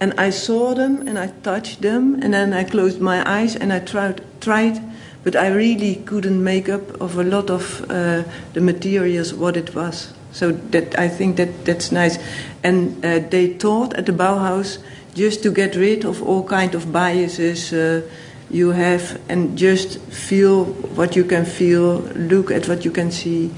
And 0.00 0.14
I 0.18 0.30
saw 0.30 0.74
them 0.74 1.08
and 1.08 1.18
I 1.18 1.28
touched 1.42 1.82
them, 1.82 2.22
and 2.22 2.32
then 2.34 2.52
I 2.52 2.64
closed 2.64 3.00
my 3.00 3.28
eyes 3.28 3.56
and 3.56 3.72
I 3.72 3.80
tried, 3.80 4.22
tried 4.40 4.80
but 5.24 5.34
I 5.36 5.48
really 5.48 5.96
couldn't 5.96 6.42
make 6.42 6.68
up 6.68 7.00
of 7.00 7.18
a 7.18 7.24
lot 7.24 7.50
of 7.50 7.82
uh, 7.90 8.22
the 8.52 8.60
materials 8.60 9.34
what 9.34 9.56
it 9.56 9.74
was. 9.74 10.12
So 10.32 10.52
that 10.52 10.98
I 10.98 11.08
think 11.08 11.36
that 11.36 11.64
that's 11.64 11.90
nice. 11.90 12.18
And 12.62 13.04
uh, 13.04 13.18
they 13.28 13.54
taught 13.54 13.94
at 13.94 14.06
the 14.06 14.12
Bauhaus 14.12 14.78
just 15.14 15.42
to 15.42 15.50
get 15.50 15.74
rid 15.74 16.04
of 16.04 16.22
all 16.22 16.44
kind 16.44 16.74
of 16.74 16.92
biases. 16.92 17.72
Uh, 17.72 18.02
you 18.50 18.70
have 18.70 19.20
and 19.28 19.58
just 19.58 19.98
feel 19.98 20.64
what 20.96 21.16
you 21.16 21.24
can 21.24 21.44
feel, 21.44 21.98
look 22.16 22.50
at 22.50 22.66
what 22.66 22.84
you 22.84 22.90
can 22.90 23.10
see, 23.10 23.50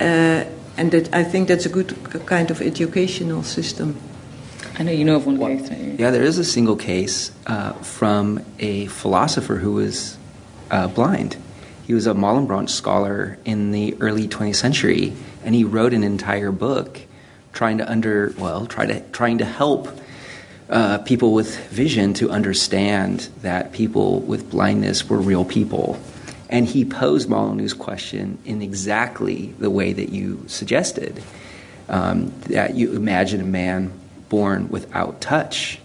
uh, 0.00 0.44
and 0.76 0.90
that 0.90 1.14
I 1.14 1.24
think 1.24 1.48
that's 1.48 1.64
a 1.64 1.70
good 1.70 1.96
kind 2.26 2.50
of 2.50 2.60
educational 2.60 3.42
system. 3.42 3.96
I 4.78 4.82
know 4.82 4.92
you 4.92 5.04
know 5.04 5.16
of 5.16 5.26
one 5.26 5.38
well, 5.38 5.56
case. 5.56 5.70
Right? 5.70 5.98
Yeah, 5.98 6.10
there 6.10 6.22
is 6.22 6.38
a 6.38 6.44
single 6.44 6.76
case 6.76 7.30
uh, 7.46 7.72
from 7.74 8.44
a 8.58 8.86
philosopher 8.86 9.56
who 9.56 9.74
was 9.74 10.16
uh, 10.70 10.88
blind. 10.88 11.36
He 11.86 11.94
was 11.94 12.06
a 12.06 12.14
Malebranche 12.14 12.70
scholar 12.70 13.38
in 13.44 13.70
the 13.70 13.96
early 14.00 14.28
20th 14.28 14.56
century, 14.56 15.12
and 15.44 15.54
he 15.54 15.64
wrote 15.64 15.92
an 15.94 16.02
entire 16.02 16.50
book 16.50 17.00
trying 17.52 17.78
to 17.78 17.90
under 17.90 18.34
well, 18.38 18.66
try 18.66 18.86
to 18.86 19.00
trying 19.12 19.38
to 19.38 19.44
help 19.44 19.88
uh, 20.68 20.98
people 20.98 21.32
with 21.32 21.56
vision 21.68 22.12
to 22.14 22.30
understand 22.30 23.28
that 23.42 23.72
people 23.72 24.20
with 24.20 24.50
blindness 24.50 25.08
were 25.08 25.18
real 25.18 25.44
people. 25.44 25.98
And 26.48 26.66
he 26.66 26.84
posed 26.84 27.28
Molyneux's 27.28 27.72
question 27.72 28.38
in 28.44 28.62
exactly 28.62 29.54
the 29.58 29.70
way 29.70 29.92
that 29.92 30.10
you 30.10 30.44
suggested 30.46 31.22
um, 31.88 32.32
that 32.42 32.74
you 32.74 32.94
imagine 32.94 33.40
a 33.40 33.44
man 33.44 33.92
born 34.28 34.68
without 34.68 35.20
touch, 35.20 35.78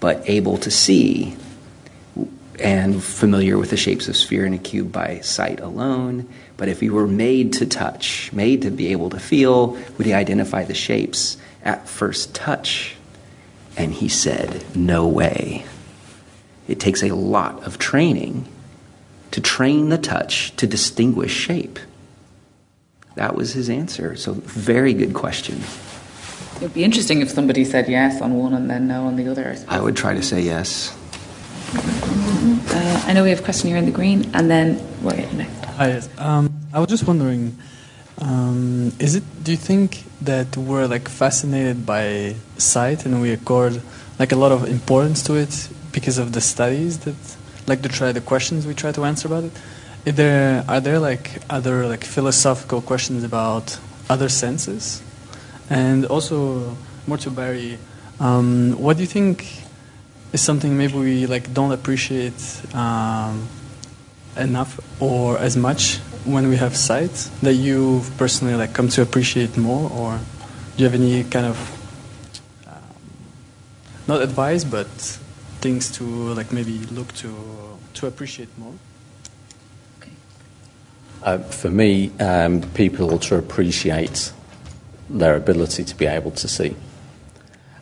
but 0.00 0.22
able 0.28 0.58
to 0.58 0.70
see 0.70 1.36
and 2.62 3.02
familiar 3.02 3.58
with 3.58 3.70
the 3.70 3.76
shapes 3.76 4.08
of 4.08 4.16
sphere 4.16 4.44
and 4.44 4.54
a 4.54 4.58
cube 4.58 4.92
by 4.92 5.20
sight 5.20 5.60
alone. 5.60 6.28
But 6.56 6.68
if 6.68 6.80
he 6.80 6.90
were 6.90 7.08
made 7.08 7.52
to 7.54 7.66
touch, 7.66 8.32
made 8.32 8.62
to 8.62 8.70
be 8.70 8.88
able 8.88 9.10
to 9.10 9.18
feel, 9.18 9.78
would 9.96 10.06
he 10.06 10.12
identify 10.12 10.64
the 10.64 10.74
shapes 10.74 11.36
at 11.64 11.88
first 11.88 12.34
touch? 12.34 12.96
And 13.76 13.92
he 13.92 14.08
said, 14.08 14.64
No 14.76 15.08
way. 15.08 15.64
It 16.68 16.78
takes 16.78 17.02
a 17.02 17.14
lot 17.14 17.64
of 17.64 17.78
training 17.78 18.46
to 19.32 19.40
train 19.40 19.88
the 19.88 19.98
touch 19.98 20.54
to 20.56 20.66
distinguish 20.66 21.32
shape. 21.32 21.78
That 23.16 23.34
was 23.34 23.52
his 23.52 23.68
answer. 23.68 24.16
So, 24.16 24.34
very 24.34 24.94
good 24.94 25.14
question. 25.14 25.60
It 26.62 26.66
would 26.66 26.74
be 26.74 26.84
interesting 26.84 27.22
if 27.22 27.28
somebody 27.28 27.64
said 27.64 27.88
yes 27.88 28.22
on 28.22 28.34
one 28.34 28.54
and 28.54 28.70
then 28.70 28.86
no 28.86 29.06
on 29.06 29.16
the 29.16 29.26
other. 29.26 29.56
I, 29.66 29.78
I 29.78 29.80
would 29.80 29.96
try 29.96 30.14
to 30.14 30.22
say 30.22 30.42
yes. 30.42 30.96
Mm-hmm. 31.72 32.68
Uh, 32.70 33.02
I 33.08 33.12
know 33.12 33.24
we 33.24 33.30
have 33.30 33.40
a 33.40 33.42
question 33.42 33.66
here 33.66 33.78
in 33.78 33.84
the 33.84 33.90
green, 33.90 34.30
and 34.32 34.48
then 34.48 34.78
we're 35.02 35.16
next. 35.32 35.64
Hi, 35.74 35.88
yes. 35.88 36.08
Um, 36.18 36.54
I 36.72 36.78
was 36.78 36.88
just 36.88 37.04
wondering, 37.04 37.58
um, 38.18 38.92
is 39.00 39.16
it? 39.16 39.24
Do 39.42 39.50
you 39.50 39.56
think 39.56 40.04
that 40.20 40.56
we're 40.56 40.86
like 40.86 41.08
fascinated 41.08 41.84
by 41.84 42.36
sight 42.58 43.06
and 43.06 43.20
we 43.20 43.32
accord 43.32 43.82
like 44.20 44.30
a 44.30 44.36
lot 44.36 44.52
of 44.52 44.68
importance 44.68 45.20
to 45.24 45.34
it 45.34 45.68
because 45.90 46.16
of 46.18 46.30
the 46.30 46.40
studies 46.40 47.00
that, 47.00 47.16
like 47.66 47.82
the 47.82 47.88
try 47.88 48.12
the 48.12 48.20
questions 48.20 48.68
we 48.68 48.74
try 48.74 48.92
to 48.92 49.04
answer 49.04 49.26
about 49.26 49.42
it? 49.42 49.52
Is 50.04 50.14
there 50.14 50.64
are 50.68 50.80
there 50.80 51.00
like 51.00 51.42
other 51.50 51.88
like 51.88 52.04
philosophical 52.04 52.80
questions 52.80 53.24
about 53.24 53.80
other 54.08 54.28
senses, 54.28 55.02
and 55.72 56.04
also 56.04 56.76
more 57.06 57.16
to 57.16 57.30
Barry, 57.30 57.78
um, 58.20 58.72
what 58.78 58.98
do 58.98 59.02
you 59.02 59.08
think 59.08 59.64
is 60.32 60.42
something 60.42 60.76
maybe 60.76 60.94
we 60.94 61.26
like 61.26 61.52
don't 61.54 61.72
appreciate 61.72 62.40
um, 62.74 63.48
enough 64.36 64.78
or 65.00 65.38
as 65.38 65.56
much 65.56 65.96
when 66.24 66.48
we 66.48 66.56
have 66.56 66.76
sight 66.76 67.30
that 67.42 67.54
you 67.54 68.02
personally 68.18 68.54
like 68.54 68.74
come 68.74 68.88
to 68.88 69.02
appreciate 69.02 69.56
more, 69.56 69.90
or 69.90 70.20
do 70.76 70.84
you 70.84 70.90
have 70.90 70.94
any 70.94 71.24
kind 71.24 71.46
of 71.46 71.56
um, 72.66 72.82
not 74.06 74.20
advice 74.20 74.64
but 74.64 74.86
things 75.62 75.90
to 75.92 76.04
like 76.34 76.52
maybe 76.52 76.78
look 76.92 77.12
to 77.14 77.32
to 77.94 78.06
appreciate 78.06 78.48
more? 78.58 78.74
Uh, 81.24 81.38
for 81.38 81.70
me, 81.70 82.10
um, 82.18 82.60
people 82.74 83.16
to 83.16 83.36
appreciate 83.36 84.32
their 85.18 85.36
ability 85.36 85.84
to 85.84 85.94
be 85.96 86.06
able 86.06 86.30
to 86.32 86.48
see. 86.48 86.74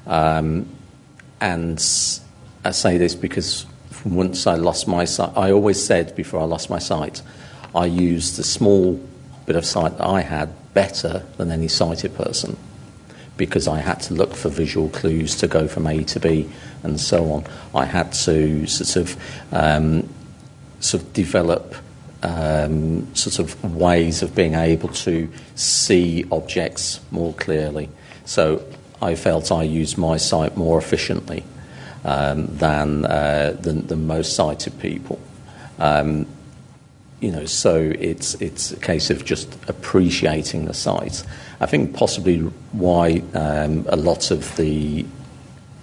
Um, 0.07 0.69
and 1.41 1.79
I 2.65 2.71
say 2.73 2.99
this 2.99 3.15
because 3.15 3.67
once 4.05 4.47
I 4.47 4.55
lost 4.57 4.89
my 4.89 5.05
sight, 5.05 5.33
I 5.37 5.53
always 5.53 5.83
said 5.83 6.15
before 6.17 6.41
I 6.41 6.45
lost 6.45 6.71
my 6.71 6.79
sight, 6.79 7.23
I 7.75 7.87
used 7.87 8.37
the 8.37 8.45
small 8.45 9.01
bit 9.47 9.57
of 9.57 9.65
sight 9.65 9.99
that 9.99 10.07
I 10.07 10.21
had 10.23 10.51
better 10.75 11.25
than 11.37 11.51
any 11.51 11.69
sighted 11.69 12.15
person 12.15 12.57
because 13.37 13.67
I 13.67 13.79
had 13.79 14.01
to 14.03 14.15
look 14.15 14.35
for 14.35 14.49
visual 14.51 14.91
clues 14.91 15.35
to 15.37 15.47
go 15.47 15.67
from 15.67 15.87
A 15.87 16.05
to 16.05 16.21
B 16.21 16.51
and 16.83 17.01
so 17.01 17.33
on. 17.33 17.45
I 17.75 17.87
had 17.87 18.13
to 18.25 18.67
sort 18.67 18.97
of 18.97 19.17
um, 19.53 20.09
sort 20.81 21.03
of 21.03 21.13
develop 21.13 21.75
um, 22.23 23.15
sort 23.15 23.39
of 23.39 23.75
ways 23.75 24.23
of 24.23 24.35
being 24.35 24.55
able 24.55 24.89
to 24.89 25.31
see 25.55 26.25
objects 26.31 27.01
more 27.11 27.33
clearly. 27.35 27.89
So 28.25 28.65
I 29.01 29.15
felt 29.15 29.51
I 29.51 29.63
used 29.63 29.97
my 29.97 30.17
sight 30.17 30.57
more 30.57 30.79
efficiently 30.79 31.45
um, 32.05 32.47
than, 32.47 33.07
uh, 33.07 33.57
than, 33.59 33.87
than 33.87 34.07
most 34.07 34.35
sighted 34.35 34.79
people. 34.81 35.19
Um, 35.79 36.27
you 37.21 37.31
know, 37.31 37.45
so 37.45 37.77
it's 37.77 38.35
it's 38.37 38.73
a 38.73 38.81
case 38.81 39.11
of 39.11 39.27
just 39.27 39.55
appreciating 39.69 40.65
the 40.65 40.73
sight. 40.73 41.23
I 41.61 41.67
think 41.67 41.95
possibly 41.95 42.39
why 42.73 43.23
um, 43.35 43.85
a 43.89 43.97
lot 43.97 44.31
of 44.31 44.57
the 44.57 45.05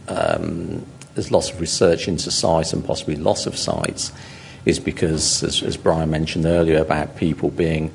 um, 0.08 0.84
there's 1.14 1.32
lots 1.32 1.52
of 1.52 1.62
research 1.62 2.08
into 2.08 2.32
sight 2.32 2.74
and 2.74 2.84
possibly 2.84 3.16
loss 3.16 3.46
of 3.46 3.56
sight 3.56 4.12
is 4.68 4.80
because, 4.80 5.44
as, 5.44 5.64
as 5.64 5.78
Brian 5.78 6.10
mentioned 6.10 6.46
earlier, 6.46 6.80
about 6.80 7.16
people 7.16 7.50
being 7.50 7.90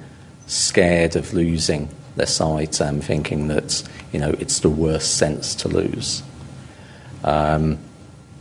scared 0.47 1.17
of 1.17 1.35
losing 1.35 1.89
their 2.17 2.27
sight 2.27 2.81
and 2.81 3.05
thinking 3.05 3.49
that 3.49 3.83
you 4.11 4.19
know 4.19 4.31
it's 4.39 4.61
the 4.61 4.71
worst 4.71 5.19
sense 5.19 5.55
to 5.57 5.69
lose. 5.69 6.23
Um, 7.25 7.79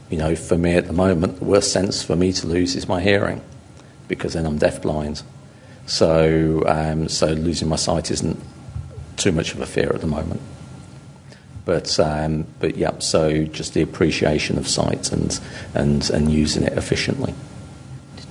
you 0.09 0.17
know, 0.17 0.35
for 0.35 0.57
me 0.57 0.75
at 0.75 0.87
the 0.87 0.93
moment, 0.93 1.39
the 1.39 1.45
worst 1.45 1.73
sense 1.73 2.03
for 2.03 2.15
me 2.15 2.31
to 2.33 2.47
lose 2.47 2.75
is 2.75 2.87
my 2.87 3.01
hearing 3.01 3.41
because 4.07 4.33
then 4.33 4.45
I'm 4.45 4.59
deafblind. 4.59 5.23
So, 5.85 6.63
um, 6.67 7.09
so 7.09 7.27
losing 7.27 7.67
my 7.67 7.75
sight 7.75 8.11
isn't 8.11 8.39
too 9.17 9.31
much 9.31 9.53
of 9.53 9.61
a 9.61 9.65
fear 9.65 9.91
at 9.93 10.01
the 10.01 10.07
moment. 10.07 10.41
But, 11.63 11.99
um, 11.99 12.45
but 12.59 12.75
yeah, 12.75 12.99
so 12.99 13.43
just 13.45 13.73
the 13.73 13.81
appreciation 13.81 14.57
of 14.57 14.67
sight 14.67 15.11
and, 15.11 15.39
and, 15.73 16.09
and 16.09 16.31
using 16.31 16.63
it 16.63 16.73
efficiently. 16.73 17.33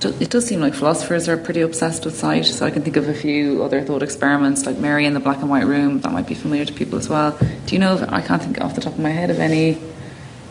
It 0.03 0.31
does 0.31 0.47
seem 0.47 0.61
like 0.61 0.73
philosophers 0.73 1.29
are 1.29 1.37
pretty 1.37 1.61
obsessed 1.61 2.05
with 2.05 2.15
sight, 2.15 2.45
so 2.45 2.65
I 2.65 2.71
can 2.71 2.81
think 2.81 2.95
of 2.95 3.07
a 3.07 3.13
few 3.13 3.63
other 3.63 3.81
thought 3.83 4.01
experiments, 4.01 4.65
like 4.65 4.77
Mary 4.77 5.05
in 5.05 5.13
the 5.13 5.19
Black 5.19 5.37
and 5.37 5.49
White 5.49 5.67
Room, 5.67 6.01
that 6.01 6.11
might 6.11 6.25
be 6.27 6.33
familiar 6.33 6.65
to 6.65 6.73
people 6.73 6.97
as 6.97 7.07
well. 7.07 7.37
Do 7.67 7.75
you 7.75 7.79
know, 7.79 7.93
if, 7.95 8.11
I 8.11 8.21
can't 8.21 8.41
think 8.41 8.59
off 8.61 8.73
the 8.73 8.81
top 8.81 8.93
of 8.93 8.99
my 8.99 9.11
head 9.11 9.29
of 9.29 9.39
any 9.39 9.79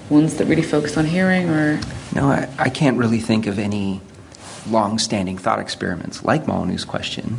ones 0.09 0.37
that 0.37 0.47
really 0.47 0.63
focus 0.63 0.97
on 0.97 1.05
hearing 1.05 1.49
or. 1.49 1.81
No, 2.15 2.29
I, 2.29 2.49
I 2.59 2.69
can't 2.69 2.97
really 2.97 3.19
think 3.19 3.47
of 3.47 3.59
any 3.59 4.01
long-standing 4.69 5.39
thought 5.39 5.59
experiments 5.59 6.23
like 6.23 6.47
Molyneux's 6.47 6.85
question, 6.85 7.39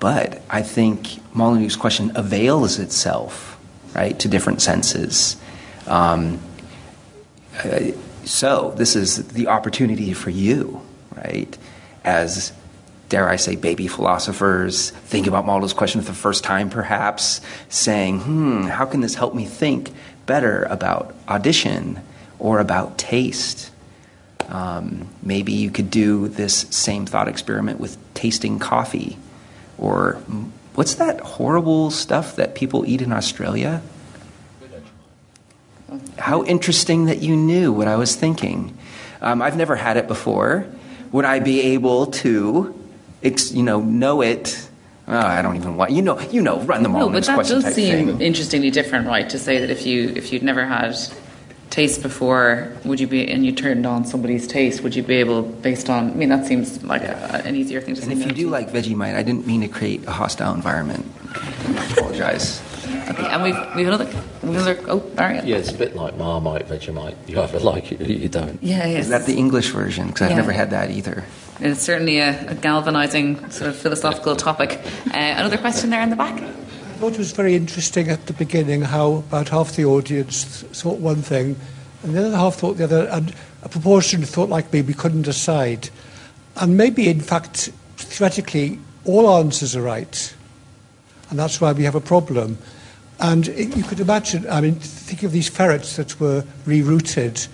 but 0.00 0.40
I 0.48 0.62
think 0.62 1.06
Molyneux's 1.34 1.76
question 1.76 2.12
avails 2.14 2.78
itself, 2.78 3.58
right, 3.94 4.18
to 4.20 4.28
different 4.28 4.62
senses. 4.62 5.36
Um, 5.86 6.40
uh, 7.62 7.92
so 8.24 8.72
this 8.76 8.96
is 8.96 9.28
the 9.28 9.48
opportunity 9.48 10.14
for 10.14 10.30
you, 10.30 10.80
right, 11.16 11.56
as 12.04 12.52
dare 13.08 13.28
I 13.28 13.36
say, 13.36 13.56
baby 13.56 13.86
philosophers, 13.86 14.90
think 14.90 15.26
about 15.26 15.44
Molyneux's 15.44 15.72
question 15.72 16.00
for 16.00 16.08
the 16.08 16.16
first 16.16 16.42
time, 16.42 16.70
perhaps, 16.70 17.40
saying, 17.68 18.20
hmm, 18.20 18.62
how 18.64 18.86
can 18.86 19.00
this 19.00 19.14
help 19.14 19.34
me 19.34 19.44
think 19.44 19.92
better 20.26 20.64
about 20.64 21.14
audition 21.28 22.00
or 22.38 22.60
about 22.60 22.98
taste? 22.98 23.70
Um, 24.48 25.08
maybe 25.22 25.52
you 25.52 25.70
could 25.70 25.90
do 25.90 26.28
this 26.28 26.66
same 26.70 27.06
thought 27.06 27.28
experiment 27.28 27.80
with 27.80 27.96
tasting 28.14 28.58
coffee. 28.58 29.16
Or 29.78 30.14
what's 30.74 30.94
that 30.94 31.20
horrible 31.20 31.90
stuff 31.90 32.36
that 32.36 32.54
people 32.54 32.84
eat 32.86 33.00
in 33.00 33.12
Australia? 33.12 33.82
How 36.18 36.44
interesting 36.44 37.04
that 37.06 37.22
you 37.22 37.36
knew 37.36 37.72
what 37.72 37.86
I 37.86 37.96
was 37.96 38.16
thinking. 38.16 38.76
Um, 39.20 39.40
I've 39.40 39.56
never 39.56 39.76
had 39.76 39.96
it 39.96 40.08
before. 40.08 40.66
Would 41.14 41.24
I 41.24 41.38
be 41.38 41.60
able 41.74 42.06
to, 42.24 42.74
you 43.22 43.62
know, 43.62 43.80
know 43.80 44.20
it? 44.20 44.68
Oh, 45.06 45.16
I 45.16 45.42
don't 45.42 45.54
even 45.54 45.76
want 45.76 45.92
you 45.92 46.02
know. 46.02 46.18
You 46.18 46.42
know, 46.42 46.58
run 46.62 46.82
the 46.82 46.88
No, 46.88 47.08
but 47.08 47.22
that 47.26 47.46
does 47.46 47.72
seem 47.72 48.06
thing. 48.08 48.20
interestingly 48.20 48.72
different, 48.72 49.06
right? 49.06 49.30
To 49.30 49.38
say 49.38 49.60
that 49.60 49.70
if 49.70 49.86
you 49.86 50.08
if 50.16 50.32
you'd 50.32 50.42
never 50.42 50.64
had 50.64 50.96
taste 51.70 52.02
before, 52.02 52.72
would 52.84 52.98
you 52.98 53.06
be 53.06 53.30
and 53.30 53.46
you 53.46 53.52
turned 53.52 53.86
on 53.86 54.04
somebody's 54.04 54.48
taste, 54.48 54.82
would 54.82 54.96
you 54.96 55.04
be 55.04 55.14
able, 55.14 55.42
based 55.42 55.88
on? 55.88 56.10
I 56.10 56.14
mean, 56.14 56.30
that 56.30 56.46
seems 56.46 56.82
like 56.82 57.02
a, 57.02 57.42
an 57.44 57.54
easier 57.54 57.80
thing 57.80 57.94
to 57.94 58.00
And 58.02 58.08
say. 58.08 58.12
And 58.14 58.20
if 58.20 58.26
you 58.26 58.34
do 58.46 58.50
like 58.50 58.70
Vegemite, 58.70 59.14
I 59.14 59.22
didn't 59.22 59.46
mean 59.46 59.60
to 59.60 59.68
create 59.68 60.04
a 60.08 60.10
hostile 60.10 60.52
environment. 60.52 61.06
I 61.30 61.92
apologize. 61.92 62.60
okay, 63.10 63.26
and 63.26 63.40
we've 63.40 63.76
we've 63.76 63.86
another 63.86 64.10
we've 64.44 64.56
another. 64.60 64.78
Oh, 64.88 65.00
Barry. 65.00 65.40
Yeah, 65.44 65.56
it's 65.56 65.70
a 65.70 65.76
bit 65.78 65.94
like 65.96 66.16
Marmite, 66.16 66.68
Vegemite. 66.68 67.16
You 67.26 67.40
either 67.40 67.58
like 67.60 67.92
it 67.92 68.00
or 68.00 68.04
you 68.04 68.28
don't. 68.28 68.62
Yeah, 68.62 68.86
yes. 68.86 69.04
Is 69.04 69.08
that 69.10 69.26
the 69.26 69.36
English 69.36 69.70
version? 69.70 70.08
Because 70.08 70.22
I've 70.22 70.30
Yeah. 70.30 70.36
never 70.36 70.52
had 70.52 70.70
that 70.70 70.90
either. 70.90 71.24
It's 71.60 71.80
certainly 71.82 72.18
a, 72.18 72.50
a 72.50 72.54
galvanising 72.54 73.50
sort 73.50 73.70
of 73.70 73.76
philosophical 73.76 74.36
topic. 74.36 74.80
Uh, 75.08 75.16
another 75.16 75.56
question 75.58 75.90
there 75.90 76.02
in 76.02 76.10
the 76.10 76.16
back. 76.16 76.40
I 76.42 76.96
thought 76.98 77.12
it 77.12 77.18
was 77.18 77.32
very 77.32 77.54
interesting 77.54 78.08
at 78.08 78.26
the 78.26 78.32
beginning 78.32 78.82
how 78.82 79.14
about 79.28 79.48
half 79.50 79.76
the 79.76 79.84
audience 79.84 80.62
thought 80.72 80.98
one 81.00 81.22
thing 81.22 81.56
and 82.02 82.14
the 82.14 82.26
other 82.26 82.36
half 82.36 82.56
thought 82.56 82.76
the 82.76 82.84
other, 82.84 83.08
and 83.10 83.34
a 83.62 83.68
proportion 83.68 84.22
thought 84.24 84.48
like 84.48 84.72
me, 84.72 84.82
we 84.82 84.94
couldn't 84.94 85.22
decide. 85.22 85.88
And 86.56 86.76
maybe, 86.76 87.08
in 87.08 87.20
fact, 87.20 87.70
theoretically, 87.96 88.78
all 89.04 89.28
answers 89.38 89.74
are 89.74 89.82
right. 89.82 90.34
And 91.30 91.38
that's 91.38 91.60
why 91.60 91.72
we 91.72 91.84
have 91.84 91.94
a 91.94 92.00
problem. 92.00 92.58
And 93.24 93.46
you 93.46 93.82
could 93.84 94.00
imagine, 94.00 94.46
I 94.50 94.60
mean, 94.60 94.74
think 94.74 95.22
of 95.22 95.32
these 95.32 95.48
ferrets 95.48 95.96
that 95.96 96.20
were 96.20 96.44
rerouted. 96.66 97.48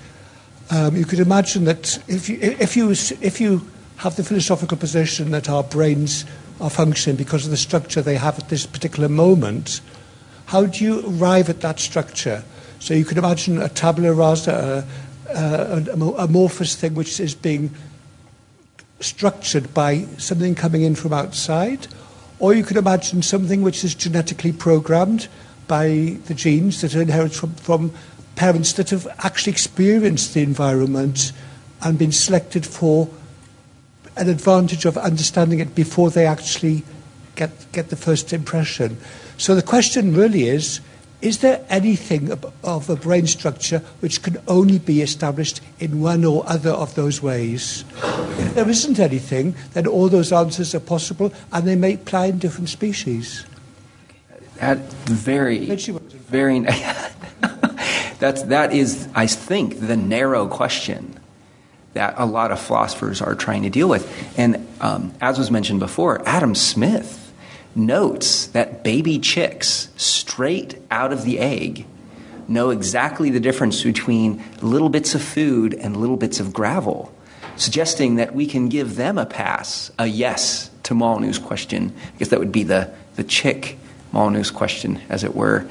Um, 0.68 0.96
you 0.96 1.04
could 1.04 1.20
imagine 1.20 1.62
that 1.66 1.96
if 2.08 2.28
you, 2.28 2.38
if, 2.40 2.76
you, 2.76 2.90
if 2.90 3.40
you 3.40 3.70
have 3.98 4.16
the 4.16 4.24
philosophical 4.24 4.76
position 4.76 5.30
that 5.30 5.48
our 5.48 5.62
brains 5.62 6.24
are 6.60 6.70
functioning 6.70 7.16
because 7.16 7.44
of 7.44 7.52
the 7.52 7.56
structure 7.56 8.02
they 8.02 8.16
have 8.16 8.36
at 8.36 8.48
this 8.48 8.66
particular 8.66 9.08
moment, 9.08 9.80
how 10.46 10.66
do 10.66 10.84
you 10.84 11.04
arrive 11.06 11.48
at 11.48 11.60
that 11.60 11.78
structure? 11.78 12.42
So 12.80 12.92
you 12.92 13.04
could 13.04 13.18
imagine 13.18 13.62
a 13.62 13.68
tabula 13.68 14.12
rasa, 14.12 14.84
a, 15.28 15.38
a, 15.38 15.84
a 15.88 16.10
amorphous 16.24 16.74
thing 16.74 16.96
which 16.96 17.20
is 17.20 17.36
being 17.36 17.72
structured 18.98 19.72
by 19.72 20.02
something 20.18 20.56
coming 20.56 20.82
in 20.82 20.96
from 20.96 21.12
outside, 21.12 21.86
or 22.40 22.54
you 22.54 22.64
could 22.64 22.76
imagine 22.76 23.22
something 23.22 23.62
which 23.62 23.84
is 23.84 23.94
genetically 23.94 24.50
programmed 24.50 25.28
by 25.70 26.18
the 26.26 26.34
genes 26.34 26.80
that 26.80 26.96
are 26.96 27.00
inherited 27.00 27.38
from, 27.38 27.54
from 27.54 27.92
parents 28.34 28.72
that 28.72 28.90
have 28.90 29.06
actually 29.20 29.52
experienced 29.52 30.34
the 30.34 30.42
environment 30.42 31.30
and 31.80 31.96
been 31.96 32.10
selected 32.10 32.66
for 32.66 33.08
an 34.16 34.28
advantage 34.28 34.84
of 34.84 34.98
understanding 34.98 35.60
it 35.60 35.72
before 35.76 36.10
they 36.10 36.26
actually 36.26 36.82
get, 37.36 37.50
get 37.70 37.88
the 37.88 37.94
first 37.94 38.32
impression. 38.32 38.98
So 39.38 39.54
the 39.54 39.62
question 39.62 40.12
really 40.12 40.48
is 40.48 40.80
is 41.22 41.38
there 41.38 41.64
anything 41.68 42.32
of, 42.32 42.52
of 42.64 42.90
a 42.90 42.96
brain 42.96 43.28
structure 43.28 43.80
which 44.00 44.22
can 44.22 44.38
only 44.48 44.80
be 44.80 45.02
established 45.02 45.60
in 45.78 46.00
one 46.00 46.24
or 46.24 46.42
other 46.48 46.70
of 46.70 46.96
those 46.96 47.22
ways? 47.22 47.84
If 48.02 48.54
there 48.54 48.68
isn't 48.68 48.98
anything, 48.98 49.54
then 49.74 49.86
all 49.86 50.08
those 50.08 50.32
answers 50.32 50.74
are 50.74 50.80
possible 50.80 51.32
and 51.52 51.68
they 51.68 51.76
may 51.76 51.94
apply 51.94 52.26
in 52.26 52.38
different 52.38 52.70
species. 52.70 53.44
That 54.60 54.78
very, 54.92 55.74
very. 55.74 56.60
that's 58.18 58.42
that 58.44 58.74
is, 58.74 59.08
I 59.14 59.26
think, 59.26 59.80
the 59.80 59.96
narrow 59.96 60.46
question 60.48 61.18
that 61.94 62.14
a 62.18 62.26
lot 62.26 62.52
of 62.52 62.60
philosophers 62.60 63.22
are 63.22 63.34
trying 63.34 63.62
to 63.62 63.70
deal 63.70 63.88
with. 63.88 64.38
And 64.38 64.68
um, 64.80 65.14
as 65.20 65.38
was 65.38 65.50
mentioned 65.50 65.80
before, 65.80 66.22
Adam 66.28 66.54
Smith 66.54 67.32
notes 67.74 68.48
that 68.48 68.84
baby 68.84 69.18
chicks, 69.18 69.88
straight 69.96 70.76
out 70.90 71.12
of 71.12 71.24
the 71.24 71.38
egg, 71.38 71.86
know 72.46 72.68
exactly 72.68 73.30
the 73.30 73.40
difference 73.40 73.82
between 73.82 74.44
little 74.60 74.90
bits 74.90 75.14
of 75.14 75.22
food 75.22 75.72
and 75.72 75.96
little 75.96 76.16
bits 76.18 76.38
of 76.38 76.52
gravel, 76.52 77.14
suggesting 77.56 78.16
that 78.16 78.34
we 78.34 78.46
can 78.46 78.68
give 78.68 78.96
them 78.96 79.16
a 79.16 79.26
pass, 79.26 79.90
a 79.98 80.06
yes 80.06 80.70
to 80.82 80.94
Molyneux's 80.94 81.38
question. 81.38 81.94
I 82.14 82.18
guess 82.18 82.28
that 82.28 82.38
would 82.38 82.52
be 82.52 82.64
the, 82.64 82.92
the 83.16 83.24
chick 83.24 83.78
Molyneux's 84.12 84.50
question, 84.50 85.00
as 85.08 85.24
it 85.24 85.34
were. 85.34 85.68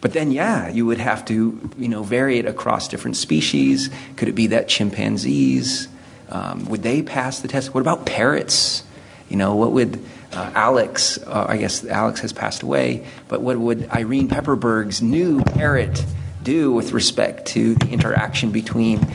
But 0.00 0.12
then, 0.12 0.32
yeah, 0.32 0.68
you 0.68 0.86
would 0.86 0.98
have 0.98 1.24
to, 1.26 1.70
you 1.78 1.88
know, 1.88 2.02
vary 2.02 2.38
it 2.38 2.46
across 2.46 2.88
different 2.88 3.16
species. 3.16 3.90
Could 4.16 4.28
it 4.28 4.34
be 4.34 4.48
that 4.48 4.68
chimpanzees 4.68 5.88
um, 6.32 6.64
would 6.64 6.82
they 6.82 7.02
pass 7.02 7.40
the 7.40 7.48
test? 7.48 7.74
What 7.74 7.82
about 7.82 8.06
parrots? 8.06 8.84
You 9.28 9.36
know, 9.36 9.54
what 9.54 9.72
would 9.72 10.02
uh, 10.32 10.50
Alex? 10.54 11.18
Uh, 11.18 11.46
I 11.46 11.58
guess 11.58 11.84
Alex 11.84 12.20
has 12.20 12.32
passed 12.32 12.62
away. 12.62 13.06
But 13.28 13.42
what 13.42 13.58
would 13.58 13.88
Irene 13.90 14.28
Pepperberg's 14.28 15.02
new 15.02 15.44
parrot 15.44 16.04
do 16.42 16.72
with 16.72 16.92
respect 16.92 17.48
to 17.48 17.74
the 17.74 17.88
interaction 17.90 18.50
between, 18.50 19.06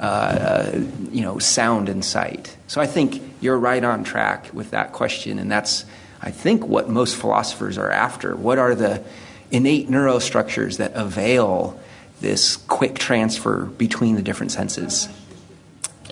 uh, 0.00 0.84
you 1.12 1.22
know, 1.22 1.38
sound 1.38 1.88
and 1.88 2.04
sight? 2.04 2.56
So 2.66 2.80
I 2.80 2.86
think 2.86 3.22
you're 3.40 3.58
right 3.58 3.84
on 3.84 4.02
track 4.02 4.52
with 4.52 4.72
that 4.72 4.92
question, 4.92 5.38
and 5.38 5.50
that's 5.50 5.84
I 6.24 6.30
think, 6.30 6.66
what 6.66 6.88
most 6.88 7.16
philosophers 7.16 7.76
are 7.76 7.90
after. 7.90 8.34
What 8.34 8.58
are 8.58 8.74
the 8.74 9.04
innate 9.50 9.90
neurostructures 9.90 10.78
that 10.78 10.92
avail 10.94 11.78
this 12.22 12.56
quick 12.56 12.98
transfer 12.98 13.66
between 13.66 14.16
the 14.16 14.22
different 14.22 14.50
senses? 14.50 15.10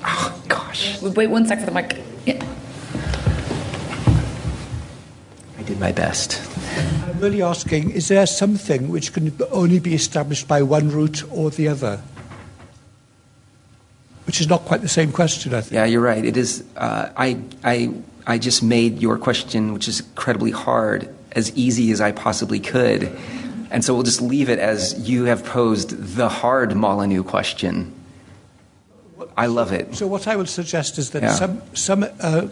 Oh, 0.04 0.42
gosh. 0.48 1.00
Wait 1.00 1.28
one 1.28 1.46
sec 1.46 1.60
for 1.60 1.66
the 1.66 1.72
mic. 1.72 1.96
Yeah. 2.26 2.44
I 5.58 5.62
did 5.62 5.80
my 5.80 5.92
best. 5.92 6.42
I'm 7.08 7.18
really 7.18 7.40
asking 7.40 7.92
is 7.92 8.08
there 8.08 8.26
something 8.26 8.88
which 8.88 9.14
can 9.14 9.32
only 9.50 9.78
be 9.78 9.94
established 9.94 10.46
by 10.46 10.60
one 10.60 10.90
route 10.90 11.22
or 11.32 11.50
the 11.50 11.68
other? 11.68 12.02
Which 14.26 14.42
is 14.42 14.48
not 14.48 14.66
quite 14.66 14.82
the 14.82 14.88
same 14.88 15.10
question, 15.10 15.54
I 15.54 15.62
think. 15.62 15.72
Yeah, 15.72 15.86
you're 15.86 16.02
right. 16.02 16.22
It 16.22 16.36
is. 16.36 16.64
Uh, 16.76 17.08
I, 17.16 17.40
I 17.64 17.92
I 18.26 18.38
just 18.38 18.62
made 18.62 19.00
your 19.00 19.18
question, 19.18 19.72
which 19.72 19.88
is 19.88 20.00
incredibly 20.00 20.50
hard, 20.50 21.08
as 21.32 21.54
easy 21.56 21.90
as 21.92 22.00
I 22.00 22.12
possibly 22.12 22.60
could. 22.60 23.10
And 23.70 23.84
so 23.84 23.94
we'll 23.94 24.02
just 24.02 24.20
leave 24.20 24.48
it 24.50 24.58
as 24.58 25.08
you 25.08 25.24
have 25.24 25.44
posed 25.44 26.16
the 26.16 26.28
hard 26.28 26.76
Molyneux 26.76 27.22
question. 27.24 27.92
I 29.36 29.46
love 29.46 29.72
it. 29.72 29.94
So, 29.94 30.06
what 30.06 30.28
I 30.28 30.36
would 30.36 30.48
suggest 30.48 30.98
is 30.98 31.10
that 31.10 31.22
Yeah. 31.22 31.34
some, 31.34 31.62
some 31.74 32.06
uh, 32.20 32.48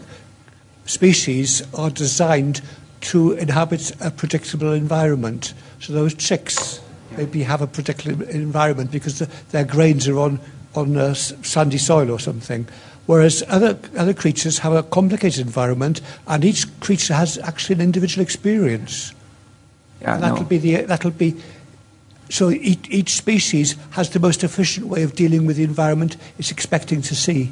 species 0.86 1.62
are 1.74 1.90
designed 1.90 2.62
to 3.02 3.32
inhabit 3.32 3.92
a 4.00 4.10
predictable 4.10 4.72
environment. 4.72 5.52
So, 5.80 5.92
those 5.92 6.14
chicks 6.14 6.80
maybe 7.16 7.42
have 7.42 7.60
a 7.60 7.66
predictable 7.66 8.26
environment 8.28 8.90
because 8.90 9.18
the, 9.18 9.28
their 9.50 9.64
grains 9.64 10.08
are 10.08 10.18
on, 10.18 10.40
on 10.74 10.96
uh, 10.96 11.12
sandy 11.14 11.78
soil 11.78 12.10
or 12.10 12.18
something. 12.18 12.66
Whereas 13.10 13.42
other, 13.48 13.76
other 13.98 14.14
creatures 14.14 14.58
have 14.58 14.72
a 14.72 14.84
complicated 14.84 15.44
environment, 15.44 16.00
and 16.28 16.44
each 16.44 16.64
creature 16.78 17.14
has 17.14 17.38
actually 17.38 17.74
an 17.74 17.80
individual 17.80 18.22
experience. 18.22 19.12
Yeah, 20.00 20.14
and 20.14 20.22
that'll 20.22 20.42
no. 20.42 20.44
be 20.44 20.58
the 20.58 20.82
that'll 20.82 21.10
be. 21.10 21.34
So 22.28 22.50
each, 22.50 22.88
each 22.88 23.16
species 23.16 23.74
has 23.98 24.10
the 24.10 24.20
most 24.20 24.44
efficient 24.44 24.86
way 24.86 25.02
of 25.02 25.16
dealing 25.16 25.44
with 25.44 25.56
the 25.56 25.64
environment 25.64 26.16
it's 26.38 26.52
expecting 26.52 27.02
to 27.02 27.16
see. 27.16 27.50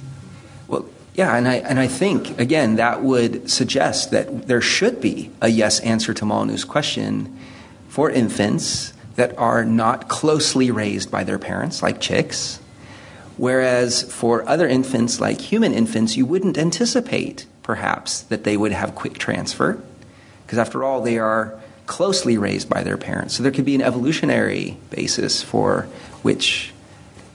Well, 0.68 0.86
yeah, 1.14 1.36
and 1.36 1.48
I, 1.48 1.56
and 1.56 1.80
I 1.80 1.88
think, 1.88 2.38
again, 2.38 2.76
that 2.76 3.02
would 3.02 3.50
suggest 3.50 4.12
that 4.12 4.46
there 4.46 4.60
should 4.60 5.00
be 5.00 5.32
a 5.40 5.48
yes 5.48 5.80
answer 5.80 6.14
to 6.14 6.24
Molyneux's 6.24 6.64
question 6.64 7.36
for 7.88 8.12
infants 8.12 8.92
that 9.16 9.36
are 9.36 9.64
not 9.64 10.08
closely 10.08 10.70
raised 10.70 11.10
by 11.10 11.24
their 11.24 11.40
parents, 11.40 11.82
like 11.82 12.00
chicks. 12.00 12.60
Whereas 13.38 14.02
for 14.02 14.46
other 14.48 14.68
infants, 14.68 15.20
like 15.20 15.40
human 15.40 15.72
infants, 15.72 16.16
you 16.16 16.26
wouldn't 16.26 16.58
anticipate, 16.58 17.46
perhaps, 17.62 18.22
that 18.22 18.44
they 18.44 18.56
would 18.56 18.72
have 18.72 18.94
quick 18.94 19.16
transfer. 19.16 19.80
Because 20.44 20.58
after 20.58 20.82
all, 20.82 21.00
they 21.00 21.18
are 21.18 21.58
closely 21.86 22.36
raised 22.36 22.68
by 22.68 22.82
their 22.82 22.98
parents. 22.98 23.36
So 23.36 23.42
there 23.42 23.52
could 23.52 23.64
be 23.64 23.76
an 23.76 23.82
evolutionary 23.82 24.76
basis 24.90 25.40
for 25.42 25.82
which, 26.22 26.72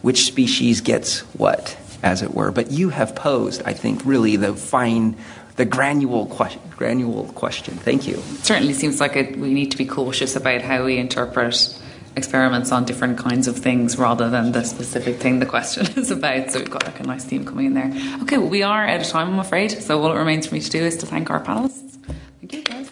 which 0.01 0.25
species 0.25 0.81
gets 0.81 1.21
what, 1.35 1.77
as 2.03 2.21
it 2.21 2.33
were. 2.33 2.51
But 2.51 2.69
you 2.69 2.89
have 2.89 3.15
posed, 3.15 3.63
I 3.65 3.73
think, 3.73 4.05
really 4.05 4.35
the 4.35 4.53
fine, 4.53 5.15
the 5.55 5.65
granule, 5.65 6.25
que- 6.25 6.59
granule 6.77 7.31
question. 7.33 7.75
Thank 7.75 8.07
you. 8.07 8.15
It 8.15 8.45
certainly 8.45 8.73
seems 8.73 8.99
like 8.99 9.15
it, 9.15 9.37
we 9.37 9.53
need 9.53 9.71
to 9.71 9.77
be 9.77 9.85
cautious 9.85 10.35
about 10.35 10.61
how 10.61 10.83
we 10.83 10.97
interpret 10.97 11.79
experiments 12.15 12.71
on 12.71 12.85
different 12.85 13.17
kinds 13.17 13.47
of 13.47 13.57
things 13.57 13.97
rather 13.97 14.29
than 14.29 14.51
the 14.51 14.63
specific 14.63 15.17
thing 15.17 15.39
the 15.39 15.45
question 15.45 15.87
is 15.97 16.11
about. 16.11 16.51
So 16.51 16.59
we've 16.59 16.69
got 16.69 16.85
like 16.85 16.99
a 16.99 17.03
nice 17.03 17.25
theme 17.25 17.45
coming 17.45 17.67
in 17.67 17.73
there. 17.73 17.91
Okay, 18.23 18.37
well, 18.37 18.49
we 18.49 18.63
are 18.63 18.87
out 18.87 19.01
of 19.01 19.07
time, 19.07 19.29
I'm 19.29 19.39
afraid. 19.39 19.71
So 19.71 20.01
all 20.01 20.11
it 20.11 20.17
remains 20.17 20.47
for 20.47 20.53
me 20.55 20.61
to 20.61 20.69
do 20.69 20.81
is 20.83 20.97
to 20.97 21.05
thank 21.05 21.29
our 21.29 21.41
panelists. 21.41 21.97
Thank 22.39 22.53
you, 22.53 22.63
guys. 22.63 22.89